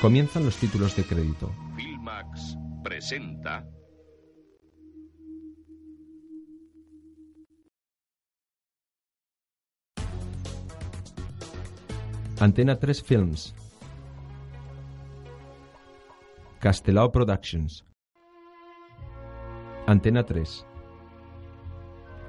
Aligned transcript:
Comienzan 0.00 0.44
los 0.44 0.56
títulos 0.58 0.94
de 0.94 1.02
crédito. 1.02 1.52
Filmax 1.74 2.56
presenta 2.84 3.66
Antena 12.38 12.78
3 12.78 13.02
Films. 13.02 13.56
Castelao 16.60 17.10
Productions. 17.10 17.84
Antena 19.88 20.24
3. 20.24 20.64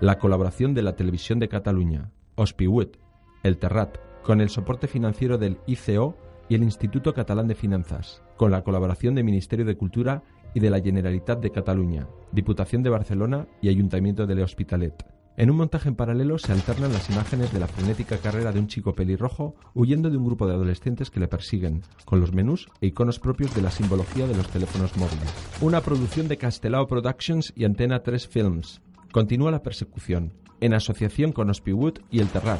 La 0.01 0.17
colaboración 0.17 0.73
de 0.73 0.81
la 0.81 0.95
Televisión 0.95 1.38
de 1.38 1.49
Cataluña, 1.49 2.09
Ospiwet, 2.34 2.98
El 3.43 3.59
Terrat, 3.59 3.99
con 4.23 4.41
el 4.41 4.49
soporte 4.49 4.88
financiero 4.88 5.38
del 5.38 5.59
ICO 5.67 6.17
y 6.49 6.55
el 6.55 6.63
Instituto 6.63 7.13
Catalán 7.13 7.48
de 7.48 7.55
Finanzas, 7.55 8.21
con 8.35 8.52
la 8.52 8.63
colaboración 8.63 9.16
del 9.16 9.23
Ministerio 9.23 9.66
de 9.66 9.77
Cultura 9.77 10.23
y 10.53 10.59
de 10.59 10.70
la 10.70 10.81
Generalitat 10.81 11.40
de 11.40 11.52
Cataluña, 11.52 12.07
Diputación 12.31 12.84
de 12.84 12.90
Barcelona 12.90 13.48
y 13.62 13.70
Ayuntamiento 13.70 14.26
de 14.26 14.35
L'Hospitalet. 14.35 15.05
En 15.38 15.49
un 15.49 15.55
montaje 15.55 15.88
en 15.88 15.95
paralelo 15.95 16.38
se 16.38 16.52
alternan 16.52 16.91
las 16.91 17.09
imágenes 17.09 17.54
de 17.54 17.59
la 17.59 17.67
frenética 17.67 18.17
carrera 18.17 18.52
de 18.52 18.59
un 18.59 18.67
chico 18.67 18.93
pelirrojo 18.93 19.55
huyendo 19.73 20.09
de 20.09 20.17
un 20.17 20.26
grupo 20.26 20.48
de 20.48 20.54
adolescentes 20.54 21.09
que 21.12 21.21
le 21.21 21.30
persiguen, 21.30 21.84
con 22.04 22.20
los 22.20 22.34
menús 22.34 22.68
e 22.81 22.88
iconos 22.88 23.20
propios 23.20 23.55
de 23.55 23.62
la 23.62 23.71
simbología 23.71 24.27
de 24.27 24.35
los 24.35 24.49
teléfonos 24.49 24.98
móviles. 24.98 25.34
Una 25.62 25.79
producción 25.79 26.27
de 26.27 26.35
Castelao 26.35 26.88
Productions 26.88 27.54
y 27.55 27.63
Antena 27.63 28.04
3 28.04 28.27
Films. 28.27 28.82
Continúa 29.13 29.51
la 29.51 29.63
persecución, 29.63 30.34
en 30.60 30.73
asociación 30.73 31.32
con 31.32 31.49
Ospiwood 31.49 31.99
y 32.12 32.20
El 32.20 32.27
Terrat. 32.27 32.60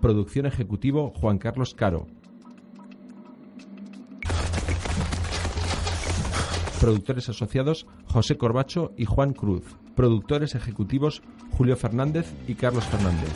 Producción 0.00 0.46
ejecutivo 0.46 1.12
Juan 1.16 1.38
Carlos 1.38 1.74
Caro. 1.74 2.06
Productores 6.80 7.28
asociados 7.28 7.86
José 8.04 8.36
Corbacho 8.36 8.92
y 8.96 9.06
Juan 9.06 9.32
Cruz. 9.32 9.64
Productores 9.94 10.54
ejecutivos 10.54 11.22
Julio 11.52 11.76
Fernández 11.76 12.32
y 12.46 12.54
Carlos 12.54 12.84
Fernández. 12.84 13.32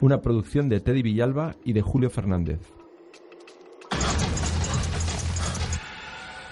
Una 0.00 0.20
producción 0.20 0.68
de 0.68 0.80
Teddy 0.80 1.02
Villalba 1.02 1.56
y 1.64 1.72
de 1.72 1.80
Julio 1.80 2.10
Fernández. 2.10 2.60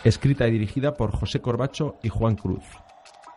Escrita 0.05 0.49
y 0.49 0.51
dirigida 0.51 0.95
por 0.95 1.13
José 1.13 1.41
Corbacho 1.41 1.97
y 2.03 2.09
Juan 2.09 2.35
Cruz. 2.35 2.65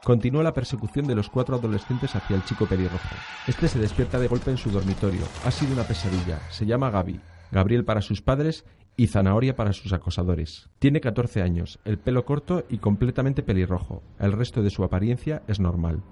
Continúa 0.06 0.44
la 0.44 0.54
persecución 0.54 1.08
de 1.08 1.16
los 1.16 1.32
cuatro 1.32 1.56
adolescentes 1.56 2.16
hacia 2.16 2.36
el 2.36 2.44
chico 2.44 2.68
pelirrojo. 2.68 3.16
Este 3.48 3.68
se 3.68 3.80
despierta 3.80 4.20
de 4.20 4.28
golpe 4.28 4.52
en 4.52 4.58
su 4.58 4.70
dormitorio. 4.70 5.24
Ha 5.44 5.50
sido 5.50 5.74
una 5.74 5.82
pesadilla. 5.82 6.40
Se 6.52 6.68
llama 6.68 6.92
Gaby. 6.92 7.20
Gabriel 7.52 7.86
para 7.86 8.04
sus 8.04 8.22
padres 8.22 8.66
y 8.96 9.08
Zanahoria 9.08 9.56
para 9.56 9.74
sus 9.74 9.94
acosadores. 9.94 10.70
Tiene 10.78 11.02
14 11.02 11.42
años, 11.42 11.80
el 11.86 11.98
pelo 11.98 12.24
corto 12.24 12.66
y 12.70 12.78
completamente 12.78 13.42
pelirrojo. 13.42 14.04
El 14.20 14.34
resto 14.34 14.62
de 14.62 14.70
su 14.70 14.84
apariencia 14.84 15.42
es 15.48 15.60
normal. 15.60 16.04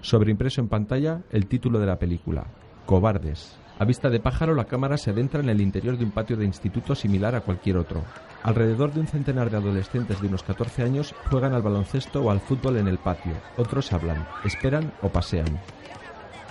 Sobreimpreso 0.00 0.62
en 0.62 0.68
pantalla 0.68 1.20
el 1.30 1.46
título 1.46 1.80
de 1.80 1.86
la 1.86 1.98
película, 1.98 2.46
Cobardes. 2.86 3.58
A 3.76 3.84
vista 3.84 4.08
de 4.08 4.20
pájaro, 4.20 4.54
la 4.54 4.66
cámara 4.66 4.96
se 4.96 5.10
adentra 5.10 5.40
en 5.40 5.48
el 5.48 5.60
interior 5.60 5.98
de 5.98 6.04
un 6.04 6.12
patio 6.12 6.36
de 6.36 6.44
instituto 6.44 6.94
similar 6.94 7.34
a 7.34 7.40
cualquier 7.40 7.76
otro. 7.76 8.04
Alrededor 8.44 8.92
de 8.92 9.00
un 9.00 9.08
centenar 9.08 9.50
de 9.50 9.56
adolescentes 9.56 10.20
de 10.20 10.28
unos 10.28 10.44
14 10.44 10.84
años 10.84 11.12
juegan 11.28 11.54
al 11.54 11.62
baloncesto 11.62 12.22
o 12.22 12.30
al 12.30 12.40
fútbol 12.40 12.76
en 12.76 12.86
el 12.86 12.98
patio. 12.98 13.32
Otros 13.56 13.92
hablan, 13.92 14.28
esperan 14.44 14.92
o 15.02 15.08
pasean. 15.08 15.58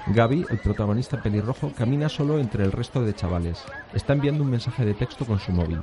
Gaby, 0.08 0.46
el 0.50 0.60
protagonista 0.60 1.22
pelirrojo, 1.22 1.72
camina 1.72 2.10
solo 2.10 2.40
entre 2.40 2.66
el 2.66 2.74
resto 2.74 3.02
de 3.02 3.14
chavales. 3.14 3.64
Está 3.94 4.12
enviando 4.12 4.44
un 4.44 4.50
mensaje 4.50 4.84
de 4.84 4.94
texto 4.94 5.24
con 5.26 5.40
su 5.40 5.54
móvil. 5.54 5.82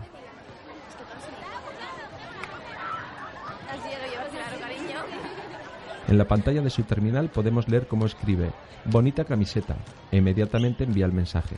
En 6.06 6.18
la 6.18 6.26
pantalla 6.26 6.60
de 6.60 6.70
su 6.70 6.82
terminal 6.82 7.30
podemos 7.30 7.66
leer 7.68 7.86
cómo 7.86 8.04
escribe 8.04 8.50
Bonita 8.86 9.24
camiseta 9.24 9.76
e 10.10 10.16
inmediatamente 10.18 10.84
envía 10.84 11.06
el 11.06 11.12
mensaje. 11.12 11.56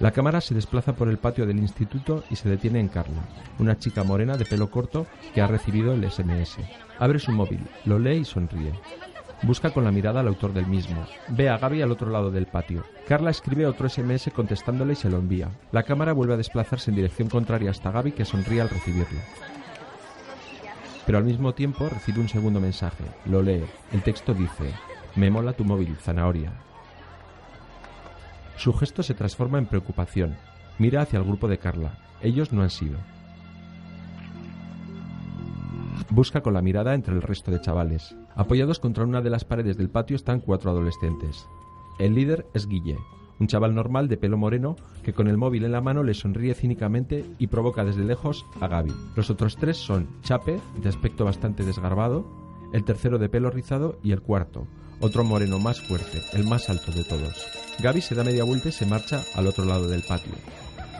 La 0.00 0.12
cámara 0.12 0.40
se 0.40 0.54
desplaza 0.54 0.94
por 0.94 1.08
el 1.08 1.18
patio 1.18 1.44
del 1.44 1.58
instituto 1.58 2.22
y 2.30 2.36
se 2.36 2.48
detiene 2.48 2.78
en 2.78 2.88
Carla, 2.88 3.22
una 3.58 3.78
chica 3.78 4.04
morena 4.04 4.36
de 4.36 4.44
pelo 4.44 4.70
corto 4.70 5.06
que 5.34 5.40
ha 5.42 5.46
recibido 5.46 5.92
el 5.92 6.08
SMS. 6.08 6.58
Abre 6.98 7.18
su 7.18 7.32
móvil, 7.32 7.60
lo 7.84 7.98
lee 7.98 8.18
y 8.18 8.24
sonríe. 8.24 8.72
Busca 9.42 9.70
con 9.70 9.84
la 9.84 9.92
mirada 9.92 10.20
al 10.20 10.28
autor 10.28 10.52
del 10.52 10.66
mismo. 10.66 11.06
Ve 11.28 11.48
a 11.48 11.58
Gaby 11.58 11.82
al 11.82 11.92
otro 11.92 12.10
lado 12.10 12.30
del 12.30 12.46
patio. 12.46 12.84
Carla 13.06 13.30
escribe 13.30 13.66
otro 13.66 13.88
SMS 13.88 14.30
contestándole 14.34 14.94
y 14.94 14.96
se 14.96 15.10
lo 15.10 15.18
envía. 15.18 15.48
La 15.70 15.84
cámara 15.84 16.12
vuelve 16.12 16.34
a 16.34 16.38
desplazarse 16.38 16.90
en 16.90 16.96
dirección 16.96 17.28
contraria 17.28 17.70
hasta 17.70 17.90
Gaby 17.90 18.12
que 18.12 18.24
sonríe 18.24 18.60
al 18.60 18.70
recibirlo. 18.70 19.20
Pero 21.06 21.18
al 21.18 21.24
mismo 21.24 21.54
tiempo 21.54 21.88
recibe 21.88 22.20
un 22.20 22.28
segundo 22.28 22.60
mensaje. 22.60 23.04
Lo 23.26 23.42
lee. 23.42 23.64
El 23.92 24.02
texto 24.02 24.34
dice, 24.34 24.74
me 25.16 25.30
mola 25.30 25.52
tu 25.52 25.64
móvil, 25.64 25.96
zanahoria. 25.96 26.52
Su 28.56 28.72
gesto 28.72 29.02
se 29.02 29.14
transforma 29.14 29.58
en 29.58 29.66
preocupación. 29.66 30.36
Mira 30.78 31.02
hacia 31.02 31.18
el 31.18 31.24
grupo 31.24 31.48
de 31.48 31.58
Carla. 31.58 31.98
Ellos 32.22 32.52
no 32.52 32.62
han 32.62 32.70
sido. 32.70 32.98
Busca 36.10 36.40
con 36.40 36.54
la 36.54 36.62
mirada 36.62 36.94
entre 36.94 37.14
el 37.14 37.22
resto 37.22 37.50
de 37.50 37.60
chavales. 37.60 38.16
Apoyados 38.34 38.80
contra 38.80 39.04
una 39.04 39.20
de 39.20 39.30
las 39.30 39.44
paredes 39.44 39.76
del 39.76 39.90
patio 39.90 40.16
están 40.16 40.40
cuatro 40.40 40.70
adolescentes. 40.70 41.46
El 41.98 42.14
líder 42.14 42.46
es 42.54 42.66
Guille, 42.66 42.98
un 43.38 43.46
chaval 43.46 43.74
normal 43.74 44.08
de 44.08 44.16
pelo 44.16 44.36
moreno 44.36 44.76
que 45.02 45.12
con 45.12 45.28
el 45.28 45.36
móvil 45.36 45.64
en 45.64 45.72
la 45.72 45.80
mano 45.80 46.02
le 46.02 46.14
sonríe 46.14 46.54
cínicamente 46.54 47.24
y 47.38 47.46
provoca 47.48 47.84
desde 47.84 48.04
lejos 48.04 48.46
a 48.60 48.68
Gaby. 48.68 48.92
Los 49.16 49.30
otros 49.30 49.56
tres 49.56 49.76
son 49.76 50.08
Chape, 50.22 50.60
de 50.82 50.88
aspecto 50.88 51.24
bastante 51.24 51.64
desgarbado, 51.64 52.24
el 52.72 52.84
tercero 52.84 53.18
de 53.18 53.28
pelo 53.28 53.50
rizado 53.50 53.98
y 54.02 54.12
el 54.12 54.22
cuarto, 54.22 54.66
otro 55.00 55.24
moreno 55.24 55.58
más 55.58 55.80
fuerte, 55.80 56.22
el 56.32 56.44
más 56.44 56.68
alto 56.68 56.92
de 56.92 57.04
todos. 57.04 57.46
Gaby 57.80 58.00
se 58.00 58.14
da 58.14 58.24
media 58.24 58.44
vuelta 58.44 58.68
y 58.68 58.72
se 58.72 58.86
marcha 58.86 59.22
al 59.34 59.46
otro 59.46 59.64
lado 59.64 59.88
del 59.88 60.02
patio. 60.02 60.32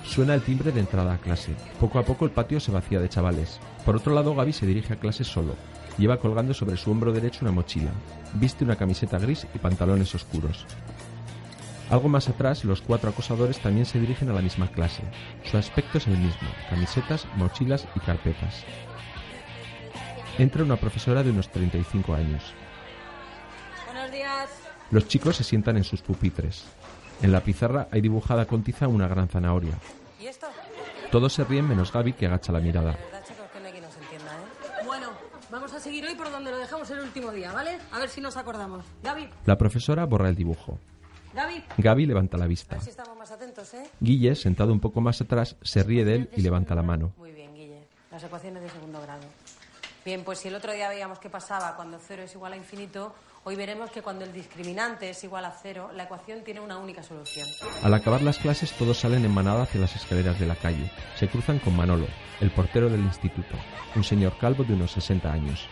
Suena 0.05 0.35
el 0.35 0.43
timbre 0.43 0.73
de 0.73 0.81
entrada 0.81 1.15
a 1.15 1.19
clase. 1.19 1.55
Poco 1.81 1.99
a 1.99 2.05
poco 2.05 2.25
el 2.25 2.31
patio 2.31 2.61
se 2.61 2.73
vacía 2.73 3.01
de 3.01 3.09
chavales. 3.09 3.59
Por 3.85 3.97
otro 3.97 4.15
lado, 4.15 4.35
Gaby 4.35 4.53
se 4.53 4.67
dirige 4.67 4.95
a 4.95 4.99
clase 4.99 5.25
solo. 5.25 5.55
Lleva 5.99 6.19
colgando 6.19 6.55
sobre 6.55 6.77
su 6.77 6.91
hombro 6.91 7.13
derecho 7.13 7.41
una 7.43 7.53
mochila. 7.53 7.91
Viste 8.35 8.65
una 8.65 8.77
camiseta 8.77 9.19
gris 9.19 9.47
y 9.55 9.59
pantalones 9.59 10.15
oscuros. 10.15 10.65
Algo 11.91 12.09
más 12.09 12.29
atrás, 12.29 12.65
los 12.65 12.83
cuatro 12.83 13.11
acosadores 13.11 13.59
también 13.59 13.87
se 13.87 13.99
dirigen 13.99 14.31
a 14.31 14.35
la 14.35 14.43
misma 14.43 14.71
clase. 14.71 15.03
Su 15.45 15.57
aspecto 15.57 15.99
es 15.99 16.07
el 16.07 16.19
mismo, 16.19 16.49
camisetas, 16.71 17.27
mochilas 17.37 17.89
y 17.97 18.01
carpetas. 18.01 18.65
Entra 20.39 20.63
una 20.63 20.77
profesora 20.77 21.23
de 21.23 21.31
unos 21.31 21.51
35 21.51 22.15
años. 22.15 22.55
Los 24.91 25.06
chicos 25.09 25.37
se 25.37 25.44
sientan 25.44 25.76
en 25.76 25.84
sus 25.84 26.00
pupitres. 26.03 26.65
En 27.22 27.32
la 27.32 27.41
pizarra 27.41 27.88
hay 27.91 28.00
dibujada 28.00 28.47
con 28.47 28.62
tiza 28.62 28.88
una 28.88 29.09
gran 29.09 29.28
zanahoria. 29.28 29.75
¿Y 30.21 30.26
esto? 30.26 30.47
Todos 31.10 31.32
se 31.32 31.44
ríen 31.44 31.69
menos 31.69 31.93
Gaby 31.93 32.12
que 32.15 32.26
agacha 32.26 32.53
la 32.53 32.60
mirada. 32.60 32.93
¿Verdad, 32.93 33.25
chicos? 33.26 33.47
Que 33.53 33.60
no 33.60 33.66
hay 33.66 33.72
quien 33.72 33.84
nos 33.84 33.97
entienda, 33.97 34.32
¿eh? 34.32 34.84
Bueno, 34.87 35.09
vamos 35.50 35.72
a 35.72 35.81
seguir 35.81 36.04
hoy 36.06 36.15
por 36.15 36.31
donde 36.31 36.50
lo 36.50 36.59
dejamos 36.59 36.91
el 36.91 37.00
último 37.00 37.31
día, 37.32 37.53
¿vale? 37.53 37.78
A 37.93 37.99
ver 37.99 38.09
si 38.09 38.21
nos 38.21 38.37
acordamos. 38.37 38.84
Gaby, 39.03 39.28
La 39.47 39.59
profesora 39.59 40.04
borra 40.06 40.28
el 40.28 40.37
dibujo. 40.37 40.78
Gaby. 41.34 41.65
Gaby 41.76 42.06
levanta 42.06 42.38
la 42.38 42.47
vista. 42.47 42.76
A 42.76 42.78
ver 42.78 42.84
si 42.84 42.91
estamos 42.91 43.16
más 43.16 43.31
atentos, 43.31 43.73
¿eh? 43.75 43.91
Guille, 44.00 44.34
sentado 44.34 44.73
un 44.73 44.81
poco 44.81 45.00
más 45.00 45.20
atrás, 45.20 45.56
se 45.62 45.82
ríe 45.82 46.05
de 46.05 46.14
él 46.14 46.31
y 46.37 46.41
levanta 46.41 46.75
la 46.75 46.82
mano. 46.82 47.12
Muy 47.19 47.32
bien, 47.32 47.55
Guille. 47.55 47.82
Las 48.11 48.23
ecuaciones 48.25 48.62
de 48.62 48.70
segundo 48.70 49.00
grado. 49.02 49.23
Bien, 50.05 50.25
pues 50.25 50.38
si 50.38 50.49
el 50.49 50.55
otro 50.55 50.73
día 50.73 50.88
veíamos 50.88 51.19
qué 51.19 51.29
pasaba 51.29 51.76
cuando 51.76 51.99
cero 51.99 52.23
es 52.23 52.34
igual 52.34 52.55
a 52.55 52.56
infinito, 52.56 53.14
hoy 53.49 53.56
veremos 53.56 53.91
que 53.91 54.03
cuando 54.03 54.27
el 54.27 54.33
discriminante 54.35 55.09
es 55.09 55.25
igual 55.25 55.47
a 55.47 55.50
cero, 55.50 55.89
la 55.95 56.03
ecuación 56.03 56.45
tiene 56.45 56.61
una 56.61 56.77
única 56.77 57.03
solución. 57.03 57.49
Al 57.83 57.95
acabar 57.95 58.21
las 58.21 58.37
clases, 58.37 58.73
todos 58.73 58.99
salen 58.99 59.25
en 59.25 59.33
manada 59.33 59.62
hacia 59.62 59.81
las 59.81 59.97
escaleras 59.97 60.39
de 60.39 60.45
la 60.45 60.55
calle. 60.55 60.93
Se 61.17 61.29
cruzan 61.29 61.59
con 61.59 61.75
Manolo, 61.75 62.06
el 62.43 62.50
portero 62.50 62.91
del 62.91 63.00
instituto, 63.00 63.56
un 63.97 64.05
señor 64.05 64.37
calvo 64.37 64.65
de 64.65 64.75
unos 64.75 64.91
60 64.91 65.33
años. 65.33 65.67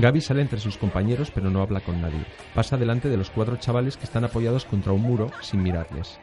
Gaby 0.00 0.20
sale 0.20 0.42
entre 0.42 0.58
sus 0.58 0.78
compañeros 0.78 1.30
pero 1.30 1.48
no 1.48 1.62
habla 1.62 1.80
con 1.80 2.00
nadie. 2.00 2.26
Pasa 2.56 2.76
delante 2.76 3.08
de 3.08 3.16
los 3.16 3.30
cuatro 3.30 3.56
chavales 3.58 3.96
que 3.96 4.04
están 4.04 4.24
apoyados 4.24 4.64
contra 4.64 4.90
un 4.90 5.02
muro 5.02 5.30
sin 5.42 5.62
mirarles. 5.62 6.18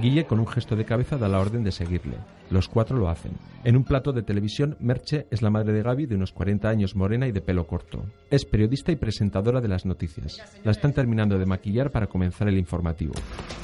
Guille 0.00 0.26
con 0.26 0.38
un 0.38 0.46
gesto 0.46 0.76
de 0.76 0.84
cabeza 0.84 1.16
da 1.16 1.26
la 1.26 1.40
orden 1.40 1.64
de 1.64 1.72
seguirle. 1.72 2.18
Los 2.50 2.68
cuatro 2.68 2.98
lo 2.98 3.08
hacen. 3.08 3.32
En 3.64 3.76
un 3.76 3.84
plato 3.84 4.12
de 4.12 4.22
televisión, 4.22 4.76
Merche 4.78 5.26
es 5.30 5.40
la 5.40 5.48
madre 5.48 5.72
de 5.72 5.82
Gaby 5.82 6.04
de 6.04 6.16
unos 6.16 6.32
40 6.32 6.68
años 6.68 6.94
morena 6.94 7.26
y 7.26 7.32
de 7.32 7.40
pelo 7.40 7.66
corto. 7.66 8.04
Es 8.30 8.44
periodista 8.44 8.92
y 8.92 8.96
presentadora 8.96 9.62
de 9.62 9.68
las 9.68 9.86
noticias. 9.86 10.38
La 10.64 10.72
están 10.72 10.92
terminando 10.92 11.38
de 11.38 11.46
maquillar 11.46 11.90
para 11.90 12.08
comenzar 12.08 12.46
el 12.48 12.58
informativo. 12.58 13.14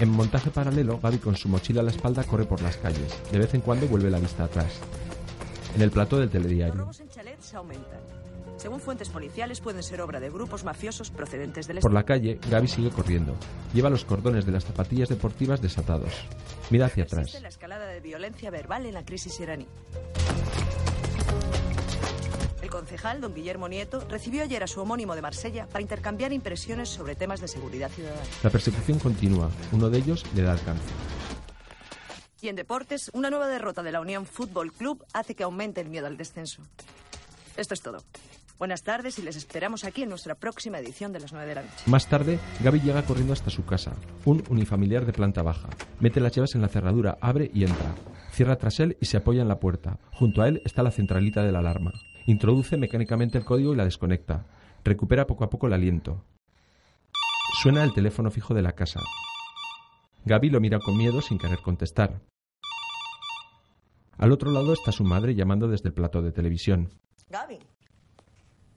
En 0.00 0.08
montaje 0.08 0.50
paralelo, 0.50 0.98
Gaby 0.98 1.18
con 1.18 1.36
su 1.36 1.50
mochila 1.50 1.82
a 1.82 1.84
la 1.84 1.90
espalda 1.90 2.24
corre 2.24 2.46
por 2.46 2.62
las 2.62 2.78
calles. 2.78 3.22
De 3.30 3.38
vez 3.38 3.52
en 3.52 3.60
cuando 3.60 3.86
vuelve 3.86 4.10
la 4.10 4.18
vista 4.18 4.44
atrás. 4.44 4.80
En 5.76 5.82
el 5.82 5.90
plato 5.90 6.18
del 6.18 6.30
telediario. 6.30 6.88
Según 8.62 8.78
fuentes 8.78 9.08
policiales, 9.08 9.60
pueden 9.60 9.82
ser 9.82 10.00
obra 10.02 10.20
de 10.20 10.30
grupos 10.30 10.62
mafiosos 10.62 11.10
procedentes 11.10 11.66
del 11.66 11.80
Por 11.80 11.92
la 11.92 12.04
calle, 12.04 12.38
Gaby 12.48 12.68
sigue 12.68 12.90
corriendo. 12.90 13.34
Lleva 13.74 13.90
los 13.90 14.04
cordones 14.04 14.46
de 14.46 14.52
las 14.52 14.64
zapatillas 14.64 15.08
deportivas 15.08 15.60
desatados. 15.60 16.12
Mira 16.70 16.86
hacia 16.86 17.02
atrás. 17.02 17.36
La 17.42 17.48
escalada 17.48 17.86
de 17.86 17.98
violencia 17.98 18.52
verbal 18.52 18.86
en 18.86 18.94
la 18.94 19.04
crisis 19.04 19.40
iraní. 19.40 19.66
El 22.62 22.70
concejal, 22.70 23.20
don 23.20 23.34
Guillermo 23.34 23.66
Nieto, 23.66 24.06
recibió 24.08 24.44
ayer 24.44 24.62
a 24.62 24.68
su 24.68 24.80
homónimo 24.80 25.16
de 25.16 25.22
Marsella 25.22 25.66
para 25.66 25.82
intercambiar 25.82 26.32
impresiones 26.32 26.88
sobre 26.88 27.16
temas 27.16 27.40
de 27.40 27.48
seguridad 27.48 27.90
ciudadana. 27.90 28.22
La 28.44 28.50
persecución 28.50 29.00
continúa. 29.00 29.50
Uno 29.72 29.90
de 29.90 29.98
ellos 29.98 30.24
le 30.36 30.42
da 30.42 30.52
alcance. 30.52 30.86
Y 32.40 32.46
en 32.46 32.54
deportes, 32.54 33.10
una 33.12 33.28
nueva 33.28 33.48
derrota 33.48 33.82
de 33.82 33.90
la 33.90 34.00
Unión 34.00 34.24
Fútbol 34.24 34.72
Club 34.72 35.04
hace 35.12 35.34
que 35.34 35.42
aumente 35.42 35.80
el 35.80 35.88
miedo 35.88 36.06
al 36.06 36.16
descenso. 36.16 36.62
Esto 37.56 37.74
es 37.74 37.82
todo. 37.82 37.98
Buenas 38.62 38.84
tardes 38.84 39.18
y 39.18 39.22
les 39.22 39.34
esperamos 39.34 39.82
aquí 39.82 40.04
en 40.04 40.08
nuestra 40.08 40.36
próxima 40.36 40.78
edición 40.78 41.12
de 41.12 41.18
las 41.18 41.32
9 41.32 41.48
de 41.48 41.54
la 41.56 41.62
noche. 41.62 41.82
Más 41.86 42.06
tarde, 42.06 42.38
Gaby 42.62 42.78
llega 42.78 43.02
corriendo 43.02 43.32
hasta 43.32 43.50
su 43.50 43.64
casa, 43.64 43.96
un 44.24 44.44
unifamiliar 44.50 45.04
de 45.04 45.12
planta 45.12 45.42
baja. 45.42 45.68
Mete 45.98 46.20
las 46.20 46.30
llaves 46.30 46.54
en 46.54 46.62
la 46.62 46.68
cerradura, 46.68 47.18
abre 47.20 47.50
y 47.52 47.64
entra. 47.64 47.92
Cierra 48.30 48.54
tras 48.54 48.78
él 48.78 48.96
y 49.00 49.06
se 49.06 49.16
apoya 49.16 49.42
en 49.42 49.48
la 49.48 49.58
puerta. 49.58 49.98
Junto 50.12 50.42
a 50.42 50.46
él 50.46 50.62
está 50.64 50.84
la 50.84 50.92
centralita 50.92 51.42
de 51.42 51.50
la 51.50 51.58
alarma. 51.58 51.90
Introduce 52.26 52.76
mecánicamente 52.76 53.36
el 53.36 53.44
código 53.44 53.72
y 53.72 53.76
la 53.76 53.84
desconecta. 53.84 54.46
Recupera 54.84 55.26
poco 55.26 55.42
a 55.42 55.50
poco 55.50 55.66
el 55.66 55.72
aliento. 55.72 56.24
Suena 57.60 57.82
el 57.82 57.92
teléfono 57.92 58.30
fijo 58.30 58.54
de 58.54 58.62
la 58.62 58.76
casa. 58.76 59.00
Gaby 60.24 60.50
lo 60.50 60.60
mira 60.60 60.78
con 60.78 60.96
miedo 60.96 61.20
sin 61.20 61.36
querer 61.36 61.58
contestar. 61.64 62.20
Al 64.18 64.30
otro 64.30 64.52
lado 64.52 64.72
está 64.72 64.92
su 64.92 65.02
madre 65.02 65.34
llamando 65.34 65.66
desde 65.66 65.88
el 65.88 65.94
plato 65.94 66.22
de 66.22 66.30
televisión. 66.30 66.90
Gaby, 67.28 67.58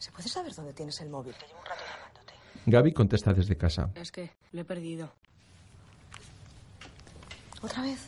¿se 0.06 0.12
puede 0.12 0.30
saber 0.30 0.54
dónde 0.54 0.72
tienes 0.72 1.02
el 1.02 1.10
móvil? 1.10 1.34
Que 1.34 1.48
llevo 1.48 1.60
un 1.60 1.66
rato 1.66 1.82
llamándote. 1.84 2.34
Gaby 2.68 2.94
contesta 2.94 3.34
desde 3.34 3.58
casa. 3.58 3.90
Es 3.96 4.12
que 4.12 4.32
lo 4.52 4.62
he 4.62 4.64
perdido. 4.64 5.12
¿Otra 7.64 7.82
vez? 7.82 8.08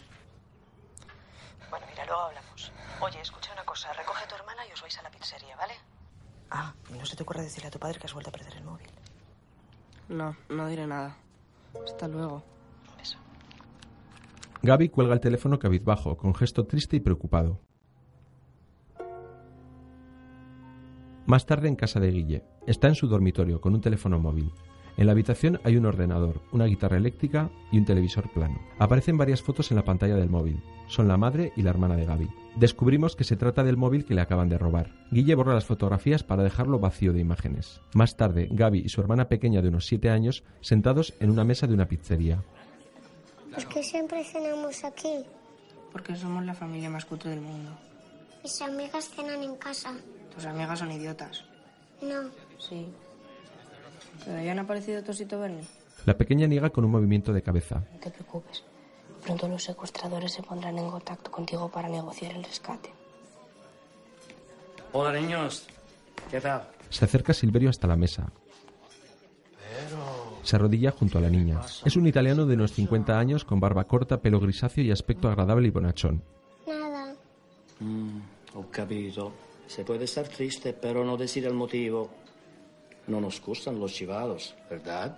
Bueno, 1.71 1.87
mira, 1.89 2.05
luego 2.05 2.21
hablamos. 2.21 2.71
Oye, 3.01 3.19
escucha 3.19 3.51
una 3.51 3.65
cosa. 3.65 3.91
Recoge 3.93 4.25
a 4.25 4.27
tu 4.27 4.35
hermana 4.35 4.61
y 4.69 4.73
os 4.73 4.81
vais 4.83 4.95
a 4.99 5.01
la 5.01 5.09
pizzería, 5.09 5.55
¿vale? 5.55 5.73
Ah, 6.51 6.75
y 6.93 6.99
no 6.99 7.05
se 7.07 7.15
te 7.15 7.23
ocurre 7.23 7.41
decirle 7.41 7.69
a 7.69 7.71
tu 7.71 7.79
padre 7.79 7.97
que 7.99 8.05
has 8.05 8.13
vuelto 8.13 8.29
a 8.29 8.33
perder 8.33 8.57
el 8.57 8.63
móvil. 8.63 8.87
No, 10.09 10.37
no 10.49 10.67
diré 10.67 10.85
nada. 10.85 11.17
Hasta 11.83 12.07
luego. 12.07 12.43
Un 12.91 12.97
beso. 12.97 13.17
Gaby 14.61 14.89
cuelga 14.89 15.15
el 15.15 15.19
teléfono 15.19 15.57
cabizbajo, 15.57 16.15
con 16.15 16.35
gesto 16.35 16.67
triste 16.67 16.95
y 16.95 16.99
preocupado. 16.99 17.59
Más 21.27 21.45
tarde 21.45 21.67
en 21.67 21.75
casa 21.75 21.99
de 21.99 22.09
Guille. 22.09 22.43
Está 22.67 22.87
en 22.87 22.95
su 22.95 23.09
dormitorio 23.09 23.59
con 23.59 23.73
un 23.73 23.81
teléfono 23.81 24.17
móvil. 24.17 24.49
En 24.95 25.07
la 25.07 25.11
habitación 25.11 25.59
hay 25.65 25.75
un 25.75 25.85
ordenador, 25.85 26.41
una 26.53 26.63
guitarra 26.63 26.95
eléctrica 26.95 27.51
y 27.69 27.77
un 27.77 27.83
televisor 27.83 28.31
plano. 28.31 28.61
Aparecen 28.79 29.17
varias 29.17 29.41
fotos 29.41 29.69
en 29.69 29.75
la 29.75 29.83
pantalla 29.83 30.15
del 30.15 30.29
móvil. 30.29 30.63
Son 30.87 31.09
la 31.09 31.17
madre 31.17 31.51
y 31.57 31.63
la 31.63 31.71
hermana 31.71 31.97
de 31.97 32.05
Gaby. 32.05 32.29
Descubrimos 32.55 33.17
que 33.17 33.25
se 33.25 33.35
trata 33.35 33.65
del 33.65 33.75
móvil 33.75 34.05
que 34.05 34.13
le 34.13 34.21
acaban 34.21 34.47
de 34.47 34.57
robar. 34.57 34.93
Guille 35.11 35.35
borra 35.35 35.53
las 35.53 35.65
fotografías 35.65 36.23
para 36.23 36.43
dejarlo 36.43 36.79
vacío 36.79 37.11
de 37.11 37.19
imágenes. 37.19 37.81
Más 37.93 38.15
tarde, 38.15 38.47
Gaby 38.49 38.83
y 38.85 38.89
su 38.89 39.01
hermana 39.01 39.27
pequeña 39.27 39.61
de 39.61 39.67
unos 39.67 39.85
7 39.85 40.09
años 40.09 40.45
sentados 40.61 41.13
en 41.19 41.29
una 41.29 41.43
mesa 41.43 41.67
de 41.67 41.73
una 41.73 41.89
pizzería. 41.89 42.41
Es 43.57 43.65
que 43.65 43.83
siempre 43.83 44.23
cenamos 44.23 44.81
aquí. 44.85 45.25
Porque 45.91 46.15
somos 46.15 46.45
la 46.45 46.53
familia 46.53 46.89
más 46.89 47.03
cutre 47.03 47.31
del 47.31 47.41
mundo. 47.41 47.71
Mis 48.41 48.61
amigas 48.61 49.09
cenan 49.09 49.43
en 49.43 49.57
casa. 49.57 49.93
Tus 50.37 50.45
amigas 50.45 50.77
son 50.77 50.91
idiotas. 50.91 51.43
No, 51.99 52.29
Sí. 52.59 52.85
¿Pero 54.23 54.39
ya 54.43 54.51
han 54.51 54.59
aparecido 54.59 55.03
Tosito 55.03 55.39
Bernie? 55.39 55.63
La 56.05 56.15
pequeña 56.15 56.45
niega 56.45 56.69
con 56.69 56.85
un 56.85 56.91
movimiento 56.91 57.33
de 57.33 57.41
cabeza. 57.41 57.83
No 57.91 57.99
te 57.99 58.11
preocupes. 58.11 58.63
Pronto 59.23 59.47
los 59.47 59.63
secuestradores 59.63 60.31
se 60.31 60.43
pondrán 60.43 60.77
en 60.77 60.91
contacto 60.91 61.31
contigo 61.31 61.69
para 61.69 61.89
negociar 61.89 62.33
el 62.35 62.43
rescate. 62.43 62.91
Hola 64.93 65.19
niños, 65.19 65.65
¿qué 66.29 66.39
tal? 66.39 66.67
Se 66.91 67.05
acerca 67.05 67.33
Silverio 67.33 67.71
hasta 67.71 67.87
la 67.87 67.95
mesa. 67.95 68.31
Se 70.43 70.55
arrodilla 70.55 70.91
junto 70.91 71.17
a 71.17 71.21
la 71.21 71.29
niña. 71.31 71.61
Es 71.83 71.95
un 71.95 72.05
italiano 72.05 72.45
de 72.45 72.53
unos 72.53 72.73
50 72.73 73.17
años 73.17 73.43
con 73.43 73.59
barba 73.59 73.85
corta, 73.85 74.21
pelo 74.21 74.39
grisáceo 74.39 74.83
y 74.83 74.91
aspecto 74.91 75.29
agradable 75.29 75.67
y 75.67 75.71
bonachón. 75.71 76.21
nada. 76.67 77.15
Mm, 77.79 78.19
ho 78.53 78.65
capito. 78.69 79.33
Se 79.67 79.83
puede 79.83 80.05
estar 80.05 80.27
triste, 80.27 80.73
pero 80.73 81.03
no 81.03 81.17
decir 81.17 81.45
el 81.45 81.53
motivo. 81.53 82.09
No 83.07 83.21
nos 83.21 83.41
gustan 83.41 83.79
los 83.79 83.93
chivados, 83.93 84.55
¿verdad? 84.69 85.17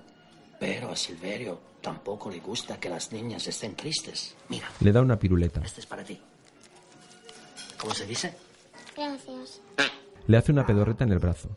Pero 0.60 0.90
a 0.90 0.96
Silverio 0.96 1.60
tampoco 1.82 2.30
le 2.30 2.40
gusta 2.40 2.80
que 2.80 2.90
las 2.90 3.12
niñas 3.12 3.48
estén 3.48 3.76
tristes. 3.76 4.36
Mira, 4.50 4.68
Le 4.80 4.92
da 4.92 5.02
una 5.02 5.18
piruleta. 5.18 5.62
este 5.64 5.80
es 5.82 5.86
para 5.86 6.04
ti. 6.04 6.20
¿Cómo 7.80 7.94
se 7.94 8.06
dice? 8.06 8.34
Gracias. 8.96 9.62
Le 10.28 10.38
hace 10.38 10.52
una 10.52 10.66
pedorreta 10.66 11.04
en 11.04 11.12
el 11.14 11.20
brazo. 11.20 11.50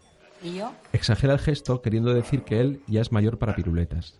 ¿Y 0.42 0.54
yo? 0.54 0.72
Exagera 0.92 1.32
el 1.34 1.38
gesto 1.40 1.82
queriendo 1.82 2.14
decir 2.14 2.42
que 2.44 2.60
él 2.60 2.82
ya 2.86 3.00
es 3.00 3.12
mayor 3.12 3.38
para 3.38 3.54
piruletas. 3.54 4.14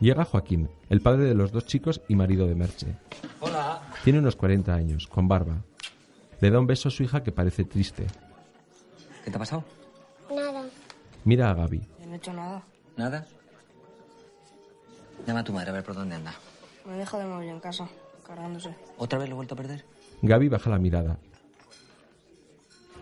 Llega 0.00 0.24
Joaquín, 0.24 0.68
el 0.90 1.00
padre 1.00 1.24
de 1.24 1.34
los 1.34 1.52
dos 1.52 1.66
chicos 1.66 2.00
y 2.08 2.16
marido 2.16 2.46
de 2.46 2.54
Merche. 2.54 2.86
Hola. 3.40 3.82
Tiene 4.04 4.18
unos 4.18 4.36
40 4.36 4.74
años, 4.74 5.06
con 5.06 5.28
barba. 5.28 5.64
Le 6.44 6.50
da 6.50 6.60
un 6.60 6.66
beso 6.66 6.88
a 6.88 6.90
su 6.90 7.02
hija 7.02 7.22
que 7.22 7.32
parece 7.32 7.64
triste. 7.64 8.06
¿Qué 9.24 9.30
te 9.30 9.36
ha 9.36 9.38
pasado? 9.38 9.64
Nada. 10.28 10.66
Mira 11.24 11.48
a 11.48 11.54
Gaby. 11.54 11.80
Yo 11.98 12.06
no 12.06 12.12
he 12.12 12.16
hecho 12.18 12.34
nada. 12.34 12.62
¿Nada? 12.98 13.26
Llama 15.26 15.40
a 15.40 15.44
tu 15.44 15.54
madre 15.54 15.70
a 15.70 15.72
ver 15.72 15.82
por 15.82 15.94
dónde 15.94 16.16
anda. 16.16 16.34
Me 16.84 16.96
he 16.96 16.98
dejado 16.98 17.22
el 17.22 17.30
móvil 17.30 17.48
en 17.48 17.60
casa, 17.60 17.88
cargándose. 18.26 18.74
¿Otra 18.98 19.18
vez 19.18 19.30
lo 19.30 19.32
he 19.32 19.36
vuelto 19.36 19.54
a 19.54 19.56
perder? 19.56 19.86
Gaby 20.20 20.50
baja 20.50 20.68
la 20.68 20.78
mirada. 20.78 21.16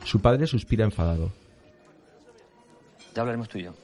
Su 0.05 0.21
padre 0.21 0.47
suspira 0.47 0.85
enfadado. 0.85 1.33
Ya 3.13 3.23
hablaremos 3.23 3.49
tú 3.49 3.59
y 3.59 3.65
yo. 3.65 3.75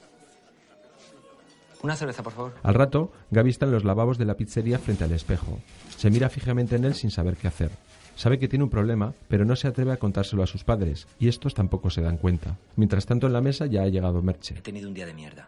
Una 1.83 1.97
cerveza, 1.97 2.23
por 2.23 2.31
favor. 2.31 2.55
Al 2.63 2.75
rato, 2.75 3.11
Gaby 3.31 3.49
está 3.49 3.65
en 3.65 3.73
los 3.73 3.83
lavabos 3.83 4.17
de 4.17 4.23
la 4.23 4.35
pizzería 4.35 4.79
frente 4.79 5.03
al 5.03 5.11
espejo. 5.11 5.59
Se 5.97 6.09
mira 6.09 6.29
fijamente 6.29 6.77
en 6.77 6.85
él 6.85 6.93
sin 6.95 7.11
saber 7.11 7.35
qué 7.35 7.49
hacer. 7.49 7.71
Sabe 8.19 8.37
que 8.37 8.49
tiene 8.49 8.65
un 8.65 8.69
problema, 8.69 9.13
pero 9.29 9.45
no 9.45 9.55
se 9.55 9.69
atreve 9.69 9.93
a 9.93 9.97
contárselo 9.97 10.43
a 10.43 10.47
sus 10.47 10.65
padres, 10.65 11.07
y 11.19 11.29
estos 11.29 11.53
tampoco 11.53 11.89
se 11.89 12.01
dan 12.01 12.17
cuenta. 12.17 12.57
Mientras 12.75 13.05
tanto, 13.05 13.27
en 13.27 13.31
la 13.31 13.39
mesa 13.39 13.65
ya 13.65 13.83
ha 13.83 13.87
llegado 13.87 14.19
He 14.19 14.21
Merche. 14.21 14.55
tenido 14.55 14.89
un 14.89 14.93
día 14.93 15.05
de 15.05 15.13
mierda. 15.13 15.47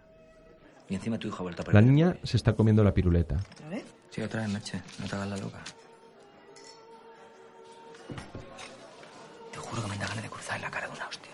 Y 0.88 0.96
encima 0.96 1.18
tu 1.20 1.28
hijo 1.28 1.40
ha 1.40 1.42
vuelto 1.42 1.64
a 1.70 1.74
La 1.74 1.82
niña 1.82 2.16
se 2.24 2.38
está 2.38 2.54
comiendo 2.54 2.82
la 2.82 2.94
piruleta. 2.94 3.42
¿Otra 3.52 3.68
vez? 3.68 3.84
Sí, 4.10 4.22
otra 4.22 4.44
vez, 4.44 4.50
Merche. 4.54 4.82
No 5.00 5.06
te 5.06 5.16
hagas 5.18 5.28
la 5.28 5.36
loca. 5.36 5.60
Te 9.52 9.58
juro 9.58 9.82
que 9.84 9.90
me 9.90 9.98
da 9.98 10.08
ganas 10.08 10.24
de 10.24 10.30
cruzar 10.30 10.62
la 10.62 10.72
cara 10.72 10.88
de 10.88 10.94
una 10.94 11.08
hostia. 11.10 11.32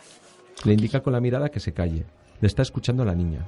Le 0.64 0.74
indica 0.74 1.02
con 1.04 1.14
la 1.14 1.20
mirada 1.22 1.50
que 1.50 1.60
se 1.60 1.72
calle. 1.72 2.04
Le 2.42 2.48
está 2.48 2.64
escuchando 2.64 3.06
la 3.06 3.14
niña. 3.14 3.46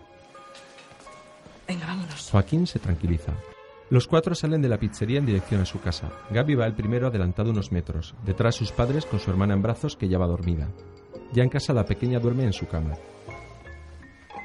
Venga, 1.68 1.88
vámonos. 1.88 2.30
Joaquín 2.30 2.68
se 2.68 2.78
tranquiliza. 2.78 3.34
Los 3.90 4.06
cuatro 4.06 4.36
salen 4.36 4.62
de 4.62 4.70
la 4.70 4.78
pizzería 4.78 5.18
en 5.18 5.26
dirección 5.26 5.62
a 5.62 5.66
su 5.66 5.82
casa. 5.82 6.12
Gaby 6.30 6.54
va 6.54 6.68
el 6.68 6.76
primero 6.76 7.08
adelantado 7.08 7.50
unos 7.50 7.72
metros, 7.72 8.14
detrás 8.24 8.54
sus 8.54 8.72
padres 8.72 9.06
con 9.06 9.20
su 9.20 9.32
hermana 9.32 9.56
en 9.56 9.64
brazos 9.64 9.96
que 9.96 10.08
ya 10.08 10.20
va 10.20 10.28
dormida. 10.28 10.68
Ya 11.34 11.42
en 11.42 11.50
casa 11.50 11.74
la 11.74 11.86
pequeña 11.86 12.20
duerme 12.20 12.44
en 12.44 12.54
su 12.54 12.68
cama. 12.68 12.94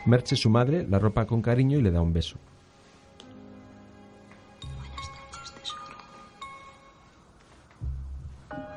Merche, 0.06 0.36
su 0.36 0.48
madre, 0.48 0.86
la 0.88 0.98
ropa 0.98 1.26
con 1.26 1.42
cariño 1.42 1.78
y 1.78 1.82
le 1.82 1.90
da 1.90 2.00
un 2.00 2.12
beso. 2.12 2.38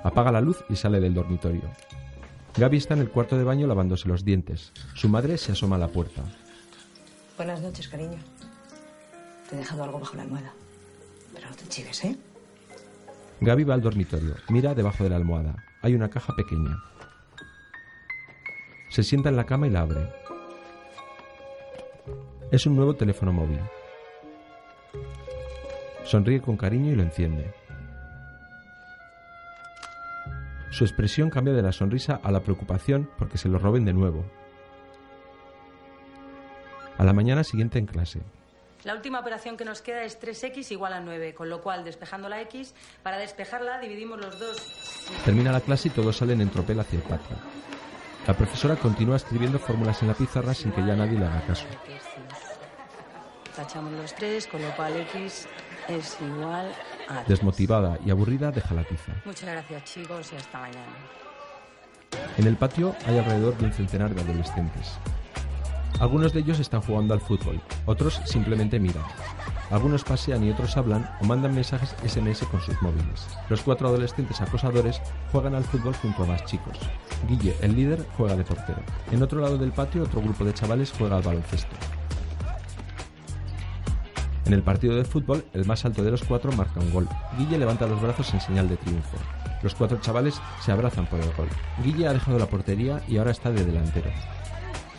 Apaga 0.03 0.31
la 0.31 0.41
luz 0.41 0.63
y 0.69 0.75
sale 0.75 1.00
del 1.00 1.13
dormitorio. 1.13 1.63
Gaby 2.57 2.77
está 2.77 2.93
en 2.93 3.01
el 3.01 3.09
cuarto 3.09 3.38
de 3.38 3.43
baño 3.43 3.67
lavándose 3.67 4.07
los 4.07 4.25
dientes. 4.25 4.74
Su 4.95 5.07
madre 5.07 5.38
se 5.38 5.53
asoma 5.53 5.77
a 5.77 5.79
la 5.79 5.88
puerta. 5.89 6.24
Buenas 7.38 7.62
noches, 7.62 7.88
cariño. 7.88 8.17
Te 9.49 9.55
he 9.55 9.59
dejado 9.59 9.83
algo 9.83 9.99
bajo 9.99 10.15
la 10.15 10.23
almohada. 10.23 10.53
Pero 11.33 11.49
no 11.49 11.55
te 11.55 11.67
chives, 11.67 12.03
¿eh? 12.03 12.17
Gaby 13.39 13.63
va 13.63 13.75
al 13.75 13.81
dormitorio, 13.81 14.35
mira 14.49 14.73
debajo 14.73 15.03
de 15.03 15.11
la 15.11 15.15
almohada. 15.15 15.63
Hay 15.81 15.93
una 15.93 16.09
caja 16.09 16.35
pequeña. 16.35 16.83
Se 18.89 19.03
sienta 19.03 19.29
en 19.29 19.35
la 19.35 19.45
cama 19.45 19.67
y 19.67 19.69
la 19.69 19.81
abre. 19.81 20.09
Es 22.51 22.65
un 22.65 22.75
nuevo 22.75 22.95
teléfono 22.95 23.31
móvil. 23.31 23.59
Sonríe 26.03 26.41
con 26.41 26.57
cariño 26.57 26.93
y 26.93 26.95
lo 26.95 27.03
enciende. 27.03 27.53
Su 30.71 30.83
expresión 30.83 31.29
cambia 31.29 31.53
de 31.53 31.61
la 31.61 31.71
sonrisa 31.71 32.19
a 32.23 32.31
la 32.31 32.41
preocupación 32.41 33.09
porque 33.17 33.37
se 33.37 33.49
lo 33.49 33.59
roben 33.59 33.85
de 33.85 33.93
nuevo. 33.93 34.25
A 36.97 37.03
la 37.03 37.13
mañana 37.13 37.43
siguiente 37.43 37.77
en 37.77 37.85
clase. 37.85 38.21
La 38.88 38.96
última 38.96 39.20
operación 39.20 39.58
que 39.58 39.65
nos 39.65 39.82
queda 39.82 40.03
es 40.03 40.17
3x 40.17 40.72
igual 40.72 40.94
a 40.94 41.01
9, 41.01 41.34
con 41.34 41.50
lo 41.50 41.62
cual, 41.62 41.84
despejando 41.84 42.29
la 42.29 42.39
x, 42.44 42.74
para 43.03 43.17
despejarla 43.17 43.79
dividimos 43.79 44.17
los 44.17 44.39
dos. 44.39 45.10
Termina 45.25 45.51
la 45.51 45.60
clase 45.60 45.89
y 45.89 45.91
todos 45.91 46.15
salen 46.15 46.39
en 46.39 46.50
tropel 46.50 46.79
hacia 46.79 46.96
el 46.96 47.03
patio. 47.03 47.36
La 48.25 48.34
profesora 48.34 48.77
continúa 48.77 49.17
escribiendo 49.17 49.60
fórmulas 49.60 50.01
en 50.03 50.08
la 50.08 50.13
pizarra 50.13 50.53
sin 50.53 50.72
que 50.72 50.86
ya 50.86 50.96
nadie 50.96 51.20
le 51.20 51.25
haga 51.25 51.41
caso. 51.41 51.65
Tachamos 53.58 53.91
los 53.91 54.15
tres, 54.15 54.48
con 54.48 54.62
lo 54.62 54.74
cual 54.77 54.96
X 54.96 55.50
es 55.89 56.17
igual 56.22 56.74
a... 57.10 57.24
Desmotivada 57.25 58.00
y 58.06 58.12
aburrida, 58.12 58.51
deja 58.51 58.74
la 58.74 58.86
tiza. 58.86 59.12
Muchas 59.25 59.50
gracias, 59.50 59.84
chicos, 59.84 60.32
y 60.32 60.38
hasta 60.38 60.60
mañana. 60.60 60.96
En 62.38 62.48
el 62.48 62.56
patio 62.56 62.96
hay 63.06 63.17
alrededor 63.17 63.58
de 63.58 63.65
un 63.65 63.74
centenar 63.74 64.15
de 64.15 64.22
adolescentes. 64.22 64.98
Algunos 66.00 66.34
de 66.34 66.41
ellos 66.41 66.60
están 66.60 66.82
jugando 66.82 67.13
al 67.13 67.22
fútbol, 67.22 67.62
otros 67.86 68.22
simplemente 68.25 68.79
miran. 68.79 69.03
Algunos 69.70 70.03
pasean 70.03 70.44
y 70.44 70.51
otros 70.51 70.77
hablan 70.77 71.10
o 71.22 71.25
mandan 71.25 71.53
mensajes 71.53 71.96
SMS 72.06 72.46
con 72.46 72.62
sus 72.62 72.82
móviles. 72.82 73.27
Los 73.50 73.62
cuatro 73.62 73.89
adolescentes 73.89 74.39
acosadores 74.39 75.01
juegan 75.32 75.56
al 75.56 75.65
fútbol 75.65 75.94
junto 75.96 76.24
a 76.24 76.27
más 76.27 76.46
chicos. 76.46 76.77
Guille, 77.27 77.56
el 77.62 77.75
líder, 77.75 78.06
juega 78.15 78.36
de 78.36 78.46
portero. 78.46 78.82
En 79.12 79.22
otro 79.22 79.41
lado 79.41 79.58
del 79.58 79.74
patio, 79.74 80.03
otro 80.03 80.22
grupo 80.22 80.46
de 80.46 80.53
chavales 80.53 80.94
juega 80.98 81.17
al 81.17 81.24
baloncesto. 81.24 81.75
En 84.46 84.53
el 84.53 84.63
partido 84.63 84.96
de 84.96 85.03
fútbol, 85.03 85.44
el 85.53 85.65
más 85.65 85.84
alto 85.84 86.01
de 86.01 86.12
los 86.12 86.24
cuatro 86.24 86.53
marca 86.53 86.79
un 86.79 86.94
gol. 86.94 87.10
Guille 87.38 87.58
levanta 87.58 87.86
los 87.86 88.01
brazos 88.01 88.34
en 88.34 88.39
señal 88.39 88.70
de 88.70 88.77
triunfo. 88.77 89.17
Los 89.62 89.75
cuatro 89.75 90.00
chavales 90.00 90.39
se 90.62 90.72
abrazan 90.72 91.06
por 91.08 91.20
el 91.20 91.34
gol. 91.34 91.50
Guille 91.84 92.08
ha 92.08 92.13
dejado 92.13 92.39
la 92.39 92.46
portería 92.46 93.01
y 93.10 93.17
ahora 93.17 93.32
está 93.32 93.51
de 93.51 93.65
delantero. 93.65 94.10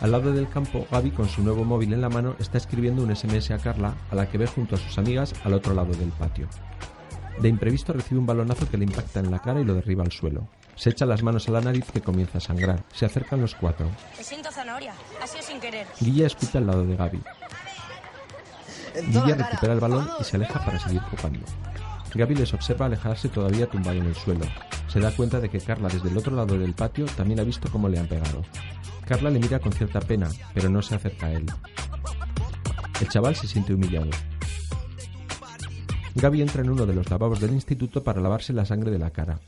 Al 0.01 0.13
lado 0.13 0.31
del 0.31 0.47
campo, 0.47 0.87
Gaby, 0.89 1.11
con 1.11 1.27
su 1.27 1.43
nuevo 1.43 1.65
móvil 1.65 1.91
en 1.91 2.01
la 2.01 2.09
mano, 2.09 2.35
está 2.39 2.57
escribiendo 2.57 3.03
un 3.03 3.13
SMS 3.13 3.51
a 3.51 3.57
Carla, 3.57 3.95
a 4.09 4.15
la 4.15 4.29
que 4.29 4.37
ve 4.37 4.47
junto 4.47 4.75
a 4.75 4.77
sus 4.77 4.97
amigas 4.97 5.33
al 5.43 5.53
otro 5.53 5.73
lado 5.73 5.91
del 5.93 6.09
patio. 6.09 6.47
De 7.39 7.49
imprevisto 7.49 7.91
recibe 7.91 8.19
un 8.19 8.25
balonazo 8.25 8.69
que 8.69 8.77
le 8.77 8.85
impacta 8.85 9.19
en 9.19 9.31
la 9.31 9.39
cara 9.39 9.59
y 9.59 9.65
lo 9.65 9.73
derriba 9.73 10.03
al 10.03 10.11
suelo. 10.11 10.47
Se 10.75 10.89
echa 10.89 11.05
las 11.05 11.21
manos 11.21 11.49
a 11.49 11.51
la 11.51 11.61
nariz 11.61 11.85
que 11.91 12.01
comienza 12.01 12.37
a 12.37 12.41
sangrar. 12.41 12.83
Se 12.93 13.05
acercan 13.05 13.41
los 13.41 13.55
cuatro. 13.55 13.89
Te 14.15 14.23
siento 14.23 14.51
zanahoria, 14.51 14.93
ha 15.21 15.27
sido 15.27 15.43
sin 15.43 15.59
querer. 15.59 15.85
Guille 15.99 16.25
escupe 16.25 16.57
al 16.57 16.67
lado 16.67 16.85
de 16.85 16.95
Gaby. 16.95 17.21
Guille 19.07 19.35
recupera 19.35 19.73
el 19.73 19.79
balón 19.79 20.09
y 20.19 20.23
se 20.23 20.37
aleja 20.37 20.63
para 20.63 20.79
seguir 20.79 21.01
jugando. 21.01 21.45
Gaby 22.13 22.35
les 22.35 22.53
observa 22.53 22.87
alejarse 22.87 23.29
todavía 23.29 23.67
tumbado 23.67 23.97
en 23.97 24.05
el 24.05 24.15
suelo. 24.15 24.45
Se 24.87 24.99
da 24.99 25.11
cuenta 25.11 25.39
de 25.39 25.49
que 25.49 25.59
Carla 25.59 25.89
desde 25.89 26.09
el 26.09 26.17
otro 26.17 26.35
lado 26.35 26.57
del 26.57 26.73
patio 26.73 27.05
también 27.05 27.39
ha 27.39 27.43
visto 27.43 27.69
cómo 27.71 27.87
le 27.87 27.99
han 27.99 28.07
pegado. 28.07 28.43
Carla 29.05 29.29
le 29.29 29.39
mira 29.39 29.59
con 29.59 29.71
cierta 29.71 30.01
pena, 30.01 30.29
pero 30.53 30.69
no 30.69 30.81
se 30.81 30.95
acerca 30.95 31.27
a 31.27 31.33
él. 31.33 31.45
El 32.99 33.09
chaval 33.09 33.35
se 33.35 33.47
siente 33.47 33.73
humillado. 33.73 34.09
Gaby 36.15 36.41
entra 36.41 36.63
en 36.63 36.69
uno 36.69 36.85
de 36.85 36.93
los 36.93 37.09
lavabos 37.09 37.39
del 37.39 37.53
instituto 37.53 38.03
para 38.03 38.21
lavarse 38.21 38.53
la 38.53 38.65
sangre 38.65 38.91
de 38.91 38.99
la 38.99 39.11
cara. 39.11 39.39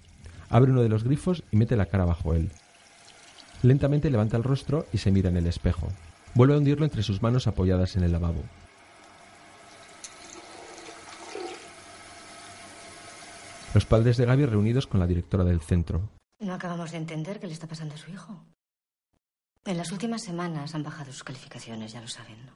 Abre 0.49 0.71
uno 0.71 0.81
de 0.81 0.89
los 0.89 1.03
grifos 1.03 1.43
y 1.51 1.57
mete 1.57 1.75
la 1.75 1.87
cara 1.87 2.05
bajo 2.05 2.33
él. 2.33 2.51
Lentamente 3.63 4.09
levanta 4.09 4.37
el 4.37 4.43
rostro 4.43 4.85
y 4.93 4.99
se 4.99 5.11
mira 5.11 5.29
en 5.29 5.37
el 5.37 5.47
espejo. 5.47 5.87
Vuelve 6.33 6.53
a 6.53 6.57
hundirlo 6.57 6.85
entre 6.85 7.03
sus 7.03 7.21
manos 7.21 7.47
apoyadas 7.47 7.95
en 7.95 8.03
el 8.03 8.11
lavabo. 8.11 8.43
Los 13.73 13.85
padres 13.85 14.17
de 14.17 14.25
Gaby 14.25 14.45
reunidos 14.45 14.85
con 14.85 14.99
la 14.99 15.07
directora 15.07 15.45
del 15.45 15.61
centro. 15.61 16.09
No 16.39 16.53
acabamos 16.53 16.91
de 16.91 16.97
entender 16.97 17.39
qué 17.39 17.47
le 17.47 17.53
está 17.53 17.67
pasando 17.67 17.95
a 17.95 17.97
su 17.97 18.11
hijo. 18.11 18.43
En 19.63 19.77
las 19.77 19.91
últimas 19.93 20.23
semanas 20.23 20.75
han 20.75 20.83
bajado 20.83 21.11
sus 21.13 21.23
calificaciones, 21.23 21.93
ya 21.93 22.01
lo 22.01 22.07
saben. 22.07 22.49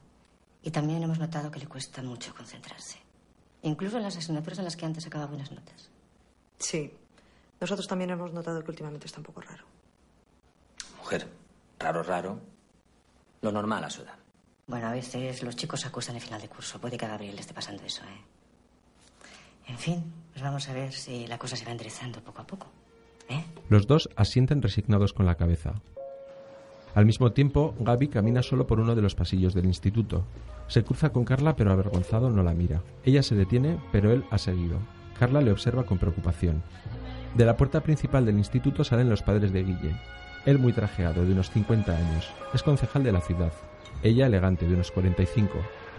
Y 0.62 0.70
también 0.70 1.02
hemos 1.02 1.18
notado 1.18 1.50
que 1.50 1.60
le 1.60 1.68
cuesta 1.68 2.02
mucho 2.02 2.34
concentrarse. 2.34 2.98
Incluso 3.62 3.96
en 3.96 4.02
las 4.02 4.16
asignaturas 4.16 4.58
en 4.58 4.64
las 4.64 4.76
que 4.76 4.84
antes 4.84 5.04
sacaba 5.04 5.26
buenas 5.26 5.50
notas. 5.50 5.90
Sí. 6.58 6.92
Nosotros 7.60 7.88
también 7.88 8.10
hemos 8.10 8.32
notado 8.34 8.62
que 8.62 8.70
últimamente 8.70 9.06
está 9.06 9.20
un 9.20 9.24
poco 9.24 9.40
raro. 9.40 9.64
Mujer, 10.98 11.28
raro, 11.78 12.02
raro. 12.02 12.40
Lo 13.40 13.52
normal 13.52 13.84
a 13.84 13.90
su 13.90 14.02
edad. 14.02 14.18
Bueno, 14.66 14.88
a 14.88 14.92
veces 14.92 15.42
los 15.42 15.56
chicos 15.56 15.86
acusan 15.86 16.16
el 16.16 16.20
final 16.20 16.42
de 16.42 16.48
curso. 16.48 16.78
Puede 16.78 16.98
que 16.98 17.06
a 17.06 17.08
Gabriel 17.08 17.36
le 17.36 17.40
esté 17.40 17.54
pasando 17.54 17.82
eso, 17.84 18.02
¿eh? 18.04 18.24
En 19.68 19.78
fin, 19.78 20.12
pues 20.36 20.44
vamos 20.44 20.68
a 20.68 20.74
ver 20.74 20.92
si 20.92 21.26
la 21.26 21.38
cosa 21.38 21.56
se 21.56 21.64
va 21.64 21.70
enderezando 21.70 22.20
poco 22.20 22.42
a 22.42 22.46
poco. 22.46 22.66
¿eh? 23.30 23.42
Los 23.70 23.86
dos 23.86 24.10
asienten 24.16 24.60
resignados 24.60 25.14
con 25.14 25.24
la 25.24 25.36
cabeza. 25.36 25.80
Al 26.94 27.06
mismo 27.06 27.32
tiempo, 27.32 27.74
Gaby 27.80 28.08
camina 28.08 28.42
solo 28.42 28.66
por 28.66 28.78
uno 28.78 28.94
de 28.94 29.00
los 29.00 29.14
pasillos 29.14 29.54
del 29.54 29.64
instituto. 29.64 30.26
Se 30.68 30.84
cruza 30.84 31.08
con 31.08 31.24
Carla, 31.24 31.56
pero 31.56 31.72
avergonzado 31.72 32.28
no 32.28 32.42
la 32.42 32.52
mira. 32.52 32.82
Ella 33.02 33.22
se 33.22 33.34
detiene, 33.34 33.78
pero 33.92 34.12
él 34.12 34.26
ha 34.30 34.36
seguido. 34.36 34.76
Carla 35.18 35.40
le 35.40 35.52
observa 35.52 35.86
con 35.86 35.96
preocupación. 35.96 36.62
De 37.34 37.46
la 37.46 37.56
puerta 37.56 37.80
principal 37.80 38.26
del 38.26 38.36
instituto 38.36 38.84
salen 38.84 39.08
los 39.08 39.22
padres 39.22 39.54
de 39.54 39.62
Guille. 39.62 39.96
Él 40.44 40.58
muy 40.58 40.74
trajeado, 40.74 41.24
de 41.24 41.32
unos 41.32 41.48
50 41.48 41.96
años. 41.96 42.30
Es 42.52 42.62
concejal 42.62 43.04
de 43.04 43.12
la 43.12 43.22
ciudad. 43.22 43.54
Ella 44.02 44.26
elegante, 44.26 44.68
de 44.68 44.74
unos 44.74 44.90
45. 44.90 45.54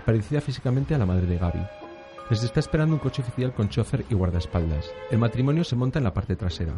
Parecida 0.06 0.42
físicamente 0.42 0.94
a 0.94 1.00
la 1.00 1.08
madre 1.08 1.26
de 1.26 1.40
Gaby. 1.40 1.87
Les 2.30 2.44
está 2.44 2.60
esperando 2.60 2.94
un 2.96 3.00
coche 3.00 3.22
oficial 3.22 3.54
con 3.54 3.70
chofer 3.70 4.06
y 4.10 4.14
guardaespaldas. 4.14 4.92
El 5.10 5.18
matrimonio 5.18 5.64
se 5.64 5.78
monta 5.78 6.00
en 6.00 6.04
la 6.04 6.14
parte 6.14 6.36
trasera. 6.36 6.74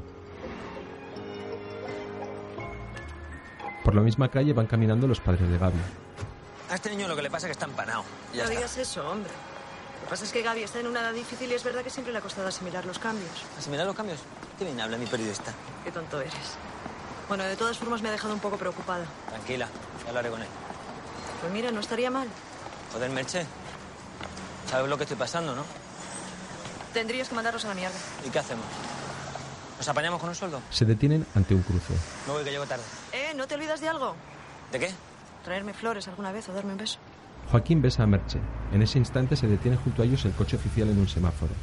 Por 3.83 3.95
la 3.95 4.01
misma 4.01 4.29
calle 4.29 4.53
van 4.53 4.67
caminando 4.67 5.07
los 5.07 5.19
padres 5.19 5.49
de 5.49 5.57
Gaby. 5.57 5.79
A 6.69 6.75
este 6.75 6.91
niño 6.91 7.07
lo 7.07 7.15
que 7.15 7.23
le 7.23 7.31
pasa 7.31 7.47
es 7.47 7.49
que 7.49 7.51
está 7.53 7.65
empanado. 7.65 8.03
Ya 8.31 8.43
no 8.43 8.43
está. 8.43 8.55
digas 8.55 8.77
eso, 8.77 9.09
hombre. 9.09 9.31
Lo 9.31 10.03
que 10.05 10.09
pasa 10.11 10.23
es 10.25 10.31
que 10.31 10.43
Gaby 10.43 10.61
está 10.61 10.79
en 10.81 10.87
una 10.87 11.01
edad 11.01 11.13
difícil 11.13 11.51
y 11.51 11.55
es 11.55 11.63
verdad 11.63 11.81
que 11.81 11.89
siempre 11.89 12.13
le 12.13 12.19
ha 12.19 12.21
costado 12.21 12.47
asimilar 12.47 12.85
los 12.85 12.99
cambios. 12.99 13.31
¿Asimilar 13.57 13.87
los 13.87 13.95
cambios? 13.95 14.19
¿Qué 14.59 14.65
bien 14.65 14.79
habla 14.79 14.97
mi 14.97 15.07
periodista? 15.07 15.51
Qué 15.83 15.91
tonto 15.91 16.21
eres. 16.21 16.33
Bueno, 17.27 17.43
de 17.43 17.55
todas 17.55 17.75
formas 17.77 18.03
me 18.03 18.09
ha 18.09 18.11
dejado 18.11 18.35
un 18.35 18.39
poco 18.39 18.57
preocupada. 18.57 19.05
Tranquila, 19.29 19.67
ya 20.03 20.09
hablaré 20.09 20.29
con 20.29 20.41
él. 20.41 20.47
Pues 21.41 21.51
mira, 21.51 21.71
no 21.71 21.79
estaría 21.79 22.11
mal. 22.11 22.27
Joder, 22.93 23.09
Merche. 23.09 23.45
¿Sabes 24.69 24.87
lo 24.87 24.97
que 24.97 25.03
estoy 25.03 25.17
pasando, 25.17 25.55
no? 25.55 25.63
Tendrías 26.93 27.27
que 27.27 27.33
mandarlos 27.33 27.65
a 27.65 27.69
la 27.69 27.73
mierda. 27.73 27.95
¿Y 28.25 28.29
qué 28.29 28.37
hacemos? 28.37 28.65
¿Nos 29.77 29.87
apañamos 29.87 30.19
con 30.19 30.29
un 30.29 30.35
sueldo? 30.35 30.61
Se 30.69 30.85
detienen 30.85 31.25
ante 31.33 31.55
un 31.55 31.63
cruce. 31.63 31.93
Me 32.27 32.33
voy 32.33 32.43
que 32.43 32.51
llego 32.51 32.67
tarde. 32.67 32.83
Eh, 33.11 33.33
¿no 33.35 33.47
te 33.47 33.55
olvidas 33.55 33.81
de 33.81 33.87
algo? 33.87 34.13
¿De 34.71 34.79
qué? 34.79 34.89
Traerme 35.43 35.73
flores 35.73 36.07
alguna 36.07 36.31
vez 36.31 36.47
o 36.49 36.53
darme 36.53 36.73
un 36.73 36.77
beso. 36.77 36.99
Joaquín 37.49 37.81
besa 37.81 38.03
a 38.03 38.07
Merche. 38.07 38.39
En 38.71 38.83
ese 38.83 38.99
instante 38.99 39.35
se 39.35 39.47
detiene 39.47 39.77
junto 39.77 40.03
a 40.03 40.05
ellos 40.05 40.23
el 40.25 40.33
coche 40.33 40.57
oficial 40.57 40.89
en 40.89 40.99
un 40.99 41.07
semáforo. 41.07 41.53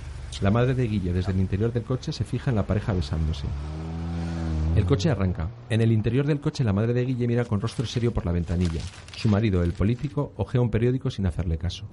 La 0.40 0.50
madre 0.50 0.75
de 0.75 0.88
Guille, 0.88 1.12
desde 1.12 1.30
el 1.30 1.38
interior 1.38 1.72
del 1.72 1.84
coche, 1.84 2.12
se 2.12 2.25
fija 2.25 2.50
en 2.50 2.56
la 2.56 2.66
pareja 2.66 2.92
besándose. 2.92 3.46
El 4.75 4.84
coche 4.84 5.10
arranca. 5.10 5.48
En 5.70 5.80
el 5.80 5.92
interior 5.92 6.26
del 6.26 6.40
coche, 6.40 6.64
la 6.64 6.72
madre 6.72 6.92
de 6.92 7.04
Guille 7.04 7.28
mira 7.28 7.44
con 7.44 7.60
rostro 7.60 7.86
serio 7.86 8.12
por 8.12 8.26
la 8.26 8.32
ventanilla. 8.32 8.80
Su 9.16 9.28
marido, 9.28 9.62
el 9.62 9.75
político, 9.75 10.32
ojea 10.36 10.60
un 10.60 10.70
periódico 10.70 11.08
sin 11.08 11.26
hacerle 11.26 11.56
caso. 11.56 11.86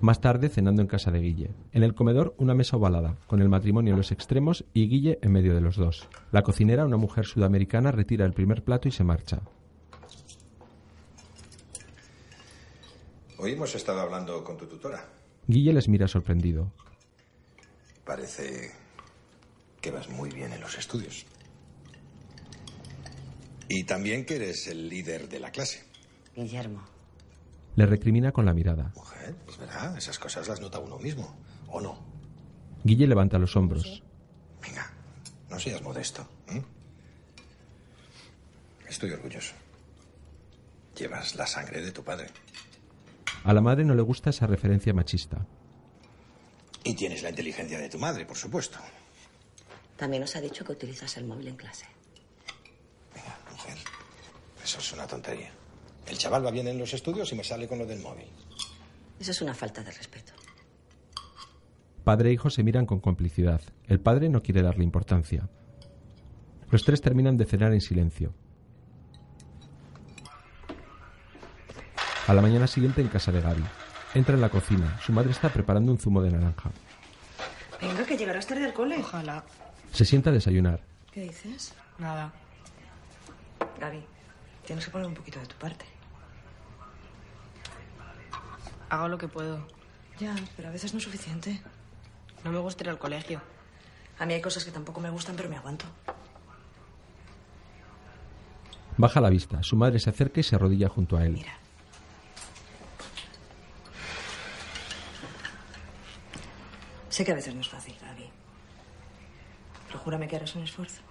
Más 0.00 0.20
tarde, 0.20 0.50
cenando 0.50 0.82
en 0.82 0.88
casa 0.88 1.10
de 1.10 1.20
Guille. 1.20 1.50
En 1.72 1.82
el 1.82 1.94
comedor, 1.94 2.34
una 2.38 2.54
mesa 2.54 2.76
ovalada, 2.76 3.16
con 3.26 3.40
el 3.40 3.48
matrimonio 3.48 3.92
en 3.92 3.96
los 3.96 4.12
extremos 4.12 4.64
y 4.74 4.88
Guille 4.88 5.18
en 5.22 5.32
medio 5.32 5.54
de 5.54 5.62
los 5.62 5.76
dos. 5.76 6.06
La 6.32 6.42
cocinera, 6.42 6.84
una 6.84 6.98
mujer 6.98 7.24
sudamericana, 7.24 7.92
retira 7.92 8.26
el 8.26 8.34
primer 8.34 8.62
plato 8.62 8.88
y 8.88 8.92
se 8.92 9.04
marcha. 9.04 9.40
Hoy 13.38 13.52
hemos 13.52 13.74
estado 13.74 14.00
hablando 14.00 14.44
con 14.44 14.56
tu 14.56 14.66
tutora. 14.66 15.08
Guille 15.46 15.72
les 15.72 15.88
mira 15.88 16.08
sorprendido. 16.08 16.72
Parece 18.04 18.72
que 19.80 19.90
vas 19.90 20.08
muy 20.08 20.30
bien 20.30 20.52
en 20.52 20.60
los 20.60 20.76
estudios. 20.76 21.26
Y 23.68 23.84
también 23.84 24.24
que 24.24 24.36
eres 24.36 24.66
el 24.68 24.88
líder 24.88 25.28
de 25.28 25.40
la 25.40 25.50
clase. 25.50 25.84
Guillermo. 26.34 26.95
Le 27.76 27.84
recrimina 27.84 28.32
con 28.32 28.46
la 28.46 28.54
mirada. 28.54 28.90
Mujer, 28.94 29.36
es 29.48 29.58
verdad, 29.58 29.96
esas 29.96 30.18
cosas 30.18 30.48
las 30.48 30.60
nota 30.60 30.78
uno 30.78 30.98
mismo. 30.98 31.36
¿O 31.68 31.80
no? 31.80 31.98
Guille 32.84 33.06
levanta 33.06 33.38
los 33.38 33.54
hombros. 33.54 34.02
Venga, 34.62 34.90
no 35.50 35.60
seas 35.60 35.82
modesto. 35.82 36.26
¿eh? 36.48 36.62
Estoy 38.88 39.10
orgulloso. 39.10 39.54
Llevas 40.96 41.34
la 41.34 41.46
sangre 41.46 41.82
de 41.82 41.92
tu 41.92 42.02
padre. 42.02 42.28
A 43.44 43.52
la 43.52 43.60
madre 43.60 43.84
no 43.84 43.94
le 43.94 44.02
gusta 44.02 44.30
esa 44.30 44.46
referencia 44.46 44.94
machista. 44.94 45.44
Y 46.82 46.94
tienes 46.94 47.22
la 47.22 47.30
inteligencia 47.30 47.78
de 47.78 47.90
tu 47.90 47.98
madre, 47.98 48.24
por 48.24 48.36
supuesto. 48.36 48.78
También 49.96 50.22
nos 50.22 50.34
ha 50.36 50.40
dicho 50.40 50.64
que 50.64 50.72
utilizas 50.72 51.16
el 51.18 51.24
móvil 51.24 51.48
en 51.48 51.56
clase. 51.56 51.84
Venga, 53.14 53.36
mujer. 53.50 53.76
Eso 54.64 54.78
es 54.78 54.92
una 54.92 55.06
tontería. 55.06 55.50
El 56.08 56.18
chaval 56.18 56.44
va 56.46 56.50
bien 56.50 56.68
en 56.68 56.78
los 56.78 56.94
estudios 56.94 57.32
y 57.32 57.34
me 57.34 57.44
sale 57.44 57.66
con 57.66 57.78
lo 57.78 57.86
del 57.86 58.00
móvil. 58.00 58.26
Eso 59.18 59.30
es 59.30 59.40
una 59.42 59.54
falta 59.54 59.82
de 59.82 59.90
respeto. 59.90 60.32
Padre 62.04 62.30
e 62.30 62.32
hijo 62.34 62.50
se 62.50 62.62
miran 62.62 62.86
con 62.86 63.00
complicidad. 63.00 63.60
El 63.88 63.98
padre 63.98 64.28
no 64.28 64.42
quiere 64.42 64.62
darle 64.62 64.84
importancia. 64.84 65.48
Los 66.70 66.84
tres 66.84 67.00
terminan 67.00 67.36
de 67.36 67.46
cenar 67.46 67.72
en 67.72 67.80
silencio. 67.80 68.32
A 72.28 72.34
la 72.34 72.42
mañana 72.42 72.66
siguiente 72.66 73.00
en 73.00 73.08
casa 73.08 73.32
de 73.32 73.40
Gaby. 73.40 73.64
Entra 74.14 74.34
en 74.34 74.40
la 74.40 74.48
cocina. 74.48 74.98
Su 75.00 75.12
madre 75.12 75.30
está 75.30 75.48
preparando 75.48 75.92
un 75.92 75.98
zumo 75.98 76.22
de 76.22 76.30
naranja. 76.30 76.70
Venga, 77.80 78.04
que 78.04 78.16
llegarás 78.16 78.46
tarde 78.46 78.64
al 78.64 78.72
cole. 78.72 78.98
Ojalá. 78.98 79.44
Se 79.92 80.04
sienta 80.04 80.30
a 80.30 80.32
desayunar. 80.32 80.80
¿Qué 81.12 81.22
dices? 81.22 81.74
Nada. 81.98 82.32
Gaby, 83.80 84.02
tienes 84.64 84.84
que 84.84 84.90
poner 84.90 85.06
un 85.06 85.14
poquito 85.14 85.38
de 85.40 85.46
tu 85.46 85.56
parte. 85.56 85.84
Hago 88.88 89.08
lo 89.08 89.18
que 89.18 89.28
puedo. 89.28 89.66
Ya, 90.18 90.34
pero 90.56 90.68
a 90.68 90.72
veces 90.72 90.92
no 90.92 90.98
es 90.98 91.04
suficiente. 91.04 91.60
No 92.44 92.52
me 92.52 92.58
gusta 92.58 92.84
ir 92.84 92.90
al 92.90 92.98
colegio. 92.98 93.40
A 94.18 94.26
mí 94.26 94.34
hay 94.34 94.40
cosas 94.40 94.64
que 94.64 94.70
tampoco 94.70 95.00
me 95.00 95.10
gustan, 95.10 95.36
pero 95.36 95.48
me 95.48 95.56
aguanto. 95.56 95.84
Baja 98.96 99.20
la 99.20 99.28
vista. 99.28 99.62
Su 99.62 99.76
madre 99.76 99.98
se 99.98 100.10
acerca 100.10 100.40
y 100.40 100.42
se 100.42 100.56
arrodilla 100.56 100.88
junto 100.88 101.16
a 101.16 101.26
él. 101.26 101.44
Sé 107.10 107.24
que 107.24 107.32
a 107.32 107.34
veces 107.34 107.54
no 107.54 107.60
es 107.60 107.68
fácil, 107.68 107.94
Gaby. 108.00 108.30
Pero 109.86 109.98
júrame 109.98 110.28
que 110.28 110.36
harás 110.36 110.54
un 110.54 110.62
esfuerzo. 110.62 111.02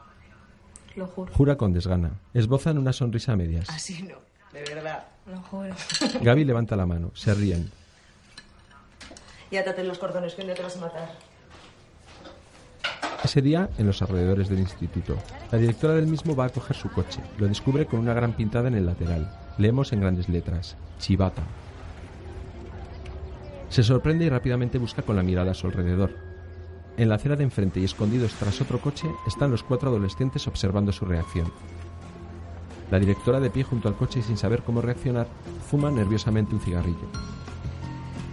Lo 0.95 1.07
juro. 1.07 1.33
Jura 1.33 1.57
con 1.57 1.73
desgana. 1.73 2.11
Esbozan 2.33 2.77
una 2.77 2.93
sonrisa 2.93 3.33
a 3.33 3.35
medias. 3.35 3.69
Así 3.69 4.01
no, 4.03 4.15
de 4.55 4.73
verdad. 4.73 5.03
Lo 5.27 5.41
juro. 5.41 5.75
Gaby 6.21 6.45
levanta 6.45 6.75
la 6.75 6.85
mano. 6.85 7.11
Se 7.13 7.33
ríen. 7.33 7.69
Y 9.51 9.57
átate 9.57 9.83
los 9.83 9.99
cordones, 9.99 10.33
que 10.33 10.41
un 10.41 10.47
día 10.47 10.55
te 10.55 10.63
vas 10.63 10.77
a 10.77 10.79
matar. 10.79 11.11
Ese 13.23 13.41
día, 13.41 13.69
en 13.77 13.87
los 13.87 14.01
alrededores 14.01 14.49
del 14.49 14.59
instituto, 14.59 15.17
la 15.51 15.57
directora 15.57 15.95
del 15.95 16.07
mismo 16.07 16.35
va 16.35 16.45
a 16.45 16.49
coger 16.49 16.75
su 16.75 16.89
coche. 16.91 17.21
Lo 17.37 17.47
descubre 17.47 17.85
con 17.85 17.99
una 17.99 18.13
gran 18.13 18.33
pintada 18.33 18.67
en 18.67 18.75
el 18.75 18.85
lateral. 18.85 19.29
Leemos 19.57 19.91
en 19.93 20.01
grandes 20.01 20.29
letras: 20.29 20.77
Chivata. 20.99 21.41
Se 23.69 23.83
sorprende 23.83 24.25
y 24.25 24.29
rápidamente 24.29 24.77
busca 24.77 25.01
con 25.01 25.15
la 25.15 25.23
mirada 25.23 25.51
a 25.51 25.55
su 25.55 25.67
alrededor. 25.67 26.11
En 26.97 27.09
la 27.09 27.15
acera 27.15 27.35
de 27.35 27.43
enfrente 27.43 27.79
y 27.79 27.83
escondidos 27.83 28.33
tras 28.35 28.61
otro 28.61 28.79
coche 28.79 29.07
están 29.27 29.51
los 29.51 29.63
cuatro 29.63 29.89
adolescentes 29.89 30.47
observando 30.47 30.93
su 30.93 31.03
reacción. 31.03 31.51
La 32.91 32.99
directora 32.99 33.39
de 33.39 33.49
pie 33.49 33.63
junto 33.63 33.87
al 33.87 33.95
coche 33.95 34.19
y 34.19 34.23
sin 34.23 34.37
saber 34.37 34.63
cómo 34.63 34.81
reaccionar, 34.81 35.27
fuma 35.69 35.89
nerviosamente 35.89 36.53
un 36.53 36.61
cigarrillo. 36.61 37.07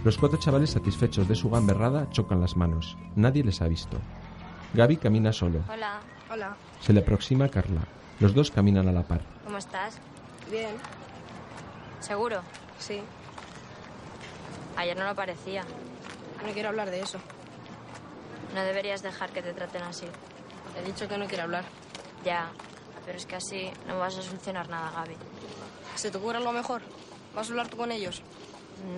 Los 0.03 0.17
cuatro 0.17 0.37
chavales 0.37 0.71
satisfechos 0.71 1.27
de 1.27 1.35
su 1.35 1.49
gamberrada 1.49 2.09
chocan 2.11 2.41
las 2.41 2.55
manos. 2.57 2.97
Nadie 3.15 3.43
les 3.43 3.61
ha 3.61 3.67
visto. 3.67 3.97
Gaby 4.73 4.97
camina 4.97 5.31
solo. 5.33 5.59
Hola. 5.71 6.01
Hola. 6.29 6.55
Se 6.81 6.93
le 6.93 6.99
aproxima 6.99 7.45
a 7.45 7.49
Carla. 7.49 7.81
Los 8.19 8.33
dos 8.33 8.51
caminan 8.51 8.87
a 8.87 8.91
la 8.91 9.03
par. 9.03 9.21
¿Cómo 9.43 9.57
estás? 9.57 9.99
Bien. 10.51 10.75
¿Seguro? 11.99 12.41
Sí. 12.79 13.01
Ayer 14.75 14.97
no 14.97 15.05
lo 15.05 15.15
parecía. 15.15 15.63
No 16.45 16.51
quiero 16.53 16.69
hablar 16.69 16.89
de 16.91 17.01
eso. 17.01 17.19
No 18.53 18.61
deberías 18.61 19.01
dejar 19.01 19.31
que 19.31 19.41
te 19.41 19.53
traten 19.53 19.83
así. 19.83 20.05
He 20.77 20.85
dicho 20.85 21.07
que 21.07 21.17
no 21.17 21.27
quiero 21.27 21.43
hablar. 21.43 21.63
Ya, 22.25 22.49
pero 23.05 23.17
es 23.17 23.25
que 23.25 23.35
así 23.35 23.71
no 23.87 23.99
vas 23.99 24.17
a 24.17 24.21
solucionar 24.21 24.69
nada, 24.69 24.91
Gaby. 24.91 25.15
¿Se 25.95 26.11
te 26.11 26.17
ocurre 26.17 26.37
algo 26.37 26.51
mejor? 26.51 26.81
¿Vas 27.35 27.47
a 27.47 27.51
hablar 27.51 27.67
tú 27.67 27.77
con 27.77 27.91
ellos? 27.91 28.21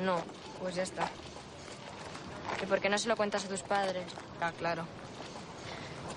No. 0.03 0.17
Pues 0.61 0.75
ya 0.75 0.83
está. 0.83 1.09
¿Y 2.61 2.65
por 2.65 2.79
qué 2.79 2.89
no 2.89 2.97
se 2.97 3.07
lo 3.07 3.15
cuentas 3.15 3.45
a 3.45 3.47
tus 3.47 3.61
padres? 3.61 4.05
Ah, 4.41 4.51
claro. 4.57 4.85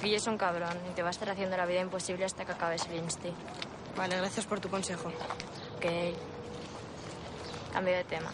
Guille 0.02 0.16
es 0.16 0.26
un 0.26 0.38
cabrón 0.38 0.76
y 0.90 0.94
te 0.94 1.02
va 1.02 1.08
a 1.08 1.10
estar 1.10 1.28
haciendo 1.28 1.56
la 1.56 1.66
vida 1.66 1.80
imposible 1.80 2.24
hasta 2.24 2.44
que 2.44 2.52
acabes 2.52 2.86
el 2.86 2.98
insti. 2.98 3.30
Vale, 3.96 4.16
gracias 4.16 4.46
por 4.46 4.60
tu 4.60 4.68
consejo. 4.68 5.08
Ok. 5.76 5.86
Cambio 7.72 7.94
de 7.94 8.04
tema. 8.04 8.30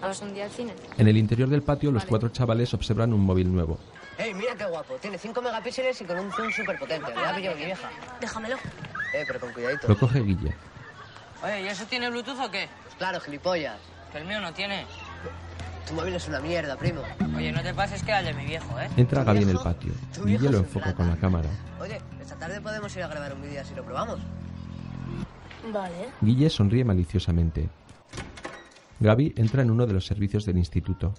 ¿Vamos 0.00 0.20
un 0.20 0.34
día 0.34 0.44
al 0.44 0.50
cine? 0.50 0.74
En 0.96 1.08
el 1.08 1.16
interior 1.16 1.48
del 1.48 1.62
patio, 1.62 1.90
los 1.90 2.04
cuatro 2.04 2.28
chavales 2.28 2.72
observan 2.74 3.12
un 3.12 3.20
móvil 3.20 3.52
nuevo. 3.52 3.78
¡Ey, 4.18 4.34
mira 4.34 4.54
qué 4.56 4.64
guapo! 4.64 4.94
Tiene 4.96 5.18
5 5.18 5.40
megapíxeles 5.42 6.00
y 6.00 6.04
con 6.04 6.18
un 6.18 6.30
zoom 6.32 6.50
súper 6.50 6.78
potente. 6.78 7.12
Me 7.14 7.20
la 7.20 7.30
ha 7.30 7.34
pillado 7.34 7.56
mi 7.56 7.64
vieja. 7.64 7.90
Déjamelo. 8.20 8.56
Eh, 8.56 9.24
pero 9.26 9.40
con 9.40 9.52
cuidadito. 9.52 9.88
Lo 9.88 9.98
coge 9.98 10.20
Guille. 10.20 10.54
Oye, 11.42 11.62
¿y 11.62 11.66
eso 11.68 11.84
tiene 11.86 12.08
Bluetooth 12.10 12.38
o 12.38 12.50
qué? 12.50 12.68
Pues 12.84 12.94
claro, 12.96 13.20
gilipollas. 13.20 13.78
Que 14.12 14.18
el 14.18 14.26
mío 14.26 14.40
no 14.40 14.52
tiene. 14.52 14.86
Tu 15.86 15.94
móvil 15.94 16.14
es 16.14 16.28
una 16.28 16.40
mierda, 16.40 16.76
primo. 16.76 17.02
Oye, 17.36 17.50
no 17.50 17.62
te 17.62 17.74
pases 17.74 18.02
que 18.02 18.12
al 18.12 18.24
de 18.24 18.34
mi 18.34 18.44
viejo, 18.44 18.78
¿eh? 18.78 18.88
Entra 18.96 19.24
Gaby 19.24 19.42
en 19.42 19.48
el 19.50 19.58
patio. 19.58 19.92
Guille 20.24 20.50
lo 20.50 20.58
enfoca 20.58 20.94
con 20.94 21.08
la 21.08 21.16
cámara. 21.16 21.48
Oye, 21.80 22.00
esta 22.20 22.36
tarde 22.36 22.60
podemos 22.60 22.94
ir 22.94 23.02
a 23.02 23.08
grabar 23.08 23.34
un 23.34 23.42
vídeo 23.42 23.60
así 23.60 23.74
lo 23.74 23.84
probamos. 23.84 24.20
Vale. 25.72 26.10
Guille 26.20 26.50
sonríe 26.50 26.84
maliciosamente. 26.84 27.68
Gaby 29.00 29.34
entra 29.36 29.62
en 29.62 29.70
uno 29.70 29.86
de 29.86 29.94
los 29.94 30.06
servicios 30.06 30.44
del 30.44 30.58
instituto. 30.58 31.14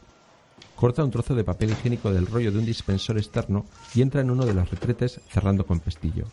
Corta 0.84 1.02
un 1.02 1.12
trozo 1.12 1.34
de 1.34 1.46
papel 1.46 1.70
higiénico 1.70 2.12
del 2.12 2.28
rollo 2.28 2.52
de 2.52 2.60
un 2.60 2.66
dispensor 2.66 3.18
externo 3.18 3.66
y 3.96 4.02
entra 4.02 4.20
en 4.20 4.30
uno 4.30 4.46
de 4.46 4.54
los 4.54 4.70
retretes 4.70 5.22
cerrando 5.30 5.66
con 5.66 5.80
pestillo. 5.80 6.26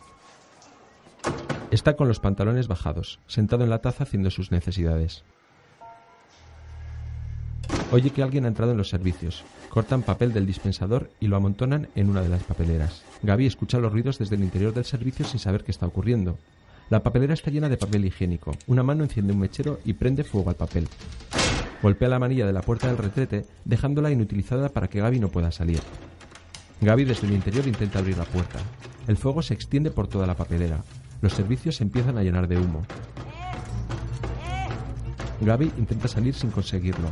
Está 1.71 1.95
con 1.95 2.09
los 2.09 2.19
pantalones 2.19 2.67
bajados, 2.67 3.19
sentado 3.27 3.63
en 3.63 3.69
la 3.69 3.79
taza 3.79 4.03
haciendo 4.03 4.29
sus 4.29 4.51
necesidades. 4.51 5.23
Oye 7.93 8.09
que 8.09 8.23
alguien 8.23 8.43
ha 8.43 8.49
entrado 8.49 8.73
en 8.73 8.77
los 8.77 8.89
servicios. 8.89 9.45
Cortan 9.69 10.03
papel 10.03 10.33
del 10.33 10.45
dispensador 10.45 11.09
y 11.21 11.27
lo 11.27 11.37
amontonan 11.37 11.87
en 11.95 12.09
una 12.09 12.21
de 12.21 12.27
las 12.27 12.43
papeleras. 12.43 13.03
Gaby 13.23 13.45
escucha 13.45 13.79
los 13.79 13.93
ruidos 13.93 14.17
desde 14.19 14.35
el 14.35 14.43
interior 14.43 14.73
del 14.73 14.83
servicio 14.83 15.25
sin 15.25 15.39
saber 15.39 15.63
qué 15.63 15.71
está 15.71 15.85
ocurriendo. 15.85 16.37
La 16.89 17.01
papelera 17.01 17.35
está 17.35 17.51
llena 17.51 17.69
de 17.69 17.77
papel 17.77 18.03
higiénico. 18.03 18.51
Una 18.67 18.83
mano 18.83 19.05
enciende 19.05 19.31
un 19.31 19.39
mechero 19.39 19.79
y 19.85 19.93
prende 19.93 20.25
fuego 20.25 20.49
al 20.49 20.57
papel. 20.57 20.89
Golpea 21.81 22.09
la 22.09 22.19
manilla 22.19 22.45
de 22.45 22.53
la 22.53 22.61
puerta 22.61 22.87
del 22.87 22.97
retrete, 22.97 23.45
dejándola 23.65 24.11
inutilizada 24.11 24.69
para 24.69 24.87
que 24.87 24.99
Gaby 25.01 25.19
no 25.19 25.29
pueda 25.29 25.51
salir. 25.51 25.79
Gaby 26.81 27.05
desde 27.05 27.27
el 27.27 27.33
interior 27.33 27.67
intenta 27.67 27.99
abrir 27.99 28.17
la 28.17 28.25
puerta. 28.25 28.59
El 29.07 29.17
fuego 29.17 29.41
se 29.41 29.53
extiende 29.53 29.89
por 29.89 30.07
toda 30.07 30.27
la 30.27 30.35
papelera. 30.35 30.83
Los 31.21 31.33
servicios 31.33 31.75
se 31.75 31.83
empiezan 31.83 32.17
a 32.17 32.23
llenar 32.23 32.47
de 32.47 32.57
humo. 32.57 32.83
Gaby 35.41 35.71
intenta 35.77 36.07
salir 36.07 36.35
sin 36.35 36.51
conseguirlo. 36.51 37.09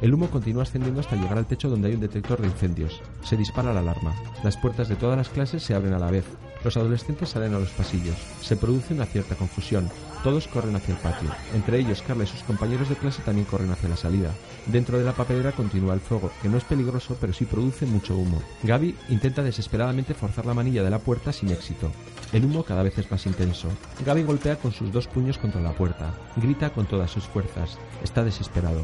El 0.00 0.14
humo 0.14 0.30
continúa 0.30 0.62
ascendiendo 0.62 1.00
hasta 1.00 1.16
llegar 1.16 1.38
al 1.38 1.46
techo 1.46 1.68
donde 1.68 1.88
hay 1.88 1.94
un 1.94 2.00
detector 2.00 2.40
de 2.40 2.46
incendios. 2.46 3.02
Se 3.24 3.36
dispara 3.36 3.72
la 3.72 3.80
alarma. 3.80 4.14
Las 4.44 4.56
puertas 4.56 4.88
de 4.88 4.94
todas 4.94 5.16
las 5.16 5.28
clases 5.28 5.64
se 5.64 5.74
abren 5.74 5.94
a 5.94 5.98
la 5.98 6.10
vez. 6.10 6.24
Los 6.64 6.76
adolescentes 6.76 7.28
salen 7.30 7.54
a 7.54 7.58
los 7.58 7.70
pasillos. 7.70 8.16
Se 8.40 8.56
produce 8.56 8.94
una 8.94 9.06
cierta 9.06 9.36
confusión. 9.36 9.88
Todos 10.24 10.48
corren 10.48 10.74
hacia 10.74 10.94
el 10.94 11.00
patio. 11.00 11.30
Entre 11.54 11.78
ellos, 11.78 12.02
Carla 12.02 12.24
y 12.24 12.26
sus 12.26 12.42
compañeros 12.42 12.88
de 12.88 12.96
clase 12.96 13.22
también 13.22 13.46
corren 13.46 13.70
hacia 13.70 13.88
la 13.88 13.96
salida. 13.96 14.34
Dentro 14.66 14.98
de 14.98 15.04
la 15.04 15.12
papelera 15.12 15.52
continúa 15.52 15.94
el 15.94 16.00
fuego, 16.00 16.32
que 16.42 16.48
no 16.48 16.58
es 16.58 16.64
peligroso, 16.64 17.16
pero 17.20 17.32
sí 17.32 17.44
produce 17.44 17.86
mucho 17.86 18.16
humo. 18.16 18.42
Gaby 18.64 18.96
intenta 19.08 19.42
desesperadamente 19.42 20.14
forzar 20.14 20.46
la 20.46 20.54
manilla 20.54 20.82
de 20.82 20.90
la 20.90 20.98
puerta 20.98 21.32
sin 21.32 21.50
éxito. 21.50 21.92
El 22.32 22.44
humo 22.44 22.64
cada 22.64 22.82
vez 22.82 22.98
es 22.98 23.10
más 23.10 23.24
intenso. 23.26 23.68
Gaby 24.04 24.24
golpea 24.24 24.56
con 24.56 24.72
sus 24.72 24.92
dos 24.92 25.06
puños 25.06 25.38
contra 25.38 25.60
la 25.60 25.72
puerta. 25.72 26.12
Grita 26.36 26.70
con 26.70 26.86
todas 26.86 27.10
sus 27.10 27.24
fuerzas. 27.24 27.78
Está 28.02 28.24
desesperado. 28.24 28.82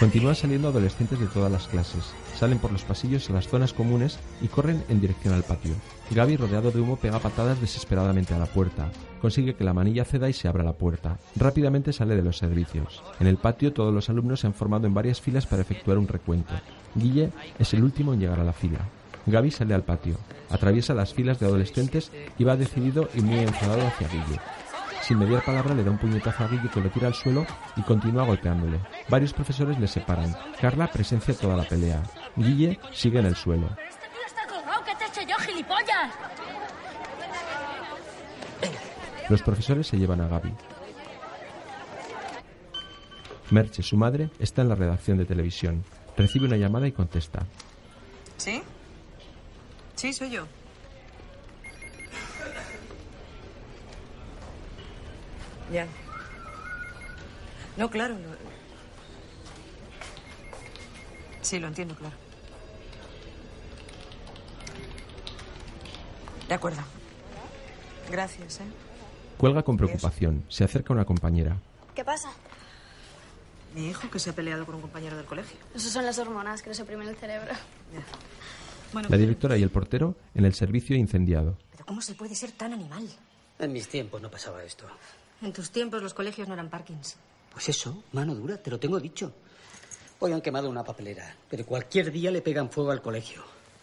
Continúan 0.00 0.34
saliendo 0.34 0.68
adolescentes 0.68 1.18
de 1.18 1.26
todas 1.26 1.50
las 1.50 1.68
clases. 1.68 2.12
Salen 2.38 2.58
por 2.58 2.70
los 2.70 2.84
pasillos 2.84 3.30
a 3.30 3.32
las 3.32 3.48
zonas 3.48 3.72
comunes 3.72 4.18
y 4.42 4.48
corren 4.48 4.84
en 4.90 5.00
dirección 5.00 5.32
al 5.32 5.42
patio. 5.42 5.74
Gaby, 6.10 6.36
rodeado 6.36 6.70
de 6.70 6.80
humo, 6.80 6.96
pega 6.96 7.18
patadas 7.18 7.60
desesperadamente 7.62 8.34
a 8.34 8.38
la 8.38 8.44
puerta. 8.44 8.90
Consigue 9.22 9.54
que 9.54 9.64
la 9.64 9.72
manilla 9.72 10.04
ceda 10.04 10.28
y 10.28 10.34
se 10.34 10.46
abra 10.46 10.62
la 10.62 10.74
puerta. 10.74 11.16
Rápidamente 11.34 11.94
sale 11.94 12.14
de 12.14 12.22
los 12.22 12.36
servicios. 12.36 13.02
En 13.20 13.26
el 13.26 13.38
patio 13.38 13.72
todos 13.72 13.92
los 13.92 14.10
alumnos 14.10 14.40
se 14.40 14.46
han 14.46 14.54
formado 14.54 14.86
en 14.86 14.92
varias 14.92 15.20
filas 15.20 15.46
para 15.46 15.62
efectuar 15.62 15.96
un 15.96 16.08
recuento. 16.08 16.52
Guille 16.94 17.30
es 17.58 17.72
el 17.72 17.82
último 17.82 18.12
en 18.12 18.20
llegar 18.20 18.38
a 18.38 18.44
la 18.44 18.52
fila. 18.52 18.80
Gaby 19.24 19.50
sale 19.50 19.74
al 19.74 19.82
patio. 19.82 20.16
Atraviesa 20.50 20.94
las 20.94 21.14
filas 21.14 21.40
de 21.40 21.46
adolescentes 21.46 22.12
y 22.38 22.44
va 22.44 22.56
decidido 22.56 23.08
y 23.14 23.22
muy 23.22 23.38
enfadado 23.38 23.86
hacia 23.86 24.08
Guille. 24.08 24.38
Sin 25.02 25.18
mediar 25.18 25.44
palabra 25.44 25.74
le 25.74 25.84
da 25.84 25.90
un 25.90 25.98
puñetazo 25.98 26.44
a 26.44 26.48
Guille 26.48 26.68
que 26.68 26.80
lo 26.80 26.90
tira 26.90 27.06
al 27.06 27.14
suelo 27.14 27.46
y 27.76 27.82
continúa 27.82 28.24
golpeándole. 28.24 28.80
Varios 29.08 29.32
profesores 29.32 29.78
le 29.78 29.86
separan. 29.86 30.34
Carla 30.60 30.88
presencia 30.88 31.32
toda 31.32 31.56
la 31.56 31.62
pelea. 31.62 32.02
Guille 32.36 32.78
sigue 32.92 33.18
en 33.18 33.26
el 33.26 33.36
suelo. 33.36 33.68
está 34.26 34.46
colgado! 34.46 34.84
¿Qué 34.84 34.94
te 34.96 35.04
he 35.04 35.08
hecho 35.08 35.22
yo, 35.22 35.36
gilipollas? 35.36 36.12
Los 39.28 39.42
profesores 39.42 39.86
se 39.86 39.96
llevan 39.96 40.20
a 40.20 40.28
Gaby. 40.28 40.52
Merche, 43.50 43.82
su 43.82 43.96
madre, 43.96 44.30
está 44.38 44.62
en 44.62 44.68
la 44.68 44.74
redacción 44.74 45.18
de 45.18 45.24
televisión. 45.24 45.84
Recibe 46.16 46.46
una 46.46 46.56
llamada 46.56 46.86
y 46.86 46.92
contesta. 46.92 47.46
¿Sí? 48.36 48.62
Sí, 49.94 50.12
soy 50.12 50.30
yo. 50.30 50.46
Ya. 55.72 55.86
No, 57.76 57.90
claro. 57.90 58.16
Sí, 61.42 61.58
lo 61.58 61.68
entiendo, 61.68 61.94
claro. 61.94 62.25
De 66.48 66.54
acuerdo. 66.54 66.82
Gracias, 68.10 68.60
¿eh? 68.60 68.64
Cuelga 69.36 69.62
con 69.62 69.76
preocupación. 69.76 70.44
Se 70.48 70.64
acerca 70.64 70.92
una 70.92 71.04
compañera. 71.04 71.58
¿Qué 71.94 72.04
pasa? 72.04 72.30
Mi 73.74 73.88
hijo 73.88 74.08
que 74.10 74.18
se 74.18 74.30
ha 74.30 74.32
peleado 74.32 74.64
con 74.64 74.76
un 74.76 74.80
compañero 74.80 75.16
del 75.16 75.26
colegio. 75.26 75.58
Eso 75.74 75.90
son 75.90 76.06
las 76.06 76.18
hormonas 76.18 76.62
que 76.62 76.70
nos 76.70 76.80
oprimen 76.80 77.08
el 77.08 77.16
cerebro. 77.16 77.52
La 79.08 79.16
directora 79.16 79.58
y 79.58 79.62
el 79.62 79.70
portero 79.70 80.14
en 80.34 80.44
el 80.44 80.54
servicio 80.54 80.96
incendiado. 80.96 81.58
¿Pero 81.72 81.84
cómo 81.84 82.00
se 82.00 82.14
puede 82.14 82.34
ser 82.34 82.52
tan 82.52 82.72
animal? 82.72 83.06
En 83.58 83.72
mis 83.72 83.88
tiempos 83.88 84.22
no 84.22 84.30
pasaba 84.30 84.62
esto. 84.62 84.86
En 85.42 85.52
tus 85.52 85.70
tiempos 85.70 86.02
los 86.02 86.14
colegios 86.14 86.48
no 86.48 86.54
eran 86.54 86.70
parkings. 86.70 87.16
Pues 87.52 87.68
eso, 87.68 88.02
mano 88.12 88.34
dura, 88.34 88.56
te 88.56 88.70
lo 88.70 88.78
tengo 88.78 89.00
dicho. 89.00 89.34
Hoy 90.20 90.32
han 90.32 90.40
quemado 90.40 90.70
una 90.70 90.84
papelera, 90.84 91.36
pero 91.50 91.66
cualquier 91.66 92.10
día 92.10 92.30
le 92.30 92.40
pegan 92.40 92.70
fuego 92.70 92.90
al 92.90 93.02
colegio. 93.02 93.42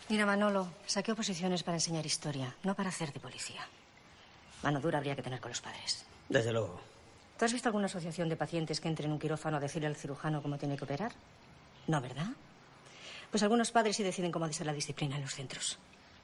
Mira, 0.10 0.26
Manolo, 0.26 0.68
saqué 0.86 1.12
oposiciones 1.14 1.64
para 1.64 1.78
enseñar 1.78 2.06
historia, 2.06 2.54
no 2.64 2.76
para 2.76 2.90
hacer 2.90 3.14
de 3.14 3.20
policía. 3.20 3.62
Mano 4.62 4.80
dura 4.80 4.98
habría 4.98 5.16
que 5.16 5.24
tener 5.24 5.40
con 5.40 5.50
los 5.50 5.62
padres. 5.62 6.06
Desde 6.28 6.52
luego. 6.52 6.80
¿Tú 7.38 7.46
has 7.46 7.54
visto 7.54 7.70
alguna 7.70 7.86
asociación 7.86 8.30
de 8.30 8.36
pacientes 8.36 8.80
que 8.80 8.88
entre 8.88 9.06
en 9.06 9.14
un 9.14 9.20
quirófano 9.20 9.58
a 9.58 9.60
decirle 9.60 9.88
al 9.88 9.96
cirujano 9.96 10.42
cómo 10.42 10.58
tiene 10.58 10.78
que 10.78 10.84
operar? 10.84 11.14
No, 11.88 12.00
¿verdad? 12.02 12.28
Pues 13.32 13.44
algunos 13.44 13.72
padres 13.72 13.96
sí 13.96 14.04
deciden 14.04 14.32
cómo 14.32 14.46
ha 14.46 14.48
de 14.48 14.54
ser 14.54 14.68
la 14.68 14.74
disciplina 14.74 15.16
en 15.16 15.24
los 15.24 15.34
centros. 15.34 15.80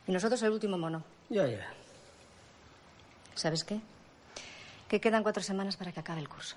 Y 0.07 0.11
nosotros 0.11 0.41
el 0.43 0.51
último 0.51 0.77
mono. 0.77 1.03
Ya, 1.29 1.47
ya. 1.47 1.67
¿Sabes 3.35 3.63
qué? 3.63 3.79
Que 4.87 4.99
quedan 4.99 5.23
cuatro 5.23 5.41
semanas 5.41 5.77
para 5.77 5.91
que 5.91 5.99
acabe 5.99 6.19
el 6.19 6.29
curso. 6.29 6.55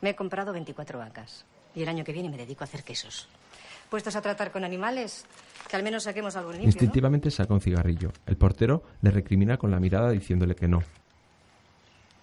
Me 0.00 0.10
he 0.10 0.16
comprado 0.16 0.52
24 0.52 0.98
vacas. 0.98 1.44
Y 1.74 1.82
el 1.82 1.88
año 1.88 2.04
que 2.04 2.12
viene 2.12 2.28
me 2.28 2.36
dedico 2.36 2.62
a 2.62 2.66
hacer 2.66 2.84
quesos. 2.84 3.28
Puestos 3.90 4.16
a 4.16 4.22
tratar 4.22 4.50
con 4.50 4.64
animales, 4.64 5.24
que 5.68 5.76
al 5.76 5.82
menos 5.82 6.04
saquemos 6.04 6.34
algo 6.36 6.50
limpio, 6.50 6.66
¿no? 6.66 6.70
Instintivamente 6.72 7.30
saca 7.30 7.54
un 7.54 7.60
cigarrillo. 7.60 8.12
El 8.26 8.36
portero 8.36 8.82
le 9.02 9.10
recrimina 9.10 9.56
con 9.56 9.70
la 9.70 9.78
mirada 9.78 10.10
diciéndole 10.10 10.54
que 10.54 10.66
no. 10.68 10.82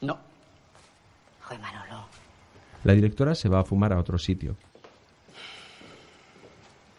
No. 0.02 0.19
Joder, 1.43 1.60
Manolo. 1.60 2.06
La 2.84 2.93
directora 2.93 3.36
se 3.36 3.47
va 3.47 3.60
a 3.60 3.63
fumar 3.63 3.93
a 3.93 4.00
otro 4.00 4.17
sitio. 4.17 4.58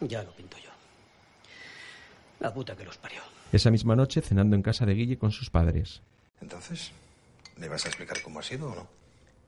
Ya 0.01 0.23
lo 0.23 0.31
pinto 0.33 0.57
yo. 0.59 0.71
La 2.41 2.53
puta 2.53 2.77
que 2.77 2.85
los 2.85 2.97
parió. 2.99 3.21
Esa 3.53 3.71
misma 3.71 3.95
noche 3.95 4.21
cenando 4.23 4.57
en 4.57 4.63
casa 4.63 4.87
de 4.87 4.95
Guille 4.95 5.19
con 5.19 5.31
sus 5.33 5.51
padres. 5.51 6.01
Entonces, 6.41 6.93
¿le 7.59 7.69
vas 7.69 7.85
a 7.85 7.89
explicar 7.89 8.21
cómo 8.23 8.41
ha 8.41 8.43
sido 8.43 8.71
o 8.71 8.75
no? 8.75 8.89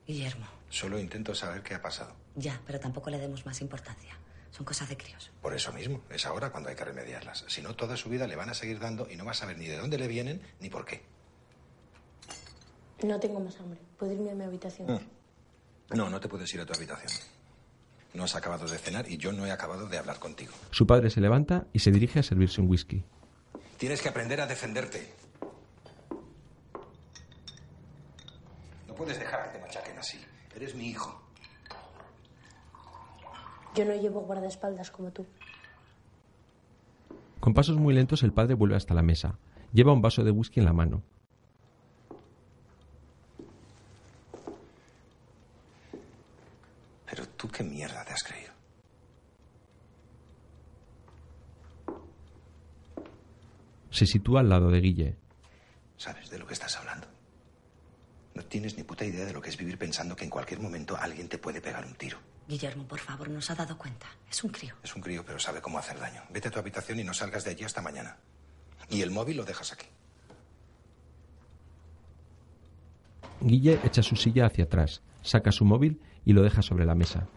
Guillermo, 0.07 0.45
Solo 0.69 0.99
intento 0.99 1.33
saber 1.33 1.61
qué 1.63 1.73
ha 1.73 1.81
pasado. 1.81 2.13
ya, 2.35 2.59
pero 2.67 2.79
tampoco 2.79 3.09
le 3.09 3.17
demos 3.17 3.45
más 3.45 3.59
importancia. 3.61 4.13
Son 4.55 4.65
cosas 4.65 4.87
de 4.87 4.95
críos. 4.95 5.31
Por 5.41 5.53
eso 5.53 5.73
mismo, 5.73 6.01
es 6.09 6.25
ahora 6.25 6.49
cuando 6.49 6.69
hay 6.69 6.77
que 6.77 6.85
remediarlas. 6.85 7.43
Si 7.49 7.61
no, 7.61 7.75
toda 7.75 7.97
su 7.97 8.09
vida 8.09 8.25
le 8.25 8.37
van 8.37 8.49
a 8.49 8.53
seguir 8.53 8.79
dando 8.79 9.05
y 9.11 9.17
no 9.17 9.25
va 9.25 9.31
a 9.31 9.33
saber 9.33 9.57
ni 9.57 9.67
de 9.67 9.75
dónde 9.75 9.97
le 9.97 10.07
vienen 10.07 10.41
ni 10.61 10.69
por 10.69 10.85
qué. 10.85 11.03
No 13.03 13.19
tengo 13.19 13.41
más 13.41 13.59
hambre. 13.59 13.81
¿Puedo 13.99 14.13
irme 14.13 14.31
a 14.31 14.35
mi 14.35 14.45
habitación? 14.45 14.93
Mm. 14.93 15.95
No, 15.97 16.09
no 16.09 16.21
te 16.21 16.29
puedes 16.29 16.53
ir 16.53 16.61
a 16.61 16.65
tu 16.65 16.73
habitación. 16.73 17.11
No 18.13 18.23
has 18.23 18.35
acabado 18.35 18.65
de 18.65 18.77
cenar 18.77 19.11
y 19.11 19.17
yo 19.17 19.33
no 19.33 19.45
he 19.45 19.51
acabado 19.51 19.89
de 19.89 19.97
hablar 19.97 20.19
contigo. 20.19 20.53
Su 20.71 20.87
padre 20.87 21.09
se 21.09 21.19
levanta 21.19 21.67
y 21.73 21.79
se 21.79 21.91
dirige 21.91 22.19
a 22.19 22.23
servirse 22.23 22.61
un 22.61 22.69
whisky. 22.69 23.03
Tienes 23.77 24.01
que 24.01 24.07
aprender 24.07 24.39
a 24.39 24.47
defenderte. 24.47 25.13
No 28.87 28.95
puedes 28.95 29.19
dejar 29.19 29.51
que 29.51 29.57
te 29.57 29.65
machaquen 29.65 29.97
así. 29.97 30.17
Eres 30.55 30.73
mi 30.75 30.87
hijo. 30.87 31.24
Yo 33.75 33.83
no 33.83 33.93
llevo 33.93 34.21
guardaespaldas 34.21 34.89
como 34.89 35.11
tú. 35.11 35.25
Con 37.41 37.53
pasos 37.53 37.77
muy 37.77 37.93
lentos 37.93 38.23
el 38.23 38.31
padre 38.31 38.53
vuelve 38.53 38.75
hasta 38.75 38.93
la 38.93 39.01
mesa. 39.01 39.37
Lleva 39.73 39.91
un 39.91 40.01
vaso 40.01 40.23
de 40.23 40.31
whisky 40.31 40.61
en 40.61 40.65
la 40.65 40.73
mano. 40.73 41.03
Pero 47.05 47.27
tú 47.35 47.49
qué 47.49 47.63
mierda 47.63 48.03
te 48.05 48.13
has 48.13 48.23
creído. 48.23 48.53
Se 53.91 54.05
sitúa 54.05 54.39
al 54.39 54.49
lado 54.49 54.69
de 54.71 54.79
Guille. 54.79 55.15
¿Sabes 55.97 56.29
de 56.29 56.39
lo 56.39 56.47
que 56.47 56.53
estás 56.53 56.77
hablando? 56.77 57.07
No 58.33 58.43
tienes 58.43 58.77
ni 58.77 58.83
puta 58.83 59.05
idea 59.05 59.25
de 59.25 59.33
lo 59.33 59.41
que 59.41 59.49
es 59.49 59.57
vivir 59.57 59.77
pensando 59.77 60.15
que 60.15 60.23
en 60.23 60.29
cualquier 60.29 60.59
momento 60.59 60.97
alguien 60.97 61.29
te 61.29 61.37
puede 61.37 61.61
pegar 61.61 61.85
un 61.85 61.95
tiro. 61.95 62.17
Guillermo, 62.47 62.83
por 62.87 62.99
favor, 62.99 63.29
nos 63.29 63.49
ha 63.49 63.55
dado 63.55 63.77
cuenta. 63.77 64.05
Es 64.29 64.43
un 64.43 64.51
crío. 64.51 64.75
Es 64.83 64.95
un 64.95 65.01
crío, 65.01 65.23
pero 65.25 65.39
sabe 65.39 65.61
cómo 65.61 65.79
hacer 65.79 65.99
daño. 65.99 66.21
Vete 66.31 66.49
a 66.49 66.51
tu 66.51 66.59
habitación 66.59 66.99
y 66.99 67.03
no 67.03 67.13
salgas 67.13 67.43
de 67.43 67.51
allí 67.51 67.63
hasta 67.63 67.81
mañana. 67.81 68.17
Y 68.89 69.01
el 69.01 69.09
móvil 69.09 69.37
lo 69.37 69.45
dejas 69.45 69.73
aquí. 69.73 69.87
Guille 73.41 73.79
echa 73.83 74.03
su 74.03 74.15
silla 74.15 74.45
hacia 74.45 74.65
atrás, 74.65 75.01
saca 75.21 75.51
su 75.51 75.65
móvil 75.65 75.99
y 76.23 76.33
lo 76.33 76.43
deja 76.43 76.61
sobre 76.61 76.85
la 76.85 76.95
mesa. 76.95 77.27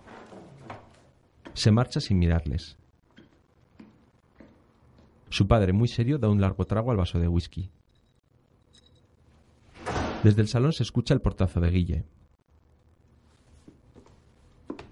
Se 1.54 1.70
marcha 1.70 2.00
sin 2.00 2.18
mirarles. 2.18 2.76
Su 5.30 5.46
padre, 5.46 5.72
muy 5.72 5.88
serio, 5.88 6.18
da 6.18 6.28
un 6.28 6.40
largo 6.40 6.66
trago 6.66 6.90
al 6.90 6.96
vaso 6.96 7.18
de 7.18 7.28
whisky. 7.28 7.70
Desde 10.22 10.42
el 10.42 10.48
salón 10.48 10.72
se 10.72 10.82
escucha 10.82 11.14
el 11.14 11.20
portazo 11.20 11.60
de 11.60 11.70
Guille. 11.70 12.04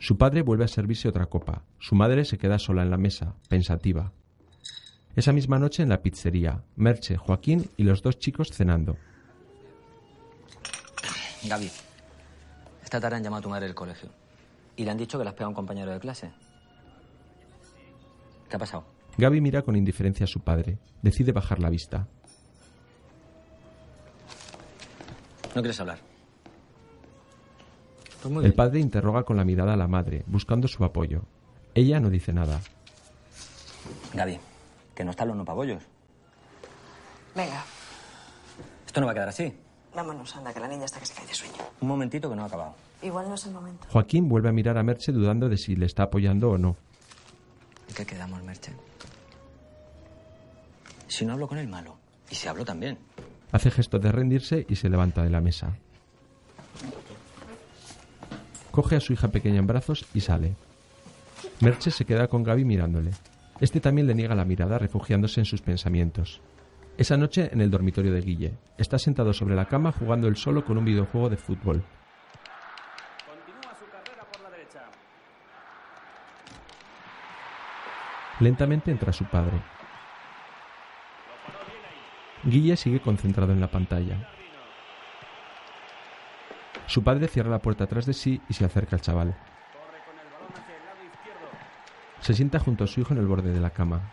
Su 0.07 0.16
padre 0.16 0.42
vuelve 0.42 0.64
a 0.64 0.69
servirse 0.69 1.09
otra 1.09 1.27
copa. 1.27 1.64
Su 1.81 1.97
madre 1.97 2.25
se 2.25 2.38
queda 2.38 2.61
sola 2.61 2.83
en 2.83 2.90
la 2.90 2.97
mesa, 2.97 3.35
pensativa. 3.49 4.12
Esa 5.16 5.33
misma 5.33 5.59
noche 5.59 5.83
en 5.83 5.88
la 5.88 6.01
pizzería, 6.01 6.62
Merche, 6.77 7.16
Joaquín 7.16 7.69
y 7.77 7.83
los 7.83 8.03
dos 8.03 8.16
chicos 8.21 8.53
cenando. 8.53 8.97
Gaby, 11.42 11.69
esta 12.85 13.01
tarde 13.01 13.16
han 13.16 13.25
llamado 13.25 13.40
a 13.40 13.42
tu 13.42 13.49
madre 13.49 13.66
del 13.66 13.75
colegio. 13.75 14.11
Y 14.77 14.85
le 14.85 14.92
han 14.92 14.97
dicho 14.97 15.19
que 15.19 15.25
le 15.25 15.31
has 15.31 15.35
pegado 15.35 15.47
a 15.47 15.49
un 15.49 15.57
compañero 15.57 15.90
de 15.90 15.99
clase. 15.99 16.31
¿Qué 18.49 18.55
ha 18.55 18.61
pasado? 18.61 18.85
Gaby 19.19 19.40
mira 19.40 19.62
con 19.62 19.75
indiferencia 19.75 20.23
a 20.23 20.29
su 20.29 20.38
padre. 20.38 20.79
Decide 21.03 21.33
bajar 21.33 21.59
la 21.59 21.69
vista. 21.69 22.07
¿No 25.53 25.62
quieres 25.62 25.81
hablar? 25.81 25.99
Pues 28.33 28.47
El 28.47 28.55
padre 28.55 28.81
interroga 28.81 29.23
con 29.25 29.37
la 29.37 29.45
mirada 29.45 29.75
a 29.75 29.77
la 29.77 29.87
madre, 29.89 30.25
buscando 30.27 30.69
su 30.69 30.85
apoyo. 30.85 31.23
Ella 31.75 32.01
no 32.01 32.11
dice 32.11 32.33
nada. 32.33 32.61
Gaby, 34.15 34.39
que 34.95 35.05
no 35.05 35.11
están 35.11 35.29
los 35.29 35.37
no 35.37 35.45
pabollos. 35.45 35.83
Venga, 37.35 37.65
Esto 38.87 39.01
no 39.01 39.07
va 39.07 39.12
a 39.12 39.15
quedar 39.15 39.29
así. 39.29 39.53
vámonos, 39.95 40.35
anda, 40.37 40.53
que 40.53 40.61
la 40.61 40.69
niña 40.69 40.85
está 40.87 40.99
que 41.01 41.07
se 41.07 41.15
cae 41.15 41.27
de 41.27 41.35
sueño. 41.35 41.55
Un 41.81 41.89
momentito 41.89 42.29
que 42.31 42.37
no 42.37 42.43
ha 42.43 42.47
acabado. 42.47 42.75
Igual 43.03 43.29
no 43.29 43.35
es 43.35 43.45
el 43.47 43.53
momento. 43.53 43.87
Joaquín 43.91 44.29
vuelve 44.29 44.49
a 44.49 44.53
mirar 44.53 44.79
a 44.79 44.83
Merche 44.83 45.12
dudando 45.12 45.49
de 45.49 45.57
si 45.59 45.77
le 45.77 45.87
está 45.87 46.05
apoyando 46.05 46.51
o 46.51 46.59
no. 46.59 46.77
¿Y 47.91 47.93
qué 47.93 48.07
quedamos, 48.07 48.43
Merche? 48.43 48.73
Si 51.09 51.25
no 51.27 51.35
hablo 51.35 51.47
con 51.47 51.59
el 51.59 51.69
malo. 51.69 51.97
Y 52.31 52.35
si 52.35 52.49
hablo 52.49 52.65
también. 52.65 52.99
Hace 53.53 53.71
gesto 53.71 53.99
de 53.99 54.11
rendirse 54.11 54.67
y 54.69 54.77
se 54.77 54.89
levanta 54.89 55.23
de 55.23 55.31
la 55.31 55.41
mesa. 55.41 55.77
Coge 58.77 58.97
a 58.97 59.01
su 59.01 59.15
hija 59.15 59.29
pequeña 59.29 59.61
en 59.61 59.67
brazos 59.67 60.05
y 60.12 60.21
sale. 60.21 60.55
Merche 61.61 61.91
se 61.91 62.05
queda 62.05 62.29
con 62.29 62.43
Gaby 62.43 62.67
mirándole. 62.67 63.12
Este 63.59 63.81
también 63.81 64.07
le 64.07 64.15
niega 64.15 64.35
la 64.35 64.45
mirada, 64.45 64.77
refugiándose 64.77 65.41
en 65.41 65.47
sus 65.47 65.62
pensamientos. 65.62 66.43
Esa 66.99 67.17
noche 67.17 67.49
en 67.51 67.62
el 67.62 67.71
dormitorio 67.71 68.12
de 68.12 68.21
Guille. 68.21 68.53
Está 68.77 68.99
sentado 68.99 69.33
sobre 69.33 69.55
la 69.55 69.65
cama 69.65 69.93
jugando 69.93 70.29
él 70.29 70.37
solo 70.37 70.62
con 70.62 70.77
un 70.77 70.85
videojuego 70.85 71.31
de 71.31 71.39
fútbol. 71.39 71.83
Lentamente 78.41 78.91
entra 78.91 79.11
su 79.15 79.25
padre. 79.25 79.59
Guille 82.45 82.77
sigue 82.77 83.01
concentrado 83.01 83.55
en 83.55 83.61
la 83.62 83.71
pantalla. 83.71 84.36
Su 86.87 87.03
padre 87.03 87.29
cierra 87.29 87.51
la 87.51 87.59
puerta 87.59 87.85
atrás 87.85 88.07
de 88.07 88.12
sí 88.12 88.40
y 88.49 88.55
se 88.55 88.64
acerca 88.64 88.96
al 88.96 89.03
chaval. 89.03 89.37
Se 92.20 92.35
sienta 92.35 92.59
junto 92.59 92.85
a 92.85 92.87
su 92.87 93.01
hijo 93.01 93.12
en 93.12 93.20
el 93.20 93.27
borde 93.27 93.53
de 93.53 93.61
la 93.61 93.70
cama. 93.70 94.12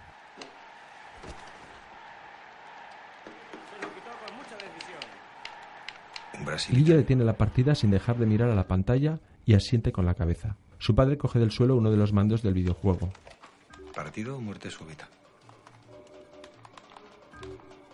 Guille 6.69 6.95
detiene 6.95 7.23
la 7.23 7.37
partida 7.37 7.73
sin 7.73 7.91
dejar 7.91 8.17
de 8.17 8.25
mirar 8.25 8.49
a 8.49 8.55
la 8.55 8.67
pantalla 8.67 9.19
y 9.45 9.53
asiente 9.53 9.91
con 9.91 10.05
la 10.05 10.15
cabeza. 10.15 10.57
Su 10.77 10.95
padre 10.95 11.17
coge 11.17 11.39
del 11.39 11.51
suelo 11.51 11.75
uno 11.75 11.89
de 11.89 11.97
los 11.97 12.11
mandos 12.11 12.41
del 12.41 12.53
videojuego. 12.53 13.11
Partido 13.95 14.37
o 14.37 14.41
muerte 14.41 14.69
súbita. 14.69 15.07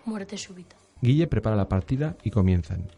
Muerte 0.06 0.38
súbita. 0.38 0.76
Guille 1.02 1.28
prepara 1.28 1.56
la 1.56 1.70
partida 1.70 2.18
y 2.24 2.32
comienzan. 2.32 2.90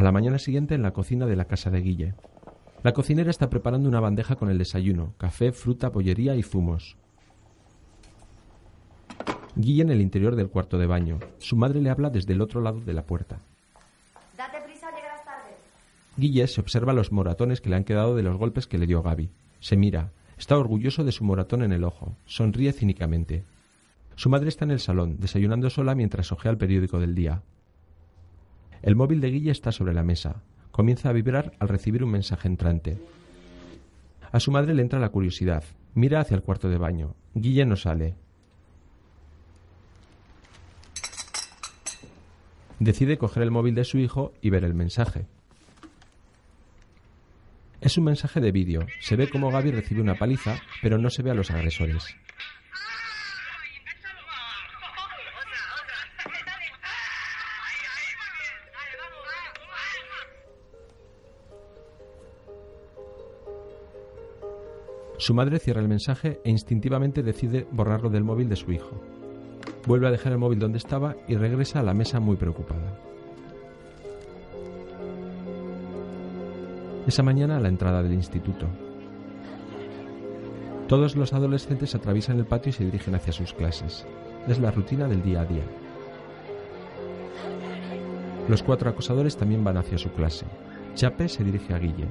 A 0.00 0.02
la 0.02 0.12
mañana 0.12 0.38
siguiente 0.38 0.74
en 0.74 0.80
la 0.80 0.94
cocina 0.94 1.26
de 1.26 1.36
la 1.36 1.44
casa 1.44 1.68
de 1.68 1.82
Guille. 1.82 2.14
La 2.82 2.94
cocinera 2.94 3.28
está 3.28 3.50
preparando 3.50 3.86
una 3.86 4.00
bandeja 4.00 4.34
con 4.34 4.48
el 4.48 4.56
desayuno, 4.56 5.12
café, 5.18 5.52
fruta, 5.52 5.90
bollería 5.90 6.34
y 6.36 6.42
zumos. 6.42 6.96
Guille 9.56 9.82
en 9.82 9.90
el 9.90 10.00
interior 10.00 10.36
del 10.36 10.48
cuarto 10.48 10.78
de 10.78 10.86
baño. 10.86 11.18
Su 11.36 11.54
madre 11.54 11.82
le 11.82 11.90
habla 11.90 12.08
desde 12.08 12.32
el 12.32 12.40
otro 12.40 12.62
lado 12.62 12.80
de 12.80 12.94
la 12.94 13.02
puerta. 13.02 13.40
Date 14.38 14.62
prisa, 14.64 14.86
llegarás 14.90 15.22
tarde. 15.22 15.54
Guille 16.16 16.46
se 16.46 16.62
observa 16.62 16.94
los 16.94 17.12
moratones 17.12 17.60
que 17.60 17.68
le 17.68 17.76
han 17.76 17.84
quedado 17.84 18.16
de 18.16 18.22
los 18.22 18.38
golpes 18.38 18.66
que 18.66 18.78
le 18.78 18.86
dio 18.86 19.02
Gaby. 19.02 19.28
Se 19.58 19.76
mira. 19.76 20.12
Está 20.38 20.56
orgulloso 20.56 21.04
de 21.04 21.12
su 21.12 21.24
moratón 21.24 21.62
en 21.62 21.72
el 21.72 21.84
ojo. 21.84 22.16
Sonríe 22.24 22.72
cínicamente. 22.72 23.44
Su 24.16 24.30
madre 24.30 24.48
está 24.48 24.64
en 24.64 24.70
el 24.70 24.80
salón, 24.80 25.18
desayunando 25.18 25.68
sola 25.68 25.94
mientras 25.94 26.32
ojea 26.32 26.52
el 26.52 26.56
periódico 26.56 26.98
del 26.98 27.14
día. 27.14 27.42
El 28.82 28.96
móvil 28.96 29.20
de 29.20 29.30
Guille 29.30 29.50
está 29.50 29.72
sobre 29.72 29.92
la 29.92 30.02
mesa. 30.02 30.42
Comienza 30.70 31.10
a 31.10 31.12
vibrar 31.12 31.52
al 31.58 31.68
recibir 31.68 32.02
un 32.02 32.10
mensaje 32.10 32.48
entrante. 32.48 32.98
A 34.32 34.40
su 34.40 34.50
madre 34.50 34.74
le 34.74 34.82
entra 34.82 34.98
la 34.98 35.10
curiosidad. 35.10 35.64
Mira 35.94 36.20
hacia 36.20 36.36
el 36.36 36.42
cuarto 36.42 36.68
de 36.68 36.78
baño. 36.78 37.14
Guille 37.34 37.66
no 37.66 37.76
sale. 37.76 38.14
Decide 42.78 43.18
coger 43.18 43.42
el 43.42 43.50
móvil 43.50 43.74
de 43.74 43.84
su 43.84 43.98
hijo 43.98 44.32
y 44.40 44.48
ver 44.48 44.64
el 44.64 44.74
mensaje. 44.74 45.26
Es 47.82 47.98
un 47.98 48.04
mensaje 48.04 48.40
de 48.40 48.52
vídeo. 48.52 48.86
Se 49.00 49.16
ve 49.16 49.28
cómo 49.28 49.50
Gaby 49.50 49.72
recibe 49.72 50.00
una 50.00 50.14
paliza, 50.14 50.56
pero 50.80 50.96
no 50.96 51.10
se 51.10 51.22
ve 51.22 51.30
a 51.30 51.34
los 51.34 51.50
agresores. 51.50 52.16
Su 65.20 65.34
madre 65.34 65.58
cierra 65.58 65.82
el 65.82 65.88
mensaje 65.88 66.40
e 66.44 66.50
instintivamente 66.50 67.22
decide 67.22 67.66
borrarlo 67.72 68.08
del 68.08 68.24
móvil 68.24 68.48
de 68.48 68.56
su 68.56 68.72
hijo. 68.72 69.02
Vuelve 69.86 70.08
a 70.08 70.10
dejar 70.10 70.32
el 70.32 70.38
móvil 70.38 70.58
donde 70.58 70.78
estaba 70.78 71.14
y 71.28 71.34
regresa 71.34 71.80
a 71.80 71.82
la 71.82 71.92
mesa 71.92 72.20
muy 72.20 72.36
preocupada. 72.36 72.98
Esa 77.06 77.22
mañana 77.22 77.58
a 77.58 77.60
la 77.60 77.68
entrada 77.68 78.02
del 78.02 78.14
instituto. 78.14 78.64
Todos 80.88 81.14
los 81.16 81.34
adolescentes 81.34 81.94
atraviesan 81.94 82.38
el 82.38 82.46
patio 82.46 82.70
y 82.70 82.72
se 82.72 82.86
dirigen 82.86 83.14
hacia 83.14 83.34
sus 83.34 83.52
clases. 83.52 84.06
Es 84.48 84.58
la 84.58 84.70
rutina 84.70 85.06
del 85.06 85.22
día 85.22 85.42
a 85.42 85.44
día. 85.44 85.64
Los 88.48 88.62
cuatro 88.62 88.88
acosadores 88.88 89.36
también 89.36 89.62
van 89.62 89.76
hacia 89.76 89.98
su 89.98 90.10
clase. 90.12 90.46
Chape 90.94 91.28
se 91.28 91.44
dirige 91.44 91.74
a 91.74 91.78
Guille. 91.78 92.08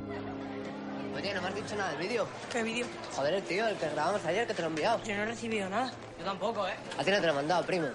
Dicho 1.69 1.77
nada 1.77 1.91
del 1.91 1.99
vídeo. 2.08 2.27
¿Qué 2.51 2.63
vídeo? 2.63 2.88
Joder, 3.15 3.36
el 3.36 3.43
tío, 3.43 3.67
el 3.67 3.77
que 3.77 3.89
grabamos 3.89 4.25
ayer, 4.25 4.47
que 4.47 4.55
te 4.55 4.62
lo 4.63 4.69
he 4.69 4.71
enviado. 4.71 5.03
Yo 5.03 5.15
no 5.15 5.21
he 5.21 5.25
recibido 5.27 5.69
nada. 5.69 5.91
Yo 6.17 6.25
tampoco, 6.25 6.67
¿eh? 6.67 6.73
A 6.97 7.03
ti 7.03 7.12
no 7.12 7.17
te 7.17 7.27
lo 7.27 7.34
he 7.34 7.36
mandado, 7.36 7.63
primo. 7.63 7.89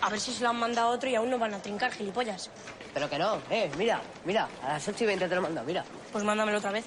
A 0.00 0.08
ver 0.08 0.18
si 0.18 0.32
se 0.32 0.42
lo 0.42 0.48
han 0.48 0.58
mandado 0.58 0.88
otro 0.88 1.10
y 1.10 1.14
aún 1.14 1.28
no 1.28 1.38
van 1.38 1.52
a 1.52 1.58
trincar, 1.58 1.92
gilipollas. 1.92 2.50
Pero 2.94 3.10
que 3.10 3.18
no, 3.18 3.36
eh, 3.50 3.70
mira, 3.76 4.00
mira, 4.24 4.48
a 4.64 4.68
las 4.68 4.88
8 4.88 5.04
y 5.04 5.06
20 5.08 5.28
te 5.28 5.34
lo 5.34 5.42
he 5.42 5.44
mandado, 5.44 5.66
mira. 5.66 5.84
Pues 6.10 6.24
mándamelo 6.24 6.56
otra 6.56 6.72
vez. 6.72 6.86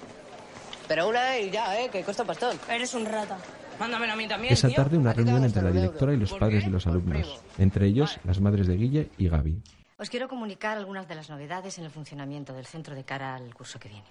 Pero 0.87 1.09
una 1.09 1.37
y 1.37 1.51
ya, 1.51 1.79
eh, 1.79 1.89
que 1.91 2.03
cuesta 2.03 2.23
un 2.23 2.27
pastón. 2.27 2.59
Eres 2.67 2.91
un 2.95 3.05
rata. 3.05 3.37
Mándamelo 3.79 4.13
a 4.13 4.15
mí 4.15 4.27
también, 4.27 4.53
Esa 4.53 4.67
tío. 4.67 4.77
tarde 4.77 4.97
una 4.97 5.13
reunión 5.13 5.43
entre 5.43 5.61
la 5.61 5.69
directora 5.69 6.13
y 6.13 6.17
los 6.17 6.33
padres 6.33 6.65
de 6.65 6.71
los 6.71 6.87
alumnos, 6.87 7.39
entre 7.59 7.85
ellos 7.85 8.17
las 8.23 8.39
madres 8.41 8.65
de 8.65 8.77
Guille 8.77 9.11
y 9.19 9.29
Gaby. 9.29 9.61
Os 9.99 10.09
quiero 10.09 10.27
comunicar 10.27 10.75
algunas 10.75 11.07
de 11.07 11.13
las 11.13 11.29
novedades 11.29 11.77
en 11.77 11.83
el 11.83 11.91
funcionamiento 11.91 12.51
del 12.51 12.65
centro 12.65 12.95
de 12.95 13.03
cara 13.03 13.35
al 13.35 13.53
curso 13.53 13.79
que 13.79 13.89
viene. 13.89 14.05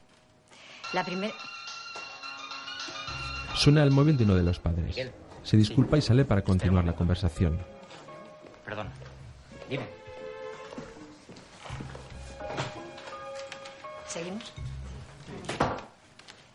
La 0.92 1.04
primera... 1.04 1.34
Suena 3.60 3.82
el 3.82 3.90
móvil 3.90 4.16
de 4.16 4.24
uno 4.24 4.34
de 4.36 4.42
los 4.42 4.58
padres. 4.58 4.96
Se 5.42 5.54
disculpa 5.54 5.98
y 5.98 6.00
sale 6.00 6.24
para 6.24 6.42
continuar 6.42 6.82
la 6.82 6.94
conversación. 6.94 7.58
Perdón. 8.64 8.88
Dime. 9.68 9.84
¿Seguimos? 14.06 14.50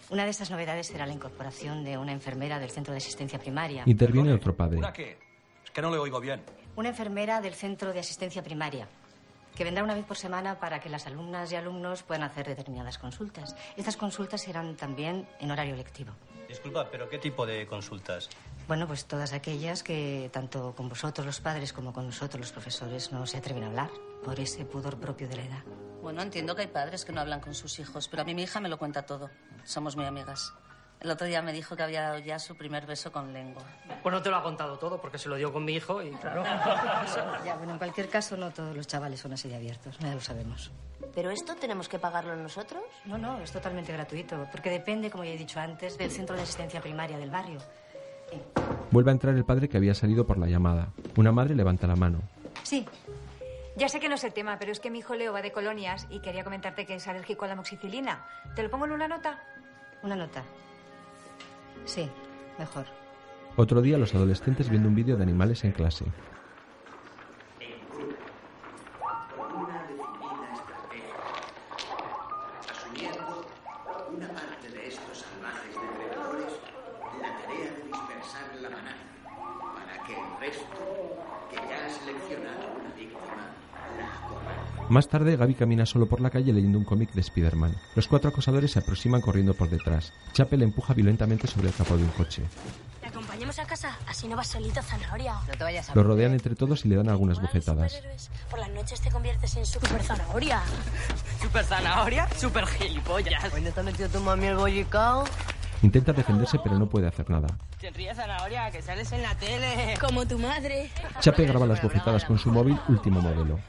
Una 0.10 0.24
de 0.24 0.32
estas 0.32 0.50
novedades 0.50 0.88
será 0.88 1.06
la 1.06 1.14
incorporación 1.14 1.84
de 1.84 1.96
una 2.00 2.12
enfermera 2.12 2.58
del 2.58 2.72
centro 2.72 2.92
de 2.92 2.98
asistencia 2.98 3.38
primaria. 3.38 3.84
Interviene 3.86 4.34
otro 4.34 4.56
padre. 4.56 4.82
qué? 4.92 5.20
Es 5.64 5.70
que 5.70 5.84
no 5.84 5.92
le 5.92 6.00
oigo 6.00 6.20
bien. 6.20 6.42
Una 6.76 6.90
enfermera 6.90 7.40
del 7.40 7.54
centro 7.54 7.94
de 7.94 8.00
asistencia 8.00 8.42
primaria, 8.42 8.88
que 9.56 9.64
vendrá 9.64 9.84
una 9.84 9.96
vez 9.96 10.06
por 10.06 10.18
semana 10.18 10.60
para 10.60 10.80
que 10.80 10.90
las 10.90 11.08
alumnas 11.08 11.52
y 11.52 11.56
alumnos 11.56 12.04
puedan 12.04 12.24
hacer 12.24 12.48
determinadas 12.48 12.98
consultas. 12.98 13.56
Estas 13.78 13.98
consultas 13.98 14.42
serán 14.42 14.76
también 14.76 15.28
en 15.40 15.52
horario 15.52 15.76
lectivo. 15.76 16.12
Disculpa, 16.48 16.90
pero 16.92 17.10
¿qué 17.10 17.18
tipo 17.18 17.46
de 17.46 17.66
consultas? 17.66 18.30
Bueno, 18.68 18.88
pues 18.88 19.06
todas 19.06 19.34
aquellas 19.34 19.84
que 19.84 20.30
tanto 20.32 20.74
con 20.76 20.90
vosotros 20.90 21.26
los 21.26 21.40
padres 21.40 21.74
como 21.74 21.94
con 21.94 22.06
nosotros 22.06 22.40
los 22.40 22.52
profesores 22.52 23.12
no 23.12 23.26
se 23.26 23.38
atreven 23.38 23.64
a 23.64 23.68
hablar 23.68 23.90
por 24.24 24.40
ese 24.40 24.66
pudor 24.66 25.00
propio 25.00 25.28
de 25.28 25.38
la 25.38 25.44
edad. 25.44 25.64
Bueno, 26.02 26.22
entiendo 26.22 26.56
que 26.56 26.64
hay 26.64 26.68
padres 26.68 27.04
que 27.04 27.12
no 27.12 27.22
hablan 27.22 27.40
con 27.40 27.56
sus 27.56 27.80
hijos, 27.80 28.08
pero 28.08 28.22
a 28.22 28.26
mí 28.26 28.36
mi 28.36 28.44
hija 28.44 28.60
me 28.60 28.70
lo 28.70 28.78
cuenta 28.78 29.06
todo. 29.06 29.30
Somos 29.64 29.96
muy 29.96 30.06
amigas. 30.06 30.54
El 31.06 31.12
otro 31.12 31.28
día 31.28 31.44
me 31.44 31.54
dijo 31.54 31.76
que 31.76 31.84
había 31.84 32.02
dado 32.02 32.18
ya 32.18 32.40
su 32.40 32.56
primer 32.56 32.88
beso 32.88 33.12
con 33.12 33.32
lengua. 33.32 33.62
Pues 34.02 34.12
no 34.12 34.24
te 34.24 34.32
lo 34.32 34.38
ha 34.38 34.42
contado 34.42 34.80
todo, 34.80 35.00
porque 35.00 35.20
se 35.20 35.30
lo 35.30 35.36
dio 35.36 35.54
con 35.54 35.64
mi 35.64 35.74
hijo 35.74 36.02
y 36.02 36.10
claro. 36.10 36.44
Ya, 37.46 37.56
bueno, 37.58 37.74
en 37.74 37.78
cualquier 37.78 38.10
caso 38.10 38.36
no 38.36 38.50
todos 38.50 38.76
los 38.76 38.88
chavales 38.88 39.20
son 39.20 39.32
así 39.34 39.48
de 39.48 39.56
abiertos, 39.56 40.00
ya 40.00 40.16
lo 40.16 40.20
sabemos. 40.20 40.72
¿Pero 41.14 41.30
esto 41.30 41.54
tenemos 41.58 41.88
que 41.88 42.00
pagarlo 42.00 42.36
nosotros? 42.36 42.82
No, 43.06 43.20
no, 43.20 43.40
es 43.40 43.52
totalmente 43.52 43.94
gratuito, 43.94 44.48
porque 44.52 44.72
depende, 44.72 45.12
como 45.12 45.24
ya 45.24 45.30
he 45.30 45.38
dicho 45.38 45.60
antes, 45.60 45.96
del 45.96 46.10
centro 46.10 46.36
de 46.36 46.42
asistencia 46.42 46.82
primaria 46.82 47.20
del 47.20 47.30
barrio. 47.30 47.60
Vuelve 48.90 49.12
a 49.12 49.14
entrar 49.14 49.36
el 49.36 49.46
padre 49.46 49.70
que 49.70 49.78
había 49.78 49.94
salido 49.94 50.26
por 50.26 50.40
la 50.40 50.48
llamada. 50.48 50.88
Una 51.18 51.32
madre 51.32 51.54
levanta 51.54 51.86
la 51.86 51.96
mano. 51.96 52.24
Sí. 52.64 52.84
Ya 53.76 53.90
sé 53.90 54.00
que 54.00 54.10
no 54.10 54.16
es 54.16 54.24
el 54.24 54.34
tema, 54.34 54.58
pero 54.58 54.72
es 54.72 54.80
que 54.80 54.90
mi 54.90 55.00
hijo 55.00 55.14
Leo 55.14 55.34
va 55.34 55.44
de 55.44 55.52
colonias 55.52 56.08
y 56.10 56.20
quería 56.22 56.44
comentarte 56.44 56.88
que 56.88 56.96
es 56.96 57.08
alérgico 57.08 57.46
a 57.46 57.50
la 57.50 57.56
moxicilina. 57.56 58.26
¿Te 58.56 58.64
lo 58.64 58.72
pongo 58.72 58.86
en 58.86 58.94
una 58.94 59.08
nota? 59.08 59.44
Una 60.02 60.16
nota. 60.16 60.44
Sí, 61.86 62.10
mejor. 62.60 62.86
Otro 63.56 63.82
día 63.82 63.98
los 63.98 64.14
adolescentes 64.14 64.70
viendo 64.70 64.90
un 64.90 64.96
vídeo 64.96 65.16
de 65.16 65.24
animales 65.24 65.64
en 65.64 65.72
clase. 65.72 66.06
Más 84.88 85.08
tarde, 85.08 85.36
Gaby 85.36 85.56
camina 85.56 85.86
solo 85.86 86.06
por 86.06 86.22
la 86.22 86.30
calle 86.30 86.54
leyendo 86.54 86.78
un 86.78 86.84
cómic 86.84 87.12
de 87.14 87.22
Spider-Man. 87.22 87.76
Los 87.96 88.08
cuatro 88.08 88.30
acosadores 88.30 88.72
se 88.72 88.80
aproximan 88.80 89.20
corriendo 89.20 89.56
por 89.56 89.68
detrás. 89.68 90.14
Chape 90.34 90.58
le 90.58 90.64
empuja 90.64 90.94
violentamente 90.94 91.48
sobre 91.48 91.70
el 91.70 91.74
capó 91.74 91.98
de 91.98 92.04
un 92.04 92.10
coche. 92.10 92.44
¿Te 93.02 93.08
acompañamos 93.08 93.58
a 93.58 93.66
casa? 93.66 93.98
Así 94.08 94.28
no 94.28 94.36
vas 94.36 94.48
solito, 94.48 94.82
zanahoria. 94.84 95.34
No 95.48 95.54
te 95.58 95.64
vayas 95.64 95.90
a... 95.90 95.96
Lo 95.96 96.04
rodean 96.04 96.34
entre 96.34 96.56
todos 96.56 96.86
y 96.86 96.90
le 96.90 96.98
dan 96.98 97.10
algunas 97.10 97.42
bofetadas. 97.42 98.00
Por 98.50 98.60
las 98.60 98.70
noches 98.70 99.02
te 99.02 99.10
conviertes 99.10 99.56
en 99.58 99.66
super 99.66 100.04
zanahoria. 100.04 100.62
¿Super 101.42 101.66
zanahoria? 101.66 102.30
Super 102.38 102.68
gilipollas. 102.68 103.52
¿Dónde 103.52 103.72
te 103.72 103.80
ha 103.80 103.84
metido 103.84 104.08
tu 104.10 104.20
mami 104.20 104.46
el 104.46 104.56
bollicao? 104.56 105.24
Intenta 105.82 106.14
defenderse 106.14 106.60
pero 106.64 106.78
no 106.78 106.88
puede 106.88 107.08
hacer 107.08 107.28
nada. 107.30 107.48
Te 107.82 107.90
ríes, 107.90 108.16
zanahoria, 108.18 108.70
que 108.70 108.84
sales 108.84 109.12
en 109.12 109.24
la 109.24 109.36
tele. 109.36 109.96
Como 110.00 110.28
tu 110.28 110.38
madre. 110.38 110.92
Chape 111.22 111.46
graba 111.46 111.66
las 111.66 111.82
bofetadas 111.82 112.24
con 112.24 112.38
su 112.38 112.52
móvil 112.52 112.80
último 112.88 113.20
modelo. 113.20 113.60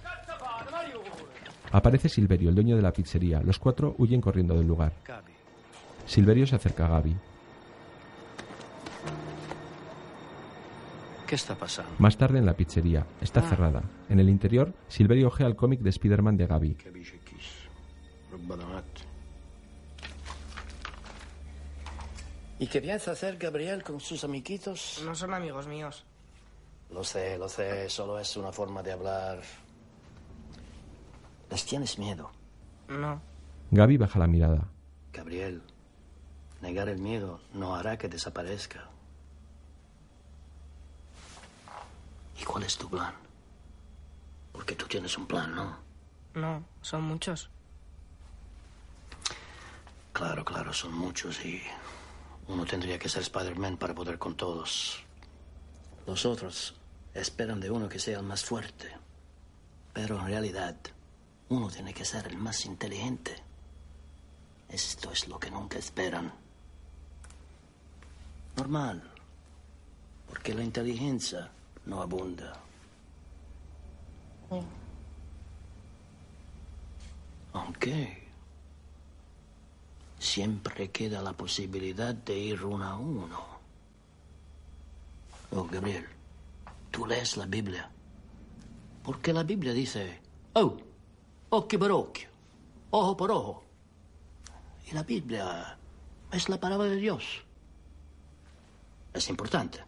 Aparece 1.73 2.09
Silverio, 2.09 2.49
el 2.49 2.55
dueño 2.55 2.77
de 2.77 2.83
la 2.83 2.93
pizzería. 2.93 3.41
Los 3.43 3.59
cuatro 3.59 3.95
huyen 3.99 4.21
corriendo 4.21 4.55
del 4.57 4.67
lugar. 4.67 4.93
Silverio 6.07 6.47
se 6.47 6.57
acerca 6.57 6.87
a 6.87 6.89
Gaby. 6.89 7.17
¿Qué 11.27 11.35
está 11.35 11.57
pasando? 11.57 11.91
Más 11.99 12.17
tarde 12.17 12.39
en 12.39 12.47
la 12.47 12.55
pizzería. 12.55 13.05
Está 13.21 13.41
Ah. 13.41 13.49
cerrada. 13.49 13.83
En 14.09 14.21
el 14.21 14.29
interior, 14.29 14.73
Silverio 14.89 15.27
ojea 15.27 15.49
el 15.49 15.57
cómic 15.57 15.81
de 15.81 15.91
Spider-Man 15.91 16.37
de 16.37 16.47
Gaby. 16.47 16.77
¿Y 22.59 22.67
qué 22.69 22.81
piensa 22.81 23.11
hacer 23.13 23.37
Gabriel 23.37 23.83
con 23.83 24.01
sus 24.01 24.25
amiguitos? 24.25 25.03
No 25.05 25.15
son 25.15 25.35
amigos 25.35 25.67
míos. 25.67 26.05
Lo 26.91 27.05
sé, 27.05 27.37
lo 27.37 27.49
sé, 27.49 27.91
solo 27.91 28.19
es 28.19 28.37
una 28.37 28.53
forma 28.53 28.83
de 28.83 28.93
hablar. 28.93 29.41
¿Les 31.51 31.65
tienes 31.65 31.99
miedo? 31.99 32.31
No. 32.89 33.21
Gaby 33.71 33.97
baja 33.97 34.19
la 34.19 34.27
mirada. 34.27 34.69
Gabriel, 35.13 35.63
negar 36.61 36.89
el 36.89 36.99
miedo 36.99 37.41
no 37.55 37.75
hará 37.75 37.97
que 37.97 38.09
desaparezca. 38.09 38.89
¿Y 42.41 42.45
cuál 42.45 42.65
es 42.65 42.77
tu 42.77 42.89
plan? 42.89 43.15
Porque 44.53 44.75
tú 44.75 44.87
tienes 44.87 45.17
un 45.17 45.27
plan, 45.27 45.55
¿no? 45.55 45.77
No, 46.35 46.65
son 46.83 47.03
muchos. 47.03 47.51
Claro, 50.13 50.45
claro, 50.45 50.73
son 50.73 50.95
muchos 50.95 51.45
y 51.45 51.63
uno 52.49 52.65
tendría 52.65 52.99
que 52.99 53.09
ser 53.09 53.23
Spider-Man 53.23 53.77
para 53.77 53.95
poder 53.95 54.19
con 54.19 54.37
todos. 54.37 55.03
Los 56.07 56.25
otros 56.25 56.75
esperan 57.15 57.61
de 57.61 57.71
uno 57.71 57.89
que 57.89 57.99
sea 57.99 58.19
el 58.19 58.25
más 58.25 58.45
fuerte. 58.45 58.93
Pero 59.93 60.19
en 60.19 60.27
realidad, 60.27 60.77
uno 61.49 61.69
tiene 61.69 61.95
que 61.95 62.05
ser 62.05 62.27
el 62.29 62.37
más 62.37 62.65
inteligente. 62.67 63.37
Esto 64.69 65.13
es 65.13 65.29
lo 65.29 65.39
que 65.39 65.51
nunca 65.51 65.79
esperan. 65.79 66.33
Normal. 68.57 69.03
Porque 70.29 70.55
la 70.55 70.65
inteligencia 70.65 71.51
no 71.85 72.03
abunda. 72.03 72.61
Aunque 77.53 78.27
siempre 80.19 80.91
queda 80.91 81.23
la 81.23 81.33
posibilidad 81.33 82.15
de 82.15 82.39
ir 82.39 82.65
uno 82.65 82.85
a 82.85 82.97
uno. 82.97 83.57
Oh, 85.53 85.65
Gabriel, 85.65 86.07
tú 86.91 87.07
lees 87.07 87.37
la 87.37 87.47
Biblia. 87.47 87.89
Porque 89.05 89.33
la 89.33 89.45
Biblia 89.45 89.73
dice, 89.73 90.21
oh, 90.55 90.77
occhio 91.57 91.79
por 91.79 91.91
occhio, 91.91 92.29
ojo 92.91 93.17
por 93.17 93.31
ojo. 93.31 93.65
Y 94.91 94.95
la 94.95 95.03
Biblia 95.03 95.79
es 96.31 96.49
la 96.49 96.61
palabra 96.61 96.87
de 96.89 96.97
Dios. 96.97 97.45
Es 99.15 99.29
importante. 99.31 99.79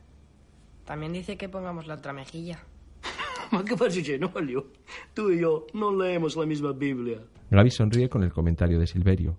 También 0.85 1.13
dice 1.13 1.37
que 1.37 1.49
pongamos 1.49 1.87
la 1.87 1.95
otra 1.95 2.13
mejilla. 2.13 2.65
Ma 3.53 3.63
che 3.63 3.77
faccio 3.77 4.03
Genolio? 4.03 4.73
Tú 5.13 5.31
y 5.31 5.41
yo 5.41 5.67
no 5.75 5.95
leemos 5.95 6.37
la 6.37 6.47
misma 6.47 6.73
Biblia. 6.73 7.21
Gaby 7.51 7.71
sonríe 7.71 8.09
con 8.09 8.23
el 8.23 8.33
comentario 8.33 8.81
de 8.81 8.87
Silverio. 8.87 9.37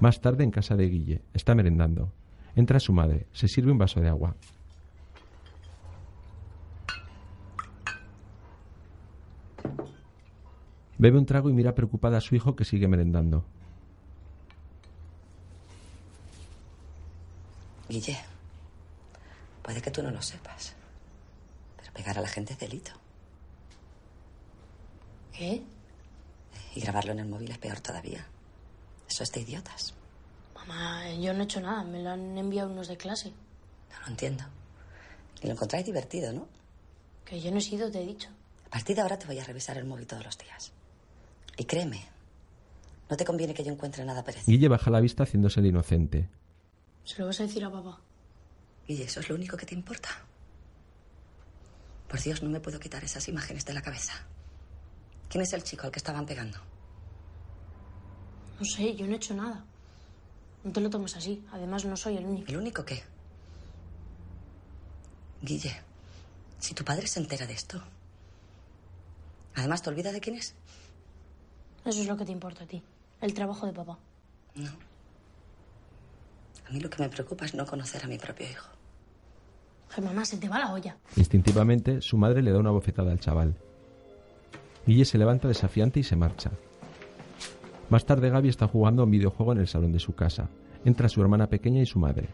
Más 0.00 0.20
tarde 0.20 0.44
en 0.44 0.50
casa 0.50 0.76
de 0.76 0.88
Guille, 0.88 1.22
está 1.32 1.54
merendando. 1.54 2.12
Entra 2.54 2.80
su 2.80 2.92
madre, 2.92 3.26
se 3.32 3.48
sirve 3.48 3.72
un 3.72 3.78
vaso 3.78 4.00
de 4.00 4.08
agua. 4.08 4.36
Bebe 10.98 11.18
un 11.18 11.26
trago 11.26 11.50
y 11.50 11.52
mira 11.52 11.74
preocupada 11.74 12.18
a 12.18 12.20
su 12.20 12.34
hijo 12.34 12.56
que 12.56 12.64
sigue 12.64 12.88
merendando. 12.88 13.44
Guille, 17.88 18.18
puede 19.62 19.80
que 19.80 19.90
tú 19.90 20.02
no 20.02 20.10
lo 20.10 20.20
sepas, 20.20 20.74
pero 21.76 21.92
pegar 21.92 22.18
a 22.18 22.22
la 22.22 22.28
gente 22.28 22.54
es 22.54 22.58
delito. 22.58 22.92
¿Qué? 25.32 25.62
Y 26.74 26.80
grabarlo 26.80 27.12
en 27.12 27.20
el 27.20 27.28
móvil 27.28 27.50
es 27.50 27.58
peor 27.58 27.80
todavía. 27.80 28.26
Eso 29.08 29.22
es 29.22 29.32
de 29.32 29.40
idiotas. 29.40 29.94
Mamá, 30.54 31.10
yo 31.14 31.32
no 31.32 31.42
he 31.42 31.44
hecho 31.44 31.60
nada. 31.60 31.84
Me 31.84 32.02
lo 32.02 32.10
han 32.10 32.36
enviado 32.36 32.70
unos 32.70 32.88
de 32.88 32.96
clase. 32.96 33.30
No 33.92 34.00
lo 34.00 34.06
entiendo. 34.08 34.44
Y 35.42 35.46
lo 35.46 35.52
encontráis 35.52 35.86
divertido, 35.86 36.32
¿no? 36.32 36.48
Que 37.24 37.40
yo 37.40 37.50
no 37.50 37.58
he 37.58 37.60
sido, 37.60 37.90
te 37.90 38.02
he 38.02 38.06
dicho. 38.06 38.28
A 38.66 38.70
partir 38.70 38.96
de 38.96 39.02
ahora 39.02 39.18
te 39.18 39.26
voy 39.26 39.38
a 39.38 39.44
revisar 39.44 39.76
el 39.78 39.84
móvil 39.84 40.06
todos 40.06 40.24
los 40.24 40.36
días. 40.38 40.72
Y 41.56 41.64
créeme, 41.64 42.04
no 43.08 43.16
te 43.16 43.24
conviene 43.24 43.54
que 43.54 43.64
yo 43.64 43.72
encuentre 43.72 44.04
nada 44.04 44.22
parecido. 44.24 44.46
Guille 44.46 44.68
baja 44.68 44.90
la 44.90 45.00
vista 45.00 45.22
haciéndose 45.22 45.60
el 45.60 45.66
inocente. 45.66 46.28
¿Se 47.04 47.18
lo 47.20 47.26
vas 47.26 47.40
a 47.40 47.44
decir 47.44 47.64
a 47.64 47.70
papá? 47.70 48.00
Guille, 48.86 49.04
¿eso 49.04 49.20
es 49.20 49.28
lo 49.28 49.34
único 49.34 49.56
que 49.56 49.66
te 49.66 49.74
importa? 49.74 50.08
Por 52.08 52.20
Dios, 52.20 52.42
no 52.42 52.50
me 52.50 52.60
puedo 52.60 52.78
quitar 52.78 53.02
esas 53.04 53.28
imágenes 53.28 53.64
de 53.64 53.74
la 53.74 53.82
cabeza. 53.82 54.12
¿Quién 55.28 55.42
es 55.42 55.52
el 55.52 55.62
chico 55.62 55.86
al 55.86 55.92
que 55.92 55.98
estaban 55.98 56.26
pegando? 56.26 56.58
No 58.58 58.64
sé, 58.64 58.94
yo 58.94 59.06
no 59.06 59.12
he 59.12 59.16
hecho 59.16 59.34
nada. 59.34 59.64
No 60.64 60.72
te 60.72 60.80
lo 60.80 60.90
tomes 60.90 61.16
así. 61.16 61.44
Además, 61.52 61.84
no 61.84 61.96
soy 61.96 62.16
el 62.16 62.24
único. 62.24 62.50
¿El 62.50 62.58
único 62.58 62.84
qué? 62.84 63.02
Guille, 65.42 65.76
si 66.58 66.74
tu 66.74 66.84
padre 66.84 67.06
se 67.06 67.20
entera 67.20 67.46
de 67.46 67.52
esto. 67.52 67.82
Además, 69.54 69.82
¿te 69.82 69.90
olvidas 69.90 70.12
de 70.12 70.20
quién 70.20 70.36
es? 70.36 70.54
Eso 71.86 72.00
es 72.00 72.08
lo 72.08 72.16
que 72.16 72.24
te 72.24 72.32
importa 72.32 72.64
a 72.64 72.66
ti. 72.66 72.82
El 73.20 73.32
trabajo 73.32 73.64
de 73.64 73.72
papá. 73.72 73.96
No. 74.56 74.70
A 76.68 76.72
mí 76.72 76.80
lo 76.80 76.90
que 76.90 77.00
me 77.00 77.08
preocupa 77.08 77.44
es 77.44 77.54
no 77.54 77.64
conocer 77.64 78.04
a 78.04 78.08
mi 78.08 78.18
propio 78.18 78.50
hijo. 78.50 78.66
Ay, 79.96 80.02
mamá, 80.02 80.24
se 80.24 80.36
te 80.36 80.48
va 80.48 80.58
la 80.58 80.72
olla. 80.72 80.96
Instintivamente, 81.16 82.02
su 82.02 82.16
madre 82.16 82.42
le 82.42 82.50
da 82.50 82.58
una 82.58 82.72
bofetada 82.72 83.12
al 83.12 83.20
chaval. 83.20 83.54
Guille 84.84 85.04
se 85.04 85.16
levanta 85.16 85.46
desafiante 85.46 86.00
y 86.00 86.02
se 86.02 86.16
marcha. 86.16 86.50
Más 87.88 88.04
tarde 88.04 88.30
Gaby 88.30 88.48
está 88.48 88.66
jugando 88.66 89.02
a 89.02 89.04
un 89.04 89.12
videojuego 89.12 89.52
en 89.52 89.58
el 89.58 89.68
salón 89.68 89.92
de 89.92 90.00
su 90.00 90.14
casa. 90.14 90.48
Entra 90.84 91.08
su 91.08 91.22
hermana 91.22 91.46
pequeña 91.46 91.82
y 91.82 91.86
su 91.86 92.00
madre. 92.00 92.28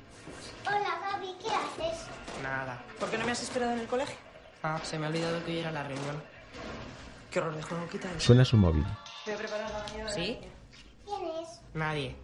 Hola, 0.66 0.98
Gaby, 1.12 1.28
¿qué 1.42 1.50
haces? 1.50 2.06
Nada. 2.42 2.82
¿Por 2.98 3.10
qué 3.10 3.18
no 3.18 3.26
me 3.26 3.32
has 3.32 3.42
esperado 3.42 3.72
en 3.72 3.80
el 3.80 3.86
colegio? 3.86 4.16
Ah, 4.62 4.80
se 4.82 4.98
me 4.98 5.04
ha 5.04 5.08
olvidado 5.10 5.44
que 5.44 5.52
hoy 5.52 5.58
era 5.58 5.70
la 5.72 5.82
reunión. 5.82 6.16
Qué 7.30 7.38
horror 7.38 7.54
de 7.54 7.62
juego, 7.62 7.86
quita 7.90 8.08
eso. 8.10 8.20
Suena 8.20 8.46
su 8.46 8.56
móvil. 8.56 8.84
Voy 9.24 9.34
a 9.34 9.36
preparar 9.38 9.70
la. 9.70 10.08
¿Sí? 10.10 10.38
¿Quién 11.04 11.20
es? 11.42 11.60
Nadie. 11.74 12.16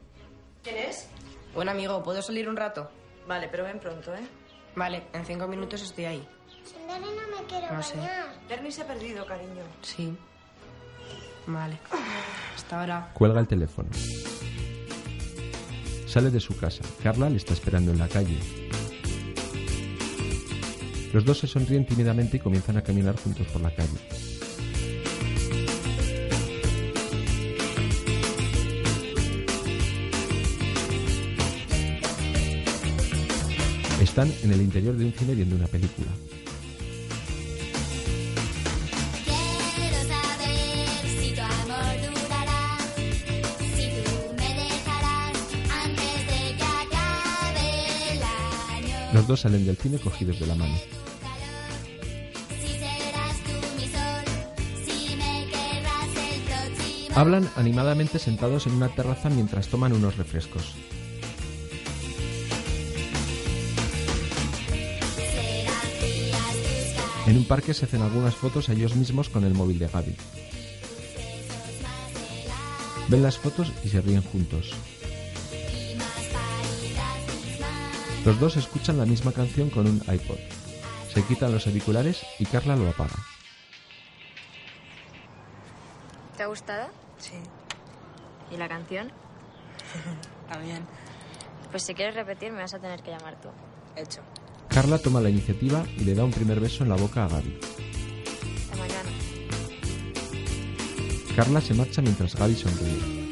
¿Quién 0.62 0.76
es? 0.76 1.06
Buen 1.54 1.68
amigo, 1.68 2.02
¿puedo 2.02 2.20
salir 2.22 2.48
un 2.48 2.56
rato? 2.56 2.90
Vale, 3.26 3.48
pero 3.48 3.64
ven 3.64 3.78
pronto, 3.78 4.14
¿eh? 4.14 4.26
Vale, 4.74 5.04
en 5.12 5.24
cinco 5.24 5.46
minutos 5.46 5.82
estoy 5.82 6.04
ahí. 6.06 6.28
Sin 6.64 6.86
Dani 6.86 7.06
no 7.06 7.36
me 7.36 7.46
quiero 7.46 7.72
No 7.72 7.82
sé. 7.82 7.96
bañar. 7.96 8.26
Bernie 8.48 8.72
se 8.72 8.82
ha 8.82 8.86
perdido, 8.86 9.24
cariño. 9.26 9.62
Sí. 9.82 10.16
Vale. 11.46 11.78
Hasta 12.54 12.80
ahora. 12.80 13.10
Cuelga 13.14 13.40
el 13.40 13.48
teléfono. 13.48 13.88
Sale 16.06 16.30
de 16.30 16.40
su 16.40 16.56
casa. 16.58 16.82
Carla 17.02 17.28
le 17.30 17.36
está 17.36 17.52
esperando 17.54 17.92
en 17.92 17.98
la 17.98 18.08
calle. 18.08 18.38
Los 21.12 21.24
dos 21.24 21.38
se 21.38 21.46
sonríen 21.46 21.86
tímidamente 21.86 22.36
y 22.36 22.40
comienzan 22.40 22.76
a 22.76 22.82
caminar 22.82 23.16
juntos 23.16 23.46
por 23.48 23.62
la 23.62 23.74
calle. 23.74 23.98
Están 34.18 34.34
en 34.42 34.52
el 34.52 34.62
interior 34.62 34.96
de 34.96 35.04
un 35.04 35.12
cine 35.12 35.32
viendo 35.32 35.54
una 35.54 35.68
película. 35.68 36.08
Los 49.12 49.28
dos 49.28 49.38
salen 49.38 49.64
del 49.64 49.76
cine 49.76 50.00
cogidos 50.00 50.40
de 50.40 50.46
la 50.48 50.56
mano. 50.56 50.74
Hablan 57.14 57.48
animadamente 57.54 58.18
sentados 58.18 58.66
en 58.66 58.72
una 58.72 58.88
terraza 58.88 59.30
mientras 59.30 59.68
toman 59.68 59.92
unos 59.92 60.16
refrescos. 60.16 60.74
En 67.28 67.36
un 67.36 67.44
parque 67.44 67.74
se 67.74 67.84
hacen 67.84 68.00
algunas 68.00 68.34
fotos 68.34 68.70
a 68.70 68.72
ellos 68.72 68.96
mismos 68.96 69.28
con 69.28 69.44
el 69.44 69.52
móvil 69.52 69.78
de 69.78 69.86
Gaby. 69.86 70.16
Ven 73.08 73.22
las 73.22 73.36
fotos 73.36 73.70
y 73.84 73.90
se 73.90 74.00
ríen 74.00 74.22
juntos. 74.22 74.72
Los 78.24 78.40
dos 78.40 78.56
escuchan 78.56 78.96
la 78.96 79.04
misma 79.04 79.32
canción 79.32 79.68
con 79.68 79.86
un 79.86 79.98
iPod. 80.10 80.38
Se 81.12 81.22
quitan 81.22 81.52
los 81.52 81.66
auriculares 81.66 82.24
y 82.38 82.46
Carla 82.46 82.76
lo 82.76 82.88
apaga. 82.88 83.16
¿Te 86.34 86.44
ha 86.44 86.46
gustado? 86.46 86.88
Sí. 87.18 87.34
¿Y 88.50 88.56
la 88.56 88.70
canción? 88.70 89.12
También. 90.48 90.86
Pues 91.70 91.82
si 91.82 91.92
quieres 91.92 92.14
repetir 92.14 92.52
me 92.52 92.62
vas 92.62 92.72
a 92.72 92.78
tener 92.78 93.02
que 93.02 93.10
llamar 93.10 93.38
tú. 93.38 93.50
Hecho. 93.96 94.22
Carla 94.68 94.98
toma 94.98 95.20
la 95.20 95.30
iniciativa 95.30 95.84
y 95.96 96.04
le 96.04 96.14
da 96.14 96.24
un 96.24 96.30
primer 96.30 96.60
beso 96.60 96.84
en 96.84 96.90
la 96.90 96.96
boca 96.96 97.24
a 97.24 97.28
Gaby. 97.28 97.58
Hasta 98.62 98.76
mañana. 98.76 99.10
Carla 101.34 101.60
se 101.60 101.74
marcha 101.74 102.02
mientras 102.02 102.36
Gaby 102.36 102.54
sonríe. 102.54 103.28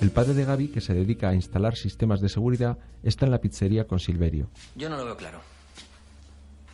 El 0.00 0.10
padre 0.12 0.34
de 0.34 0.44
Gaby, 0.44 0.68
que 0.68 0.80
se 0.80 0.94
dedica 0.94 1.28
a 1.28 1.34
instalar 1.34 1.76
sistemas 1.76 2.20
de 2.20 2.28
seguridad, 2.28 2.78
está 3.02 3.26
en 3.26 3.32
la 3.32 3.40
pizzería 3.40 3.86
con 3.86 3.98
Silverio. 3.98 4.48
Yo 4.76 4.88
no 4.88 4.96
lo 4.96 5.04
veo 5.04 5.16
claro. 5.16 5.40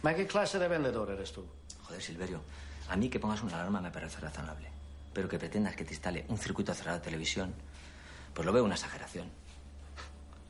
¿Ma 0.02 0.14
qué 0.14 0.26
clase 0.26 0.58
de 0.58 0.68
vendedor 0.68 1.10
eres 1.10 1.32
tú? 1.32 1.44
Joder, 1.84 2.02
Silverio, 2.02 2.40
a 2.90 2.96
mí 2.96 3.08
que 3.08 3.18
pongas 3.18 3.42
una 3.42 3.54
alarma 3.54 3.80
me 3.80 3.90
parece 3.90 4.20
razonable. 4.20 4.68
Pero 5.14 5.28
que 5.28 5.38
pretendas 5.38 5.74
que 5.74 5.84
te 5.84 5.94
instale 5.94 6.26
un 6.28 6.36
circuito 6.36 6.74
cerrado 6.74 6.98
de 6.98 7.04
televisión, 7.04 7.54
pues 8.34 8.44
lo 8.44 8.52
veo 8.52 8.64
una 8.64 8.74
exageración. 8.74 9.28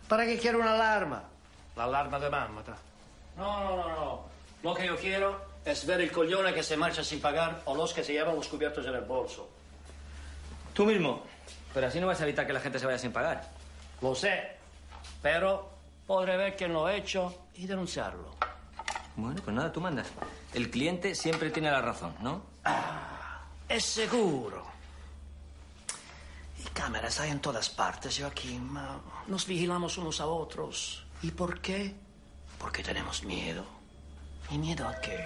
¿Para 0.09 0.27
qué 0.27 0.39
quiero 0.39 0.59
una 0.59 0.75
alarma? 0.75 1.34
La 1.77 1.85
alarma 1.85 2.19
de 2.19 2.31
mamá. 2.31 2.63
ta. 2.63 2.77
No, 3.37 3.65
no, 3.65 3.77
no, 3.77 3.89
no. 3.89 4.21
Lo 4.63 4.75
que 4.75 4.87
yo 4.87 4.97
quiero 4.97 5.41
es 5.65 5.85
ver 5.87 6.01
el 6.01 6.11
coglione 6.13 6.55
que 6.55 6.63
se 6.63 6.77
marcha 6.77 7.03
sin 7.05 7.21
pagar 7.21 7.63
o 7.67 7.75
los 7.75 7.93
que 7.93 8.05
se 8.05 8.13
llevan 8.13 8.37
los 8.37 8.49
cubiertos 8.49 8.87
en 8.87 8.95
el 8.95 9.03
bolso. 9.03 9.49
Tú 10.73 10.85
mismo. 10.87 11.23
Pero 11.73 11.89
así 11.89 12.01
no 12.01 12.07
vas 12.07 12.21
a 12.21 12.25
evitar 12.25 12.47
que 12.47 12.53
la 12.53 12.61
gente 12.61 12.79
se 12.79 12.87
vaya 12.87 12.99
sin 12.99 13.13
pagar. 13.13 13.51
Lo 14.01 14.15
sé, 14.15 14.57
pero 15.23 15.69
podré 16.07 16.37
ver 16.37 16.57
quién 16.57 16.73
lo 16.73 16.87
ha 16.87 16.95
hecho 16.95 17.35
y 17.55 17.67
denunciarlo. 17.67 18.31
Bueno, 19.17 19.41
pues 19.43 19.55
nada, 19.57 19.73
tú 19.73 19.81
mandas. 19.81 20.07
El 20.53 20.71
cliente 20.71 21.15
siempre 21.15 21.51
tiene 21.51 21.71
la 21.71 21.81
razón, 21.81 22.15
¿no? 22.21 22.43
Es 23.69 23.85
seguro. 23.85 24.65
Y 26.65 26.69
cámaras 26.69 27.21
hay 27.21 27.31
en 27.31 27.41
todas 27.41 27.69
partes, 27.71 28.19
Joaquín. 28.19 28.71
Ah, 28.77 28.99
Nos 29.27 29.47
vigilamos 29.47 29.99
unos 29.99 30.21
a 30.21 30.27
otros. 30.27 31.05
¿Y 31.25 31.31
por 31.31 31.59
qué? 31.61 31.95
Porque 32.59 32.83
tenemos 32.83 33.25
miedo. 33.25 33.65
¿Y 34.51 34.59
miedo 34.59 34.87
a 34.87 34.95
qué? 35.01 35.25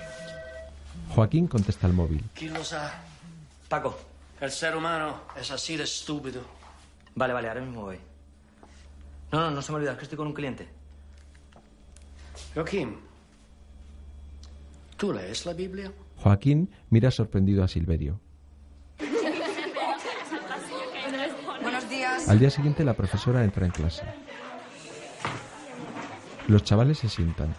Joaquín 1.13 1.49
contesta 1.49 1.89
al 1.89 1.93
móvil. 1.93 2.23
¿Quién 2.37 2.55
lo 2.55 2.63
sabe? 2.63 2.93
Paco. 3.69 3.99
El 4.41 4.53
ser 4.53 4.77
humano 4.77 5.23
es 5.37 5.51
así 5.51 5.77
de 5.77 5.83
estúpido. 5.83 6.43
Vale, 7.17 7.33
vale, 7.33 7.49
ahora 7.49 7.63
mismo 7.63 7.83
voy. 7.83 7.99
No, 9.33 9.41
no, 9.41 9.51
no 9.51 9.61
se 9.61 9.73
me 9.73 9.79
olvida, 9.79 9.91
es 9.91 9.99
que 9.99 10.05
estoy 10.05 10.17
con 10.17 10.29
un 10.29 10.35
cliente. 10.35 10.69
Joaquín, 12.55 12.97
¿tú 14.97 15.13
lees 15.13 15.47
la 15.47 15.53
Biblia? 15.53 15.93
Joaquín 16.19 16.71
mira 16.91 17.11
sorprendido 17.11 17.65
a 17.65 17.69
Silverio. 17.69 18.21
Buenos 21.61 21.91
días. 21.91 22.29
Al 22.29 22.39
día 22.39 22.51
siguiente 22.51 22.85
la 22.85 22.95
profesora 22.95 23.43
entra 23.43 23.67
en 23.67 23.73
clase. 23.73 24.05
Los 26.49 26.65
chavales 26.65 26.99
se 26.99 27.11
sientan. 27.11 27.55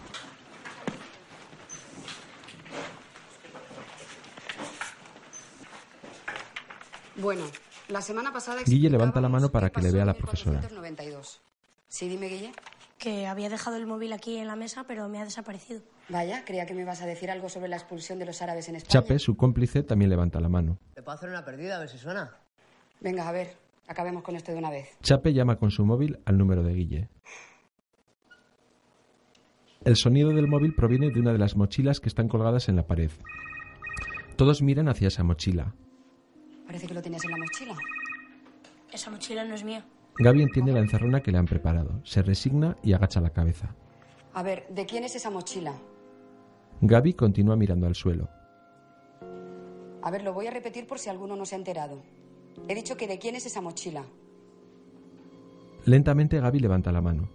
Bueno, 7.17 7.43
la 7.87 8.01
semana 8.01 8.33
pasada... 8.33 8.63
Guille 8.65 8.89
levanta 8.89 9.21
la 9.21 9.29
mano 9.29 9.51
para 9.51 9.69
que 9.69 9.81
le 9.81 9.91
vea 9.91 10.03
a 10.03 10.05
la 10.07 10.15
profesora. 10.15 10.59
492. 10.61 11.39
Sí, 11.87 12.09
dime, 12.09 12.29
Guille. 12.29 12.51
Que 12.97 13.27
había 13.27 13.49
dejado 13.49 13.77
el 13.77 13.85
móvil 13.85 14.11
aquí 14.11 14.37
en 14.37 14.47
la 14.47 14.55
mesa, 14.55 14.85
pero 14.87 15.07
me 15.07 15.19
ha 15.19 15.23
desaparecido. 15.23 15.81
Vaya, 16.09 16.43
creía 16.43 16.65
que 16.65 16.73
me 16.73 16.81
ibas 16.81 17.03
a 17.03 17.05
decir 17.05 17.29
algo 17.29 17.47
sobre 17.47 17.67
la 17.67 17.75
expulsión 17.75 18.17
de 18.17 18.25
los 18.25 18.41
árabes 18.41 18.69
en 18.69 18.77
España. 18.77 18.91
Chape, 18.91 19.19
su 19.19 19.37
cómplice, 19.37 19.83
también 19.83 20.09
levanta 20.09 20.39
la 20.39 20.49
mano. 20.49 20.79
¿Te 20.95 21.03
puedo 21.03 21.15
hacer 21.15 21.29
una 21.29 21.45
perdida 21.45 21.75
a 21.75 21.79
ver 21.79 21.89
si 21.89 21.99
suena? 21.99 22.31
Venga, 23.01 23.29
a 23.29 23.31
ver, 23.31 23.55
acabemos 23.87 24.23
con 24.23 24.35
esto 24.35 24.51
de 24.51 24.57
una 24.57 24.71
vez. 24.71 24.97
Chape 25.03 25.31
llama 25.31 25.57
con 25.57 25.69
su 25.69 25.85
móvil 25.85 26.19
al 26.25 26.39
número 26.39 26.63
de 26.63 26.73
Guille. 26.73 27.09
El 29.86 29.95
sonido 29.95 30.32
del 30.32 30.47
móvil 30.47 30.75
proviene 30.75 31.09
de 31.09 31.21
una 31.21 31.32
de 31.32 31.38
las 31.38 31.55
mochilas 31.55 32.01
que 32.01 32.09
están 32.09 32.27
colgadas 32.27 32.67
en 32.67 32.75
la 32.75 32.86
pared. 32.86 33.11
Todos 34.36 34.61
miran 34.61 34.89
hacia 34.89 35.07
esa 35.07 35.23
mochila. 35.23 35.73
Parece 36.65 36.88
que 36.88 36.93
lo 36.93 37.01
tenías 37.01 37.23
en 37.23 37.32
la 37.32 37.38
mochila. 37.38 37.75
Esa 38.91 39.09
mochila 39.09 39.45
no 39.45 39.55
es 39.55 39.63
mía. 39.63 39.86
Gaby 40.17 40.41
entiende 40.41 40.73
la 40.73 40.80
encerrona 40.80 41.21
que 41.21 41.32
le 41.32 41.38
han 41.38 41.45
preparado. 41.45 42.01
Se 42.03 42.21
resigna 42.21 42.77
y 42.84 42.91
agacha 42.91 43.21
la 43.21 43.30
cabeza. 43.30 43.73
A 44.34 44.43
ver, 44.43 44.67
¿de 44.69 44.86
quién 44.86 45.05
es 45.05 45.15
esa 45.15 45.30
mochila? 45.30 45.73
Gaby 46.82 47.13
continúa 47.13 47.55
mirando 47.55 47.88
al 47.88 47.95
suelo. 47.95 48.30
A 50.01 50.11
ver, 50.11 50.23
lo 50.23 50.34
voy 50.34 50.47
a 50.47 50.51
repetir 50.51 50.88
por 50.88 50.99
si 50.99 51.09
alguno 51.09 51.38
no 51.38 51.45
se 51.45 51.55
ha 51.55 51.57
enterado. 51.57 52.01
He 52.67 52.75
dicho 52.75 52.97
que 52.97 53.07
de 53.07 53.17
quién 53.17 53.36
es 53.36 53.45
esa 53.45 53.61
mochila. 53.61 54.03
Lentamente 55.86 56.39
Gaby 56.39 56.59
levanta 56.59 56.91
la 56.91 57.01
mano. 57.01 57.30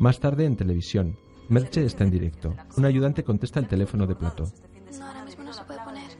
Más 0.00 0.20
tarde 0.20 0.44
en 0.44 0.56
televisión, 0.56 1.16
Merche 1.48 1.84
está 1.84 2.04
en 2.04 2.10
directo. 2.10 2.54
Un 2.76 2.84
ayudante 2.84 3.24
contesta 3.24 3.58
el 3.60 3.66
teléfono 3.66 4.06
de 4.06 4.14
Plato. 4.14 4.44
No, 4.98 5.06
ahora 5.06 5.24
mismo 5.24 5.44
no 5.44 5.52
se 5.52 5.64
puede 5.64 5.80
poner. 5.80 6.10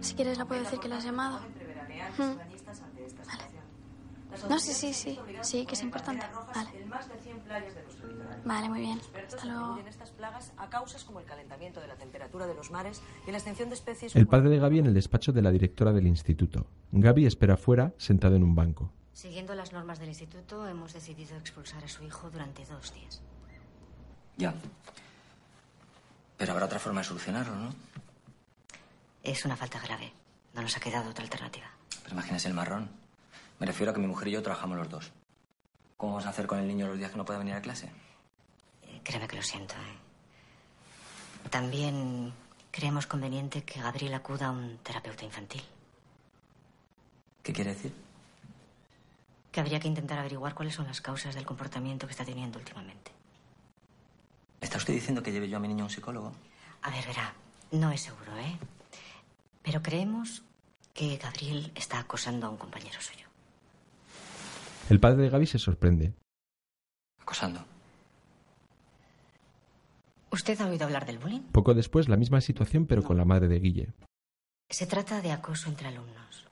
Si 0.00 0.14
quieres, 0.14 0.38
la 0.38 0.44
puedo 0.44 0.62
decir 0.62 0.78
que 0.78 0.88
la 0.88 0.96
has 0.96 1.04
llamado. 1.04 1.40
Mm. 2.16 2.22
Vale. 3.26 4.48
No, 4.48 4.58
sí, 4.58 4.72
sí, 4.72 4.92
sí. 4.92 5.18
Sí, 5.42 5.66
que 5.66 5.74
es 5.74 5.82
importante. 5.82 6.24
Vale. 6.54 6.70
Vale, 8.44 8.68
muy 8.68 8.80
bien. 8.80 9.00
Hasta 9.26 9.44
luego. 9.44 9.78
El 14.14 14.26
padre 14.26 14.48
de 14.48 14.58
Gaby 14.58 14.78
en 14.78 14.86
el 14.86 14.94
despacho 14.94 15.32
de 15.32 15.42
la 15.42 15.50
directora 15.50 15.92
del 15.92 16.06
instituto. 16.06 16.66
Gaby 16.92 17.26
espera 17.26 17.56
fuera, 17.56 17.92
sentado 17.98 18.36
en 18.36 18.44
un 18.44 18.54
banco. 18.54 18.92
Siguiendo 19.18 19.52
las 19.56 19.72
normas 19.72 19.98
del 19.98 20.10
instituto, 20.10 20.68
hemos 20.68 20.92
decidido 20.92 21.36
expulsar 21.38 21.82
a 21.82 21.88
su 21.88 22.04
hijo 22.04 22.30
durante 22.30 22.64
dos 22.64 22.94
días. 22.94 23.20
Ya. 24.36 24.54
Pero 26.36 26.52
habrá 26.52 26.66
otra 26.66 26.78
forma 26.78 27.00
de 27.00 27.08
solucionarlo, 27.08 27.52
¿no? 27.56 27.74
Es 29.24 29.44
una 29.44 29.56
falta 29.56 29.80
grave. 29.80 30.12
No 30.54 30.62
nos 30.62 30.76
ha 30.76 30.78
quedado 30.78 31.10
otra 31.10 31.24
alternativa. 31.24 31.66
Pero 32.04 32.14
imagínese 32.14 32.46
el 32.46 32.54
marrón. 32.54 32.88
Me 33.58 33.66
refiero 33.66 33.90
a 33.90 33.94
que 33.96 34.00
mi 34.00 34.06
mujer 34.06 34.28
y 34.28 34.30
yo 34.30 34.42
trabajamos 34.44 34.78
los 34.78 34.88
dos. 34.88 35.10
¿Cómo 35.96 36.12
vamos 36.12 36.26
a 36.26 36.28
hacer 36.28 36.46
con 36.46 36.60
el 36.60 36.68
niño 36.68 36.86
los 36.86 36.96
días 36.96 37.10
que 37.10 37.16
no 37.16 37.24
pueda 37.24 37.40
venir 37.40 37.54
a 37.54 37.60
clase? 37.60 37.90
Eh, 38.82 39.00
Créeme 39.02 39.26
que 39.26 39.34
lo 39.34 39.42
siento. 39.42 39.74
¿eh? 39.74 41.48
También 41.50 42.32
creemos 42.70 43.08
conveniente 43.08 43.64
que 43.64 43.80
Gabriel 43.80 44.14
acuda 44.14 44.46
a 44.46 44.50
un 44.52 44.78
terapeuta 44.78 45.24
infantil. 45.24 45.64
¿Qué 47.42 47.52
quiere 47.52 47.74
decir? 47.74 48.07
Que 49.58 49.62
habría 49.62 49.80
que 49.80 49.88
intentar 49.88 50.20
averiguar 50.20 50.54
cuáles 50.54 50.76
son 50.76 50.86
las 50.86 51.00
causas 51.00 51.34
del 51.34 51.44
comportamiento 51.44 52.06
que 52.06 52.12
está 52.12 52.24
teniendo 52.24 52.60
últimamente. 52.60 53.10
¿Está 54.60 54.78
usted 54.78 54.94
diciendo 54.94 55.20
que 55.20 55.32
lleve 55.32 55.48
yo 55.48 55.56
a 55.56 55.58
mi 55.58 55.66
niño 55.66 55.82
a 55.82 55.86
un 55.86 55.90
psicólogo? 55.90 56.32
A 56.82 56.90
ver, 56.92 57.04
verá, 57.04 57.34
no 57.72 57.90
es 57.90 58.02
seguro, 58.02 58.38
¿eh? 58.38 58.56
Pero 59.64 59.82
creemos 59.82 60.44
que 60.94 61.16
Gabriel 61.16 61.72
está 61.74 61.98
acosando 61.98 62.46
a 62.46 62.50
un 62.50 62.56
compañero 62.56 63.00
suyo. 63.00 63.26
El 64.90 65.00
padre 65.00 65.24
de 65.24 65.28
Gaby 65.28 65.46
se 65.46 65.58
sorprende. 65.58 66.12
Acosando. 67.20 67.64
¿Usted 70.30 70.60
ha 70.60 70.68
oído 70.68 70.84
hablar 70.84 71.04
del 71.04 71.18
bullying? 71.18 71.42
Poco 71.50 71.74
después, 71.74 72.08
la 72.08 72.16
misma 72.16 72.40
situación, 72.40 72.86
pero 72.86 73.02
con 73.02 73.16
la 73.16 73.24
madre 73.24 73.48
de 73.48 73.58
Guille. 73.58 73.88
Se 74.70 74.86
trata 74.86 75.20
de 75.20 75.32
acoso 75.32 75.68
entre 75.68 75.88
alumnos. 75.88 76.47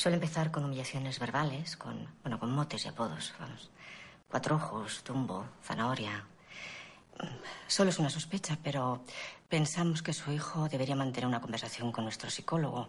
Suele 0.00 0.14
empezar 0.14 0.50
con 0.50 0.64
humillaciones 0.64 1.18
verbales, 1.18 1.76
con, 1.76 2.08
bueno, 2.22 2.38
con 2.38 2.50
motes 2.50 2.86
y 2.86 2.88
apodos. 2.88 3.34
Vamos. 3.38 3.70
Cuatro 4.30 4.56
ojos, 4.56 5.02
tumbo, 5.04 5.44
zanahoria. 5.62 6.24
Solo 7.66 7.90
es 7.90 7.98
una 7.98 8.08
sospecha, 8.08 8.56
pero 8.62 9.04
pensamos 9.50 10.02
que 10.02 10.14
su 10.14 10.32
hijo 10.32 10.70
debería 10.70 10.96
mantener 10.96 11.28
una 11.28 11.42
conversación 11.42 11.92
con 11.92 12.04
nuestro 12.04 12.30
psicólogo 12.30 12.88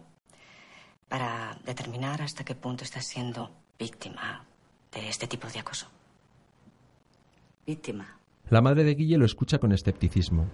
para 1.10 1.58
determinar 1.66 2.22
hasta 2.22 2.44
qué 2.44 2.54
punto 2.54 2.82
está 2.82 3.02
siendo 3.02 3.50
víctima 3.78 4.46
de 4.90 5.10
este 5.10 5.26
tipo 5.26 5.48
de 5.48 5.58
acoso. 5.58 5.88
Víctima. 7.66 8.06
La 8.48 8.62
madre 8.62 8.84
de 8.84 8.94
Guille 8.94 9.18
lo 9.18 9.26
escucha 9.26 9.58
con 9.58 9.72
escepticismo. 9.72 10.46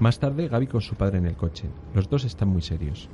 Más 0.00 0.18
tarde, 0.18 0.48
Gaby 0.48 0.68
con 0.68 0.80
su 0.80 0.94
padre 0.94 1.18
en 1.18 1.26
el 1.26 1.36
coche. 1.36 1.68
Los 1.92 2.08
dos 2.08 2.24
están 2.24 2.48
muy 2.48 2.62
serios. 2.62 3.10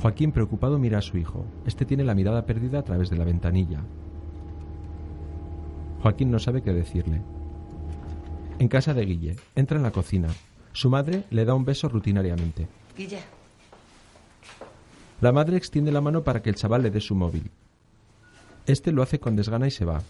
Joaquín, 0.00 0.32
preocupado, 0.32 0.78
mira 0.78 0.98
a 0.98 1.02
su 1.02 1.16
hijo. 1.18 1.44
Este 1.66 1.84
tiene 1.84 2.04
la 2.04 2.14
mirada 2.14 2.44
perdida 2.46 2.78
a 2.78 2.82
través 2.82 3.10
de 3.10 3.16
la 3.16 3.24
ventanilla. 3.24 3.80
Joaquín 6.02 6.30
no 6.30 6.38
sabe 6.38 6.62
qué 6.62 6.72
decirle. 6.72 7.22
En 8.58 8.68
casa 8.68 8.94
de 8.94 9.04
Guille, 9.04 9.36
entra 9.54 9.76
en 9.76 9.82
la 9.82 9.90
cocina. 9.90 10.28
Su 10.72 10.90
madre 10.90 11.24
le 11.30 11.44
da 11.44 11.54
un 11.54 11.64
beso 11.64 11.88
rutinariamente. 11.88 12.68
Guille. 12.96 13.20
La 15.20 15.32
madre 15.32 15.56
extiende 15.56 15.90
la 15.90 16.00
mano 16.00 16.22
para 16.22 16.42
que 16.42 16.50
el 16.50 16.56
chaval 16.56 16.82
le 16.82 16.90
dé 16.90 17.00
su 17.00 17.14
móvil. 17.14 17.50
Este 18.66 18.92
lo 18.92 19.02
hace 19.02 19.18
con 19.18 19.36
desgana 19.36 19.66
y 19.66 19.70
se 19.70 19.84
va. 19.84 20.02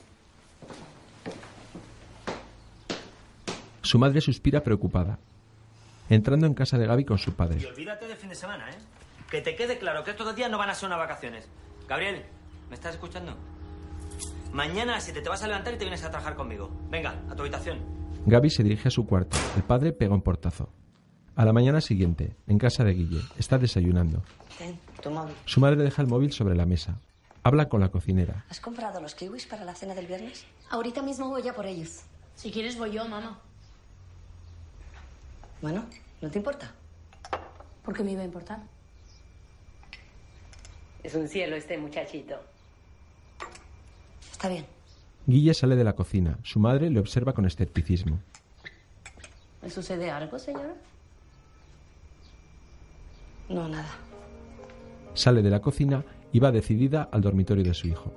Su 3.83 3.99
madre 3.99 4.21
suspira 4.21 4.63
preocupada. 4.63 5.19
Entrando 6.09 6.47
en 6.47 6.55
casa 6.55 6.77
de 6.77 6.87
Gaby 6.87 7.05
con 7.05 7.19
su 7.19 7.35
padre. 7.35 7.61
Y 7.61 7.67
olvídate 7.67 8.09
de 8.09 8.17
fin 8.17 8.29
de 8.29 8.35
semana, 8.35 8.69
¿eh? 8.71 8.96
Que 9.31 9.41
te 9.41 9.57
quede 9.57 9.79
claro 9.79 10.05
que 10.05 10.13
estos 10.13 10.27
dos 10.27 10.37
días 10.37 10.51
no 10.51 10.59
van 10.59 10.71
a 10.71 10.75
ser 10.75 10.87
unas 10.87 10.99
vacaciones. 10.99 11.49
Gabriel, 11.89 12.25
¿me 12.69 12.75
estás 12.75 12.95
escuchando? 12.95 13.37
Mañana 14.53 14.93
a 14.93 14.97
las 14.97 15.05
7 15.05 15.21
te 15.21 15.29
vas 15.29 15.43
a 15.43 15.49
levantar 15.49 15.75
y 15.75 15.79
te 15.79 15.85
vienes 15.85 16.05
a 16.05 16.11
trabajar 16.11 16.37
conmigo. 16.37 16.71
Venga, 16.89 17.15
a 17.31 17.35
tu 17.35 17.43
habitación. 17.43 17.81
Gaby 18.25 18.51
se 18.51 18.63
dirige 18.63 18.89
a 18.89 18.91
su 18.91 19.07
cuarto. 19.07 19.37
El 19.57 19.63
padre 19.63 19.93
pega 19.93 20.15
un 20.15 20.23
portazo. 20.23 20.69
A 21.35 21.45
la 21.45 21.53
mañana 21.53 21.81
siguiente, 21.81 22.35
en 22.47 22.59
casa 22.59 22.83
de 22.83 22.95
Guille, 22.95 23.21
está 23.39 23.59
desayunando. 23.59 24.23
Ten, 24.57 24.79
tu 25.03 25.11
móvil. 25.11 25.35
Su 25.45 25.61
madre 25.61 25.83
deja 25.83 26.01
el 26.01 26.09
móvil 26.09 26.33
sobre 26.33 26.55
la 26.55 26.65
mesa. 26.65 26.99
Habla 27.43 27.69
con 27.69 27.81
la 27.81 27.91
cocinera. 27.91 28.45
¿Has 28.49 28.59
comprado 28.61 29.01
los 29.01 29.15
kiwis 29.15 29.47
para 29.47 29.65
la 29.65 29.75
cena 29.75 29.95
del 29.95 30.07
viernes? 30.07 30.47
Ahorita 30.71 31.03
mismo 31.03 31.29
voy 31.29 31.47
a 31.47 31.55
por 31.55 31.67
ellos. 31.67 32.03
Si 32.35 32.51
quieres 32.51 32.79
voy 32.79 32.93
yo, 32.93 33.07
mamá. 33.07 33.39
Bueno, 35.61 35.85
¿no 36.23 36.31
te 36.31 36.39
importa? 36.39 36.73
¿Por 37.85 37.95
qué 37.95 38.03
me 38.03 38.13
iba 38.13 38.23
a 38.23 38.25
importar? 38.25 38.61
Es 41.07 41.15
un 41.15 41.29
cielo 41.29 41.55
este 41.55 41.79
muchachito. 41.79 42.35
Está 44.33 44.49
bien. 44.49 44.67
Guille 45.25 45.55
sale 45.55 45.77
de 45.77 45.85
la 45.85 45.93
cocina. 45.93 46.37
Su 46.43 46.59
madre 46.59 46.91
le 46.91 46.99
observa 46.99 47.33
con 47.33 47.47
escepticismo. 47.47 48.19
¿Me 49.63 49.71
sucede 49.71 50.11
algo, 50.11 50.37
señora? 50.37 50.75
No, 53.49 53.69
nada. 53.69 53.87
Sale 55.15 55.43
de 55.43 55.51
la 55.51 55.61
cocina 55.61 56.05
y 56.33 56.41
va 56.41 56.51
decidida 56.51 57.09
al 57.13 57.21
dormitorio 57.21 57.63
de 57.63 57.75
su 57.75 57.87
hijo. 57.87 58.13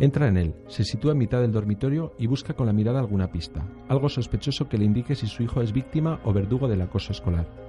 Entra 0.00 0.26
en 0.28 0.38
él, 0.38 0.54
se 0.68 0.84
sitúa 0.84 1.12
en 1.12 1.18
mitad 1.18 1.42
del 1.42 1.52
dormitorio 1.52 2.14
y 2.18 2.28
busca 2.28 2.54
con 2.54 2.64
la 2.64 2.72
mirada 2.72 2.98
alguna 2.98 3.30
pista, 3.30 3.62
algo 3.88 4.08
sospechoso 4.08 4.70
que 4.70 4.78
le 4.78 4.86
indique 4.86 5.14
si 5.14 5.26
su 5.26 5.42
hijo 5.42 5.60
es 5.60 5.70
víctima 5.70 6.18
o 6.24 6.32
verdugo 6.32 6.66
del 6.66 6.80
acoso 6.80 7.12
escolar. 7.12 7.67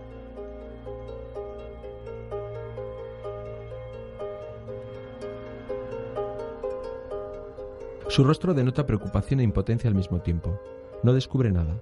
Su 8.19 8.25
rostro 8.25 8.53
denota 8.53 8.85
preocupación 8.85 9.39
e 9.39 9.43
impotencia 9.43 9.87
al 9.87 9.95
mismo 9.95 10.19
tiempo. 10.19 10.59
No 11.03 11.13
descubre 11.13 11.53
nada. 11.53 11.81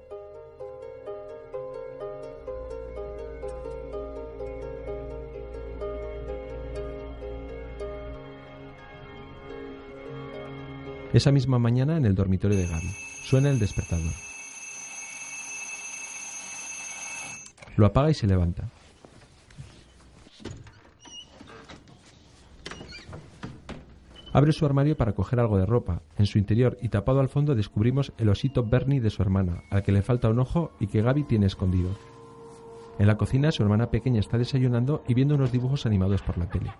Esa 11.11 11.31
misma 11.31 11.57
mañana 11.57 11.97
en 11.97 12.05
el 12.05 12.13
dormitorio 12.13 12.55
de 12.55 12.67
Gaby. 12.67 12.91
Suena 13.23 13.49
el 13.49 13.57
despertador. 13.57 14.13
Lo 17.77 17.87
apaga 17.87 18.11
y 18.11 18.13
se 18.13 18.27
levanta. 18.27 18.69
Abre 24.37 24.51
su 24.51 24.67
armario 24.67 24.95
para 24.95 25.13
coger 25.13 25.39
algo 25.39 25.57
de 25.57 25.65
ropa. 25.65 26.03
En 26.15 26.27
su 26.27 26.37
interior 26.37 26.77
y 26.79 26.89
tapado 26.89 27.21
al 27.21 27.27
fondo 27.27 27.55
descubrimos 27.55 28.13
el 28.19 28.29
osito 28.29 28.63
Bernie 28.63 29.01
de 29.01 29.09
su 29.09 29.23
hermana, 29.23 29.63
al 29.71 29.81
que 29.81 29.91
le 29.91 30.03
falta 30.03 30.29
un 30.29 30.37
ojo 30.37 30.73
y 30.79 30.85
que 30.85 31.01
Gaby 31.01 31.23
tiene 31.23 31.47
escondido. 31.47 31.89
En 32.99 33.07
la 33.07 33.17
cocina 33.17 33.51
su 33.51 33.63
hermana 33.63 33.89
pequeña 33.89 34.19
está 34.19 34.37
desayunando 34.37 35.03
y 35.07 35.15
viendo 35.15 35.33
unos 35.33 35.51
dibujos 35.51 35.87
animados 35.87 36.21
por 36.21 36.37
la 36.37 36.47
tele. 36.47 36.71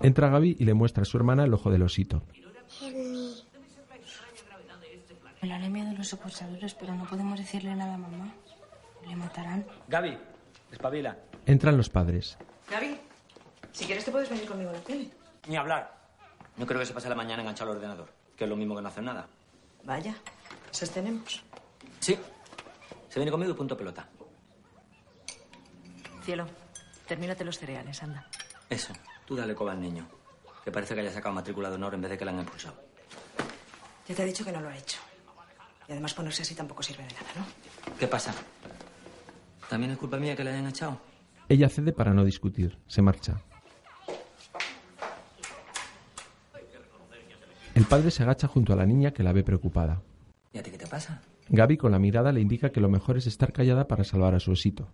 Entra 0.00 0.30
Gaby 0.30 0.56
y 0.58 0.64
le 0.64 0.72
muestra 0.72 1.02
a 1.02 1.04
su 1.04 1.18
hermana 1.18 1.44
el 1.44 1.52
ojo 1.52 1.70
del 1.70 1.82
osito. 1.82 2.22
La 5.42 5.56
anemia 5.56 5.84
de 5.84 5.98
los 5.98 6.08
secuestradores, 6.08 6.72
pero 6.72 6.94
no 6.94 7.04
podemos 7.04 7.38
decirle 7.38 7.76
nada 7.76 7.96
a 7.96 7.98
mamá. 7.98 8.32
Le 9.06 9.14
matarán. 9.14 9.66
Gaby, 9.88 10.16
espabila. 10.72 11.18
Entran 11.50 11.76
los 11.76 11.88
padres. 11.88 12.38
Gaby, 12.70 12.96
si 13.72 13.84
quieres 13.84 14.04
te 14.04 14.12
puedes 14.12 14.30
venir 14.30 14.46
conmigo 14.46 14.70
a 14.70 14.74
la 14.74 14.78
tele. 14.78 15.10
Ni 15.48 15.56
hablar. 15.56 15.92
No 16.56 16.64
creo 16.64 16.78
que 16.78 16.86
se 16.86 16.92
pase 16.94 17.08
la 17.08 17.16
mañana 17.16 17.42
enganchado 17.42 17.72
al 17.72 17.78
ordenador, 17.78 18.08
que 18.36 18.44
es 18.44 18.50
lo 18.50 18.54
mismo 18.54 18.76
que 18.76 18.82
no 18.82 18.88
hacer 18.88 19.02
nada. 19.02 19.26
Vaya, 19.82 20.14
esas 20.70 20.90
tenemos. 20.92 21.42
Sí. 21.98 22.16
Se 23.08 23.18
viene 23.18 23.32
conmigo 23.32 23.50
y 23.50 23.56
punto 23.56 23.76
pelota. 23.76 24.08
Cielo, 26.22 26.46
termínate 27.08 27.44
los 27.44 27.58
cereales, 27.58 28.00
anda. 28.00 28.28
Eso. 28.68 28.92
Tú 29.26 29.34
dale 29.34 29.52
coba 29.52 29.72
al 29.72 29.80
niño. 29.80 30.06
Que 30.64 30.70
parece 30.70 30.94
que 30.94 31.00
haya 31.00 31.10
sacado 31.10 31.34
matrícula 31.34 31.68
de 31.68 31.74
honor 31.74 31.94
en 31.94 32.02
vez 32.02 32.12
de 32.12 32.18
que 32.18 32.24
la 32.24 32.30
han 32.30 32.38
expulsado. 32.38 32.80
Ya 34.06 34.14
te 34.14 34.22
he 34.22 34.26
dicho 34.26 34.44
que 34.44 34.52
no 34.52 34.60
lo 34.60 34.68
ha 34.68 34.76
hecho. 34.78 35.00
Y 35.88 35.90
además 35.90 36.14
ponerse 36.14 36.42
así 36.42 36.54
tampoco 36.54 36.84
sirve 36.84 37.02
de 37.02 37.12
nada, 37.12 37.26
¿no? 37.34 37.96
¿Qué 37.98 38.06
pasa? 38.06 38.32
¿También 39.68 39.90
es 39.90 39.98
culpa 39.98 40.16
mía 40.16 40.36
que 40.36 40.44
le 40.44 40.50
hayan 40.50 40.68
echado? 40.68 41.09
Ella 41.50 41.68
cede 41.68 41.92
para 41.92 42.14
no 42.14 42.24
discutir. 42.24 42.78
Se 42.86 43.02
marcha. 43.02 43.42
El 47.74 47.84
padre 47.86 48.12
se 48.12 48.22
agacha 48.22 48.46
junto 48.46 48.72
a 48.72 48.76
la 48.76 48.86
niña 48.86 49.10
que 49.10 49.24
la 49.24 49.32
ve 49.32 49.42
preocupada. 49.42 50.00
¿Y 50.52 50.58
a 50.58 50.62
ti 50.62 50.70
qué 50.70 50.78
te 50.78 50.86
pasa? 50.86 51.22
Gaby 51.48 51.76
con 51.76 51.90
la 51.90 51.98
mirada 51.98 52.30
le 52.30 52.40
indica 52.40 52.70
que 52.70 52.80
lo 52.80 52.88
mejor 52.88 53.16
es 53.16 53.26
estar 53.26 53.52
callada 53.52 53.88
para 53.88 54.04
salvar 54.04 54.36
a 54.36 54.38
su 54.38 54.52
osito. 54.52 54.92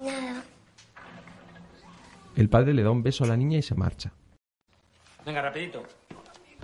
Nada. 0.00 0.44
El 2.34 2.48
padre 2.48 2.72
le 2.72 2.82
da 2.82 2.90
un 2.90 3.02
beso 3.02 3.24
a 3.24 3.26
la 3.26 3.36
niña 3.36 3.58
y 3.58 3.62
se 3.62 3.74
marcha. 3.74 4.14
Venga, 5.26 5.42
rapidito. 5.42 5.82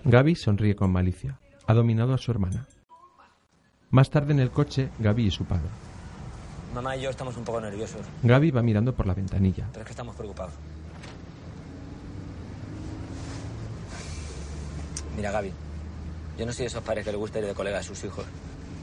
Gaby 0.06 0.36
sonríe 0.36 0.74
con 0.74 0.90
malicia. 0.90 1.38
Ha 1.66 1.74
dominado 1.74 2.14
a 2.14 2.18
su 2.18 2.30
hermana. 2.30 2.66
Más 3.90 4.08
tarde 4.08 4.32
en 4.32 4.40
el 4.40 4.50
coche, 4.50 4.88
Gaby 5.00 5.26
y 5.26 5.30
su 5.30 5.44
padre. 5.44 5.68
Mamá 6.74 6.96
y 6.96 7.02
yo 7.02 7.10
estamos 7.10 7.36
un 7.36 7.44
poco 7.44 7.60
nerviosos, 7.60 8.00
Gaby 8.24 8.50
va 8.50 8.60
mirando 8.62 8.92
por 8.92 9.06
la 9.06 9.14
ventanilla. 9.14 9.66
pero 9.72 9.82
es 9.82 9.86
que 9.86 9.92
estamos 9.92 10.16
preocupados. 10.16 10.52
Mira, 15.16 15.30
Gaby, 15.30 15.52
yo 16.36 16.46
no 16.46 16.52
soy 16.52 16.62
de 16.64 16.66
esos 16.66 16.82
padres 16.82 17.04
que 17.04 17.12
le 17.12 17.16
gusta 17.16 17.38
ir 17.38 17.46
de 17.46 17.54
colega 17.54 17.78
a 17.78 17.82
sus 17.82 18.02
hijos. 18.02 18.24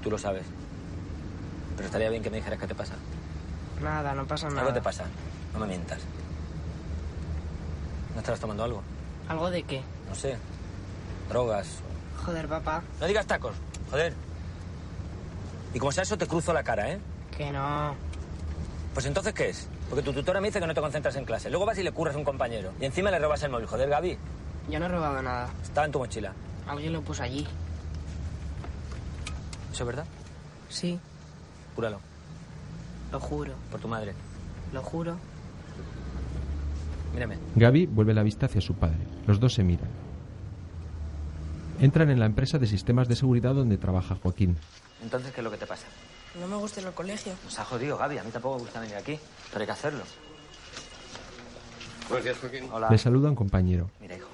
Tú 0.01 0.09
lo 0.09 0.17
sabes. 0.17 0.43
Pero 1.75 1.85
estaría 1.87 2.09
bien 2.09 2.23
que 2.23 2.29
me 2.29 2.37
dijeras 2.37 2.59
qué 2.59 2.67
te 2.67 2.75
pasa. 2.75 2.93
Nada, 3.83 4.13
no 4.13 4.25
pasa 4.25 4.47
nada. 4.47 4.61
Algo 4.61 4.73
te 4.73 4.81
pasa. 4.81 5.03
No 5.53 5.59
me 5.59 5.67
mientas. 5.67 5.99
¿No 8.13 8.19
estarás 8.19 8.39
tomando 8.39 8.63
algo? 8.63 8.81
¿Algo 9.27 9.49
de 9.49 9.63
qué? 9.63 9.81
No 10.07 10.15
sé. 10.15 10.37
Drogas. 11.27 11.67
Joder, 12.25 12.47
papá. 12.47 12.83
No 13.01 13.07
digas 13.07 13.25
tacos. 13.27 13.55
Joder. 13.89 14.13
Y 15.73 15.79
como 15.79 15.91
sea 15.91 16.03
eso, 16.03 16.17
te 16.17 16.27
cruzo 16.27 16.53
la 16.53 16.63
cara, 16.63 16.89
¿eh? 16.91 16.99
Que 17.37 17.51
no. 17.51 17.95
Pues 18.93 19.05
entonces, 19.05 19.33
¿qué 19.33 19.49
es? 19.49 19.67
Porque 19.89 20.03
tu 20.03 20.13
tutora 20.13 20.41
me 20.41 20.47
dice 20.47 20.59
que 20.59 20.67
no 20.67 20.73
te 20.73 20.81
concentras 20.81 21.15
en 21.15 21.25
clase. 21.25 21.49
Luego 21.49 21.65
vas 21.65 21.77
y 21.77 21.83
le 21.83 21.91
curras 21.91 22.15
a 22.15 22.17
un 22.17 22.23
compañero. 22.25 22.71
Y 22.79 22.85
encima 22.85 23.11
le 23.11 23.19
robas 23.19 23.41
el 23.43 23.51
móvil. 23.51 23.67
Joder, 23.67 23.89
Gaby. 23.89 24.17
Yo 24.69 24.79
no 24.79 24.85
he 24.85 24.89
robado 24.89 25.21
nada. 25.21 25.49
Estaba 25.63 25.85
en 25.85 25.91
tu 25.91 25.99
mochila. 25.99 26.33
Alguien 26.67 26.93
lo 26.93 27.01
puso 27.01 27.23
allí. 27.23 27.47
¿Eso 29.71 29.83
es 29.83 29.87
verdad? 29.87 30.05
Sí, 30.69 30.99
Júralo. 31.75 31.99
lo 33.11 33.19
juro. 33.19 33.53
Por 33.71 33.79
tu 33.79 33.87
madre. 33.87 34.13
Lo 34.73 34.81
juro. 34.81 35.17
Mírame. 37.13 37.37
Gaby 37.55 37.87
vuelve 37.87 38.13
la 38.13 38.23
vista 38.23 38.45
hacia 38.45 38.61
su 38.61 38.73
padre. 38.75 38.99
Los 39.27 39.39
dos 39.39 39.53
se 39.53 39.63
miran. 39.63 39.89
Entran 41.79 42.09
en 42.09 42.19
la 42.19 42.25
empresa 42.25 42.57
de 42.59 42.67
sistemas 42.67 43.07
de 43.07 43.15
seguridad 43.15 43.53
donde 43.55 43.77
trabaja 43.77 44.15
Joaquín. 44.15 44.57
Entonces, 45.01 45.31
¿qué 45.33 45.41
es 45.41 45.43
lo 45.43 45.51
que 45.51 45.57
te 45.57 45.65
pasa? 45.65 45.87
No 46.39 46.47
me 46.47 46.55
gusta 46.55 46.79
ir 46.79 46.87
al 46.87 46.93
colegio. 46.93 47.33
Nos 47.43 47.59
ha 47.59 47.65
jodido, 47.65 47.97
Gaby. 47.97 48.17
A 48.17 48.23
mí 48.23 48.31
tampoco 48.31 48.55
me 48.55 48.61
gusta 48.63 48.79
venir 48.79 48.95
aquí. 48.95 49.19
Pero 49.49 49.61
hay 49.61 49.65
que 49.65 49.71
hacerlo. 49.71 50.03
Buenos 52.07 52.25
días, 52.25 52.37
Joaquín. 52.39 52.69
Hola. 52.71 52.89
Le 52.89 52.97
saluda 52.97 53.29
un 53.29 53.35
compañero. 53.35 53.89
Mira, 53.99 54.15
hijo. 54.15 54.29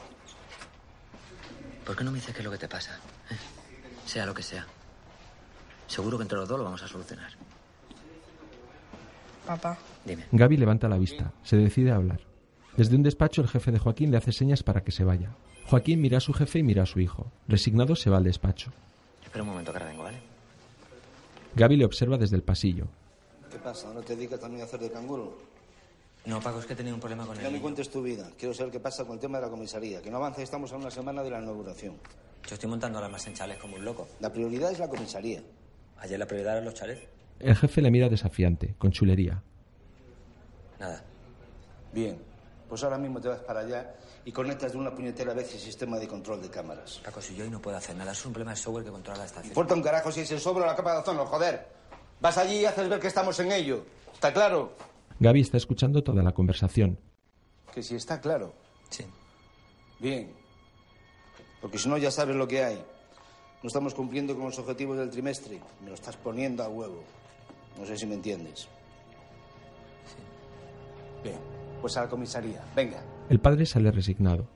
¿Por 1.85 1.95
qué 1.95 2.03
no 2.03 2.11
me 2.11 2.17
dices 2.17 2.33
qué 2.33 2.41
es 2.41 2.45
lo 2.45 2.51
que 2.51 2.57
te 2.57 2.67
pasa? 2.67 2.99
¿Eh? 3.29 3.35
Sea 4.05 4.25
lo 4.25 4.33
que 4.33 4.43
sea. 4.43 4.65
Seguro 5.87 6.17
que 6.17 6.23
entre 6.23 6.37
los 6.37 6.47
dos 6.47 6.57
lo 6.57 6.65
vamos 6.65 6.83
a 6.83 6.87
solucionar. 6.87 7.31
Papá. 9.45 9.77
Dime. 10.05 10.25
Gaby 10.31 10.57
levanta 10.57 10.89
la 10.89 10.97
vista. 10.97 11.31
Se 11.43 11.55
decide 11.55 11.91
a 11.91 11.95
hablar. 11.95 12.19
Desde 12.75 12.95
un 12.95 13.03
despacho, 13.03 13.41
el 13.41 13.47
jefe 13.47 13.71
de 13.71 13.79
Joaquín 13.79 14.11
le 14.11 14.17
hace 14.17 14.31
señas 14.31 14.61
para 14.63 14.83
que 14.83 14.91
se 14.91 15.03
vaya. 15.03 15.31
Joaquín 15.65 16.01
mira 16.01 16.17
a 16.17 16.21
su 16.21 16.33
jefe 16.33 16.59
y 16.59 16.63
mira 16.63 16.83
a 16.83 16.85
su 16.85 16.99
hijo. 16.99 17.31
Resignado, 17.47 17.95
se 17.95 18.09
va 18.09 18.17
al 18.17 18.23
despacho. 18.23 18.71
Espera 19.23 19.43
un 19.43 19.49
momento 19.49 19.71
que 19.71 19.77
ahora 19.77 19.89
vengo, 19.89 20.03
¿vale? 20.03 20.26
Gaby 21.57 21.75
le 21.75 21.85
observa 21.85 22.17
desde 22.17 22.35
el 22.35 22.43
pasillo. 22.43 22.85
¿Qué 23.51 23.57
pasa? 23.57 23.91
¿No 23.93 24.01
te 24.01 24.15
dedicas 24.15 24.39
también 24.39 24.61
a 24.61 24.65
hacer 24.65 24.79
de 24.79 24.91
canguro? 24.91 25.35
No, 26.25 26.39
Paco, 26.39 26.59
es 26.59 26.65
que 26.65 26.73
he 26.73 26.75
tenido 26.75 26.93
un 26.95 26.99
problema 27.01 27.25
con 27.25 27.35
Ya 27.37 27.49
me 27.49 27.55
él. 27.55 27.61
cuentes 27.61 27.89
tu 27.89 28.01
vida. 28.03 28.29
Quiero 28.37 28.53
saber 28.53 28.71
qué 28.71 28.79
pasa 28.79 29.05
con 29.05 29.15
el 29.15 29.19
tema 29.19 29.39
de 29.39 29.45
la 29.45 29.49
comisaría. 29.49 30.01
Que 30.01 30.11
no 30.11 30.17
avance, 30.17 30.43
estamos 30.43 30.71
a 30.71 30.77
una 30.77 30.91
semana 30.91 31.23
de 31.23 31.31
la 31.31 31.41
inauguración. 31.41 31.95
Yo 32.47 32.53
estoy 32.53 32.69
montando 32.69 32.99
alarmas 32.99 33.25
en 33.27 33.33
chales 33.33 33.57
como 33.57 33.75
un 33.77 33.83
loco. 33.85 34.07
La 34.19 34.31
prioridad 34.31 34.71
es 34.71 34.79
la 34.79 34.87
comisaría. 34.87 35.41
Ayer 35.97 36.19
la 36.19 36.27
prioridad 36.27 36.53
eran 36.53 36.65
los 36.65 36.75
chales. 36.75 36.99
El 37.39 37.55
jefe 37.55 37.81
le 37.81 37.89
mira 37.89 38.07
desafiante, 38.09 38.75
con 38.77 38.91
chulería. 38.91 39.41
Nada. 40.79 41.03
Bien. 41.93 42.17
Pues 42.67 42.83
ahora 42.83 42.97
mismo 42.97 43.21
te 43.21 43.29
vas 43.29 43.39
para 43.39 43.61
allá 43.61 43.95
y 44.25 44.31
conectas 44.31 44.73
de 44.73 44.77
una 44.77 44.93
puñetera 44.93 45.33
vez 45.33 45.53
el 45.53 45.59
sistema 45.59 45.97
de 45.97 46.07
control 46.07 46.41
de 46.41 46.49
cámaras. 46.49 46.99
Paco, 47.03 47.21
si 47.21 47.33
yo 47.35 47.45
hoy 47.45 47.49
no 47.49 47.61
puedo 47.61 47.77
hacer 47.77 47.95
nada, 47.95 48.11
es 48.11 48.25
un 48.25 48.33
problema 48.33 48.51
de 48.51 48.57
software 48.57 48.83
que 48.83 48.91
controla 48.91 49.19
la 49.19 49.25
estación. 49.25 49.51
Importa 49.51 49.73
un 49.73 49.81
carajo 49.81 50.11
si 50.11 50.21
es 50.21 50.31
el 50.31 50.39
sobre 50.39 50.63
o 50.63 50.67
la 50.67 50.75
capa 50.75 50.93
de 50.93 50.99
ozono, 50.99 51.25
joder. 51.25 51.65
Vas 52.19 52.37
allí 52.37 52.59
y 52.59 52.65
haces 52.65 52.89
ver 52.89 52.99
que 52.99 53.07
estamos 53.07 53.39
en 53.39 53.51
ello. 53.51 53.85
¿Está 54.13 54.33
claro? 54.33 54.73
Gaby 55.19 55.41
está 55.41 55.57
escuchando 55.57 56.03
toda 56.03 56.21
la 56.23 56.33
conversación. 56.33 56.99
Que 57.73 57.81
si 57.81 57.95
está 57.95 58.19
claro. 58.19 58.53
Sí. 58.89 59.05
Bien. 59.99 60.33
Porque 61.61 61.77
si 61.77 61.87
no, 61.87 61.97
ya 61.97 62.11
sabes 62.11 62.35
lo 62.35 62.47
que 62.47 62.63
hay. 62.63 62.83
No 63.63 63.67
estamos 63.67 63.93
cumpliendo 63.93 64.35
con 64.35 64.45
los 64.45 64.59
objetivos 64.59 64.97
del 64.97 65.09
trimestre. 65.09 65.59
Me 65.81 65.89
lo 65.89 65.95
estás 65.95 66.17
poniendo 66.17 66.63
a 66.63 66.67
huevo. 66.67 67.03
No 67.77 67.85
sé 67.85 67.97
si 67.97 68.05
me 68.05 68.15
entiendes. 68.15 68.67
Bien. 71.23 71.56
Pues 71.81 71.95
a 71.97 72.01
la 72.01 72.09
comisaría. 72.09 72.61
Venga. 72.75 72.99
El 73.29 73.39
padre 73.39 73.65
sale 73.65 73.91
resignado. 73.91 74.47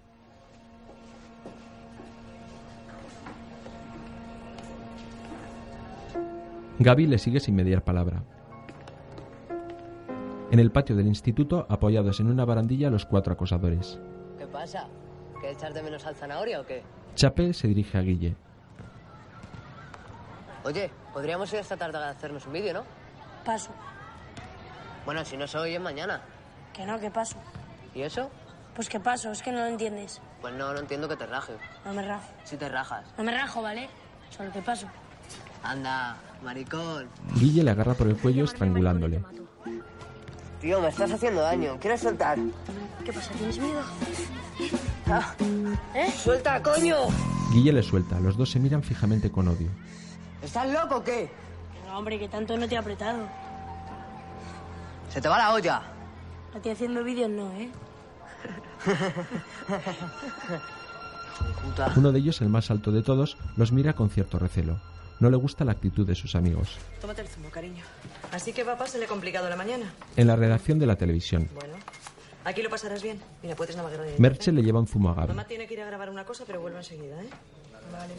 Gaby 6.80 7.06
le 7.06 7.20
sigue 7.20 7.40
sin 7.40 7.56
mediar 7.56 7.84
palabra. 7.84 8.24
En 10.50 10.60
el 10.60 10.72
patio 10.72 10.96
del 10.96 11.08
instituto, 11.08 11.66
apoyados 11.70 12.20
en 12.20 12.28
una 12.28 12.44
barandilla, 12.44 12.90
los 12.90 13.06
cuatro 13.06 13.34
acosadores. 13.34 14.00
¿Qué 14.38 14.48
pasa? 14.48 14.88
¿Que 15.40 15.52
echas 15.52 15.74
de 15.74 15.84
menos 15.84 16.06
al 16.06 16.16
zanahoria 16.16 16.60
o 16.60 16.66
qué? 16.66 16.84
Chape 17.16 17.54
se 17.54 17.68
dirige 17.68 17.98
a 17.98 18.02
Guille. 18.02 18.36
Oye, 20.64 20.92
podríamos 21.14 21.54
ir 21.54 21.60
esta 21.60 21.78
tarde 21.78 21.98
a 22.00 22.10
hacernos 22.10 22.46
un 22.48 22.54
vídeo, 22.54 22.74
¿no? 22.74 22.84
Paso. 23.46 23.72
Bueno, 25.06 25.24
si 25.24 25.38
no 25.38 25.48
se 25.48 25.58
oye, 25.58 25.80
mañana. 25.80 26.22
Que 26.74 26.86
no, 26.86 27.00
que 27.00 27.12
paso. 27.12 27.36
¿Y 27.94 28.02
eso? 28.02 28.30
Pues 28.76 28.88
que 28.88 29.00
paso, 29.00 29.32
es 29.32 29.42
que 29.42 29.52
no 29.52 29.60
lo 29.60 29.68
entiendes. 29.68 30.22
Pues 30.42 30.54
no, 30.54 30.74
no 30.74 30.80
entiendo 30.80 31.08
que 31.10 31.16
te 31.18 31.26
rajes. 31.26 31.58
No 31.86 31.94
me 31.94 32.06
rajo. 32.08 32.28
Si 32.46 32.56
te 32.58 32.70
rajas. 32.70 33.06
No 33.18 33.24
me 33.24 33.32
rajo, 33.32 33.62
¿vale? 33.62 33.90
Solo 34.36 34.52
que 34.52 34.62
paso. 34.62 34.88
Anda, 35.64 36.16
maricón. 36.44 37.10
Guille 37.36 37.64
le 37.64 37.72
agarra 37.72 37.94
por 37.94 38.08
el 38.08 38.18
cuello 38.18 38.46
estrangulándole. 38.46 39.24
Tío, 40.62 40.80
me 40.80 40.90
estás 40.90 41.12
haciendo 41.12 41.42
daño. 41.42 41.78
¿Quieres 41.80 42.02
soltar? 42.02 42.38
¿Qué 43.04 43.12
pasa? 43.12 43.32
¿Tienes 43.34 43.58
miedo? 43.60 43.82
Ah, 45.08 45.34
¿Eh? 45.96 46.12
¡Suelta, 46.12 46.62
coño! 46.62 46.96
Guille 47.52 47.74
le 47.74 47.84
suelta, 47.84 48.20
los 48.20 48.38
dos 48.38 48.50
se 48.52 48.60
miran 48.60 48.82
fijamente 48.84 49.32
con 49.32 49.48
odio. 49.48 49.70
¿Estás 50.42 50.70
loco 50.70 50.98
o 50.98 51.04
qué? 51.04 51.30
No, 51.88 51.98
hombre, 51.98 52.18
que 52.18 52.30
tanto 52.30 52.56
no 52.58 52.68
te 52.68 52.76
he 52.76 52.78
apretado. 52.78 53.28
Se 55.10 55.20
te 55.20 55.28
va 55.28 55.38
la 55.38 55.54
olla. 55.54 55.82
A 56.56 56.60
ti 56.60 56.70
haciendo 56.70 57.04
vídeos 57.04 57.30
no, 57.30 57.52
¿eh? 57.54 57.72
Uno 61.96 62.12
de 62.12 62.20
ellos, 62.20 62.42
el 62.42 62.50
más 62.50 62.70
alto 62.72 62.92
de 62.92 63.02
todos, 63.02 63.38
los 63.56 63.72
mira 63.72 63.94
con 63.94 64.10
cierto 64.10 64.38
recelo. 64.38 64.80
No 65.20 65.30
le 65.30 65.38
gusta 65.38 65.64
la 65.64 65.72
actitud 65.74 66.06
de 66.06 66.16
sus 66.16 66.36
amigos. 66.36 66.78
Tómate 67.00 67.22
el 67.22 67.28
zumo, 67.28 67.50
cariño. 67.50 67.84
Así 68.32 68.54
que 68.54 68.66
papá 68.66 68.88
se 68.88 68.98
le 68.98 69.06
ha 69.06 69.08
complicado 69.08 69.48
la 69.50 69.56
mañana. 69.56 69.94
En 70.18 70.28
la 70.28 70.36
redacción 70.36 70.80
de 70.80 70.88
la 70.88 70.96
televisión, 70.96 71.48
Bueno, 71.54 71.76
aquí 72.44 72.62
lo 72.64 72.70
pasarás 72.70 73.04
bien. 73.04 73.20
Mira, 73.44 73.56
puedes 73.56 73.76
navegar 73.76 74.02
de 74.02 74.16
Merche 74.18 74.52
le 74.52 74.64
lleva 74.64 74.80
un 74.80 74.88
zumo 74.88 75.10
a 75.12 75.14
Gaby. 75.14 75.28
Mamá 75.30 75.46
tiene 75.46 75.68
que 75.68 75.76
ir 75.76 75.82
a 75.82 75.86
grabar 75.86 76.10
una 76.10 76.26
cosa, 76.26 76.44
pero 76.46 76.60
vuelve 76.60 76.80
enseguida, 76.80 77.22
¿eh? 77.22 77.30
Vale. 77.92 78.14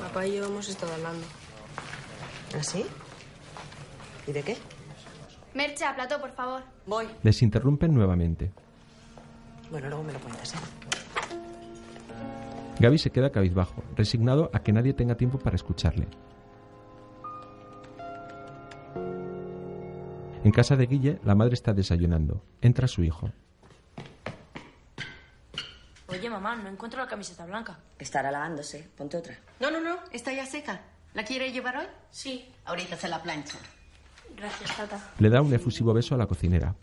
Papá 0.00 0.26
y 0.26 0.36
yo 0.36 0.46
hemos 0.46 0.68
estado 0.68 0.92
hablando. 0.94 1.24
¿Ah, 2.58 2.62
sí? 2.62 2.84
¿Y 4.26 4.32
de 4.32 4.42
qué? 4.42 4.56
Mercha, 5.58 5.92
plató, 5.92 6.20
por 6.20 6.30
favor. 6.30 6.62
Voy. 6.86 7.08
Les 7.24 7.42
interrumpen 7.42 7.92
nuevamente. 7.92 8.52
Bueno, 9.72 9.88
luego 9.88 10.04
me 10.04 10.12
lo 10.12 10.20
cuentas, 10.20 10.54
¿eh? 10.54 10.58
Gaby 12.78 12.96
se 12.96 13.10
queda 13.10 13.32
cabizbajo, 13.32 13.82
resignado 13.96 14.52
a 14.54 14.60
que 14.60 14.72
nadie 14.72 14.92
tenga 14.92 15.16
tiempo 15.16 15.40
para 15.40 15.56
escucharle. 15.56 16.06
En 20.44 20.52
casa 20.52 20.76
de 20.76 20.86
Guille, 20.86 21.18
la 21.24 21.34
madre 21.34 21.54
está 21.54 21.72
desayunando. 21.72 22.40
Entra 22.60 22.86
su 22.86 23.02
hijo. 23.02 23.32
Oye, 26.06 26.30
mamá, 26.30 26.54
no 26.54 26.68
encuentro 26.68 27.00
la 27.00 27.08
camiseta 27.08 27.46
blanca. 27.46 27.80
Estará 27.98 28.30
lavándose. 28.30 28.88
Ponte 28.96 29.16
otra. 29.16 29.36
No, 29.58 29.72
no, 29.72 29.80
no, 29.80 29.96
está 30.12 30.32
ya 30.32 30.46
seca. 30.46 30.82
¿La 31.14 31.24
quiere 31.24 31.50
llevar 31.50 31.78
hoy? 31.78 31.86
Sí. 32.12 32.48
Ahorita 32.64 32.96
se 32.96 33.08
la 33.08 33.20
plancha. 33.20 33.58
Gracias, 34.38 34.76
tata. 34.76 35.12
Le 35.18 35.28
da 35.28 35.42
un 35.42 35.52
efusivo 35.52 35.92
beso 35.92 36.14
a 36.14 36.18
la 36.18 36.26
cocinera. 36.26 36.74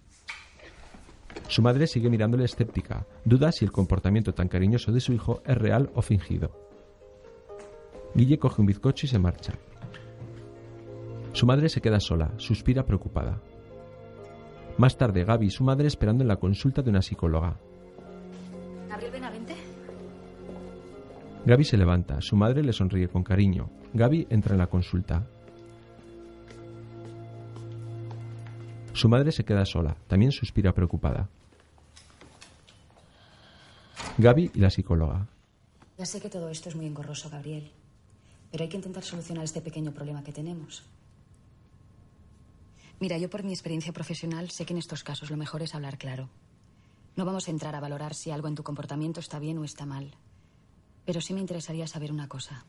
Su 1.47 1.61
madre 1.61 1.87
sigue 1.87 2.09
mirándole 2.09 2.45
escéptica. 2.45 3.05
Duda 3.23 3.51
si 3.51 3.63
el 3.65 3.71
comportamiento 3.71 4.33
tan 4.33 4.47
cariñoso 4.47 4.91
de 4.91 4.99
su 4.99 5.13
hijo 5.13 5.41
es 5.45 5.57
real 5.57 5.89
o 5.93 6.01
fingido. 6.01 6.51
Guille 8.13 8.39
coge 8.39 8.61
un 8.61 8.67
bizcocho 8.67 9.05
y 9.05 9.09
se 9.09 9.19
marcha. 9.19 9.53
Su 11.33 11.45
madre 11.45 11.69
se 11.69 11.81
queda 11.81 11.99
sola, 11.99 12.31
suspira 12.37 12.85
preocupada. 12.85 13.41
Más 14.77 14.97
tarde, 14.97 15.23
Gaby 15.23 15.47
y 15.47 15.51
su 15.51 15.63
madre 15.63 15.87
esperando 15.87 16.23
en 16.23 16.29
la 16.29 16.37
consulta 16.37 16.81
de 16.81 16.89
una 16.89 17.01
psicóloga. 17.01 17.57
Gabriel 18.89 19.11
Benavente. 19.11 19.55
Gaby 21.45 21.63
se 21.63 21.77
levanta, 21.77 22.21
su 22.21 22.35
madre 22.35 22.63
le 22.63 22.73
sonríe 22.73 23.07
con 23.07 23.23
cariño. 23.23 23.69
Gaby 23.93 24.27
entra 24.29 24.53
en 24.53 24.59
la 24.59 24.67
consulta. 24.67 25.27
Su 28.95 29.09
madre 29.09 29.33
se 29.33 29.43
queda 29.43 29.65
sola, 29.65 29.97
también 30.07 30.31
suspira 30.31 30.73
preocupada. 30.73 31.27
Gaby 34.17 34.51
y 34.53 34.59
la 34.59 34.69
psicóloga. 34.69 35.27
Ya 35.97 36.05
sé 36.05 36.21
que 36.21 36.29
todo 36.29 36.49
esto 36.49 36.69
es 36.69 36.77
muy 36.77 36.85
engorroso, 36.85 37.29
Gabriel, 37.29 37.69
pero 38.51 38.63
hay 38.63 38.69
que 38.69 38.77
intentar 38.77 39.03
solucionar 39.03 39.43
este 39.43 39.59
pequeño 39.59 39.91
problema 39.91 40.23
que 40.23 40.31
tenemos. 40.31 40.83
Mira, 43.01 43.17
yo 43.17 43.29
por 43.29 43.43
mi 43.43 43.51
experiencia 43.51 43.91
profesional 43.91 44.49
sé 44.49 44.65
que 44.65 44.71
en 44.71 44.79
estos 44.79 45.03
casos 45.03 45.29
lo 45.29 45.35
mejor 45.35 45.61
es 45.61 45.75
hablar 45.75 45.97
claro. 45.97 46.29
No 47.17 47.25
vamos 47.25 47.49
a 47.49 47.51
entrar 47.51 47.75
a 47.75 47.81
valorar 47.81 48.13
si 48.13 48.31
algo 48.31 48.47
en 48.47 48.55
tu 48.55 48.63
comportamiento 48.63 49.19
está 49.19 49.39
bien 49.39 49.57
o 49.57 49.65
está 49.65 49.85
mal, 49.85 50.15
pero 51.03 51.19
sí 51.19 51.33
me 51.33 51.41
interesaría 51.41 51.85
saber 51.85 52.13
una 52.13 52.29
cosa. 52.29 52.63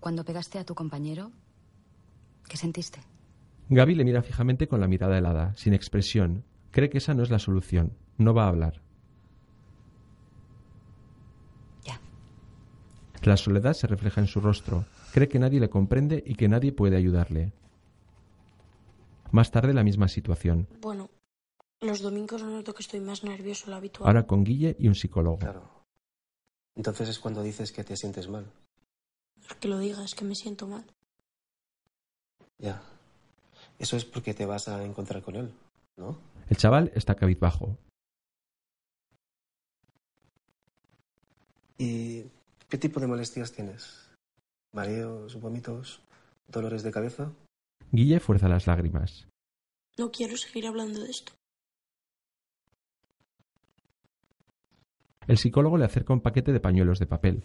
Cuando 0.00 0.24
pegaste 0.24 0.58
a 0.58 0.64
tu 0.64 0.74
compañero, 0.74 1.30
¿qué 2.48 2.56
sentiste? 2.56 3.13
Gaby 3.68 3.94
le 3.94 4.04
mira 4.04 4.22
fijamente 4.22 4.68
con 4.68 4.80
la 4.80 4.88
mirada 4.88 5.16
helada, 5.16 5.54
sin 5.56 5.74
expresión. 5.74 6.44
Cree 6.70 6.90
que 6.90 6.98
esa 6.98 7.14
no 7.14 7.22
es 7.22 7.30
la 7.30 7.38
solución. 7.38 7.92
No 8.18 8.34
va 8.34 8.44
a 8.44 8.48
hablar. 8.48 8.82
Ya. 11.84 12.00
La 13.22 13.36
soledad 13.36 13.72
se 13.72 13.86
refleja 13.86 14.20
en 14.20 14.26
su 14.26 14.40
rostro. 14.40 14.84
Cree 15.12 15.28
que 15.28 15.38
nadie 15.38 15.60
le 15.60 15.70
comprende 15.70 16.22
y 16.26 16.34
que 16.34 16.48
nadie 16.48 16.72
puede 16.72 16.96
ayudarle. 16.96 17.52
Más 19.30 19.50
tarde 19.50 19.72
la 19.72 19.82
misma 19.82 20.08
situación. 20.08 20.68
Bueno, 20.80 21.10
los 21.80 22.00
domingos 22.00 22.42
noto 22.42 22.74
que 22.74 22.82
estoy 22.82 23.00
más 23.00 23.24
nervioso 23.24 23.66
de 23.66 23.70
lo 23.70 23.76
habitual. 23.76 24.08
Ahora 24.08 24.26
con 24.26 24.44
Guille 24.44 24.76
y 24.78 24.88
un 24.88 24.94
psicólogo. 24.94 25.38
Entonces 26.76 27.08
es 27.08 27.18
cuando 27.18 27.42
dices 27.42 27.72
que 27.72 27.84
te 27.84 27.96
sientes 27.96 28.28
mal. 28.28 28.46
Es 29.48 29.56
que 29.56 29.68
lo 29.68 29.78
digas, 29.78 30.04
es 30.04 30.14
que 30.14 30.24
me 30.24 30.34
siento 30.34 30.66
mal. 30.66 30.84
Ya. 32.58 32.82
Eso 33.78 33.96
es 33.96 34.04
porque 34.04 34.34
te 34.34 34.46
vas 34.46 34.68
a 34.68 34.84
encontrar 34.84 35.22
con 35.22 35.36
él, 35.36 35.52
¿no? 35.96 36.18
El 36.48 36.56
chaval 36.56 36.92
está 36.94 37.14
cabizbajo. 37.14 37.76
¿Y 41.78 42.24
qué 42.68 42.78
tipo 42.78 43.00
de 43.00 43.06
molestias 43.06 43.52
tienes? 43.52 44.10
¿Mareos, 44.72 45.40
vómitos, 45.40 46.00
dolores 46.48 46.82
de 46.82 46.92
cabeza? 46.92 47.32
Guille 47.90 48.20
fuerza 48.20 48.48
las 48.48 48.66
lágrimas. 48.66 49.26
No 49.96 50.10
quiero 50.10 50.36
seguir 50.36 50.66
hablando 50.66 51.02
de 51.02 51.10
esto. 51.10 51.32
El 55.26 55.38
psicólogo 55.38 55.78
le 55.78 55.84
acerca 55.84 56.12
un 56.12 56.20
paquete 56.20 56.52
de 56.52 56.60
pañuelos 56.60 56.98
de 56.98 57.06
papel. 57.06 57.42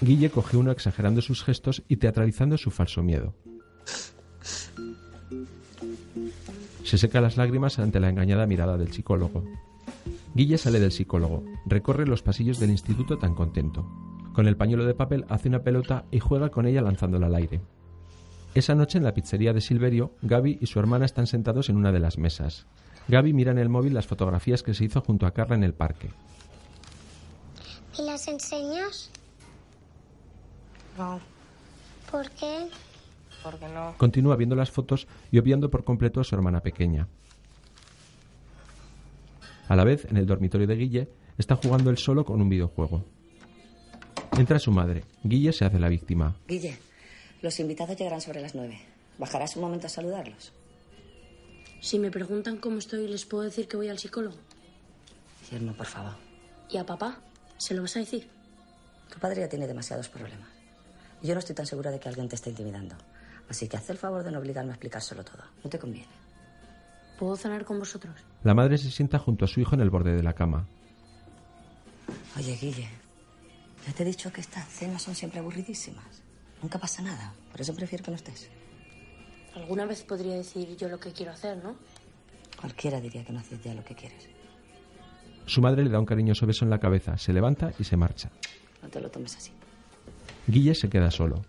Guille 0.00 0.30
coge 0.30 0.56
uno 0.56 0.70
exagerando 0.70 1.20
sus 1.20 1.44
gestos 1.44 1.82
y 1.88 1.96
teatralizando 1.96 2.56
su 2.56 2.70
falso 2.70 3.02
miedo. 3.02 3.34
Se 6.84 6.98
seca 6.98 7.20
las 7.20 7.36
lágrimas 7.36 7.78
ante 7.78 8.00
la 8.00 8.08
engañada 8.08 8.46
mirada 8.46 8.76
del 8.76 8.92
psicólogo. 8.92 9.44
Guille 10.34 10.58
sale 10.58 10.80
del 10.80 10.92
psicólogo, 10.92 11.44
recorre 11.66 12.06
los 12.06 12.22
pasillos 12.22 12.58
del 12.58 12.70
instituto 12.70 13.18
tan 13.18 13.34
contento. 13.34 13.86
Con 14.32 14.46
el 14.46 14.56
pañuelo 14.56 14.84
de 14.86 14.94
papel 14.94 15.24
hace 15.28 15.48
una 15.48 15.62
pelota 15.62 16.06
y 16.10 16.18
juega 16.18 16.50
con 16.50 16.66
ella 16.66 16.82
lanzándola 16.82 17.26
al 17.26 17.34
aire. 17.34 17.60
Esa 18.54 18.74
noche 18.74 18.98
en 18.98 19.04
la 19.04 19.14
pizzería 19.14 19.52
de 19.52 19.60
Silverio, 19.60 20.14
Gaby 20.22 20.58
y 20.60 20.66
su 20.66 20.78
hermana 20.78 21.04
están 21.04 21.26
sentados 21.26 21.68
en 21.68 21.76
una 21.76 21.92
de 21.92 22.00
las 22.00 22.18
mesas. 22.18 22.66
Gaby 23.08 23.32
mira 23.32 23.52
en 23.52 23.58
el 23.58 23.68
móvil 23.68 23.94
las 23.94 24.06
fotografías 24.06 24.62
que 24.62 24.74
se 24.74 24.84
hizo 24.84 25.00
junto 25.00 25.26
a 25.26 25.32
Carla 25.32 25.56
en 25.56 25.64
el 25.64 25.74
parque. 25.74 26.10
¿Y 27.98 28.02
las 28.02 28.26
enseñas? 28.28 29.10
No, 31.00 31.18
¿Por 32.10 32.30
qué? 32.32 32.66
porque 33.42 33.66
no. 33.68 33.94
Continúa 33.96 34.36
viendo 34.36 34.54
las 34.54 34.70
fotos 34.70 35.06
y 35.32 35.38
obviando 35.38 35.70
por 35.70 35.82
completo 35.82 36.20
a 36.20 36.24
su 36.24 36.34
hermana 36.34 36.60
pequeña. 36.60 37.08
A 39.66 39.76
la 39.76 39.84
vez, 39.84 40.04
en 40.10 40.18
el 40.18 40.26
dormitorio 40.26 40.66
de 40.66 40.76
Guille, 40.76 41.08
está 41.38 41.56
jugando 41.56 41.88
él 41.88 41.96
solo 41.96 42.22
con 42.26 42.38
un 42.42 42.50
videojuego. 42.50 43.02
Entra 44.36 44.58
su 44.58 44.72
madre. 44.72 45.04
Guille 45.24 45.54
se 45.54 45.64
hace 45.64 45.78
la 45.78 45.88
víctima. 45.88 46.36
Guille, 46.46 46.76
los 47.40 47.58
invitados 47.60 47.96
llegarán 47.96 48.20
sobre 48.20 48.42
las 48.42 48.54
nueve. 48.54 48.78
¿Bajarás 49.16 49.56
un 49.56 49.62
momento 49.62 49.86
a 49.86 49.90
saludarlos? 49.90 50.52
Si 51.80 51.98
me 51.98 52.10
preguntan 52.10 52.58
cómo 52.58 52.76
estoy, 52.76 53.08
les 53.08 53.24
puedo 53.24 53.44
decir 53.44 53.68
que 53.68 53.78
voy 53.78 53.88
al 53.88 53.98
psicólogo. 53.98 54.36
Guillermo, 55.44 55.72
por 55.72 55.86
favor. 55.86 56.12
¿Y 56.68 56.76
a 56.76 56.84
papá? 56.84 57.22
¿Se 57.56 57.72
lo 57.72 57.80
vas 57.80 57.96
a 57.96 58.00
decir? 58.00 58.28
Tu 59.10 59.18
padre 59.18 59.40
ya 59.40 59.48
tiene 59.48 59.66
demasiados 59.66 60.10
problemas. 60.10 60.59
Yo 61.22 61.34
no 61.34 61.40
estoy 61.40 61.54
tan 61.54 61.66
segura 61.66 61.90
de 61.90 62.00
que 62.00 62.08
alguien 62.08 62.28
te 62.28 62.36
esté 62.36 62.50
intimidando. 62.50 62.96
Así 63.48 63.68
que 63.68 63.76
haz 63.76 63.90
el 63.90 63.98
favor 63.98 64.22
de 64.22 64.30
no 64.30 64.38
obligarme 64.38 64.70
a 64.70 64.74
explicárselo 64.74 65.24
todo. 65.24 65.42
No 65.62 65.68
te 65.68 65.78
conviene. 65.78 66.08
¿Puedo 67.18 67.36
cenar 67.36 67.64
con 67.64 67.78
vosotros? 67.78 68.14
La 68.44 68.54
madre 68.54 68.78
se 68.78 68.90
sienta 68.90 69.18
junto 69.18 69.44
a 69.44 69.48
su 69.48 69.60
hijo 69.60 69.74
en 69.74 69.82
el 69.82 69.90
borde 69.90 70.14
de 70.14 70.22
la 70.22 70.32
cama. 70.32 70.66
Oye, 72.36 72.56
Guille, 72.56 72.88
ya 73.86 73.92
te 73.92 74.02
he 74.02 74.06
dicho 74.06 74.32
que 74.32 74.40
estas 74.40 74.66
cenas 74.68 75.02
son 75.02 75.14
siempre 75.14 75.40
aburridísimas. 75.40 76.22
Nunca 76.62 76.78
pasa 76.78 77.02
nada. 77.02 77.34
Por 77.50 77.60
eso 77.60 77.74
prefiero 77.74 78.04
que 78.04 78.10
no 78.10 78.16
estés. 78.16 78.48
Alguna 79.54 79.84
vez 79.84 80.02
podría 80.02 80.34
decir 80.34 80.76
yo 80.76 80.88
lo 80.88 80.98
que 80.98 81.12
quiero 81.12 81.32
hacer, 81.32 81.62
¿no? 81.62 81.76
Cualquiera 82.58 83.00
diría 83.00 83.24
que 83.24 83.32
no 83.32 83.40
haces 83.40 83.62
ya 83.62 83.74
lo 83.74 83.84
que 83.84 83.94
quieres. 83.94 84.28
Su 85.46 85.60
madre 85.60 85.82
le 85.82 85.90
da 85.90 85.98
un 85.98 86.06
cariñoso 86.06 86.46
beso 86.46 86.64
en 86.64 86.70
la 86.70 86.78
cabeza, 86.78 87.18
se 87.18 87.32
levanta 87.32 87.72
y 87.78 87.84
se 87.84 87.96
marcha. 87.96 88.30
No 88.82 88.88
te 88.88 89.00
lo 89.00 89.10
tomes 89.10 89.36
así. 89.36 89.52
Guille 90.46 90.74
se 90.74 90.88
queda 90.88 91.10
solo. 91.10 91.44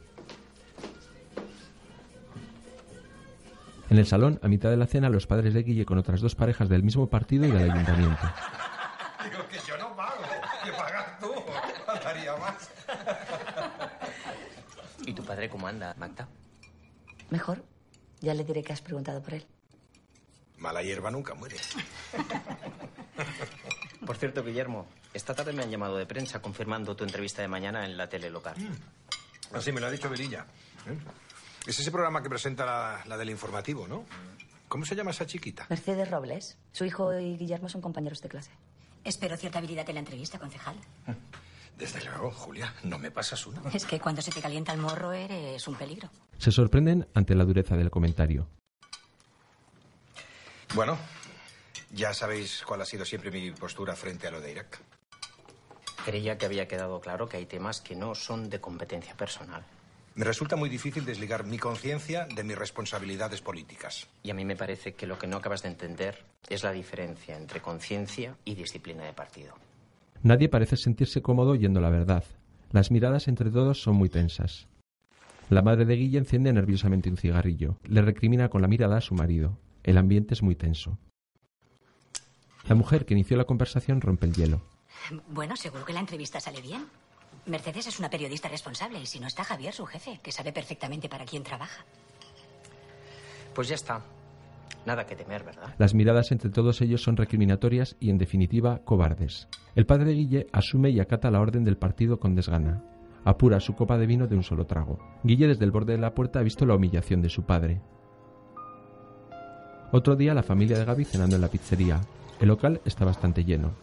En 3.90 3.98
el 3.98 4.06
salón, 4.06 4.40
a 4.42 4.48
mitad 4.48 4.70
de 4.70 4.78
la 4.78 4.88
cena, 4.88 5.10
los 5.10 5.28
padres 5.28 5.54
de 5.54 5.64
Guille 5.64 5.86
con 5.86 5.98
otras 5.98 6.22
dos 6.22 6.34
parejas 6.34 6.70
del 6.70 6.82
mismo 6.82 7.10
partido 7.10 7.46
y 7.46 7.52
del 7.52 7.72
ayuntamiento. 7.72 8.22
Digo 9.24 9.48
que 9.50 9.58
yo 9.68 9.78
no 9.78 9.96
pago, 9.96 10.22
que 10.64 10.72
pagas 10.72 11.20
tú. 11.20 11.34
Faltaría 11.86 12.36
más. 12.38 12.72
¿Y 15.06 15.14
tu 15.14 15.24
padre 15.24 15.50
cómo 15.50 15.68
anda, 15.68 15.94
Magda? 15.98 16.28
Mejor. 17.30 17.64
Ya 18.22 18.34
le 18.34 18.44
diré 18.44 18.64
que 18.64 18.72
has 18.72 18.82
preguntado 18.82 19.22
por 19.22 19.34
él. 19.34 19.46
Mala 20.58 20.84
hierba 20.84 21.10
nunca 21.10 21.34
muere. 21.34 21.56
Por 24.06 24.16
cierto, 24.16 24.44
Guillermo, 24.44 24.86
esta 25.14 25.34
tarde 25.34 25.54
me 25.54 25.64
han 25.64 25.70
llamado 25.72 25.98
de 25.98 26.06
prensa 26.06 26.42
confirmando 26.42 26.96
tu 26.96 27.04
entrevista 27.04 27.42
de 27.42 27.48
mañana 27.48 27.86
en 27.86 27.98
la 27.98 28.08
tele 28.10 28.30
local. 28.30 28.56
Así 29.54 29.72
me 29.72 29.82
lo 29.82 29.88
ha 29.88 29.92
dicho 29.92 30.10
Velilla. 30.10 30.46
¿eh? 30.88 30.98
Es 31.68 31.80
ese 31.80 31.92
programa 31.92 32.24
que 32.24 32.30
presenta 32.30 32.66
la, 32.66 33.04
la 33.06 33.18
del 33.18 33.30
informativo, 33.30 33.88
¿no? 33.88 34.06
¿Cómo 34.68 34.86
se 34.86 34.96
llama 34.96 35.12
esa 35.12 35.26
chiquita? 35.26 35.66
Mercedes 35.70 36.10
Robles. 36.10 36.58
Su 36.72 36.86
hijo 36.86 37.14
y 37.20 37.38
Guillermo 37.38 37.68
son 37.68 37.82
compañeros 37.82 38.22
de 38.22 38.30
clase. 38.30 38.52
Espero 39.04 39.36
cierta 39.36 39.60
habilidad 39.60 39.88
en 39.90 39.96
la 39.96 40.00
entrevista, 40.00 40.40
concejal. 40.40 40.76
Desde 41.78 42.04
luego, 42.06 42.32
Julia, 42.32 42.74
no 42.84 43.00
me 43.00 43.12
pasas 43.12 43.46
una. 43.48 43.62
Es 43.74 43.86
que 43.86 44.00
cuando 44.00 44.22
se 44.22 44.32
te 44.32 44.42
calienta 44.42 44.72
el 44.72 44.80
morro 44.80 45.12
eres 45.12 45.68
un 45.68 45.76
peligro. 45.76 46.10
Se 46.38 46.52
sorprenden 46.52 47.08
ante 47.14 47.36
la 47.36 47.44
dureza 47.44 47.76
del 47.76 47.90
comentario. 47.90 48.48
Bueno, 50.74 50.98
ya 51.92 52.14
sabéis 52.14 52.64
cuál 52.66 52.82
ha 52.82 52.86
sido 52.86 53.04
siempre 53.04 53.32
mi 53.32 53.52
postura 53.52 53.96
frente 53.96 54.28
a 54.28 54.32
lo 54.32 54.40
de 54.40 54.52
Irak. 54.52 54.80
Creía 56.06 56.38
que 56.38 56.46
había 56.46 56.68
quedado 56.68 57.00
claro 57.00 57.30
que 57.30 57.38
hay 57.38 57.46
temas 57.46 57.82
que 57.82 57.96
no 57.96 58.16
son 58.16 58.50
de 58.50 58.60
competencia 58.60 59.16
personal. 59.16 59.64
Me 60.16 60.26
resulta 60.26 60.56
muy 60.56 60.68
difícil 60.68 61.06
desligar 61.06 61.46
mi 61.46 61.58
conciencia 61.58 62.26
de 62.26 62.44
mis 62.44 62.58
responsabilidades 62.58 63.42
políticas. 63.42 64.08
Y 64.24 64.32
a 64.32 64.34
mí 64.34 64.44
me 64.44 64.58
parece 64.58 64.94
que 64.94 65.08
lo 65.08 65.18
que 65.18 65.28
no 65.28 65.38
acabas 65.38 65.62
de 65.62 65.70
entender 65.70 66.26
es 66.50 66.64
la 66.64 66.72
diferencia 66.72 67.38
entre 67.38 67.62
conciencia 67.62 68.36
y 68.44 68.56
disciplina 68.56 69.06
de 69.06 69.14
partido. 69.14 69.54
Nadie 70.24 70.50
parece 70.50 70.76
sentirse 70.76 71.22
cómodo 71.22 71.52
oyendo 71.52 71.80
la 71.80 71.90
verdad. 71.90 72.26
Las 72.72 72.92
miradas 72.92 73.28
entre 73.28 73.52
todos 73.52 73.82
son 73.82 73.96
muy 73.96 74.10
tensas. 74.10 74.68
La 75.50 75.62
madre 75.62 75.86
de 75.86 75.96
Guille 75.96 76.18
enciende 76.18 76.52
nerviosamente 76.52 77.10
un 77.10 77.18
cigarrillo. 77.18 77.78
Le 77.84 78.02
recrimina 78.02 78.50
con 78.50 78.62
la 78.62 78.68
mirada 78.68 78.98
a 78.98 79.02
su 79.02 79.16
marido. 79.16 79.58
El 79.84 79.98
ambiente 79.98 80.34
es 80.34 80.42
muy 80.42 80.56
tenso. 80.56 80.98
La 82.68 82.76
mujer 82.76 83.06
que 83.06 83.14
inició 83.14 83.38
la 83.38 83.46
conversación 83.46 84.02
rompe 84.02 84.28
el 84.28 84.34
hielo. 84.34 84.62
Bueno, 85.30 85.56
seguro 85.56 85.86
que 85.86 85.94
la 85.94 86.00
entrevista 86.00 86.40
sale 86.40 86.62
bien. 86.62 86.86
Mercedes 87.46 87.88
es 87.88 88.00
una 88.00 88.10
periodista 88.10 88.50
responsable 88.50 89.00
y 89.00 89.06
si 89.06 89.20
no 89.20 89.28
está 89.28 89.44
Javier, 89.44 89.74
su 89.74 89.86
jefe, 89.86 90.20
que 90.22 90.32
sabe 90.32 90.52
perfectamente 90.52 91.10
para 91.10 91.26
quién 91.26 91.44
trabaja. 91.44 91.84
Pues 93.54 93.68
ya 93.68 93.76
está. 93.76 94.02
Nada 94.86 95.06
que 95.06 95.16
temer, 95.16 95.44
¿verdad? 95.44 95.76
Las 95.78 95.94
miradas 95.94 96.32
entre 96.32 96.50
todos 96.50 96.82
ellos 96.82 97.04
son 97.04 97.18
recriminatorias 97.18 97.96
y, 98.00 98.10
en 98.10 98.18
definitiva, 98.18 98.80
cobardes. 98.84 99.48
El 99.76 99.86
padre 99.86 100.06
de 100.06 100.14
Guille 100.14 100.48
asume 100.52 100.90
y 100.90 101.00
acata 101.00 101.30
la 101.30 101.40
orden 101.40 101.64
del 101.64 101.78
partido 101.78 102.20
con 102.20 102.36
desgana. 102.36 102.84
Apura 103.24 103.60
su 103.60 103.76
copa 103.76 103.98
de 103.98 104.08
vino 104.08 104.28
de 104.28 104.36
un 104.36 104.44
solo 104.44 104.66
trago. 104.66 104.98
Guille 105.24 105.48
desde 105.48 105.66
el 105.66 105.72
borde 105.72 105.94
de 105.94 106.00
la 106.00 106.16
puerta 106.16 106.40
ha 106.40 106.44
visto 106.44 106.66
la 106.66 106.76
humillación 106.76 107.22
de 107.22 107.30
su 107.30 107.44
padre. 107.44 107.82
Otro 109.92 110.16
día 110.16 110.34
la 110.34 110.44
familia 110.44 110.80
de 110.80 110.86
Gaby 110.86 111.06
cenando 111.06 111.36
en 111.36 111.42
la 111.42 111.50
pizzería. 111.50 112.02
El 112.40 112.48
local 112.48 112.82
está 112.86 113.06
bastante 113.06 113.44
lleno. 113.44 113.74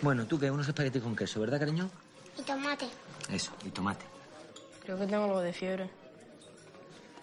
Bueno, 0.00 0.26
tú 0.26 0.38
que 0.38 0.50
unos 0.50 0.68
espaguetis 0.68 1.02
con 1.02 1.16
queso, 1.16 1.40
¿verdad, 1.40 1.58
cariño? 1.58 1.90
Y 2.38 2.42
tomate. 2.42 2.88
Eso, 3.30 3.52
y 3.64 3.70
tomate. 3.70 4.04
Creo 4.84 4.98
que 4.98 5.06
tengo 5.06 5.24
algo 5.24 5.40
de 5.40 5.52
fiebre. 5.52 5.90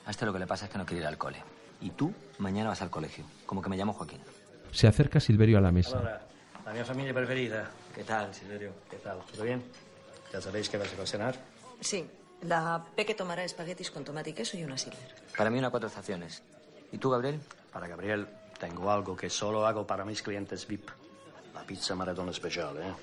A 0.05 0.11
este 0.11 0.25
lo 0.25 0.33
que 0.33 0.39
le 0.39 0.47
pasa 0.47 0.65
es 0.65 0.71
que 0.71 0.77
no 0.77 0.85
quiere 0.85 1.01
ir 1.01 1.07
al 1.07 1.17
cole. 1.17 1.41
Y 1.81 1.91
tú 1.91 2.13
mañana 2.37 2.69
vas 2.69 2.81
al 2.81 2.89
colegio. 2.89 3.25
Como 3.45 3.61
que 3.61 3.69
me 3.69 3.77
llamo 3.77 3.93
Joaquín. 3.93 4.19
Se 4.71 4.87
acerca 4.87 5.19
Silverio 5.19 5.57
a 5.57 5.61
la 5.61 5.71
mesa. 5.71 5.97
Allora, 5.97 6.21
la 6.65 6.73
mia 6.73 6.85
famiglia 6.85 7.13
preferita. 7.13 7.71
¿Qué 7.93 8.03
tal, 8.03 8.33
Silverio? 8.33 8.71
¿Qué 8.89 8.97
tal? 8.97 9.19
¿Todo 9.33 9.43
bien? 9.43 9.63
¿Ya 10.31 10.41
sabéis 10.41 10.69
qué 10.69 10.77
vas 10.77 10.91
a 10.91 10.95
cocinar? 10.97 11.35
Sí, 11.79 12.05
la 12.41 12.83
Peque 12.95 13.15
tomará 13.15 13.43
espaguetis 13.43 13.89
con 13.89 14.03
tomate 14.03 14.31
y 14.31 14.33
queso 14.33 14.57
y 14.57 14.63
una 14.63 14.77
silver. 14.77 15.15
Para 15.37 15.49
mí 15.49 15.57
una 15.57 15.69
cuatro 15.69 15.87
estaciones. 15.87 16.43
¿Y 16.91 16.97
tú, 16.97 17.09
Gabriel? 17.09 17.39
Para 17.71 17.87
Gabriel 17.87 18.27
tengo 18.59 18.91
algo 18.91 19.15
que 19.15 19.29
solo 19.29 19.65
hago 19.65 19.87
para 19.87 20.05
mis 20.05 20.21
clientes 20.21 20.67
VIP. 20.67 20.89
La 21.55 21.63
pizza 21.63 21.95
maratón 21.95 22.29
especial, 22.29 22.77
¿eh? 22.77 22.93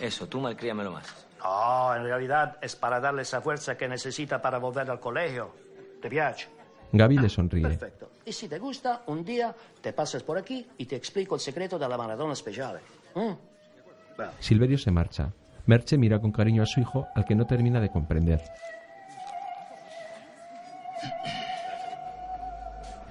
Eso, 0.00 0.26
tú 0.26 0.40
malcríamelo 0.40 0.92
más. 0.92 1.06
No, 1.42 1.94
en 1.94 2.04
realidad 2.04 2.58
es 2.60 2.76
para 2.76 3.00
darle 3.00 3.22
esa 3.22 3.40
fuerza 3.40 3.76
que 3.76 3.88
necesita 3.88 4.42
para 4.42 4.58
volver 4.58 4.90
al 4.90 5.00
colegio. 5.00 5.54
¿Te 6.00 6.08
piace? 6.08 6.48
Gaby 6.92 7.18
le 7.18 7.28
sonríe. 7.28 7.62
Perfecto. 7.62 8.10
Y 8.24 8.32
si 8.32 8.48
te 8.48 8.58
gusta, 8.58 9.02
un 9.06 9.24
día 9.24 9.54
te 9.80 9.92
pasas 9.92 10.22
por 10.22 10.36
aquí 10.38 10.66
y 10.78 10.86
te 10.86 10.96
explico 10.96 11.34
el 11.34 11.40
secreto 11.40 11.78
de 11.78 11.88
la 11.88 11.96
maratón 11.96 12.30
especial. 12.32 12.80
¿Mm? 13.14 13.32
Silverio 14.38 14.78
se 14.78 14.90
marcha. 14.90 15.32
Merche 15.66 15.96
mira 15.96 16.20
con 16.20 16.32
cariño 16.32 16.62
a 16.62 16.66
su 16.66 16.80
hijo, 16.80 17.06
al 17.14 17.24
que 17.24 17.34
no 17.34 17.46
termina 17.46 17.80
de 17.80 17.90
comprender. 17.90 18.42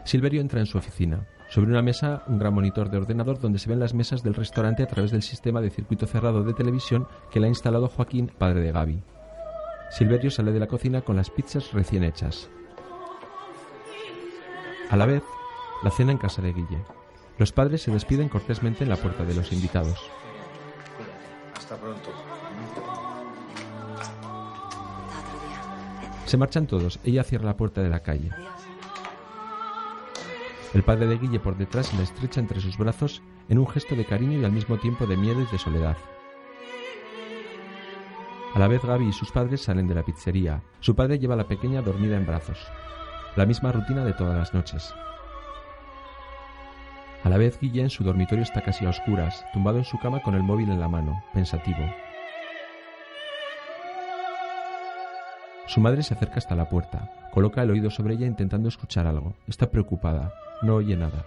Silverio 0.04 0.42
entra 0.42 0.60
en 0.60 0.66
su 0.66 0.78
oficina. 0.78 1.26
Sobre 1.52 1.70
una 1.70 1.82
mesa, 1.82 2.24
un 2.28 2.40
gran 2.40 2.54
monitor 2.54 2.90
de 2.90 2.96
ordenador 2.96 3.38
donde 3.38 3.60
se 3.60 3.68
ven 3.68 3.82
las 3.82 3.94
mesas 3.94 4.24
del 4.24 4.36
restaurante 4.36 4.84
a 4.84 4.88
través 4.88 5.12
del 5.12 5.22
sistema 5.22 5.60
de 5.60 5.70
circuito 5.70 6.08
cerrado 6.08 6.46
de 6.46 6.54
televisión 6.54 7.10
que 7.30 7.42
le 7.42 7.48
ha 7.48 7.50
instalado 7.50 7.90
Joaquín, 7.90 8.32
padre 8.38 8.62
de 8.62 8.72
Gaby. 8.72 9.04
Silverio 9.90 10.32
sale 10.32 10.54
de 10.54 10.62
la 10.62 10.68
cocina 10.68 11.02
con 11.02 11.18
las 11.18 11.30
pizzas 11.30 11.74
recién 11.74 12.06
hechas. 12.06 12.50
A 14.90 14.96
la 14.96 15.06
vez, 15.06 15.24
la 15.84 15.92
cena 15.92 16.14
en 16.14 16.20
casa 16.20 16.42
de 16.42 16.54
Guille. 16.54 16.86
Los 17.38 17.52
padres 17.52 17.82
se 17.82 17.92
despiden 17.92 18.30
cortésmente 18.30 18.86
en 18.86 18.90
la 18.90 18.96
puerta 18.96 19.26
de 19.26 19.36
los 19.36 19.52
invitados. 19.52 20.00
Hasta 21.54 21.76
pronto. 21.76 22.12
Se 26.24 26.38
marchan 26.38 26.66
todos. 26.66 26.98
Ella 27.04 27.26
cierra 27.26 27.48
la 27.48 27.58
puerta 27.58 27.82
de 27.82 27.90
la 27.90 28.00
calle. 28.00 28.30
El 30.74 30.84
padre 30.84 31.06
de 31.08 31.18
Guille 31.18 31.40
por 31.40 31.58
detrás 31.58 31.94
la 31.94 32.04
estrecha 32.04 32.40
entre 32.40 32.62
sus 32.62 32.78
brazos 32.78 33.22
en 33.50 33.60
un 33.60 33.68
gesto 33.68 33.94
de 33.96 34.06
cariño 34.06 34.40
y 34.40 34.46
al 34.46 34.54
mismo 34.54 34.78
tiempo 34.78 35.06
de 35.06 35.18
miedo 35.18 35.42
y 35.42 35.46
de 35.46 35.58
soledad. 35.58 35.98
A 38.54 38.60
la 38.60 38.70
vez 38.70 38.84
Gaby 38.84 39.10
y 39.10 39.14
sus 39.14 39.32
padres 39.32 39.62
salen 39.62 39.88
de 39.88 39.96
la 39.96 40.04
pizzería. 40.04 40.62
Su 40.80 40.96
padre 40.96 41.20
lleva 41.20 41.34
a 41.34 41.38
la 41.38 41.48
pequeña 41.48 41.82
dormida 41.82 42.16
en 42.16 42.26
brazos. 42.26 42.58
La 43.36 43.46
misma 43.46 43.74
rutina 43.74 44.06
de 44.06 44.14
todas 44.14 44.38
las 44.38 44.54
noches. 44.54 44.94
A 47.24 47.30
la 47.30 47.38
vez 47.38 47.60
Guille 47.60 47.82
en 47.82 47.90
su 47.90 48.04
dormitorio 48.06 48.44
está 48.44 48.62
casi 48.62 48.86
a 48.86 48.90
oscuras, 48.90 49.46
tumbado 49.54 49.78
en 49.78 49.86
su 49.86 50.00
cama 50.00 50.22
con 50.22 50.36
el 50.36 50.44
móvil 50.44 50.70
en 50.72 50.80
la 50.80 50.88
mano, 50.88 51.22
pensativo. 51.34 51.86
Su 55.68 55.82
madre 55.82 56.04
se 56.04 56.14
acerca 56.14 56.38
hasta 56.38 56.56
la 56.56 56.68
puerta, 56.68 57.12
coloca 57.32 57.62
el 57.62 57.72
oído 57.72 57.90
sobre 57.90 58.16
ella 58.16 58.26
intentando 58.26 58.68
escuchar 58.68 59.08
algo. 59.08 59.36
Está 59.48 59.70
preocupada, 59.70 60.34
no 60.62 60.76
oye 60.76 60.96
nada. 60.96 61.26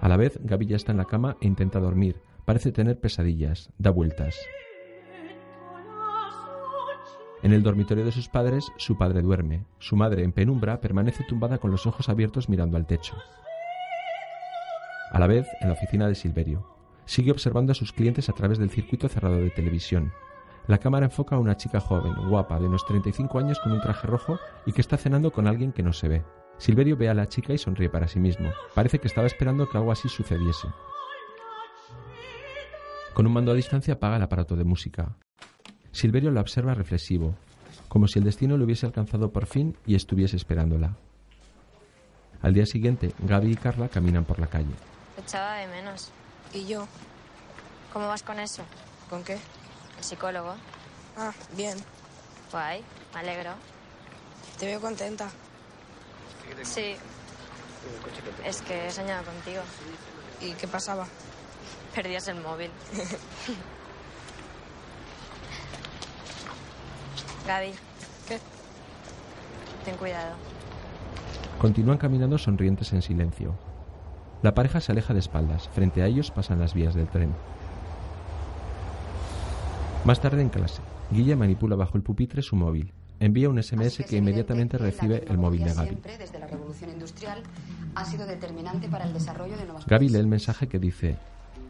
A 0.00 0.08
la 0.08 0.16
vez, 0.16 0.38
Gaby 0.42 0.74
está 0.74 0.92
en 0.92 0.98
la 0.98 1.06
cama 1.06 1.36
e 1.40 1.46
intenta 1.46 1.80
dormir. 1.80 2.20
Parece 2.44 2.70
tener 2.70 3.00
pesadillas, 3.00 3.70
da 3.78 3.90
vueltas. 3.90 4.38
En 7.42 7.52
el 7.52 7.62
dormitorio 7.62 8.04
de 8.04 8.12
sus 8.12 8.28
padres, 8.28 8.72
su 8.76 8.96
padre 8.96 9.22
duerme. 9.22 9.64
Su 9.78 9.96
madre, 9.96 10.22
en 10.22 10.32
penumbra, 10.32 10.80
permanece 10.80 11.24
tumbada 11.28 11.58
con 11.58 11.70
los 11.70 11.86
ojos 11.86 12.08
abiertos 12.08 12.48
mirando 12.48 12.76
al 12.76 12.86
techo. 12.86 13.16
A 15.10 15.18
la 15.18 15.26
vez, 15.26 15.46
en 15.60 15.68
la 15.68 15.74
oficina 15.74 16.08
de 16.08 16.14
Silverio, 16.14 16.66
sigue 17.04 17.30
observando 17.30 17.72
a 17.72 17.74
sus 17.74 17.92
clientes 17.92 18.28
a 18.28 18.32
través 18.32 18.58
del 18.58 18.70
circuito 18.70 19.08
cerrado 19.08 19.36
de 19.36 19.50
televisión. 19.50 20.12
La 20.66 20.78
cámara 20.78 21.06
enfoca 21.06 21.36
a 21.36 21.38
una 21.38 21.56
chica 21.56 21.80
joven, 21.80 22.28
guapa, 22.28 22.58
de 22.58 22.66
unos 22.66 22.84
35 22.86 23.38
años 23.38 23.60
con 23.60 23.72
un 23.72 23.80
traje 23.80 24.06
rojo 24.06 24.38
y 24.64 24.72
que 24.72 24.80
está 24.80 24.96
cenando 24.96 25.30
con 25.30 25.46
alguien 25.46 25.72
que 25.72 25.82
no 25.82 25.92
se 25.92 26.08
ve. 26.08 26.24
Silverio 26.58 26.96
ve 26.96 27.08
a 27.08 27.14
la 27.14 27.28
chica 27.28 27.52
y 27.52 27.58
sonríe 27.58 27.88
para 27.88 28.08
sí 28.08 28.18
mismo. 28.18 28.50
Parece 28.74 28.98
que 28.98 29.06
estaba 29.06 29.26
esperando 29.26 29.68
que 29.68 29.78
algo 29.78 29.92
así 29.92 30.08
sucediese. 30.08 30.68
Con 33.14 33.26
un 33.26 33.32
mando 33.32 33.52
a 33.52 33.54
distancia 33.54 33.94
apaga 33.94 34.16
el 34.16 34.22
aparato 34.22 34.56
de 34.56 34.64
música. 34.64 35.16
Silverio 35.92 36.30
la 36.32 36.40
observa 36.40 36.74
reflexivo, 36.74 37.34
como 37.88 38.08
si 38.08 38.18
el 38.18 38.24
destino 38.24 38.56
le 38.56 38.64
hubiese 38.64 38.86
alcanzado 38.86 39.30
por 39.30 39.46
fin 39.46 39.76
y 39.86 39.94
estuviese 39.94 40.36
esperándola. 40.36 40.96
Al 42.42 42.54
día 42.54 42.66
siguiente, 42.66 43.14
Gaby 43.20 43.52
y 43.52 43.56
Carla 43.56 43.88
caminan 43.88 44.24
por 44.24 44.40
la 44.40 44.48
calle. 44.48 44.74
Te 45.14 45.22
echaba 45.22 45.56
de 45.56 45.68
menos. 45.68 46.10
¿Y 46.52 46.66
yo? 46.66 46.86
¿Cómo 47.92 48.08
vas 48.08 48.22
con 48.22 48.38
eso? 48.38 48.62
¿Con 49.08 49.22
qué? 49.24 49.38
El 49.98 50.04
psicólogo. 50.04 50.54
Ah, 51.16 51.32
bien. 51.56 51.76
Guay, 52.52 52.84
me 53.14 53.20
alegro. 53.20 53.52
Te 54.58 54.66
veo 54.66 54.80
contenta. 54.80 55.28
Sí. 56.62 56.96
Es 58.44 58.62
que 58.62 58.86
he 58.86 58.90
soñado 58.90 59.24
contigo. 59.24 59.62
¿Y 60.40 60.52
qué 60.52 60.66
pasaba? 60.68 61.06
Perdías 61.94 62.28
el 62.28 62.40
móvil. 62.40 62.70
Gaby. 67.46 67.72
¿Qué? 68.28 68.38
Ten 69.84 69.96
cuidado. 69.96 70.34
Continúan 71.60 71.98
caminando 71.98 72.38
sonrientes 72.38 72.92
en 72.92 73.02
silencio. 73.02 73.54
La 74.42 74.54
pareja 74.54 74.80
se 74.80 74.92
aleja 74.92 75.14
de 75.14 75.20
espaldas. 75.20 75.68
Frente 75.68 76.02
a 76.02 76.06
ellos 76.06 76.30
pasan 76.30 76.60
las 76.60 76.74
vías 76.74 76.94
del 76.94 77.08
tren. 77.08 77.34
Más 80.06 80.20
tarde 80.20 80.40
en 80.40 80.50
clase, 80.50 80.82
Guille 81.10 81.34
manipula 81.34 81.74
bajo 81.74 81.96
el 81.96 82.04
pupitre 82.04 82.40
su 82.40 82.54
móvil. 82.54 82.94
Envía 83.18 83.48
un 83.48 83.60
SMS 83.60 84.04
que 84.08 84.18
inmediatamente 84.18 84.78
recibe 84.78 85.24
el 85.26 85.36
móvil 85.36 85.64
de 85.64 85.74
Gaby. 85.74 85.88
Siempre, 85.88 86.16
desde 86.16 86.38
la 86.38 86.46
revolución 86.46 86.90
industrial, 86.90 87.42
ha 87.96 88.04
sido 88.04 88.24
determinante 88.24 88.88
para 88.88 89.04
el 89.04 89.12
desarrollo 89.12 89.56
de 89.56 89.64
nuevas 89.64 89.84
Gaby 89.84 90.08
lee 90.10 90.18
el 90.18 90.28
mensaje 90.28 90.68
que 90.68 90.78
dice: 90.78 91.16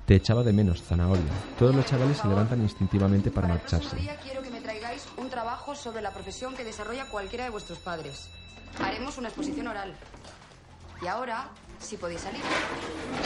Te 0.05 0.17
echaba 0.17 0.43
de 0.43 0.53
menos, 0.53 0.83
zanahoria. 0.83 1.33
Todos 1.59 1.75
los 1.75 1.87
chavales 1.87 2.19
se 2.19 2.29
levantan 2.29 2.61
instintivamente 2.61 3.31
para 3.31 3.49
marcharse. 3.49 3.97
día 3.97 4.17
quiero 4.23 4.43
que 4.43 4.51
me 4.51 4.61
traigáis 4.61 5.09
un 5.17 5.31
trabajo 5.31 5.75
sobre 5.75 6.03
la 6.03 6.11
profesión 6.11 6.55
que 6.55 6.65
desarrolla 6.65 7.07
cualquiera 7.07 7.45
de 7.45 7.51
vuestros 7.51 7.79
padres. 7.79 8.29
Haremos 8.85 9.17
una 9.17 9.29
exposición 9.29 9.67
oral. 9.67 9.95
Y 11.01 11.07
ahora, 11.07 11.49
si 11.79 11.97
podéis 11.97 12.21
salir. 12.21 12.43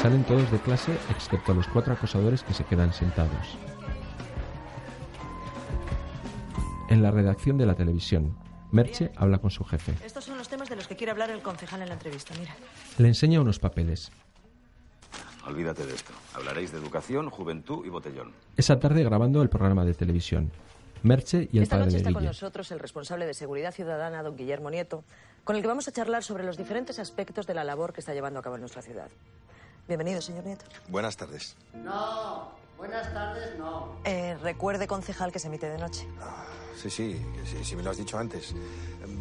Salen 0.00 0.22
todos 0.22 0.48
de 0.52 0.61
clase 0.61 0.92
excepto 1.11 1.52
los 1.52 1.66
cuatro 1.66 1.94
acosadores 1.94 2.44
que 2.44 2.54
se 2.54 2.62
quedan 2.62 2.92
sentados. 2.92 3.58
En 6.91 7.03
la 7.03 7.11
redacción 7.11 7.57
de 7.57 7.66
la 7.66 7.74
televisión, 7.74 8.36
Merche 8.72 9.12
habla 9.16 9.38
con 9.38 9.51
su 9.51 9.64
jefe. 9.64 9.95
Estos 10.05 10.24
son 10.24 10.36
los 10.36 10.49
temas 10.49 10.68
de 10.68 10.76
los 10.76 10.86
que 10.86 10.97
quiere 10.97 11.12
hablar 11.12 11.30
el 11.30 11.41
concejal 11.41 11.80
en 11.82 11.88
la 11.88 11.95
entrevista. 11.95 12.34
Mira. 12.38 12.55
Le 12.99 13.09
enseña 13.09 13.41
unos 13.41 13.59
papeles. 13.59 14.11
Olvídate 15.47 15.86
de 15.86 15.95
esto. 15.95 16.12
Hablaréis 16.34 16.72
de 16.72 16.78
educación, 16.78 17.30
juventud 17.30 17.86
y 17.86 17.88
botellón. 17.88 18.32
Esa 18.57 18.78
tarde 18.78 19.03
grabando 19.03 19.41
el 19.43 19.49
programa 19.49 19.84
de 19.84 19.95
televisión. 19.95 20.51
Merche 21.03 21.49
y 21.51 21.57
el 21.57 21.62
Esta 21.62 21.76
padre 21.76 21.86
noche 21.86 21.93
de 21.95 21.99
está 22.03 22.12
con 22.12 22.20
Guille. 22.22 22.28
nosotros 22.28 22.70
el 22.72 22.78
responsable 22.78 23.24
de 23.24 23.32
Seguridad 23.34 23.72
Ciudadana, 23.72 24.22
don 24.22 24.36
Guillermo 24.36 24.68
Nieto, 24.70 25.03
con 25.45 25.57
el 25.57 25.62
que 25.62 25.68
vamos 25.68 25.88
a 25.88 25.93
charlar 25.93 26.22
sobre 26.22 26.45
los 26.45 26.59
diferentes 26.59 26.99
aspectos 26.99 27.47
de 27.47 27.55
la 27.55 27.64
labor 27.64 27.95
que 27.95 28.01
está 28.01 28.12
llevando 28.12 28.38
a 28.38 28.43
cabo 28.43 28.57
en 28.57 28.61
nuestra 28.61 28.82
ciudad. 28.82 29.09
Bienvenido, 29.88 30.20
señor 30.20 30.45
Nieto. 30.45 30.66
Buenas 30.88 31.16
tardes. 31.16 31.57
No, 31.72 32.51
buenas 32.76 33.12
tardes, 33.14 33.59
no. 33.59 33.97
Eh, 34.05 34.36
recuerde, 34.43 34.86
concejal, 34.86 35.32
que 35.32 35.38
se 35.38 35.47
emite 35.49 35.70
de 35.70 35.78
noche. 35.78 36.07
Sí, 36.76 36.90
sí, 36.90 37.20
sí, 37.44 37.56
sí 37.62 37.76
me 37.76 37.82
lo 37.82 37.90
has 37.90 37.98
dicho 37.98 38.18
antes. 38.18 38.54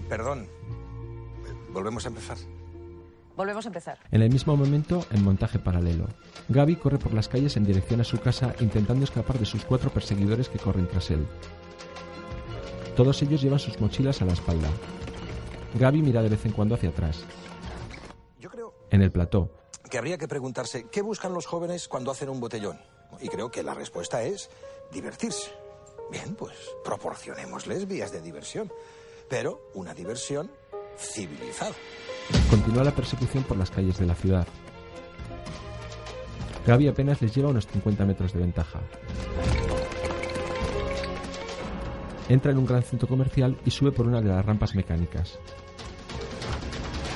Perdón. 0.08 0.48
Volvemos 1.72 2.06
a 2.06 2.10
empezar. 2.10 2.38
Volvemos 3.36 3.66
a 3.66 3.70
empezar. 3.70 4.00
En 4.12 4.22
el 4.22 4.30
mismo 4.30 4.58
momento, 4.58 5.06
en 5.12 5.24
montaje 5.24 5.60
paralelo, 5.60 6.08
Gaby 6.50 6.76
corre 6.76 6.98
por 6.98 7.14
las 7.14 7.30
calles 7.30 7.56
en 7.56 7.64
dirección 7.64 8.02
a 8.02 8.04
su 8.04 8.20
casa 8.20 8.54
intentando 8.60 9.06
escapar 9.06 9.40
de 9.40 9.46
sus 9.46 9.64
cuatro 9.64 9.90
perseguidores 9.92 10.50
que 10.50 10.60
corren 10.60 10.88
tras 10.88 11.10
él. 11.12 11.26
Todos 12.98 13.22
ellos 13.22 13.42
llevan 13.42 13.60
sus 13.60 13.80
mochilas 13.80 14.22
a 14.22 14.26
la 14.26 14.34
espalda. 14.34 14.68
Gaby 15.76 16.02
mira 16.02 16.22
de 16.22 16.30
vez 16.30 16.46
en 16.46 16.52
cuando 16.52 16.76
hacia 16.76 16.90
atrás. 16.90 17.24
Yo 18.40 18.50
creo 18.50 18.74
En 18.90 19.02
el 19.02 19.12
plató, 19.12 19.52
que 19.90 19.98
habría 19.98 20.18
que 20.18 20.28
preguntarse 20.28 20.88
qué 20.92 21.02
buscan 21.02 21.34
los 21.34 21.46
jóvenes 21.46 21.88
cuando 21.88 22.12
hacen 22.12 22.30
un 22.30 22.40
botellón. 22.40 22.80
Y 23.22 23.30
creo 23.30 23.52
que 23.52 23.64
la 23.64 23.74
respuesta 23.74 24.24
es 24.24 24.50
divertirse. 24.92 25.52
Bien, 26.12 26.36
pues 26.36 26.56
proporcionémosles 26.84 27.88
vías 27.88 28.12
de 28.12 28.22
diversión. 28.22 28.72
Pero 29.30 29.70
una 29.74 29.94
diversión 29.94 30.52
civilizada. 30.98 31.76
continúa 32.50 32.84
la 32.84 32.96
persecución 32.96 33.44
por 33.44 33.58
las 33.58 33.72
calles 33.72 33.98
de 33.98 34.06
la 34.06 34.16
ciudad. 34.16 34.48
Gaby 36.66 36.88
apenas 36.88 37.22
les 37.22 37.34
lleva 37.34 37.50
unos 37.50 37.68
50 37.68 38.06
metros 38.06 38.34
de 38.34 38.40
ventaja. 38.40 38.82
Entra 42.28 42.52
en 42.52 42.60
un 42.60 42.66
gran 42.66 42.84
centro 42.84 43.08
comercial 43.08 43.60
y 43.66 43.72
sube 43.72 43.92
por 43.92 44.06
una 44.06 44.22
de 44.22 44.30
las 44.30 44.46
rampas 44.46 44.76
mecánicas. 44.76 45.40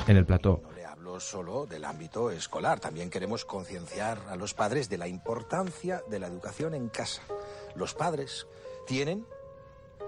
En 0.07 0.17
el 0.17 0.25
plató, 0.25 0.61
No 0.63 0.71
le 0.71 0.85
hablo 0.85 1.19
solo 1.19 1.65
del 1.67 1.85
ámbito 1.85 2.31
escolar. 2.31 2.79
También 2.79 3.11
queremos 3.11 3.45
concienciar 3.45 4.19
a 4.27 4.35
los 4.35 4.53
padres 4.53 4.89
de 4.89 4.97
la 4.97 5.07
importancia 5.07 6.01
de 6.09 6.19
la 6.19 6.27
educación 6.27 6.73
en 6.73 6.89
casa. 6.89 7.21
Los 7.75 7.93
padres 7.93 8.47
tienen 8.85 9.25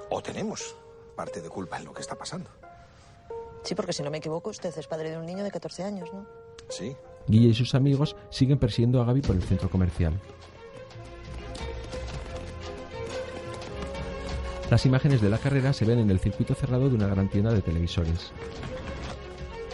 o 0.09 0.21
tenemos 0.21 0.75
parte 1.15 1.41
de 1.41 1.49
culpa 1.49 1.77
en 1.77 1.85
lo 1.85 1.93
que 1.93 2.01
está 2.01 2.15
pasando. 2.15 2.49
Sí, 3.63 3.73
porque 3.73 3.93
si 3.93 4.03
no 4.03 4.11
me 4.11 4.17
equivoco, 4.19 4.49
usted 4.49 4.77
es 4.77 4.87
padre 4.87 5.09
de 5.09 5.17
un 5.17 5.25
niño 5.25 5.43
de 5.43 5.51
14 5.51 5.83
años, 5.83 6.13
¿no? 6.13 6.25
Sí. 6.69 6.95
Guille 7.27 7.49
y 7.49 7.53
sus 7.53 7.73
amigos 7.73 8.15
siguen 8.29 8.59
persiguiendo 8.59 9.01
a 9.01 9.05
Gaby 9.05 9.21
por 9.21 9.35
el 9.35 9.43
centro 9.43 9.69
comercial. 9.69 10.13
Las 14.69 14.85
imágenes 14.85 15.21
de 15.21 15.29
la 15.29 15.37
carrera 15.37 15.73
se 15.73 15.85
ven 15.85 15.99
en 15.99 16.09
el 16.09 16.19
circuito 16.19 16.55
cerrado 16.55 16.89
de 16.89 16.95
una 16.95 17.07
gran 17.07 17.29
tienda 17.29 17.51
de 17.51 17.61
televisores. 17.61 18.31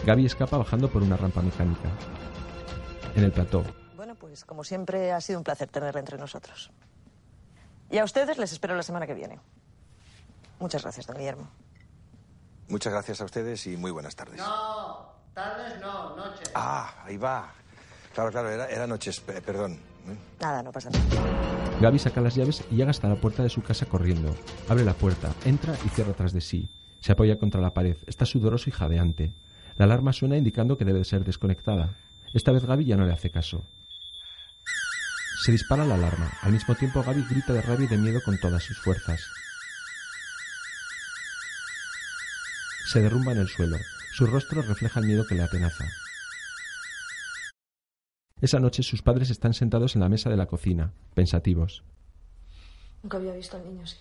Gaby 0.06 0.26
escapa 0.26 0.58
bajando 0.58 0.90
por 0.90 1.02
una 1.02 1.16
rampa 1.16 1.42
mecánica. 1.42 1.90
En 3.16 3.24
el 3.24 3.32
plató, 3.32 3.64
Bueno, 3.96 4.16
pues 4.16 4.46
como 4.46 4.64
siempre 4.64 5.12
ha 5.12 5.22
sido 5.22 5.40
un 5.40 5.44
placer 5.44 5.70
tenerla 5.70 6.00
entre 6.00 6.18
nosotros. 6.18 6.72
Y 7.92 7.98
a 7.98 8.04
ustedes 8.04 8.38
les 8.38 8.52
espero 8.52 8.76
la 8.76 8.84
semana 8.84 9.06
que 9.06 9.14
viene. 9.14 9.40
Muchas 10.60 10.84
gracias, 10.84 11.08
don 11.08 11.18
Guillermo. 11.18 11.48
Muchas 12.70 12.94
gracias 12.94 13.20
a 13.22 13.26
ustedes 13.26 13.68
y 13.68 13.76
muy 13.76 13.92
buenas 13.92 14.16
tardes. 14.16 14.38
No, 14.38 15.10
tardes 15.34 15.80
no, 15.82 16.16
noche. 16.16 16.44
Ah, 16.56 17.04
ahí 17.06 17.18
va. 17.18 17.52
Claro, 18.14 18.32
claro, 18.32 18.50
era, 18.50 18.68
era 18.70 18.88
noches, 18.88 19.20
pe- 19.20 19.42
perdón. 19.42 19.80
Nada, 20.40 20.64
no 20.64 20.72
pasa 20.72 20.90
nada. 20.90 21.06
Gaby 21.82 22.00
saca 22.00 22.22
las 22.22 22.36
llaves 22.36 22.64
y 22.72 22.76
llega 22.76 22.92
hasta 22.92 23.10
la 23.10 23.16
puerta 23.16 23.44
de 23.44 23.50
su 23.50 23.62
casa 23.62 23.86
corriendo. 23.86 24.36
Abre 24.70 24.86
la 24.86 24.94
puerta, 24.94 25.34
entra 25.46 25.76
y 25.86 25.90
cierra 25.90 26.14
tras 26.14 26.32
de 26.34 26.42
sí. 26.42 26.70
Se 27.02 27.12
apoya 27.12 27.38
contra 27.40 27.60
la 27.62 27.74
pared. 27.74 27.98
Está 28.08 28.26
sudoroso 28.26 28.70
y 28.70 28.74
jadeante. 28.74 29.34
La 29.78 29.86
alarma 29.86 30.14
suena 30.14 30.38
indicando 30.38 30.78
que 30.78 30.86
debe 30.86 31.00
de 31.00 31.06
ser 31.06 31.24
desconectada. 31.26 31.98
Esta 32.34 32.52
vez 32.52 32.66
Gaby 32.66 32.86
ya 32.86 32.98
no 32.98 33.06
le 33.06 33.14
hace 33.14 33.32
caso. 33.32 33.66
Se 35.42 35.52
dispara 35.52 35.84
la 35.86 35.96
alarma. 35.96 36.32
Al 36.44 36.52
mismo 36.52 36.76
tiempo 36.76 37.02
Gaby 37.02 37.24
grita 37.24 37.52
de 37.52 37.64
rabia 37.64 37.86
y 37.86 37.88
de 37.88 37.98
miedo 37.98 38.22
con 38.24 38.40
todas 38.40 38.62
sus 38.62 38.78
fuerzas. 38.78 39.20
Se 42.86 43.02
derrumba 43.02 43.32
en 43.32 43.40
el 43.40 43.48
suelo. 43.48 43.78
Su 44.14 44.28
rostro 44.28 44.62
refleja 44.62 45.00
el 45.00 45.08
miedo 45.08 45.26
que 45.26 45.34
le 45.34 45.42
atenaza. 45.42 45.86
Esa 48.40 48.60
noche 48.60 48.84
sus 48.84 49.02
padres 49.02 49.32
están 49.32 49.56
sentados 49.56 49.96
en 49.96 50.02
la 50.02 50.10
mesa 50.10 50.30
de 50.30 50.38
la 50.38 50.46
cocina, 50.46 50.94
pensativos. 51.16 51.84
Nunca 53.02 53.18
había 53.18 53.34
visto 53.34 53.58
al 53.58 53.64
niño 53.64 53.82
así. 53.82 53.98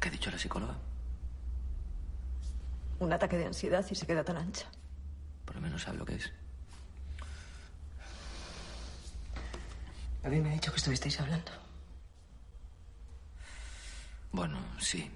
¿Qué 0.00 0.08
ha 0.08 0.10
dicho 0.10 0.32
la 0.32 0.38
psicóloga? 0.38 0.76
Un 2.98 3.12
ataque 3.12 3.36
de 3.36 3.46
ansiedad 3.46 3.86
y 3.88 3.94
se 3.94 4.06
queda 4.06 4.24
tan 4.24 4.36
ancha. 4.36 4.66
Por 5.44 5.54
lo 5.54 5.60
menos 5.60 5.82
sabe 5.82 5.98
lo 5.98 6.04
que 6.04 6.16
es. 6.16 6.32
A 10.26 10.28
mí 10.28 10.40
me 10.40 10.50
ha 10.50 10.52
dicho 10.54 10.72
que 10.72 10.78
estuvisteis 10.78 11.20
hablando. 11.20 11.52
Bueno, 14.32 14.58
sí. 14.80 15.08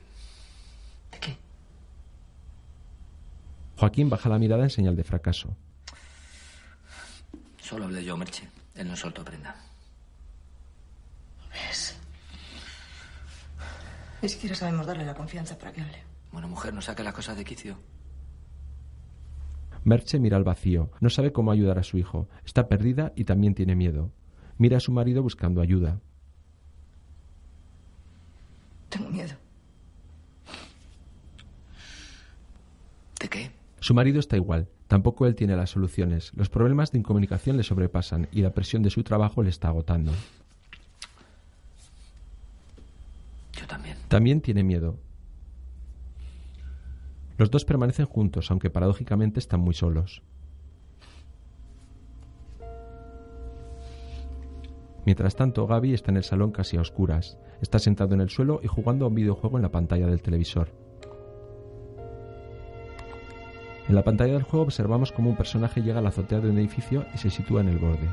Joaquín 3.77 4.09
baja 4.09 4.29
la 4.29 4.39
mirada 4.39 4.63
en 4.63 4.71
señal 4.71 4.95
de 4.95 5.03
fracaso. 5.03 5.57
Solo 7.59 7.87
hablé 7.87 8.05
yo, 8.05 8.17
Merche. 8.17 8.49
Él 8.77 8.87
no 8.87 8.95
soltó 8.95 9.25
prenda. 9.25 9.57
¿Ves? 11.51 11.97
Ni 14.23 14.29
siquiera 14.29 14.55
sabemos 14.55 14.87
darle 14.87 15.05
la 15.05 15.15
confianza 15.15 15.59
para 15.59 15.73
que 15.73 15.81
hable. 15.81 16.05
Bueno, 16.31 16.47
mujer, 16.47 16.73
no 16.73 16.83
saque 16.83 17.03
las 17.03 17.15
cosas 17.15 17.37
de 17.37 17.45
quicio. 17.45 17.79
Merche 19.83 20.21
mira 20.21 20.37
al 20.37 20.45
vacío. 20.45 20.93
No 21.01 21.11
sabe 21.11 21.33
cómo 21.33 21.51
ayudar 21.51 21.81
a 21.81 21.83
su 21.83 21.99
hijo. 21.99 22.29
Está 22.45 22.69
perdida 22.69 23.13
y 23.17 23.25
también 23.25 23.57
tiene 23.57 23.75
miedo. 23.75 24.13
Mira 24.61 24.77
a 24.77 24.81
su 24.81 24.93
marido 24.93 25.23
buscando 25.23 25.63
ayuda. 25.63 25.99
Tengo 28.91 29.09
miedo. 29.09 29.33
¿De 33.19 33.29
qué? 33.31 33.53
Su 33.81 33.95
marido 33.95 34.21
está 34.21 34.37
igual. 34.37 34.69
Tampoco 34.87 35.27
él 35.27 35.35
tiene 35.35 35.57
las 35.57 35.71
soluciones. 35.71 36.31
Los 36.35 36.51
problemas 36.51 36.93
de 36.93 36.99
incomunicación 36.99 37.57
le 37.57 37.63
sobrepasan 37.63 38.29
y 38.33 38.43
la 38.43 38.53
presión 38.53 38.83
de 38.83 38.91
su 38.91 39.03
trabajo 39.03 39.43
le 39.43 39.49
está 39.49 39.69
agotando. 39.69 40.13
Yo 43.55 43.67
también. 43.67 43.97
También 44.09 44.43
tiene 44.43 44.63
miedo. 44.63 44.99
Los 47.39 47.51
dos 47.51 47.65
permanecen 47.65 48.05
juntos, 48.05 48.51
aunque 48.51 48.69
paradójicamente 48.69 49.41
están 49.41 49.61
muy 49.61 49.73
solos. 49.73 50.21
Mientras 55.11 55.35
tanto, 55.35 55.67
Gaby 55.67 55.93
está 55.93 56.13
en 56.13 56.19
el 56.19 56.23
salón 56.23 56.53
casi 56.53 56.77
a 56.77 56.83
oscuras. 56.83 57.37
Está 57.61 57.81
sentado 57.81 58.15
en 58.15 58.21
el 58.21 58.31
suelo 58.31 58.61
y 58.63 58.69
jugando 58.69 59.05
a 59.05 59.09
un 59.09 59.17
videojuego 59.17 59.57
en 59.59 59.63
la 59.63 59.73
pantalla 59.73 60.07
del 60.07 60.23
televisor. 60.23 60.69
En 63.89 63.97
la 63.97 64.05
pantalla 64.05 64.35
del 64.35 64.45
juego 64.45 64.67
observamos 64.67 65.11
cómo 65.11 65.31
un 65.31 65.37
personaje 65.37 65.83
llega 65.83 65.99
a 65.99 66.03
la 66.03 66.11
azotea 66.11 66.39
de 66.39 66.49
un 66.49 66.59
edificio 66.59 67.07
y 67.13 67.19
se 67.19 67.29
sitúa 67.29 67.61
en 67.61 67.71
el 67.71 67.79
borde. 67.79 68.09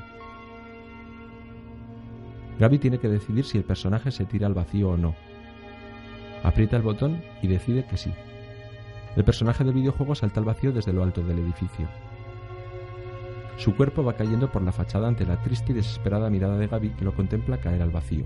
Gaby 2.58 2.80
tiene 2.80 2.98
que 2.98 3.10
decidir 3.10 3.45
si 3.45 3.60
el 3.60 3.64
personaje 3.64 4.10
se 4.10 4.26
tira 4.26 4.48
al 4.48 4.56
vacío 4.56 4.89
o 4.89 4.98
no. 4.98 5.14
Aprieta 6.41 6.78
el 6.78 6.82
botón 6.82 7.22
y 7.43 7.48
decide 7.48 7.86
que 7.86 7.98
sí. 7.98 8.12
El 9.16 9.24
personaje 9.24 9.64
del 9.64 9.76
videojuego 9.76 10.16
salta 10.16 10.39
al 10.39 10.48
vacío 10.48 10.72
desde 10.72 10.93
lo 10.93 11.04
alto 11.04 11.22
del 11.22 11.38
edificio. 11.38 11.88
Su 13.58 13.76
cuerpo 13.76 14.03
va 14.03 14.16
cayendo 14.16 14.51
por 14.51 14.62
la 14.62 14.72
fachada 14.72 15.08
ante 15.08 15.26
la 15.26 15.41
triste 15.41 15.72
y 15.72 15.76
desesperada 15.76 16.30
mirada 16.30 16.58
de 16.58 16.68
Gaby 16.68 16.91
que 16.91 17.03
lo 17.03 17.16
contempla 17.16 17.60
caer 17.60 17.82
al 17.82 17.89
vacío. 17.89 18.26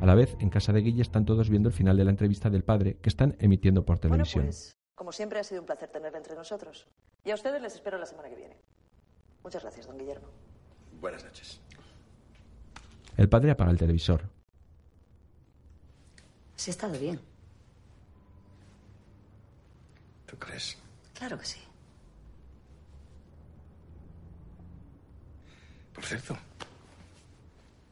A 0.00 0.06
la 0.06 0.14
vez, 0.14 0.36
en 0.38 0.48
casa 0.48 0.72
de 0.72 0.80
Guille 0.80 1.02
están 1.02 1.24
todos 1.24 1.50
viendo 1.50 1.68
el 1.68 1.74
final 1.74 1.96
de 1.96 2.04
la 2.04 2.10
entrevista 2.10 2.50
del 2.50 2.62
padre 2.62 2.98
que 3.02 3.08
están 3.08 3.36
emitiendo 3.40 3.84
por 3.84 3.98
televisión. 3.98 4.44
pues, 4.44 4.76
como 4.94 5.10
siempre, 5.10 5.40
ha 5.40 5.44
sido 5.44 5.60
un 5.60 5.66
placer 5.66 5.88
tenerla 5.88 6.18
entre 6.18 6.36
nosotros. 6.36 6.86
Y 7.24 7.30
a 7.32 7.34
ustedes 7.34 7.60
les 7.60 7.74
espero 7.74 7.98
la 7.98 8.06
semana 8.06 8.28
que 8.28 8.36
viene. 8.36 8.56
Muchas 9.42 9.62
gracias, 9.62 9.86
don 9.88 9.98
Guillermo. 9.98 10.28
Buenas 11.00 11.24
noches. 11.24 11.60
El 13.16 13.28
padre 13.28 13.50
apaga 13.50 13.72
el 13.72 13.78
televisor. 13.78 14.22
Sí, 16.54 16.70
ha 16.70 16.72
estado 16.72 16.96
bien. 16.98 17.20
¿Tú 20.26 20.36
crees? 20.38 20.78
Claro 21.14 21.38
que 21.38 21.44
sí. 21.44 21.58
Por 25.94 26.04
cierto, 26.04 26.36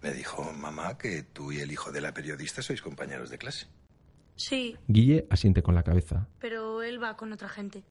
me 0.02 0.12
dijo 0.12 0.42
mamá 0.52 0.96
que 0.98 1.22
tú 1.22 1.52
y 1.52 1.60
el 1.60 1.70
hijo 1.72 1.92
de 1.92 2.00
la 2.00 2.12
periodista 2.14 2.62
sois 2.62 2.80
compañeros 2.82 3.30
de 3.30 3.38
clase. 3.38 3.66
Sí, 4.36 4.76
Guille 4.88 5.26
asiente 5.30 5.62
con 5.62 5.74
la 5.74 5.82
cabeza. 5.82 6.26
pero 6.38 6.82
él 6.82 7.02
va 7.02 7.16
con 7.16 7.32
otra 7.32 7.48
gente. 7.48 7.82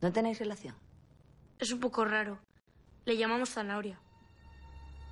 ¿No 0.00 0.12
tenéis 0.12 0.38
relación? 0.38 0.76
Es 1.58 1.72
un 1.72 1.80
poco 1.80 2.04
raro. 2.04 2.38
Le 3.04 3.16
llamamos 3.16 3.50
zanahoria. 3.50 3.98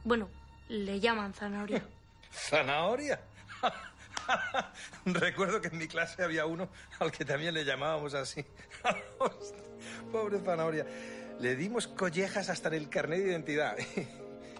Bueno, 0.04 0.28
le 0.68 1.00
llaman 1.00 1.34
zanahoria. 1.34 1.82
¿Zanahoria? 2.30 3.20
Recuerdo 5.06 5.60
que 5.60 5.68
en 5.68 5.78
mi 5.78 5.88
clase 5.88 6.22
había 6.22 6.46
uno 6.46 6.68
al 7.00 7.10
que 7.10 7.24
también 7.24 7.54
le 7.54 7.64
llamábamos 7.64 8.14
así. 8.14 8.44
pobre 10.12 10.38
zanahoria. 10.40 10.86
Le 11.40 11.56
dimos 11.56 11.88
collejas 11.88 12.48
hasta 12.48 12.68
en 12.68 12.74
el 12.74 12.88
carnet 12.88 13.20
de 13.24 13.30
identidad. 13.30 13.76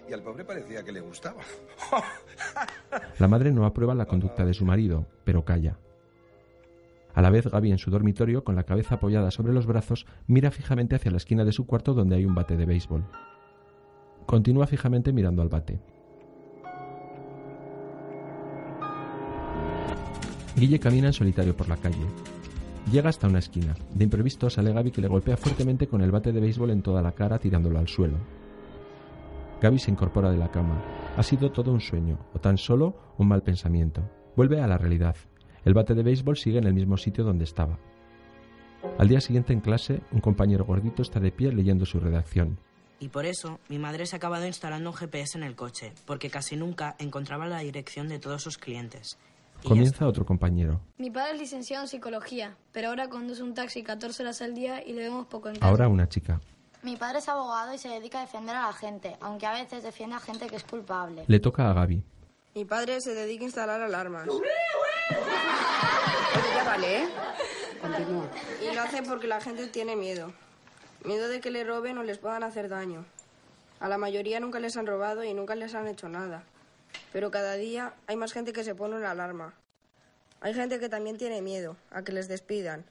Y 0.08 0.12
al 0.12 0.22
pobre 0.22 0.44
parecía 0.44 0.84
que 0.84 0.92
le 0.92 1.00
gustaba. 1.00 1.42
La 3.18 3.28
madre 3.28 3.52
no 3.52 3.66
aprueba 3.66 3.94
la 3.94 4.06
conducta 4.06 4.44
de 4.44 4.54
su 4.54 4.64
marido, 4.64 5.06
pero 5.24 5.44
calla. 5.44 5.78
A 7.14 7.22
la 7.22 7.30
vez, 7.30 7.46
Gaby 7.46 7.72
en 7.72 7.78
su 7.78 7.90
dormitorio, 7.90 8.44
con 8.44 8.56
la 8.56 8.64
cabeza 8.64 8.96
apoyada 8.96 9.30
sobre 9.30 9.54
los 9.54 9.66
brazos, 9.66 10.06
mira 10.26 10.50
fijamente 10.50 10.96
hacia 10.96 11.10
la 11.10 11.16
esquina 11.16 11.44
de 11.44 11.52
su 11.52 11.66
cuarto 11.66 11.94
donde 11.94 12.16
hay 12.16 12.26
un 12.26 12.34
bate 12.34 12.58
de 12.58 12.66
béisbol. 12.66 13.04
Continúa 14.26 14.66
fijamente 14.66 15.12
mirando 15.12 15.40
al 15.40 15.48
bate. 15.48 15.80
Guille 20.56 20.78
camina 20.78 21.06
en 21.06 21.12
solitario 21.14 21.56
por 21.56 21.68
la 21.68 21.76
calle. 21.76 22.06
Llega 22.92 23.08
hasta 23.08 23.28
una 23.28 23.38
esquina. 23.38 23.74
De 23.94 24.04
imprevisto 24.04 24.50
sale 24.50 24.72
Gaby 24.72 24.90
que 24.90 25.00
le 25.00 25.08
golpea 25.08 25.36
fuertemente 25.36 25.86
con 25.86 26.02
el 26.02 26.10
bate 26.10 26.32
de 26.32 26.40
béisbol 26.40 26.70
en 26.70 26.82
toda 26.82 27.02
la 27.02 27.12
cara 27.12 27.38
tirándolo 27.38 27.78
al 27.78 27.88
suelo. 27.88 28.18
Gaby 29.60 29.78
se 29.78 29.90
incorpora 29.90 30.30
de 30.30 30.36
la 30.36 30.50
cama. 30.50 30.82
Ha 31.16 31.22
sido 31.22 31.50
todo 31.50 31.72
un 31.72 31.80
sueño, 31.80 32.18
o 32.34 32.38
tan 32.38 32.58
solo 32.58 32.94
un 33.16 33.28
mal 33.28 33.42
pensamiento. 33.42 34.02
Vuelve 34.36 34.60
a 34.60 34.66
la 34.66 34.76
realidad. 34.76 35.16
El 35.64 35.72
bate 35.72 35.94
de 35.94 36.02
béisbol 36.02 36.36
sigue 36.36 36.58
en 36.58 36.66
el 36.66 36.74
mismo 36.74 36.96
sitio 36.96 37.24
donde 37.24 37.44
estaba. 37.44 37.78
Al 38.98 39.08
día 39.08 39.20
siguiente 39.20 39.52
en 39.52 39.60
clase, 39.60 40.02
un 40.12 40.20
compañero 40.20 40.64
gordito 40.64 41.02
está 41.02 41.20
de 41.20 41.32
pie 41.32 41.52
leyendo 41.52 41.86
su 41.86 41.98
redacción. 41.98 42.58
Y 43.00 43.08
por 43.08 43.26
eso 43.26 43.58
mi 43.68 43.78
madre 43.78 44.06
se 44.06 44.16
ha 44.16 44.18
acabado 44.18 44.46
instalando 44.46 44.90
un 44.90 44.96
GPS 44.96 45.38
en 45.38 45.44
el 45.44 45.56
coche, 45.56 45.92
porque 46.04 46.30
casi 46.30 46.56
nunca 46.56 46.94
encontraba 46.98 47.46
la 47.46 47.60
dirección 47.60 48.08
de 48.08 48.18
todos 48.18 48.42
sus 48.42 48.58
clientes. 48.58 49.18
Comienza 49.64 50.06
otro 50.06 50.24
compañero. 50.26 50.80
Mi 50.98 51.10
padre 51.10 51.32
es 51.32 51.40
licenciado 51.40 51.84
en 51.84 51.88
psicología, 51.88 52.56
pero 52.72 52.88
ahora 52.88 53.08
conduce 53.08 53.42
un 53.42 53.54
taxi 53.54 53.82
14 53.82 54.22
horas 54.22 54.42
al 54.42 54.54
día 54.54 54.86
y 54.86 54.92
le 54.92 55.02
vemos 55.02 55.26
poco 55.26 55.48
en 55.48 55.54
casa. 55.54 55.66
Ahora 55.66 55.88
una 55.88 56.08
chica. 56.08 56.40
Mi 56.86 56.94
padre 56.94 57.18
es 57.18 57.28
abogado 57.28 57.74
y 57.74 57.78
se 57.78 57.88
dedica 57.88 58.18
a 58.18 58.20
defender 58.20 58.54
a 58.54 58.68
la 58.68 58.72
gente, 58.72 59.16
aunque 59.20 59.44
a 59.44 59.52
veces 59.52 59.82
defiende 59.82 60.14
a 60.14 60.20
gente 60.20 60.46
que 60.46 60.54
es 60.54 60.62
culpable. 60.62 61.24
Le 61.26 61.40
toca 61.40 61.68
a 61.68 61.72
Gaby. 61.74 62.00
Mi 62.54 62.64
padre 62.64 63.00
se 63.00 63.12
dedica 63.12 63.42
a 63.42 63.46
instalar 63.46 63.80
alarmas. 63.82 64.28
Oye, 64.28 64.46
ya 66.54 66.62
vale, 66.62 67.02
¿eh? 67.02 67.08
Continúa. 67.80 68.30
Y 68.62 68.72
lo 68.72 68.82
hace 68.82 69.02
porque 69.02 69.26
la 69.26 69.40
gente 69.40 69.66
tiene 69.66 69.96
miedo. 69.96 70.32
Miedo 71.02 71.26
de 71.26 71.40
que 71.40 71.50
le 71.50 71.64
roben 71.64 71.98
o 71.98 72.04
les 72.04 72.18
puedan 72.18 72.44
hacer 72.44 72.68
daño. 72.68 73.04
A 73.80 73.88
la 73.88 73.98
mayoría 73.98 74.38
nunca 74.38 74.60
les 74.60 74.76
han 74.76 74.86
robado 74.86 75.24
y 75.24 75.34
nunca 75.34 75.56
les 75.56 75.74
han 75.74 75.88
hecho 75.88 76.08
nada. 76.08 76.44
Pero 77.12 77.32
cada 77.32 77.54
día 77.54 77.94
hay 78.06 78.14
más 78.14 78.32
gente 78.32 78.52
que 78.52 78.62
se 78.62 78.76
pone 78.76 78.94
una 78.94 79.10
alarma. 79.10 79.54
Hay 80.40 80.54
gente 80.54 80.78
que 80.78 80.88
también 80.88 81.18
tiene 81.18 81.42
miedo 81.42 81.76
a 81.90 82.02
que 82.04 82.12
les 82.12 82.28
despidan. 82.28 82.84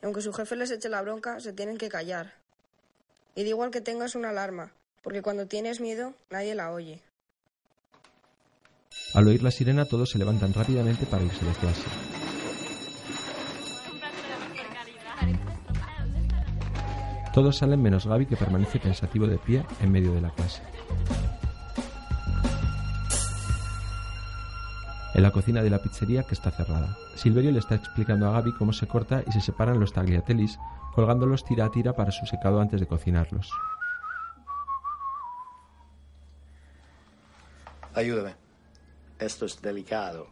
Y 0.00 0.06
aunque 0.06 0.22
su 0.22 0.32
jefe 0.32 0.56
les 0.56 0.70
eche 0.70 0.88
la 0.88 1.02
bronca, 1.02 1.40
se 1.40 1.52
tienen 1.52 1.76
que 1.76 1.90
callar. 1.90 2.42
Y 3.34 3.42
da 3.42 3.48
igual 3.48 3.70
que 3.70 3.80
tengas 3.80 4.14
una 4.14 4.30
alarma, 4.30 4.72
porque 5.02 5.22
cuando 5.22 5.46
tienes 5.46 5.80
miedo, 5.80 6.14
nadie 6.30 6.54
la 6.54 6.70
oye. 6.72 7.02
Al 9.14 9.26
oír 9.26 9.42
la 9.42 9.50
sirena, 9.50 9.84
todos 9.84 10.10
se 10.10 10.18
levantan 10.18 10.52
rápidamente 10.52 11.06
para 11.06 11.24
irse 11.24 11.44
de 11.44 11.52
clase. 11.52 11.84
Todos 17.32 17.56
salen 17.56 17.82
menos 17.82 18.06
Gaby, 18.06 18.26
que 18.26 18.36
permanece 18.36 18.78
pensativo 18.78 19.26
de 19.26 19.38
pie 19.38 19.64
en 19.80 19.90
medio 19.90 20.12
de 20.12 20.20
la 20.20 20.30
clase. 20.30 20.62
En 25.14 25.22
la 25.22 25.30
cocina 25.30 25.62
de 25.62 25.70
la 25.70 25.78
pizzería, 25.78 26.24
que 26.24 26.34
está 26.34 26.50
cerrada, 26.50 26.98
Silverio 27.14 27.52
le 27.52 27.60
está 27.60 27.76
explicando 27.76 28.28
a 28.28 28.32
Gaby 28.32 28.52
cómo 28.54 28.72
se 28.72 28.88
corta 28.88 29.22
y 29.24 29.30
se 29.30 29.40
separan 29.40 29.78
los 29.78 29.92
tagliatellis, 29.92 30.58
colgándolos 30.92 31.44
tira 31.44 31.66
a 31.66 31.70
tira 31.70 31.94
para 31.94 32.10
su 32.10 32.26
secado 32.26 32.60
antes 32.60 32.80
de 32.80 32.88
cocinarlos. 32.88 33.48
Ayúdame. 37.94 38.34
Esto 39.20 39.46
es 39.46 39.62
delicado. 39.62 40.26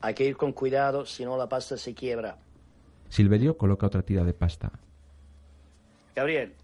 Hay 0.00 0.14
que 0.14 0.24
ir 0.24 0.36
con 0.36 0.52
cuidado, 0.52 1.06
si 1.06 1.24
no 1.24 1.36
la 1.36 1.48
pasta 1.48 1.76
se 1.76 1.94
quiebra. 1.94 2.36
Silverio 3.08 3.56
coloca 3.56 3.86
otra 3.86 4.02
tira 4.02 4.24
de 4.24 4.34
pasta. 4.34 4.72
Gabriel, 6.16 6.56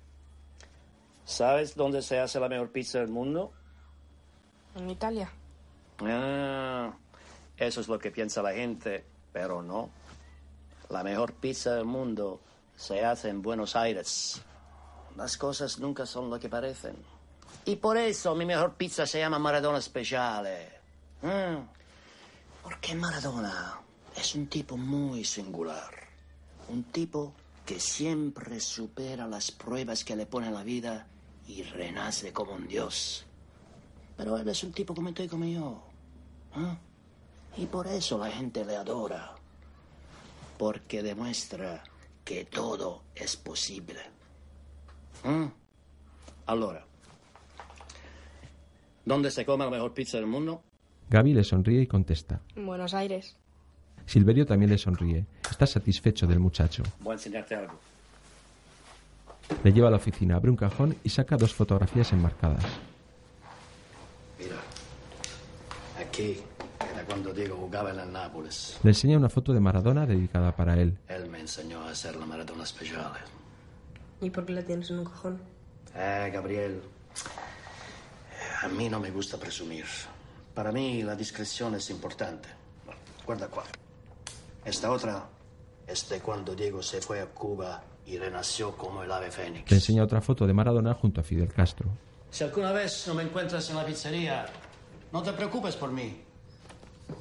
¿sabes 1.24 1.76
dónde 1.76 2.02
se 2.02 2.18
hace 2.18 2.40
la 2.40 2.48
mejor 2.48 2.70
pizza 2.70 2.98
del 2.98 3.10
mundo? 3.10 3.52
En 4.74 4.90
Italia. 4.90 5.30
Ah, 6.00 6.92
eso 7.56 7.80
es 7.80 7.88
lo 7.88 7.98
que 7.98 8.10
piensa 8.10 8.42
la 8.42 8.52
gente, 8.52 9.04
pero 9.32 9.62
no. 9.62 9.90
La 10.90 11.02
mejor 11.02 11.32
pizza 11.34 11.74
del 11.74 11.84
mundo 11.84 12.40
se 12.76 13.04
hace 13.04 13.28
en 13.28 13.42
Buenos 13.42 13.76
Aires. 13.76 14.40
Las 15.16 15.36
cosas 15.36 15.78
nunca 15.78 16.06
son 16.06 16.30
lo 16.30 16.38
que 16.38 16.48
parecen. 16.48 16.96
Y 17.64 17.76
por 17.76 17.96
eso 17.96 18.34
mi 18.34 18.44
mejor 18.44 18.74
pizza 18.74 19.06
se 19.06 19.20
llama 19.20 19.38
Maradona 19.38 19.80
Speciale. 19.80 20.68
Mm, 21.22 21.64
Porque 22.62 22.94
Maradona 22.94 23.78
es 24.16 24.34
un 24.34 24.48
tipo 24.48 24.76
muy 24.76 25.24
singular. 25.24 25.90
Un 26.68 26.84
tipo 26.84 27.32
que 27.64 27.80
siempre 27.80 28.60
supera 28.60 29.26
las 29.26 29.50
pruebas 29.50 30.04
que 30.04 30.16
le 30.16 30.26
pone 30.26 30.50
la 30.50 30.62
vida 30.62 31.06
y 31.46 31.62
renace 31.62 32.32
como 32.32 32.52
un 32.52 32.66
dios. 32.66 33.24
Pero 34.16 34.36
él 34.36 34.48
es 34.48 34.62
un 34.64 34.72
tipo 34.72 34.94
como 34.94 35.12
tú 35.12 35.22
y 35.22 35.28
como 35.28 35.44
yo. 35.44 35.82
¿eh? 36.56 36.76
Y 37.56 37.66
por 37.66 37.86
eso 37.86 38.18
la 38.18 38.30
gente 38.30 38.64
le 38.64 38.76
adora. 38.76 39.34
Porque 40.58 41.02
demuestra 41.02 41.82
que 42.24 42.44
todo 42.44 43.02
es 43.14 43.36
posible. 43.36 44.00
¿Mm? 45.24 45.46
Allora, 46.46 46.84
¿dónde 49.04 49.30
se 49.30 49.46
come 49.46 49.64
la 49.64 49.70
mejor 49.70 49.94
pizza 49.94 50.18
del 50.18 50.26
mundo? 50.26 50.62
Gaby 51.10 51.34
le 51.34 51.44
sonríe 51.44 51.82
y 51.82 51.86
contesta. 51.86 52.40
En 52.54 52.66
Buenos 52.66 52.92
Aires. 52.94 53.36
Silverio 54.06 54.44
también 54.44 54.70
le 54.70 54.78
sonríe. 54.78 55.26
Está 55.50 55.66
satisfecho 55.66 56.26
del 56.26 56.40
muchacho. 56.40 56.82
Voy 57.00 57.12
a 57.12 57.14
enseñarte 57.14 57.54
algo. 57.54 57.74
Le 59.62 59.72
lleva 59.72 59.88
a 59.88 59.90
la 59.90 59.96
oficina, 59.96 60.36
abre 60.36 60.50
un 60.50 60.56
cajón 60.56 60.96
y 61.04 61.08
saca 61.08 61.36
dos 61.36 61.54
fotografías 61.54 62.12
enmarcadas. 62.12 62.64
Mira, 64.38 64.56
aquí 65.98 66.38
cuando 67.04 67.32
Diego 67.32 67.56
jugaba 67.56 67.90
en 67.90 68.00
el 68.00 68.12
Nápoles. 68.12 68.78
Le 68.82 68.90
enseña 68.90 69.16
una 69.16 69.28
foto 69.28 69.52
de 69.52 69.60
Maradona 69.60 70.06
dedicada 70.06 70.54
para 70.54 70.80
él. 70.80 70.98
Él 71.08 71.28
me 71.28 71.40
enseñó 71.40 71.82
a 71.82 71.90
hacer 71.90 72.16
la 72.16 72.26
maratona 72.26 72.64
especial. 72.64 73.12
¿Y 74.20 74.30
por 74.30 74.44
qué 74.46 74.52
la 74.52 74.62
tienes 74.62 74.90
en 74.90 75.00
un 75.00 75.04
cajón? 75.04 75.40
Eh, 75.94 76.30
Gabriel, 76.32 76.82
a 78.62 78.68
mí 78.68 78.88
no 78.88 79.00
me 79.00 79.10
gusta 79.10 79.36
presumir. 79.36 79.84
Para 80.54 80.72
mí 80.72 81.02
la 81.02 81.14
discreción 81.16 81.74
es 81.74 81.90
importante. 81.90 82.48
Bueno, 82.84 83.00
guarda 83.26 83.48
qua. 83.48 83.64
Esta 84.64 84.90
otra 84.90 85.24
es 85.86 86.08
de 86.08 86.20
cuando 86.20 86.54
Diego 86.54 86.82
se 86.82 87.00
fue 87.00 87.20
a 87.20 87.26
Cuba 87.26 87.82
y 88.06 88.18
renació 88.18 88.76
como 88.76 89.02
el 89.02 89.12
ave 89.12 89.30
fénix. 89.30 89.70
Le 89.70 89.76
enseña 89.76 90.04
otra 90.04 90.20
foto 90.20 90.46
de 90.46 90.52
Maradona 90.52 90.94
junto 90.94 91.20
a 91.20 91.24
Fidel 91.24 91.52
Castro. 91.52 91.90
Si 92.30 92.44
alguna 92.44 92.72
vez 92.72 93.06
no 93.06 93.14
me 93.14 93.22
encuentras 93.22 93.68
en 93.70 93.76
la 93.76 93.84
pizzería, 93.84 94.46
no 95.12 95.22
te 95.22 95.32
preocupes 95.32 95.76
por 95.76 95.92
mí. 95.92 96.22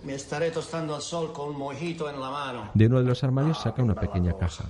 Me 0.05 0.15
estaré 0.15 0.51
tostando 0.51 0.95
al 0.95 1.01
sol 1.01 1.31
con 1.33 1.49
un 1.49 1.57
mojito 1.57 2.09
en 2.09 2.19
la 2.19 2.29
mano. 2.29 2.69
De 2.73 2.87
uno 2.87 2.99
de 2.99 3.05
los 3.05 3.23
armarios 3.23 3.61
saca 3.61 3.83
una 3.83 3.95
pequeña 3.95 4.37
caja. 4.37 4.65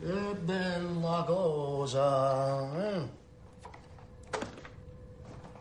Qué 0.00 0.36
bella 0.46 1.26
cosa. 1.26 2.68
¿eh? 2.76 3.06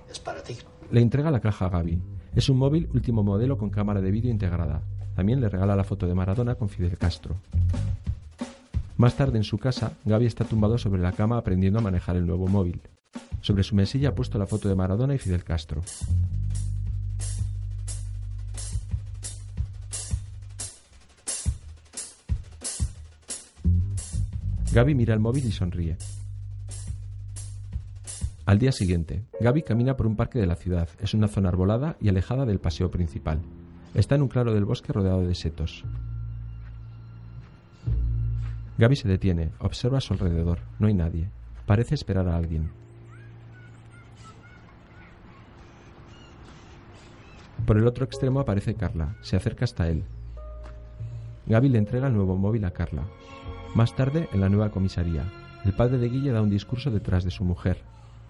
Es 0.10 0.20
para 0.20 0.42
ti. 0.44 0.58
Le 0.92 1.02
entrega 1.02 1.32
la 1.32 1.40
caja 1.40 1.66
a 1.66 1.70
Gaby. 1.70 2.02
Es 2.36 2.50
un 2.50 2.58
móvil 2.58 2.90
último 2.94 3.24
modelo 3.24 3.58
con 3.58 3.70
cámara 3.70 4.02
de 4.02 4.12
vídeo 4.12 4.32
integrada. 4.32 4.82
También 5.16 5.40
le 5.40 5.50
regala 5.50 5.76
la 5.76 5.84
foto 5.84 6.08
de 6.08 6.16
Maradona 6.16 6.56
con 6.56 6.70
Fidel 6.70 6.98
Castro. 6.98 7.36
Más 8.98 9.16
tarde 9.16 9.38
en 9.38 9.44
su 9.44 9.58
casa, 9.58 9.94
Gaby 10.06 10.26
está 10.26 10.46
tumbado 10.46 10.78
sobre 10.78 11.02
la 11.02 11.12
cama 11.12 11.38
aprendiendo 11.38 11.80
a 11.80 11.84
manejar 11.84 12.16
el 12.16 12.26
nuevo 12.26 12.48
móvil. 12.48 12.82
Sobre 13.42 13.64
su 13.64 13.76
mesilla 13.76 14.10
ha 14.10 14.16
puesto 14.16 14.38
la 14.38 14.48
foto 14.48 14.70
de 14.70 14.76
Maradona 14.76 15.16
y 15.16 15.20
Fidel 15.20 15.44
Castro. 15.44 15.82
Gaby 24.74 24.96
mira 24.96 25.14
el 25.14 25.20
móvil 25.20 25.46
y 25.46 25.52
sonríe. 25.52 25.98
Al 28.48 28.58
día 28.58 28.72
siguiente, 28.72 29.24
Gaby 29.40 29.62
camina 29.62 29.96
por 29.96 30.08
un 30.08 30.16
parque 30.16 30.40
de 30.40 30.48
la 30.48 30.56
ciudad. 30.56 30.90
Es 31.00 31.14
una 31.14 31.28
zona 31.28 31.50
arbolada 31.50 31.96
y 32.02 32.10
alejada 32.10 32.48
del 32.48 32.60
paseo 32.60 32.90
principal. 32.90 33.40
Está 33.94 34.16
en 34.16 34.24
un 34.24 34.30
claro 34.30 34.52
del 34.52 34.66
bosque 34.66 34.92
rodeado 34.92 35.22
de 35.22 35.36
setos. 35.36 35.86
Gaby 38.80 38.96
se 38.96 39.08
detiene, 39.08 39.52
observa 39.60 40.00
a 40.00 40.02
su 40.02 40.14
alrededor. 40.14 40.58
No 40.80 40.88
hay 40.88 40.96
nadie. 40.96 41.30
Parece 41.68 41.94
esperar 41.94 42.28
a 42.28 42.36
alguien. 42.36 42.72
Por 47.68 47.78
el 47.78 47.86
otro 47.86 48.06
extremo 48.06 48.40
aparece 48.40 48.74
Carla. 48.74 49.18
Se 49.22 49.36
acerca 49.36 49.66
hasta 49.66 49.88
él. 49.88 50.04
Gaby 51.46 51.70
le 51.70 51.78
entrega 51.78 52.08
el 52.08 52.14
nuevo 52.14 52.36
móvil 52.36 52.66
a 52.66 52.72
Carla. 52.72 53.04
Más 53.76 53.96
tarde, 53.96 54.30
en 54.32 54.42
la 54.42 54.50
nueva 54.50 54.70
comisaría, 54.72 55.24
el 55.66 55.74
padre 55.74 55.98
de 55.98 56.10
Guille 56.10 56.32
da 56.32 56.42
un 56.42 56.50
discurso 56.50 56.92
detrás 56.92 57.24
de 57.24 57.32
su 57.32 57.44
mujer. 57.44 57.82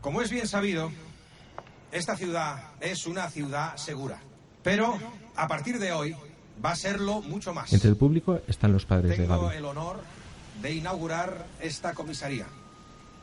Como 0.02 0.22
es 0.22 0.32
bien 0.32 0.48
sabido, 0.48 0.91
esta 1.91 2.16
ciudad 2.16 2.64
es 2.80 3.06
una 3.08 3.30
ciudad 3.30 3.76
segura. 3.78 4.20
Pero 4.64 4.98
a 5.36 5.48
partir 5.48 5.80
de 5.80 5.91
hoy 5.91 6.16
va 6.64 6.72
a 6.72 6.76
serlo 6.76 7.22
mucho 7.22 7.54
más. 7.54 7.74
Entre 7.74 7.89
el 7.89 7.98
público 7.98 8.39
están 8.48 8.72
los 8.72 8.86
padres 8.86 9.18
de 9.18 9.26
Tengo 9.28 9.44
Gaby. 9.48 9.58
el 9.58 9.66
honor 9.66 10.00
de 10.62 10.74
inaugurar 10.74 11.46
esta 11.60 11.94
comisaría. 11.94 12.46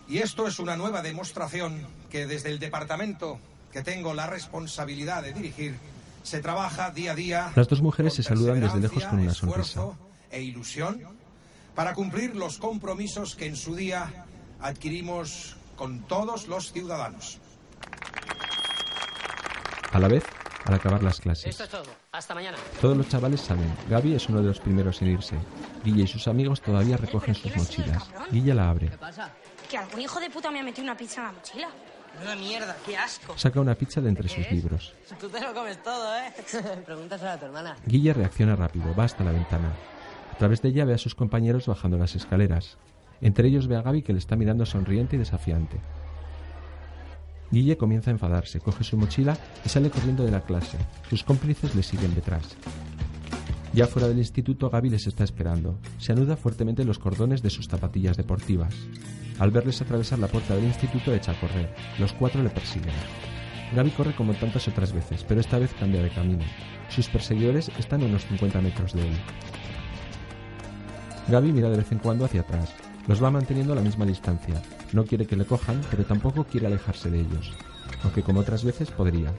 Y 0.08 0.18
esto 0.18 0.46
es 0.46 0.58
una 0.58 0.76
nueva 0.76 1.02
demostración 1.02 1.86
que 2.10 2.26
desde 2.26 2.50
el 2.50 2.58
departamento 2.58 3.38
que 3.72 3.82
tengo 3.82 4.12
la 4.12 4.26
responsabilidad 4.26 5.22
de 5.22 5.32
dirigir 5.32 5.76
se 6.22 6.40
trabaja 6.40 6.90
día 6.90 7.12
a 7.12 7.14
día 7.14 7.52
Las 7.54 7.68
dos 7.68 7.80
mujeres 7.80 8.12
se 8.14 8.22
saludan 8.22 8.60
desde 8.60 8.80
lejos 8.80 9.04
con 9.06 9.20
una 9.20 9.32
sonrisa. 9.32 9.82
e 10.30 10.42
ilusión 10.42 11.00
para 11.74 11.94
cumplir 11.94 12.36
los 12.36 12.58
compromisos 12.58 13.34
que 13.36 13.46
en 13.46 13.56
su 13.56 13.74
día 13.74 14.26
adquirimos 14.60 15.56
con 15.76 16.00
todos 16.02 16.48
los 16.48 16.72
ciudadanos. 16.72 17.38
A 19.92 19.98
la 19.98 20.08
vez, 20.08 20.24
al 20.66 20.74
acabar 20.74 21.02
las 21.02 21.20
clases, 21.20 21.46
Esto 21.46 21.64
es 21.64 21.70
todo. 21.70 21.84
Hasta 22.12 22.34
mañana. 22.34 22.56
todos 22.80 22.96
los 22.96 23.08
chavales 23.08 23.40
salen. 23.40 23.72
Gaby 23.88 24.14
es 24.14 24.28
uno 24.28 24.40
de 24.40 24.48
los 24.48 24.60
primeros 24.60 25.00
en 25.02 25.08
irse. 25.08 25.36
Guille 25.84 26.02
y 26.04 26.06
sus 26.06 26.28
amigos 26.28 26.60
todavía 26.60 26.96
recogen 26.96 27.34
sus 27.34 27.56
mochilas. 27.56 28.08
Guille 28.30 28.54
la 28.54 28.70
abre. 28.70 28.88
pasa? 28.98 29.30
Que 29.68 29.78
algún 29.78 30.00
hijo 30.00 30.20
de 30.20 30.30
puta 30.30 30.50
me 30.50 30.60
ha 30.60 30.62
metido 30.62 30.84
una 30.84 30.96
pizza 30.96 31.20
en 31.22 31.26
la 31.28 31.32
mochila. 31.32 31.68
Una 32.22 32.36
mierda, 32.36 32.76
qué 32.84 32.96
asco. 32.96 33.38
Saca 33.38 33.60
una 33.60 33.74
pizza 33.74 34.00
de 34.00 34.08
entre 34.10 34.28
sus 34.28 34.50
libros. 34.50 34.94
Tú 35.18 35.28
te 35.28 35.40
lo 35.40 35.54
comes 35.54 35.82
todo, 35.82 36.16
¿eh? 36.18 36.32
Pregúntaselo 36.84 37.30
a 37.30 37.36
tu 37.38 37.46
hermana. 37.46 37.76
Guille 37.86 38.12
reacciona 38.12 38.54
rápido, 38.56 38.94
va 38.94 39.04
hasta 39.04 39.24
la 39.24 39.32
ventana. 39.32 39.72
Través 40.40 40.62
de 40.62 40.70
ella 40.70 40.86
ve 40.86 40.94
a 40.94 40.98
sus 40.98 41.14
compañeros 41.14 41.66
bajando 41.66 41.98
las 41.98 42.16
escaleras. 42.16 42.78
Entre 43.20 43.46
ellos 43.46 43.66
ve 43.66 43.76
a 43.76 43.82
Gaby 43.82 44.00
que 44.00 44.14
le 44.14 44.18
está 44.18 44.36
mirando 44.36 44.64
sonriente 44.64 45.16
y 45.16 45.18
desafiante. 45.18 45.76
Guille 47.50 47.76
comienza 47.76 48.10
a 48.10 48.14
enfadarse, 48.14 48.58
coge 48.58 48.82
su 48.82 48.96
mochila 48.96 49.36
y 49.66 49.68
sale 49.68 49.90
corriendo 49.90 50.24
de 50.24 50.30
la 50.30 50.40
clase. 50.40 50.78
Sus 51.10 51.24
cómplices 51.24 51.74
le 51.74 51.82
siguen 51.82 52.14
detrás. 52.14 52.56
Ya 53.74 53.86
fuera 53.86 54.08
del 54.08 54.16
instituto, 54.16 54.70
Gaby 54.70 54.88
les 54.88 55.06
está 55.06 55.24
esperando. 55.24 55.78
Se 55.98 56.12
anuda 56.12 56.38
fuertemente 56.38 56.86
los 56.86 56.98
cordones 56.98 57.42
de 57.42 57.50
sus 57.50 57.68
zapatillas 57.68 58.16
deportivas. 58.16 58.74
Al 59.38 59.50
verles 59.50 59.82
atravesar 59.82 60.20
la 60.20 60.28
puerta 60.28 60.54
del 60.54 60.64
instituto, 60.64 61.12
echa 61.12 61.32
a 61.32 61.38
correr. 61.38 61.74
Los 61.98 62.14
cuatro 62.14 62.42
le 62.42 62.48
persiguen. 62.48 62.94
Gaby 63.76 63.90
corre 63.90 64.14
como 64.14 64.32
tantas 64.32 64.66
otras 64.68 64.94
veces, 64.94 65.22
pero 65.22 65.42
esta 65.42 65.58
vez 65.58 65.74
cambia 65.78 66.02
de 66.02 66.08
camino. 66.08 66.46
Sus 66.88 67.08
perseguidores 67.08 67.70
están 67.78 68.00
a 68.00 68.06
unos 68.06 68.24
50 68.24 68.62
metros 68.62 68.94
de 68.94 69.06
él. 69.06 69.14
Gaby 71.30 71.52
mira 71.52 71.70
de 71.70 71.76
vez 71.76 71.92
en 71.92 71.98
cuando 71.98 72.24
hacia 72.24 72.40
atrás. 72.40 72.74
Los 73.06 73.22
va 73.22 73.30
manteniendo 73.30 73.72
a 73.72 73.76
la 73.76 73.82
misma 73.82 74.04
distancia. 74.04 74.60
No 74.92 75.04
quiere 75.04 75.26
que 75.26 75.36
le 75.36 75.44
cojan, 75.44 75.80
pero 75.88 76.04
tampoco 76.04 76.44
quiere 76.44 76.66
alejarse 76.66 77.08
de 77.08 77.20
ellos. 77.20 77.52
Aunque 78.02 78.22
como 78.22 78.40
otras 78.40 78.64
veces 78.64 78.90
podría. 78.90 79.32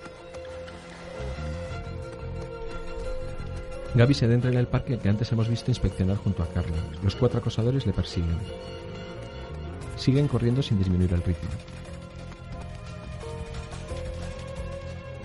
Gaby 3.93 4.13
se 4.13 4.25
adentra 4.25 4.49
en 4.49 4.57
el 4.57 4.67
parque 4.67 4.99
que 4.99 5.09
antes 5.09 5.29
hemos 5.33 5.49
visto 5.49 5.69
inspeccionar 5.69 6.15
junto 6.15 6.43
a 6.43 6.47
Carla. 6.47 6.77
Los 7.03 7.17
cuatro 7.17 7.39
acosadores 7.39 7.85
le 7.85 7.91
persiguen. 7.91 8.37
Siguen 9.97 10.29
corriendo 10.29 10.63
sin 10.63 10.77
disminuir 10.77 11.13
el 11.13 11.21
ritmo. 11.21 11.49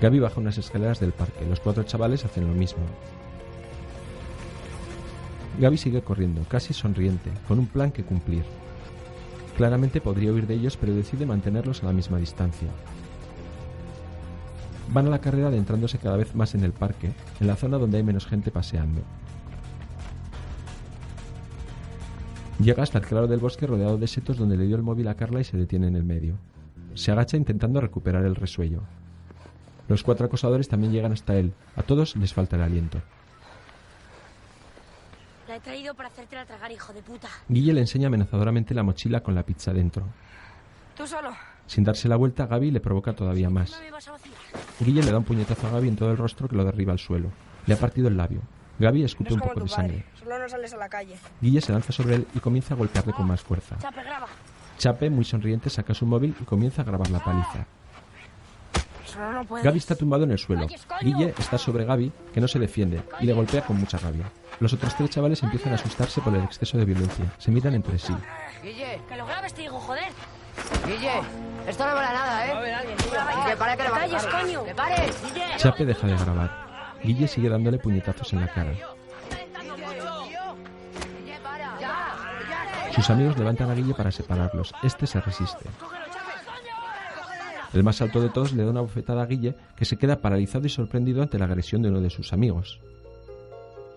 Gaby 0.01 0.19
baja 0.19 0.41
unas 0.41 0.59
escaleras 0.59 0.99
del 0.99 1.13
parque. 1.13 1.47
Los 1.49 1.61
cuatro 1.61 1.85
chavales 1.85 2.25
hacen 2.25 2.49
lo 2.49 2.55
mismo. 2.55 2.83
Gaby 5.59 5.79
sigue 5.79 6.03
corriendo, 6.03 6.43
casi 6.49 6.75
sonriente, 6.75 7.31
con 7.49 7.59
un 7.59 7.67
plan 7.67 7.91
que 7.91 8.05
cumplir. 8.05 8.45
Claramente 9.57 10.03
podría 10.03 10.33
huir 10.33 10.47
de 10.47 10.55
ellos, 10.55 10.77
pero 10.77 10.95
decide 10.95 11.25
mantenerlos 11.25 11.83
a 11.83 11.87
la 11.87 11.93
misma 11.93 12.19
distancia. 12.19 12.69
Van 14.93 15.07
a 15.07 15.11
la 15.11 15.21
carrera 15.21 15.49
adentrándose 15.49 15.99
cada 15.99 16.19
vez 16.19 16.35
más 16.35 16.55
en 16.55 16.63
el 16.63 16.73
parque, 16.73 17.13
en 17.41 17.47
la 17.47 17.57
zona 17.57 17.79
donde 17.79 17.97
hay 17.97 18.03
menos 18.03 18.27
gente 18.27 18.51
paseando. 18.51 19.01
Llega 22.61 22.83
hasta 22.83 22.99
el 22.99 23.07
claro 23.07 23.27
del 23.27 23.41
bosque 23.41 23.67
rodeado 23.67 23.97
de 23.97 24.07
setos 24.07 24.37
donde 24.37 24.57
le 24.57 24.67
dio 24.67 24.77
el 24.77 24.83
móvil 24.83 25.09
a 25.09 25.15
Carla 25.15 25.41
y 25.41 25.45
se 25.45 25.57
detiene 25.57 25.89
en 25.89 25.97
el 25.97 26.05
medio. 26.05 26.37
Se 26.95 27.13
agacha 27.13 27.37
intentando 27.37 27.81
recuperar 27.81 28.25
el 28.25 28.35
resuello. 28.35 28.83
Los 29.89 30.03
cuatro 30.03 30.27
acosadores 30.27 30.69
también 30.69 30.93
llegan 30.93 31.13
hasta 31.13 31.37
él. 31.37 31.53
A 31.77 31.83
todos 31.83 32.17
les 32.17 32.33
falta 32.33 32.57
el 32.57 32.63
aliento. 32.63 33.01
La 35.57 35.61
he 35.61 35.63
traído 35.63 35.95
para 35.95 36.11
hacértela 36.11 36.45
tragar, 36.45 36.71
hijo 36.71 36.93
de 36.93 37.01
puta. 37.01 37.29
Guille 37.49 37.73
le 37.73 37.81
enseña 37.81 38.09
amenazadoramente 38.09 38.75
la 38.75 38.83
mochila 38.83 39.23
con 39.23 39.35
la 39.35 39.43
pizza 39.43 39.73
dentro. 39.73 40.05
Tú 40.95 41.07
solo. 41.07 41.31
Sin 41.67 41.83
darse 41.83 42.09
la 42.09 42.17
vuelta, 42.17 42.45
Gaby 42.45 42.71
le 42.71 42.81
provoca 42.81 43.15
todavía 43.15 43.49
más. 43.49 43.81
Guille 44.79 45.03
le 45.03 45.11
da 45.11 45.17
un 45.17 45.25
puñetazo 45.25 45.67
a 45.67 45.71
Gaby 45.71 45.89
en 45.89 45.97
todo 45.97 46.11
el 46.11 46.19
rostro 46.19 46.47
que 46.47 46.57
lo 46.57 46.63
derriba 46.63 46.93
al 46.93 46.99
suelo. 46.99 47.31
Le 47.65 47.73
ha 47.73 47.79
partido 47.79 48.09
el 48.09 48.19
labio. 48.19 48.43
Gaby 48.79 49.05
escupe 49.05 49.31
No 49.31 49.37
un 49.37 49.41
poco 49.49 49.61
de 49.61 49.69
sangre. 49.69 50.05
Solo 50.19 50.39
no 50.39 50.47
sales 50.47 50.75
a 50.75 50.77
la 50.77 50.91
calle. 50.91 51.17
Guille 51.41 51.63
se 51.63 51.73
lanza 51.73 51.91
sobre 51.91 52.17
él 52.17 52.27
y 52.35 52.41
comienza 52.41 52.75
a 52.75 52.77
golpearle 52.77 53.15
con 53.15 53.27
más 53.27 53.41
fuerza. 53.41 53.79
Chape, 53.79 54.03
graba. 54.03 54.27
Chape, 54.77 55.09
muy 55.09 55.25
sonriente, 55.25 55.71
saca 55.71 55.95
su 55.95 56.05
móvil 56.05 56.37
y 56.39 56.45
comienza 56.45 56.83
a 56.83 56.85
grabar 56.85 57.09
la 57.09 57.25
paliza. 57.25 57.67
Solo 59.07 59.33
no. 59.33 59.45
Gaby 59.63 59.79
está 59.79 59.95
tumbado 59.95 60.25
en 60.25 60.33
el 60.33 60.39
suelo. 60.39 60.67
Guille 61.01 61.33
está 61.39 61.57
sobre 61.57 61.87
Gaby, 61.87 62.13
que 62.35 62.43
no 62.43 62.47
se 62.47 62.59
defiende, 62.59 63.03
y 63.21 63.25
le 63.25 63.33
golpea 63.33 63.65
con 63.65 63.81
mucha 63.81 63.97
rabia. 63.97 64.31
Los 64.59 64.73
otros 64.73 64.95
tres 64.97 65.11
chavales 65.11 65.43
empiezan 65.43 65.73
a 65.73 65.75
asustarse 65.77 66.21
por 66.21 66.35
el 66.35 66.43
exceso 66.43 66.79
de 66.79 66.85
violencia. 66.85 67.27
Se 67.39 67.51
miran 67.51 67.75
entre 67.75 67.99
sí. 67.99 68.15
Guille, 68.63 69.01
Que 69.09 69.17
lo 69.17 69.27
grabes, 69.27 69.53
te 69.53 69.63
digo, 69.63 69.79
joder. 69.79 70.09
Guille, 70.87 71.21
esto 71.69 71.85
no 71.87 71.95
mola 71.95 72.13
nada, 72.13 72.47
¿eh? 72.47 72.51
Va 72.51 72.57
a 72.57 72.61
haber 72.61 72.75
alguien, 72.75 72.97
tío. 72.97 73.07
Y 73.09 73.51
que 73.51 73.57
pare 73.57 73.77
que 73.77 73.83
le 73.83 73.91
va 73.91 73.99
calles, 73.99 74.27
coño. 74.27 74.65
¡Que 74.65 74.75
pares! 74.75 75.23
Guille. 75.35 75.45
Chape 75.59 75.85
deja 75.85 76.07
de 76.07 76.17
grabar. 76.17 76.51
Guille 77.03 77.29
sigue 77.29 77.49
dándole 77.51 77.79
puñetazos 77.79 78.33
en 78.33 78.41
la 78.41 78.49
cara. 78.49 78.73
Sus 82.95 83.11
amigos 83.11 83.37
levantan 83.37 83.69
a 83.71 83.75
Guille 83.75 83.93
para 83.93 84.11
separarlos. 84.11 84.73
Este 84.83 85.07
se 85.07 85.21
resiste. 85.21 85.69
El 87.75 87.85
más 87.85 88.01
alto 88.01 88.23
de 88.23 88.31
todos 88.31 88.53
le 88.53 88.65
da 88.65 88.71
una 88.71 88.81
bofetada 88.81 89.23
a 89.23 89.27
Guille, 89.27 89.55
que 89.77 89.85
se 89.85 89.99
queda 89.99 90.23
paralizado 90.23 90.67
y 90.67 90.71
sorprendido 90.71 91.21
ante 91.21 91.39
la 91.39 91.45
agresión 91.45 91.83
de 91.83 91.91
uno 91.91 92.01
de 92.01 92.09
sus 92.09 92.33
amigos. 92.33 92.81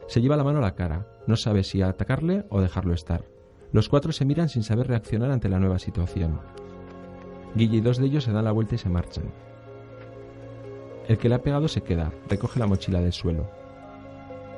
Se 0.10 0.22
lleva 0.22 0.36
la 0.36 0.44
mano 0.44 0.58
a 0.58 0.64
la 0.64 0.74
cara. 0.74 1.06
No 1.28 1.36
sabe 1.36 1.64
si 1.64 1.84
atacarle 1.84 2.44
o 2.50 2.62
dejarlo 2.62 2.96
estar. 2.96 3.26
Los 3.72 3.90
cuatro 3.90 4.12
se 4.12 4.26
miran 4.26 4.50
sin 4.50 4.64
saber 4.64 4.88
reaccionar 4.88 5.30
ante 5.30 5.50
la 5.50 5.60
nueva 5.60 5.78
situación. 5.78 6.40
Guille 7.54 7.78
y 7.78 7.82
dos 7.82 8.00
de 8.00 8.08
ellos 8.08 8.24
se 8.24 8.32
dan 8.32 8.46
la 8.46 8.52
vuelta 8.52 8.74
y 8.74 8.80
se 8.80 8.90
marchan. 8.90 9.26
El 11.08 11.20
que 11.20 11.30
le 11.30 11.36
ha 11.36 11.44
pegado 11.44 11.68
se 11.68 11.82
queda, 11.82 12.12
recoge 12.28 12.60
la 12.60 12.66
mochila 12.66 13.02
del 13.02 13.14
suelo. 13.14 13.52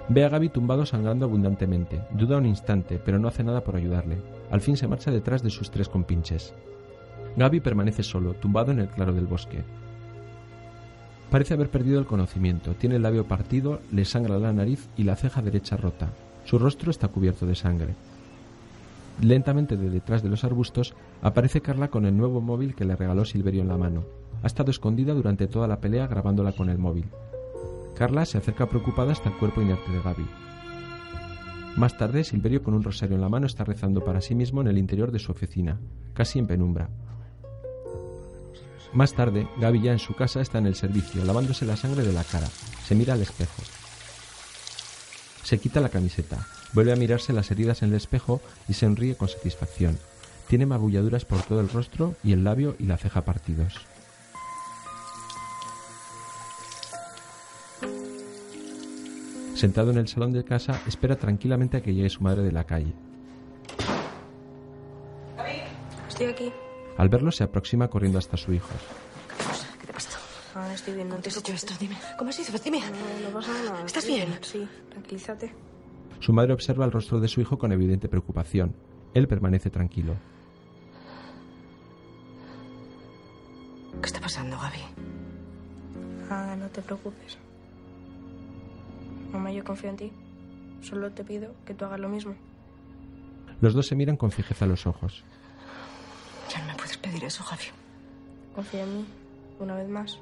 Ve 0.07 0.23
a 0.23 0.29
Gaby 0.29 0.47
tumbado 0.47 0.85
sangrando 0.85 1.25
abundantemente. 1.25 2.01
Duda 2.11 2.37
un 2.37 2.45
instante, 2.45 2.97
pero 3.03 3.19
no 3.19 3.27
hace 3.27 3.43
nada 3.43 3.61
por 3.61 3.75
ayudarle. 3.75 4.21
Al 4.51 4.61
fin 4.61 4.77
se 4.77 4.87
marcha 4.87 5.11
detrás 5.11 5.43
de 5.43 5.49
sus 5.49 5.69
tres 5.69 5.89
compinches. 5.89 6.55
Gaby 7.35 7.59
permanece 7.59 8.03
solo, 8.03 8.35
tumbado 8.35 8.71
en 8.71 8.79
el 8.79 8.87
claro 8.87 9.11
del 9.11 9.27
bosque. 9.27 9.65
Parece 11.31 11.53
haber 11.53 11.69
perdido 11.69 11.97
el 11.97 12.05
conocimiento. 12.05 12.73
Tiene 12.73 12.97
el 12.97 13.03
labio 13.03 13.25
partido, 13.25 13.79
le 13.93 14.03
sangra 14.03 14.37
la 14.37 14.51
nariz 14.51 14.89
y 14.97 15.03
la 15.03 15.15
ceja 15.15 15.41
derecha 15.41 15.77
rota. 15.77 16.09
Su 16.43 16.59
rostro 16.59 16.91
está 16.91 17.07
cubierto 17.07 17.45
de 17.45 17.55
sangre. 17.55 17.95
Lentamente 19.21 19.77
de 19.77 19.89
detrás 19.89 20.23
de 20.23 20.29
los 20.29 20.43
arbustos 20.43 20.93
aparece 21.21 21.61
Carla 21.61 21.87
con 21.87 22.05
el 22.05 22.17
nuevo 22.17 22.41
móvil 22.41 22.75
que 22.75 22.83
le 22.83 22.97
regaló 22.97 23.23
Silverio 23.23 23.61
en 23.61 23.69
la 23.69 23.77
mano. 23.77 24.03
Ha 24.43 24.47
estado 24.47 24.71
escondida 24.71 25.13
durante 25.13 25.47
toda 25.47 25.69
la 25.69 25.79
pelea 25.79 26.05
grabándola 26.05 26.51
con 26.51 26.69
el 26.69 26.77
móvil. 26.77 27.05
Carla 27.95 28.25
se 28.25 28.37
acerca 28.37 28.67
preocupada 28.67 29.13
hasta 29.13 29.29
el 29.29 29.37
cuerpo 29.37 29.61
inerte 29.61 29.89
de 29.89 30.01
Gaby. 30.01 30.25
Más 31.77 31.97
tarde, 31.97 32.25
Silverio 32.25 32.61
con 32.61 32.73
un 32.73 32.83
rosario 32.83 33.15
en 33.15 33.21
la 33.21 33.29
mano 33.29 33.45
está 33.45 33.63
rezando 33.63 34.03
para 34.03 34.19
sí 34.19 34.35
mismo 34.35 34.59
en 34.59 34.67
el 34.67 34.77
interior 34.77 35.13
de 35.13 35.19
su 35.19 35.31
oficina, 35.31 35.79
casi 36.13 36.39
en 36.39 36.47
penumbra. 36.47 36.89
Más 38.93 39.13
tarde, 39.13 39.47
Gaby 39.57 39.81
ya 39.81 39.91
en 39.93 39.99
su 39.99 40.13
casa 40.15 40.41
está 40.41 40.57
en 40.57 40.65
el 40.65 40.75
servicio, 40.75 41.23
lavándose 41.23 41.65
la 41.65 41.77
sangre 41.77 42.03
de 42.03 42.11
la 42.11 42.25
cara. 42.25 42.47
Se 42.85 42.93
mira 42.93 43.13
al 43.13 43.21
espejo. 43.21 43.61
Se 45.43 45.59
quita 45.59 45.79
la 45.79 45.89
camiseta, 45.89 46.45
vuelve 46.73 46.91
a 46.91 46.97
mirarse 46.97 47.31
las 47.31 47.49
heridas 47.51 47.83
en 47.83 47.89
el 47.89 47.95
espejo 47.95 48.41
y 48.67 48.73
sonríe 48.73 49.15
con 49.15 49.29
satisfacción. 49.29 49.97
Tiene 50.47 50.65
magulladuras 50.65 51.23
por 51.23 51.41
todo 51.43 51.61
el 51.61 51.69
rostro 51.69 52.15
y 52.23 52.33
el 52.33 52.43
labio 52.43 52.75
y 52.79 52.85
la 52.85 52.97
ceja 52.97 53.21
partidos. 53.21 53.79
Sentado 59.55 59.91
en 59.91 59.97
el 59.99 60.07
salón 60.07 60.33
de 60.33 60.43
casa, 60.43 60.81
espera 60.87 61.15
tranquilamente 61.15 61.77
a 61.77 61.81
que 61.81 61.93
llegue 61.93 62.09
su 62.09 62.21
madre 62.21 62.41
de 62.41 62.51
la 62.51 62.65
calle. 62.65 62.93
Estoy 66.09 66.25
aquí. 66.25 66.51
Al 67.01 67.09
verlo, 67.09 67.31
se 67.31 67.43
aproxima 67.43 67.87
corriendo 67.87 68.19
hasta 68.19 68.37
su 68.37 68.53
hijo. 68.53 68.69
¿Qué 69.79 69.87
te 69.87 69.93
pasa? 69.93 70.19
Ah, 70.53 70.71
estoy 70.71 70.93
bien. 70.93 71.09
No 71.09 71.15
te 71.15 71.29
has 71.29 71.37
hecho 71.37 71.51
esto? 71.51 71.73
Dime. 71.79 71.97
¿Cómo 72.15 72.29
has 72.29 72.35
sido? 72.35 72.55
Dime. 72.63 72.79
No, 72.79 73.27
no 73.27 73.33
pasa 73.33 73.51
nada. 73.53 73.83
¿Estás 73.83 74.03
estoy 74.03 74.17
bien? 74.17 74.37
Sí, 74.41 74.67
tranquilízate. 74.91 75.51
Su 76.19 76.31
madre 76.31 76.53
observa 76.53 76.85
el 76.85 76.91
rostro 76.91 77.19
de 77.19 77.27
su 77.27 77.41
hijo 77.41 77.57
con 77.57 77.71
evidente 77.71 78.07
preocupación. 78.07 78.75
Él 79.15 79.27
permanece 79.27 79.71
tranquilo. 79.71 80.13
¿Qué 83.99 84.05
está 84.05 84.21
pasando, 84.21 84.55
Gaby? 84.59 84.83
Ah, 86.29 86.55
no 86.55 86.67
te 86.67 86.83
preocupes. 86.83 87.39
Mamá, 89.31 89.51
yo 89.51 89.63
confío 89.63 89.89
en 89.89 89.97
ti. 89.97 90.11
Solo 90.81 91.11
te 91.11 91.23
pido 91.23 91.55
que 91.65 91.73
tú 91.73 91.83
hagas 91.83 91.99
lo 91.99 92.09
mismo. 92.09 92.35
Los 93.59 93.73
dos 93.73 93.87
se 93.87 93.95
miran 93.95 94.17
con 94.17 94.29
fijeza 94.29 94.65
a 94.65 94.67
los 94.67 94.85
ojos. 94.85 95.23
Ya 96.51 96.59
no 96.59 96.67
me 96.67 96.75
puedes 96.75 96.97
pedir 96.97 97.23
eso, 97.23 97.43
Javi. 97.43 97.65
Confía 98.53 98.83
en 98.83 98.97
mí, 98.97 99.05
una 99.59 99.75
vez 99.75 99.87
más. 99.87 100.19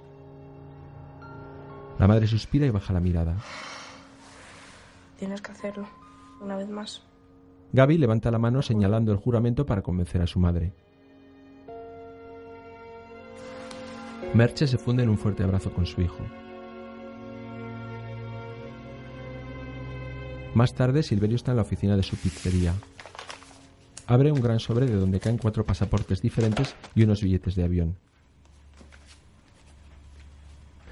La 1.98 2.08
madre 2.08 2.28
suspira 2.28 2.66
y 2.66 2.70
baja 2.70 2.94
la 2.94 3.00
mirada. 3.00 3.36
Tienes 5.18 5.42
que 5.42 5.52
hacerlo, 5.52 5.88
una 6.40 6.56
vez 6.56 6.70
más. 6.70 7.02
Gaby 7.74 7.98
levanta 7.98 8.32
la 8.32 8.40
mano 8.40 8.62
señalando 8.62 9.12
el 9.12 9.18
juramento 9.18 9.66
para 9.66 9.82
convencer 9.82 10.22
a 10.22 10.28
su 10.28 10.40
madre. 10.40 10.72
Merche 14.34 14.68
se 14.68 14.78
funde 14.78 15.04
en 15.04 15.10
un 15.10 15.18
fuerte 15.18 15.44
abrazo 15.44 15.72
con 15.72 15.86
su 15.86 16.02
hijo. 16.02 16.20
Más 20.54 20.74
tarde, 20.74 21.04
Silverio 21.04 21.36
está 21.36 21.52
en 21.52 21.58
la 21.58 21.64
oficina 21.64 21.96
de 21.96 22.04
su 22.04 22.16
pizzería. 22.16 22.74
Abre 24.10 24.32
un 24.32 24.42
gran 24.42 24.60
sobre 24.60 24.88
de 24.88 24.96
donde 24.96 25.20
caen 25.20 25.38
cuatro 25.38 25.64
pasaportes 25.64 26.20
diferentes 26.20 26.76
y 26.96 27.04
unos 27.04 27.22
billetes 27.22 27.54
de 27.54 27.64
avión. 27.64 27.96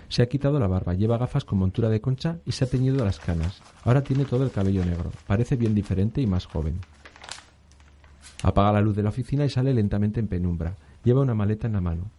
Se 0.07 0.21
ha 0.21 0.29
quitado 0.29 0.59
la 0.59 0.67
barba, 0.67 0.93
lleva 0.93 1.17
gafas 1.17 1.43
con 1.43 1.57
montura 1.57 1.89
de 1.89 1.99
concha 1.99 2.37
y 2.45 2.51
se 2.51 2.63
ha 2.63 2.69
teñido 2.69 3.03
las 3.03 3.19
canas. 3.19 3.59
Ahora 3.83 4.03
tiene 4.03 4.23
todo 4.25 4.43
el 4.43 4.51
cabello 4.51 4.85
negro. 4.85 5.11
Parece 5.25 5.55
bien 5.55 5.73
diferente 5.73 6.21
y 6.21 6.27
más 6.27 6.45
joven. 6.45 6.79
Apaga 8.43 8.73
la 8.73 8.81
luz 8.81 8.95
de 8.95 9.01
la 9.01 9.09
oficina 9.09 9.45
y 9.45 9.49
sale 9.49 9.73
lentamente 9.73 10.19
en 10.19 10.27
penumbra. 10.27 10.75
Lleva 11.03 11.21
una 11.21 11.33
maleta 11.33 11.65
en 11.65 11.73
la 11.73 11.81
mano. 11.81 12.11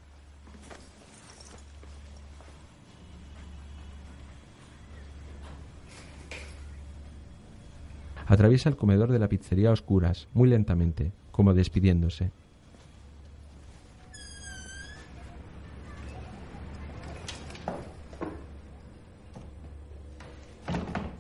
Atraviesa 8.28 8.68
el 8.68 8.76
comedor 8.76 9.10
de 9.10 9.18
la 9.18 9.26
pizzería 9.26 9.70
a 9.70 9.72
oscuras, 9.72 10.28
muy 10.34 10.50
lentamente, 10.50 11.12
como 11.30 11.55
despidiéndose. 11.55 12.30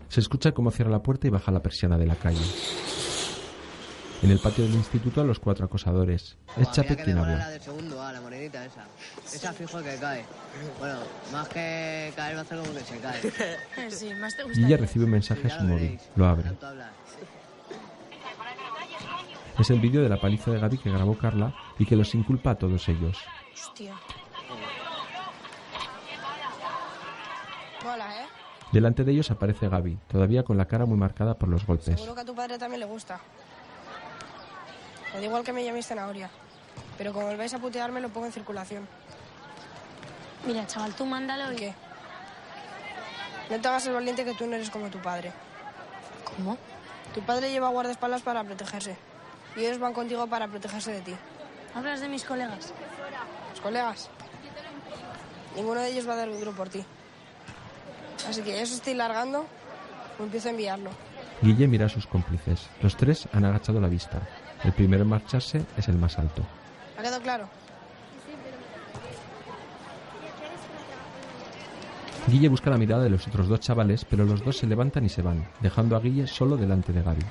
Se 0.08 0.20
escucha 0.20 0.52
cómo 0.52 0.70
cierra 0.70 0.90
la 0.90 1.02
puerta 1.02 1.26
y 1.26 1.30
baja 1.30 1.50
la 1.50 1.62
persiana 1.62 1.96
de 1.96 2.06
la 2.06 2.16
calle. 2.16 2.44
En 4.20 4.32
el 4.32 4.40
patio 4.40 4.64
del 4.64 4.74
instituto, 4.74 5.22
los 5.22 5.38
cuatro 5.38 5.66
acosadores. 5.66 6.36
Es 6.56 6.70
Chapek 6.72 7.04
quien 7.04 7.18
habla. 7.18 7.50
de 7.50 7.60
segundo 7.60 8.02
A, 8.02 8.12
la 8.12 8.20
morenita 8.20 8.64
esa. 8.64 8.84
Esa 9.32 9.52
fijo 9.52 9.80
que 9.80 9.94
cae. 9.96 10.24
Bueno, 10.80 10.98
más 11.32 11.48
que 11.48 12.12
caer 12.16 12.34
va 12.34 12.40
a 12.40 12.42
hacer 12.42 12.58
como 12.58 12.72
que 12.72 12.80
se 12.80 12.98
cae. 12.98 13.90
Sí, 13.90 14.12
más 14.14 14.36
te 14.36 14.42
gusta. 14.42 14.58
Guilla 14.58 14.76
recibe 14.76 15.04
un 15.04 15.12
mensaje 15.12 15.46
a 15.46 15.58
su 15.58 15.64
móvil. 15.64 16.00
Lo 16.16 16.26
abre. 16.26 16.50
Es 19.58 19.70
el 19.70 19.80
vídeo 19.80 20.02
de 20.02 20.08
la 20.08 20.20
paliza 20.20 20.50
de 20.50 20.58
Gaby 20.58 20.78
que 20.78 20.90
grabó 20.90 21.16
Carla 21.16 21.54
y 21.78 21.86
que 21.86 21.96
los 21.96 22.14
inculpa 22.14 22.50
a 22.50 22.54
todos 22.56 22.88
ellos. 22.88 23.18
Hostia. 23.54 23.94
Mola, 27.84 28.22
¿eh? 28.22 28.26
Delante 28.72 29.04
de 29.04 29.12
ellos 29.12 29.30
aparece 29.30 29.68
Gaby, 29.68 29.98
todavía 30.08 30.42
con 30.42 30.56
la 30.58 30.66
cara 30.66 30.84
muy 30.86 30.98
marcada 30.98 31.34
por 31.38 31.48
los 31.48 31.64
golpes. 31.66 31.94
Seguro 31.94 32.14
que 32.14 32.20
a 32.20 32.24
tu 32.24 32.34
padre 32.34 32.58
también 32.58 32.80
le 32.80 32.86
gusta. 32.86 33.20
Me 35.12 35.20
da 35.20 35.26
igual 35.26 35.44
que 35.44 35.52
me 35.52 35.64
llaméis 35.64 35.86
zanahoria. 35.86 36.30
Pero 36.96 37.12
como 37.12 37.26
volváis 37.26 37.54
a 37.54 37.58
putearme, 37.58 38.00
lo 38.00 38.08
pongo 38.08 38.26
en 38.26 38.32
circulación. 38.32 38.88
Mira, 40.46 40.66
chaval, 40.66 40.94
tú 40.94 41.06
mándalo 41.06 41.52
y... 41.52 41.56
¿Qué? 41.56 41.74
No 43.50 43.60
te 43.60 43.68
hagas 43.68 43.86
el 43.86 43.94
valiente 43.94 44.24
que 44.24 44.34
tú 44.34 44.46
no 44.46 44.56
eres 44.56 44.70
como 44.70 44.88
tu 44.90 44.98
padre. 44.98 45.32
¿Cómo? 46.24 46.58
Tu 47.14 47.22
padre 47.22 47.50
lleva 47.50 47.68
guardaespaldas 47.68 48.22
para 48.22 48.44
protegerse. 48.44 48.96
Y 49.56 49.60
ellos 49.60 49.78
van 49.78 49.94
contigo 49.94 50.26
para 50.26 50.46
protegerse 50.48 50.92
de 50.92 51.00
ti. 51.00 51.14
Hablas 51.74 52.00
de 52.00 52.08
mis 52.08 52.24
colegas. 52.24 52.72
¿Los 53.50 53.60
colegas? 53.60 54.10
Ninguno 55.56 55.80
de 55.80 55.88
ellos 55.88 56.08
va 56.08 56.12
a 56.12 56.16
dar 56.16 56.30
duro 56.30 56.52
por 56.52 56.68
ti. 56.68 56.84
Así 58.28 58.42
que 58.42 58.54
ya 58.54 58.62
os 58.62 58.72
estoy 58.72 58.94
largando, 58.94 59.46
o 60.18 60.22
empiezo 60.22 60.48
a 60.48 60.50
enviarlo. 60.50 60.90
Guille 61.40 61.66
mira 61.66 61.86
a 61.86 61.88
sus 61.88 62.06
cómplices. 62.06 62.68
Los 62.82 62.96
tres 62.96 63.28
han 63.32 63.44
agachado 63.44 63.80
la 63.80 63.88
vista. 63.88 64.20
El 64.64 64.72
primero 64.72 65.02
en 65.02 65.08
marcharse 65.08 65.64
es 65.76 65.88
el 65.88 65.96
más 65.96 66.18
alto. 66.18 66.42
¿Ha 66.98 67.02
quedado 67.02 67.20
claro? 67.22 67.48
Guille 72.26 72.48
busca 72.48 72.68
la 72.68 72.76
mirada 72.76 73.04
de 73.04 73.10
los 73.10 73.26
otros 73.26 73.48
dos 73.48 73.60
chavales, 73.60 74.04
pero 74.04 74.24
los 74.24 74.44
dos 74.44 74.58
se 74.58 74.66
levantan 74.66 75.04
y 75.04 75.08
se 75.08 75.22
van, 75.22 75.48
dejando 75.60 75.96
a 75.96 76.00
Guille 76.00 76.26
solo 76.26 76.56
delante 76.56 76.92
de 76.92 77.02
Gaby. 77.02 77.24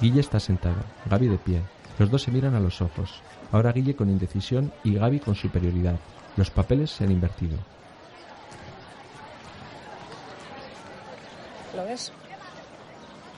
Guille 0.00 0.20
está 0.20 0.38
sentado, 0.38 0.76
Gaby 1.06 1.28
de 1.28 1.38
pie. 1.38 1.62
Los 1.98 2.10
dos 2.10 2.22
se 2.22 2.30
miran 2.30 2.54
a 2.54 2.60
los 2.60 2.80
ojos. 2.80 3.22
Ahora 3.50 3.72
Guille 3.72 3.96
con 3.96 4.08
indecisión 4.08 4.72
y 4.84 4.94
Gaby 4.94 5.20
con 5.20 5.34
superioridad. 5.34 5.96
Los 6.36 6.50
papeles 6.50 6.90
se 6.90 7.04
han 7.04 7.10
invertido. 7.10 7.56
¿Lo 11.74 11.84
ves? 11.84 12.12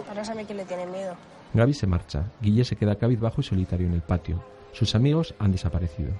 Ahora 0.08 0.24
sabe 0.24 0.44
quién 0.44 0.58
le 0.58 0.64
tiene 0.64 0.86
miedo. 0.86 1.16
Gaby 1.56 1.72
se 1.72 1.86
marcha. 1.86 2.32
Guille 2.42 2.64
se 2.64 2.76
queda 2.76 2.96
cabizbajo 2.96 3.40
y 3.40 3.44
solitario 3.44 3.86
en 3.86 3.94
el 3.94 4.02
patio. 4.02 4.44
Sus 4.72 4.94
amigos 4.94 5.34
han 5.38 5.52
desaparecido. 5.52 6.12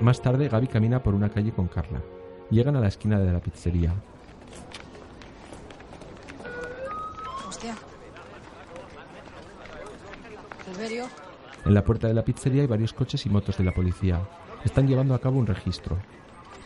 Más 0.00 0.22
tarde, 0.22 0.48
Gaby 0.48 0.68
camina 0.68 1.02
por 1.02 1.14
una 1.14 1.30
calle 1.30 1.50
con 1.50 1.66
Carla. 1.66 2.00
Llegan 2.48 2.76
a 2.76 2.80
la 2.80 2.86
esquina 2.86 3.18
de 3.18 3.32
la 3.32 3.40
pizzería. 3.40 3.92
Hostia. 7.48 7.74
Silverio. 10.64 11.06
En 11.64 11.74
la 11.74 11.82
puerta 11.82 12.06
de 12.06 12.14
la 12.14 12.22
pizzería 12.22 12.62
hay 12.62 12.68
varios 12.68 12.92
coches 12.92 13.26
y 13.26 13.30
motos 13.30 13.58
de 13.58 13.64
la 13.64 13.72
policía. 13.72 14.20
Están 14.64 14.86
llevando 14.86 15.14
a 15.14 15.18
cabo 15.18 15.40
un 15.40 15.46
registro. 15.48 15.98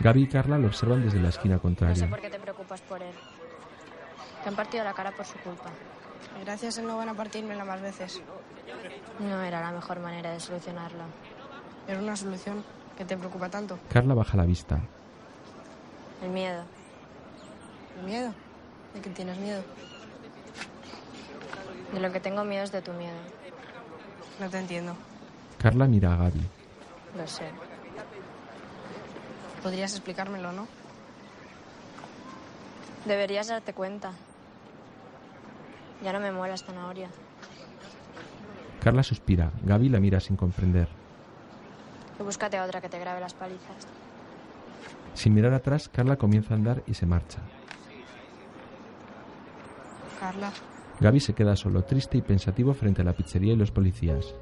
Gaby 0.03 0.23
y 0.25 0.27
Carla 0.27 0.59
lo 0.59 0.67
observan 0.67 1.03
desde 1.03 1.21
la 1.21 1.29
esquina 1.29 1.55
No 1.55 1.59
sé 1.59 1.63
contraria. 1.63 2.11
por 2.11 2.21
qué 2.21 2.31
te 2.31 2.39
preocupas 2.41 2.81
por 2.83 3.03
él. 3.03 3.15
Te 4.43 4.49
han 4.49 4.57
partido 4.57 4.83
la 4.85 4.93
cara 4.93 5.13
por 5.13 5.25
su 5.25 5.39
culpa. 5.39 5.71
Gracias, 6.45 6.79
él 6.79 6.87
no 6.87 6.97
van 6.97 7.09
a 7.09 7.15
partírmela 7.15 7.65
más 7.65 7.81
veces. 7.81 8.21
No 9.21 9.43
era 9.43 9.61
la 9.61 9.71
mejor 9.71 10.01
manera 10.01 10.33
de 10.33 10.41
solucionarlo. 10.41 11.05
Era 11.87 11.99
una 12.01 12.17
solución 12.17 12.65
que 12.97 13.05
te 13.05 13.17
preocupa 13.17 13.49
tanto. 13.49 13.79
Carla 13.93 14.15
baja 14.15 14.37
la 14.37 14.45
vista. 14.45 14.81
El 16.23 16.31
miedo. 16.31 16.65
¿El 18.01 18.07
miedo? 18.07 18.35
¿De 18.95 19.01
qué 19.01 19.11
tienes 19.11 19.39
miedo? 19.39 19.63
De 21.93 22.01
lo 22.01 22.11
que 22.11 22.21
tengo 22.21 22.45
miedo 22.45 22.65
es 22.65 22.73
de 22.73 22.83
tu 22.83 22.93
miedo. 22.93 23.17
No 24.41 24.49
te 24.49 24.59
entiendo. 24.59 24.97
Carla 25.59 25.87
mira 25.87 26.15
a 26.15 26.17
Gaby. 26.17 26.41
Lo 27.17 27.27
sé. 27.27 27.45
Podrías 29.63 29.93
explicármelo, 29.93 30.53
¿no? 30.53 30.67
Deberías 33.05 33.49
darte 33.49 33.73
cuenta. 33.73 34.13
Ya 36.03 36.13
no 36.13 36.21
me 36.21 36.33
mola 36.33 36.55
esta 36.55 36.69
zanahoria. 36.73 37.09
Carla 38.83 39.03
suspira. 39.03 39.53
Gaby 39.63 39.89
la 39.89 40.01
mira 40.01 40.19
sin 40.19 40.37
comprender. 40.37 40.89
Y 42.19 42.23
búscate 42.23 42.61
otra 42.61 42.81
que 42.81 42.89
te 42.89 42.99
grabe 42.99 43.21
las 43.21 43.35
palizas. 43.35 43.87
Sin 45.15 45.35
mirar 45.35 45.55
atrás, 45.55 45.89
Carla 45.89 46.17
comienza 46.17 46.55
a 46.55 46.57
andar 46.57 46.83
y 46.87 46.95
se 46.95 47.07
marcha. 47.07 47.39
Carla. 50.19 50.53
Gaby 51.01 51.21
se 51.21 51.35
queda 51.35 51.57
solo, 51.57 51.83
triste 51.83 52.19
y 52.19 52.23
pensativo 52.23 52.75
frente 52.75 53.03
a 53.03 53.05
la 53.05 53.13
pizzería 53.13 53.53
y 53.53 53.57
los 53.57 53.71
policías. 53.71 54.35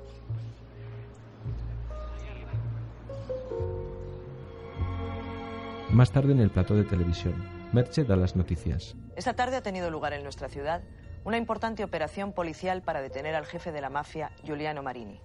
Más 5.93 6.13
tarde 6.13 6.33
en 6.33 6.41
el 6.41 6.51
plató 6.51 6.77
de 6.77 6.85
televisión, 6.85 7.35
Merche 7.73 8.05
da 8.05 8.15
las 8.15 8.37
noticias. 8.37 8.95
Esta 9.17 9.35
tarde 9.35 9.57
ha 9.57 9.63
tenido 9.63 9.91
lugar 9.91 10.13
en 10.13 10.23
nuestra 10.23 10.49
ciudad 10.49 10.83
una 11.25 11.37
importante 11.37 11.83
operación 11.83 12.33
policial 12.33 12.83
para 12.83 13.03
detener 13.03 13.35
al 13.35 13.45
jefe 13.45 13.73
de 13.73 13.81
la 13.81 13.91
mafia, 13.91 14.31
Giuliano 14.45 14.83
Marini. 14.83 15.21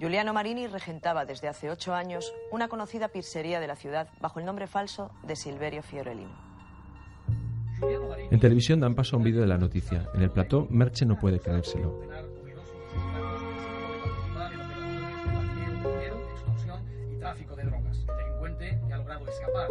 Giuliano 0.00 0.32
Marini 0.34 0.66
regentaba 0.66 1.24
desde 1.24 1.48
hace 1.48 1.70
ocho 1.70 1.94
años 1.94 2.34
una 2.50 2.68
conocida 2.68 3.08
pizzería 3.08 3.60
de 3.60 3.68
la 3.68 3.76
ciudad 3.76 4.08
bajo 4.20 4.40
el 4.40 4.46
nombre 4.46 4.66
falso 4.66 5.12
de 5.22 5.36
Silverio 5.36 5.82
Fiorellino. 5.82 6.36
En 8.30 8.40
televisión 8.40 8.80
dan 8.80 8.94
paso 8.94 9.14
a 9.14 9.18
un 9.18 9.24
vídeo 9.24 9.42
de 9.42 9.46
la 9.46 9.58
noticia. 9.58 10.08
En 10.14 10.22
el 10.22 10.30
plató, 10.30 10.66
Merche 10.70 11.06
no 11.06 11.16
puede 11.18 11.38
creérselo. 11.38 12.00
de 17.56 17.64
drogas. 17.64 17.98
El 18.08 18.16
delincuente 18.16 18.80
que 18.86 18.92
ha 18.92 18.96
logrado 18.96 19.26
escapar 19.26 19.70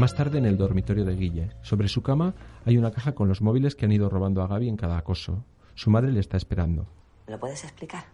Más 0.00 0.14
tarde 0.14 0.38
en 0.38 0.46
el 0.46 0.56
dormitorio 0.56 1.04
de 1.04 1.14
Guille. 1.14 1.50
Sobre 1.60 1.86
su 1.86 2.02
cama 2.02 2.32
hay 2.64 2.78
una 2.78 2.90
caja 2.90 3.12
con 3.12 3.28
los 3.28 3.42
móviles 3.42 3.74
que 3.74 3.84
han 3.84 3.92
ido 3.92 4.08
robando 4.08 4.40
a 4.40 4.46
Gaby 4.46 4.66
en 4.66 4.78
cada 4.78 4.96
acoso. 4.96 5.44
Su 5.74 5.90
madre 5.90 6.10
le 6.10 6.20
está 6.20 6.38
esperando. 6.38 6.86
¿Me 7.26 7.34
lo 7.34 7.38
puedes 7.38 7.62
explicar? 7.64 8.06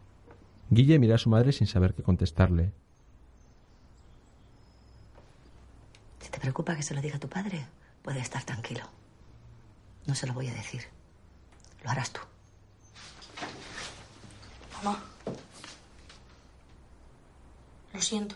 Guille 0.68 0.98
mira 0.98 1.14
a 1.14 1.18
su 1.18 1.30
madre 1.30 1.52
sin 1.52 1.68
saber 1.68 1.94
qué 1.94 2.02
contestarle. 2.02 2.72
Si 6.18 6.28
te 6.28 6.40
preocupa 6.40 6.74
que 6.74 6.82
se 6.82 6.92
lo 6.92 7.00
diga 7.00 7.18
a 7.18 7.20
tu 7.20 7.28
padre, 7.28 7.64
puedes 8.02 8.22
estar 8.22 8.42
tranquilo. 8.42 8.82
No 10.06 10.16
se 10.16 10.26
lo 10.26 10.34
voy 10.34 10.48
a 10.48 10.54
decir. 10.54 10.82
Lo 11.84 11.90
harás 11.90 12.12
tú. 12.12 12.20
Mamá. 14.82 15.04
Lo 17.94 18.02
siento. 18.02 18.34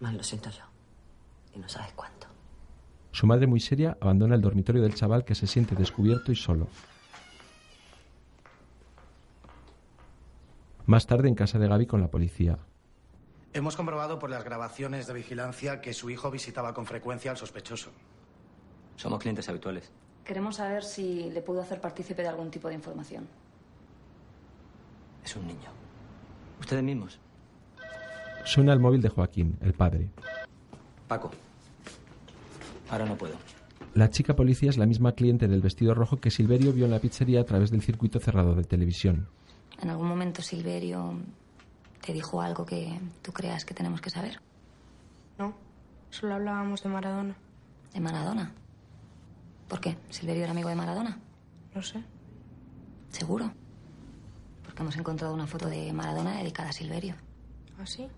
Más 0.00 0.14
lo 0.14 0.22
siento 0.22 0.48
yo. 0.48 0.62
Y 1.54 1.58
no 1.58 1.68
sabes 1.68 1.92
cuánto. 1.92 2.37
Su 3.18 3.26
madre, 3.26 3.48
muy 3.48 3.58
seria, 3.58 3.98
abandona 4.00 4.36
el 4.36 4.40
dormitorio 4.40 4.80
del 4.80 4.94
chaval 4.94 5.24
que 5.24 5.34
se 5.34 5.48
siente 5.48 5.74
descubierto 5.74 6.30
y 6.30 6.36
solo. 6.36 6.68
Más 10.86 11.04
tarde 11.08 11.26
en 11.26 11.34
casa 11.34 11.58
de 11.58 11.66
Gaby 11.66 11.86
con 11.86 12.00
la 12.00 12.12
policía. 12.12 12.60
Hemos 13.52 13.74
comprobado 13.74 14.20
por 14.20 14.30
las 14.30 14.44
grabaciones 14.44 15.08
de 15.08 15.14
vigilancia 15.14 15.80
que 15.80 15.94
su 15.94 16.10
hijo 16.10 16.30
visitaba 16.30 16.72
con 16.72 16.86
frecuencia 16.86 17.32
al 17.32 17.36
sospechoso. 17.36 17.90
Somos 18.94 19.18
clientes 19.18 19.48
habituales. 19.48 19.90
Queremos 20.24 20.54
saber 20.54 20.84
si 20.84 21.28
le 21.30 21.42
pudo 21.42 21.62
hacer 21.62 21.80
partícipe 21.80 22.22
de 22.22 22.28
algún 22.28 22.52
tipo 22.52 22.68
de 22.68 22.74
información. 22.74 23.26
Es 25.24 25.34
un 25.34 25.44
niño. 25.44 25.70
Ustedes 26.60 26.84
mismos. 26.84 27.18
Suena 28.44 28.72
el 28.72 28.78
móvil 28.78 29.02
de 29.02 29.08
Joaquín, 29.08 29.58
el 29.60 29.72
padre. 29.72 30.08
Paco. 31.08 31.32
Ahora 32.90 33.06
no 33.06 33.16
puedo. 33.16 33.34
La 33.94 34.10
chica 34.10 34.36
policía 34.36 34.70
es 34.70 34.78
la 34.78 34.86
misma 34.86 35.12
cliente 35.12 35.48
del 35.48 35.60
vestido 35.60 35.94
rojo 35.94 36.18
que 36.18 36.30
Silverio 36.30 36.72
vio 36.72 36.84
en 36.84 36.90
la 36.90 37.00
pizzería 37.00 37.40
a 37.40 37.44
través 37.44 37.70
del 37.70 37.82
circuito 37.82 38.20
cerrado 38.20 38.54
de 38.54 38.64
televisión. 38.64 39.28
¿En 39.80 39.90
algún 39.90 40.08
momento 40.08 40.42
Silverio 40.42 41.14
te 42.04 42.12
dijo 42.12 42.40
algo 42.40 42.64
que 42.64 42.98
tú 43.22 43.32
creas 43.32 43.64
que 43.64 43.74
tenemos 43.74 44.00
que 44.00 44.10
saber? 44.10 44.40
No, 45.38 45.54
solo 46.10 46.34
hablábamos 46.34 46.82
de 46.82 46.88
Maradona. 46.88 47.36
¿De 47.92 48.00
Maradona? 48.00 48.52
¿Por 49.68 49.80
qué? 49.80 49.96
¿Silverio 50.10 50.42
era 50.42 50.52
amigo 50.52 50.68
de 50.68 50.74
Maradona? 50.74 51.18
No 51.74 51.82
sé. 51.82 52.02
¿Seguro? 53.10 53.50
Porque 54.64 54.82
hemos 54.82 54.96
encontrado 54.96 55.34
una 55.34 55.46
foto 55.46 55.68
de 55.68 55.92
Maradona 55.92 56.38
dedicada 56.38 56.70
a 56.70 56.72
Silverio. 56.72 57.14
¿Ah, 57.78 57.86
sí? 57.86 58.08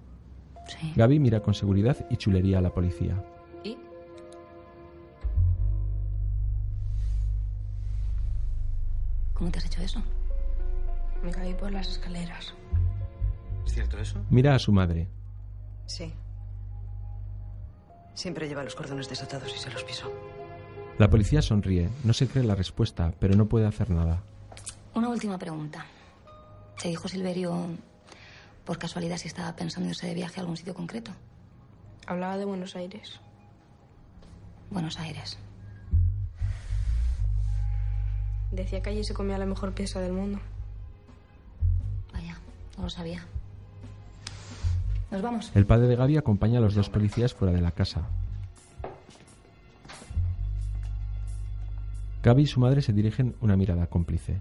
Sí. 0.68 0.92
Gaby 0.97 1.18
mira 1.18 1.40
con 1.40 1.55
seguridad 1.55 1.97
y 2.10 2.16
chulería 2.16 2.59
a 2.59 2.60
la 2.60 2.70
policía. 2.70 3.22
¿Cómo 9.40 9.50
te 9.50 9.58
has 9.58 9.64
hecho 9.64 9.80
eso? 9.80 10.02
Me 11.22 11.30
caí 11.30 11.54
por 11.54 11.72
las 11.72 11.88
escaleras. 11.88 12.52
¿Es 13.64 13.72
cierto 13.72 13.96
eso? 13.96 14.22
Mira 14.28 14.54
a 14.54 14.58
su 14.58 14.70
madre. 14.70 15.08
Sí. 15.86 16.12
Siempre 18.12 18.48
lleva 18.48 18.62
los 18.62 18.74
cordones 18.74 19.08
desatados 19.08 19.50
y 19.56 19.58
se 19.58 19.70
los 19.70 19.82
pisó. 19.82 20.12
La 20.98 21.08
policía 21.08 21.40
sonríe, 21.40 21.88
no 22.04 22.12
se 22.12 22.28
cree 22.28 22.44
la 22.44 22.54
respuesta, 22.54 23.14
pero 23.18 23.34
no 23.34 23.46
puede 23.46 23.66
hacer 23.66 23.88
nada. 23.88 24.22
Una 24.94 25.08
última 25.08 25.38
pregunta. 25.38 25.86
¿Te 26.78 26.88
dijo 26.88 27.08
Silverio 27.08 27.66
por 28.66 28.76
casualidad 28.76 29.16
si 29.16 29.28
estaba 29.28 29.56
pensando 29.56 29.88
irse 29.88 30.06
de 30.06 30.12
viaje 30.12 30.38
a 30.38 30.42
algún 30.42 30.58
sitio 30.58 30.74
concreto? 30.74 31.12
Hablaba 32.06 32.36
de 32.36 32.44
Buenos 32.44 32.76
Aires. 32.76 33.18
Buenos 34.68 34.98
Aires. 34.98 35.38
Decía 38.52 38.82
que 38.82 38.90
allí 38.90 39.05
se 39.05 39.14
comía 39.14 39.39
la 39.39 39.47
mejor 39.47 39.72
pieza 39.72 40.01
del 40.01 40.12
mundo. 40.12 40.40
Vaya, 42.12 42.39
no 42.77 42.85
lo 42.85 42.90
sabía. 42.90 43.24
Nos 45.10 45.22
vamos. 45.22 45.51
El 45.55 45.66
padre 45.66 45.86
de 45.86 45.97
Gaby 45.97 46.16
acompaña 46.16 46.59
a 46.59 46.62
los 46.62 46.74
dos 46.74 46.89
policías 46.89 47.35
fuera 47.35 47.55
de 47.55 47.60
la 47.60 47.72
casa. 47.72 48.09
Gaby 52.22 52.43
y 52.43 52.47
su 52.47 52.60
madre 52.60 52.82
se 52.82 52.93
dirigen 52.93 53.35
una 53.40 53.56
mirada 53.56 53.86
cómplice. 53.86 54.40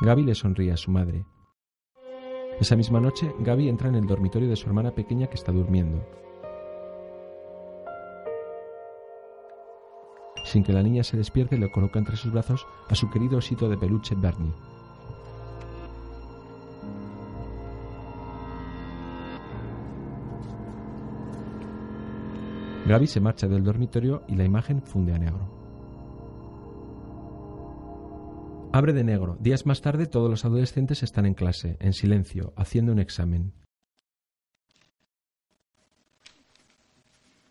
Gaby 0.00 0.22
le 0.24 0.34
sonríe 0.34 0.72
a 0.72 0.76
su 0.76 0.90
madre. 0.90 1.24
Esa 2.60 2.76
misma 2.76 3.00
noche, 3.00 3.32
Gaby 3.40 3.68
entra 3.68 3.88
en 3.88 3.96
el 3.96 4.06
dormitorio 4.06 4.48
de 4.48 4.56
su 4.56 4.66
hermana 4.66 4.92
pequeña 4.92 5.26
que 5.26 5.34
está 5.34 5.52
durmiendo. 5.52 6.06
Sin 10.46 10.62
que 10.62 10.72
la 10.72 10.82
niña 10.82 11.02
se 11.02 11.16
despierte, 11.16 11.58
le 11.58 11.72
coloca 11.72 11.98
entre 11.98 12.16
sus 12.16 12.32
brazos 12.32 12.66
a 12.88 12.94
su 12.94 13.10
querido 13.10 13.38
osito 13.38 13.68
de 13.68 13.76
peluche 13.76 14.14
Bernie. 14.14 14.52
Gaby 22.86 23.08
se 23.08 23.20
marcha 23.20 23.48
del 23.48 23.64
dormitorio 23.64 24.22
y 24.28 24.36
la 24.36 24.44
imagen 24.44 24.80
funde 24.82 25.12
a 25.12 25.18
negro. 25.18 25.50
Abre 28.72 28.92
de 28.92 29.02
negro. 29.02 29.36
Días 29.40 29.66
más 29.66 29.80
tarde 29.80 30.06
todos 30.06 30.30
los 30.30 30.44
adolescentes 30.44 31.02
están 31.02 31.26
en 31.26 31.34
clase, 31.34 31.76
en 31.80 31.92
silencio, 31.92 32.52
haciendo 32.56 32.92
un 32.92 33.00
examen. 33.00 33.65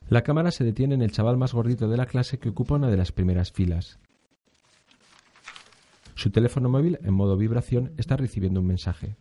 La 0.07 0.22
cámara 0.22 0.52
se 0.52 0.64
detiene 0.64 0.95
en 0.95 1.02
el 1.02 1.11
chaval 1.11 1.38
más 1.38 1.53
gordito 1.53 1.88
de 1.90 1.98
la 1.98 2.06
clase 2.06 2.38
que 2.38 2.49
ocupa 2.49 2.76
una 2.76 2.90
de 2.90 2.98
las 2.98 3.11
primeras 3.11 3.52
filas. 3.52 3.99
Su 6.14 6.30
teléfono 6.30 6.69
móvil, 6.69 6.99
en 7.03 7.14
modo 7.14 7.38
vibración, 7.38 7.91
está 7.98 8.15
recibiendo 8.15 8.60
un 8.60 8.68
mensaje. 8.68 9.15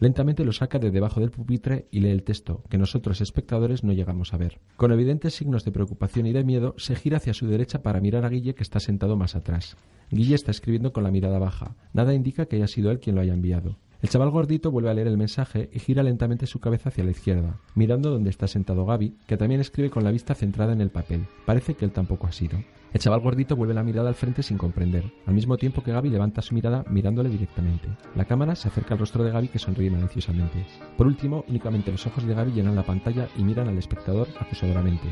Lentamente 0.00 0.44
lo 0.44 0.52
saca 0.52 0.80
de 0.80 0.90
debajo 0.90 1.20
del 1.20 1.30
pupitre 1.30 1.86
y 1.92 2.00
lee 2.00 2.10
el 2.10 2.24
texto, 2.24 2.64
que 2.68 2.78
nosotros 2.78 3.20
espectadores 3.20 3.84
no 3.84 3.92
llegamos 3.92 4.34
a 4.34 4.38
ver. 4.38 4.60
Con 4.76 4.90
evidentes 4.92 5.34
signos 5.34 5.64
de 5.64 5.70
preocupación 5.70 6.26
y 6.26 6.32
de 6.32 6.42
miedo, 6.42 6.74
se 6.76 6.96
gira 6.96 7.18
hacia 7.18 7.32
su 7.32 7.46
derecha 7.46 7.82
para 7.82 8.00
mirar 8.00 8.24
a 8.24 8.28
Guille, 8.28 8.54
que 8.54 8.64
está 8.64 8.80
sentado 8.80 9.16
más 9.16 9.36
atrás. 9.36 9.76
Guille 10.10 10.34
está 10.34 10.50
escribiendo 10.50 10.92
con 10.92 11.04
la 11.04 11.12
mirada 11.12 11.38
baja. 11.38 11.76
Nada 11.92 12.12
indica 12.12 12.46
que 12.46 12.56
haya 12.56 12.66
sido 12.66 12.90
él 12.90 12.98
quien 12.98 13.14
lo 13.14 13.22
haya 13.22 13.34
enviado. 13.34 13.78
El 14.04 14.10
chaval 14.10 14.28
gordito 14.28 14.70
vuelve 14.70 14.90
a 14.90 14.92
leer 14.92 15.06
el 15.06 15.16
mensaje 15.16 15.70
y 15.72 15.78
gira 15.78 16.02
lentamente 16.02 16.46
su 16.46 16.60
cabeza 16.60 16.90
hacia 16.90 17.04
la 17.04 17.12
izquierda, 17.12 17.56
mirando 17.74 18.10
donde 18.10 18.28
está 18.28 18.46
sentado 18.46 18.84
Gaby, 18.84 19.16
que 19.26 19.38
también 19.38 19.62
escribe 19.62 19.88
con 19.88 20.04
la 20.04 20.10
vista 20.10 20.34
centrada 20.34 20.74
en 20.74 20.82
el 20.82 20.90
papel. 20.90 21.24
Parece 21.46 21.72
que 21.72 21.86
él 21.86 21.90
tampoco 21.90 22.26
ha 22.26 22.32
sido. 22.32 22.58
El 22.92 23.00
chaval 23.00 23.20
gordito 23.20 23.56
vuelve 23.56 23.72
la 23.72 23.82
mirada 23.82 24.10
al 24.10 24.14
frente 24.14 24.42
sin 24.42 24.58
comprender, 24.58 25.10
al 25.24 25.32
mismo 25.32 25.56
tiempo 25.56 25.82
que 25.82 25.92
Gaby 25.92 26.10
levanta 26.10 26.42
su 26.42 26.54
mirada 26.54 26.84
mirándole 26.90 27.30
directamente. 27.30 27.88
La 28.14 28.26
cámara 28.26 28.54
se 28.56 28.68
acerca 28.68 28.92
al 28.92 29.00
rostro 29.00 29.24
de 29.24 29.30
Gaby 29.30 29.48
que 29.48 29.58
sonríe 29.58 29.90
maliciosamente. 29.90 30.66
Por 30.98 31.06
último, 31.06 31.42
únicamente 31.48 31.90
los 31.90 32.06
ojos 32.06 32.26
de 32.26 32.34
Gaby 32.34 32.52
llenan 32.52 32.76
la 32.76 32.84
pantalla 32.84 33.28
y 33.38 33.42
miran 33.42 33.68
al 33.68 33.78
espectador 33.78 34.28
acusadoramente. 34.38 35.08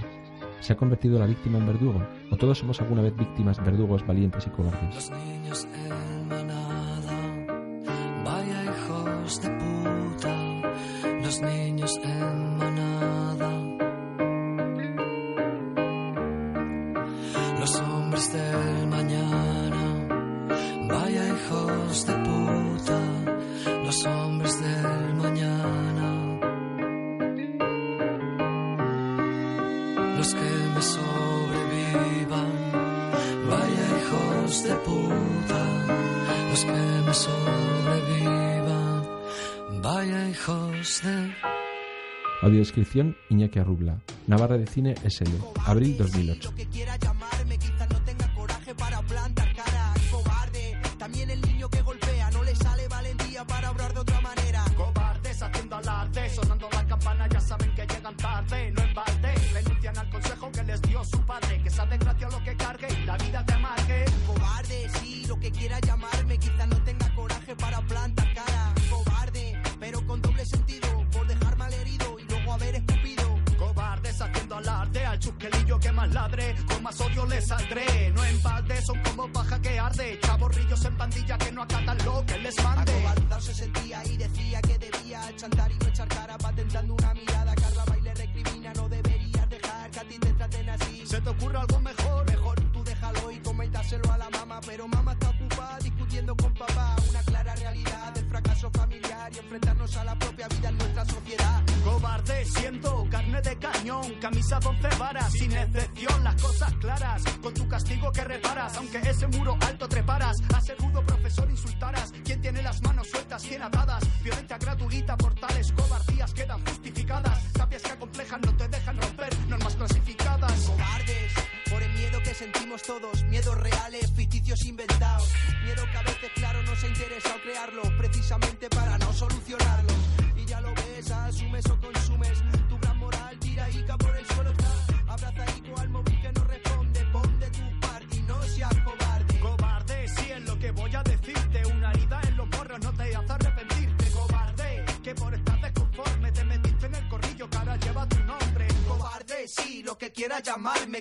¿Se 0.61 0.75
ha 0.75 0.77
convertido 0.77 1.19
la 1.19 1.25
víctima 1.25 1.57
en 1.57 1.67
verdugo? 1.67 2.03
¿O 2.31 2.37
todos 2.37 2.59
somos 2.59 2.79
alguna 2.83 3.01
vez 3.01 3.17
víctimas, 3.17 3.57
verdugos, 3.65 4.07
valientes 4.07 4.47
y 4.47 4.51
cobardes? 4.51 5.11
de 9.41 9.49
puta, 9.49 10.37
los 11.23 11.41
niños 11.41 11.99
en 12.03 12.52
Audiodescripción 42.43 43.17
Iñaki 43.31 43.59
Arrubla. 43.61 44.03
Navarra 44.27 44.59
de 44.59 44.67
Cine 44.67 44.95
SL. 45.09 45.31
Abril 45.65 45.97
2008. 45.97 46.53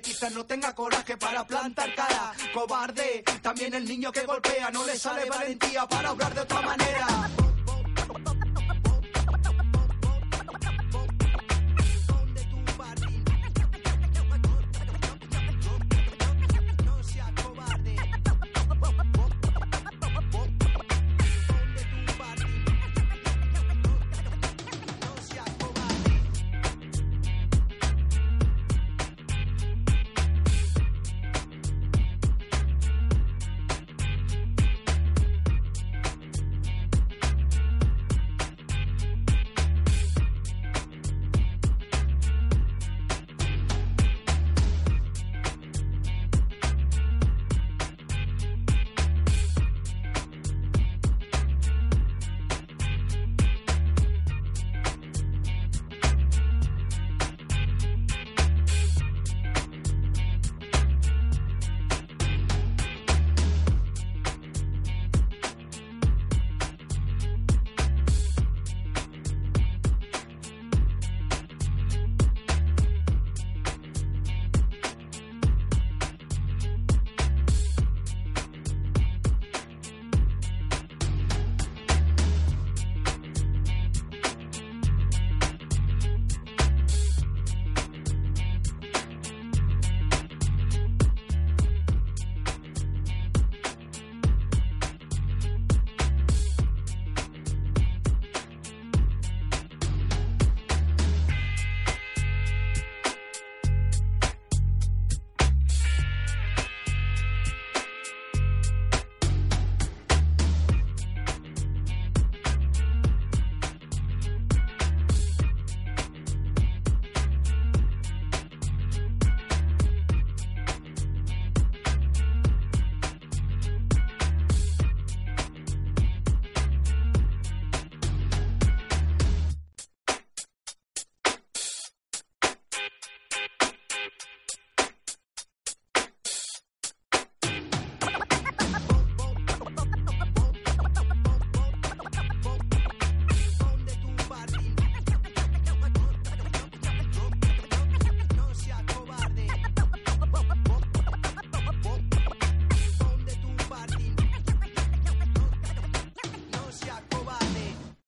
quizás 0.02 0.32
no 0.34 0.45
tenga 0.45 0.73
coraje 0.73 1.18
para 1.18 1.45
plantar 1.45 1.94
cara. 1.95 2.34
Cobarde, 2.53 3.23
también 3.41 3.73
el 3.73 3.86
niño 3.86 4.11
que 4.11 4.22
golpea, 4.26 4.72
no 4.72 4.86
le 4.86 4.98
sale 4.98 5.30
valentía 5.30 5.86
para 5.88 6.10
hablar 6.10 6.34
de 6.34 6.41
otra 6.41 6.61
manera. 6.61 7.40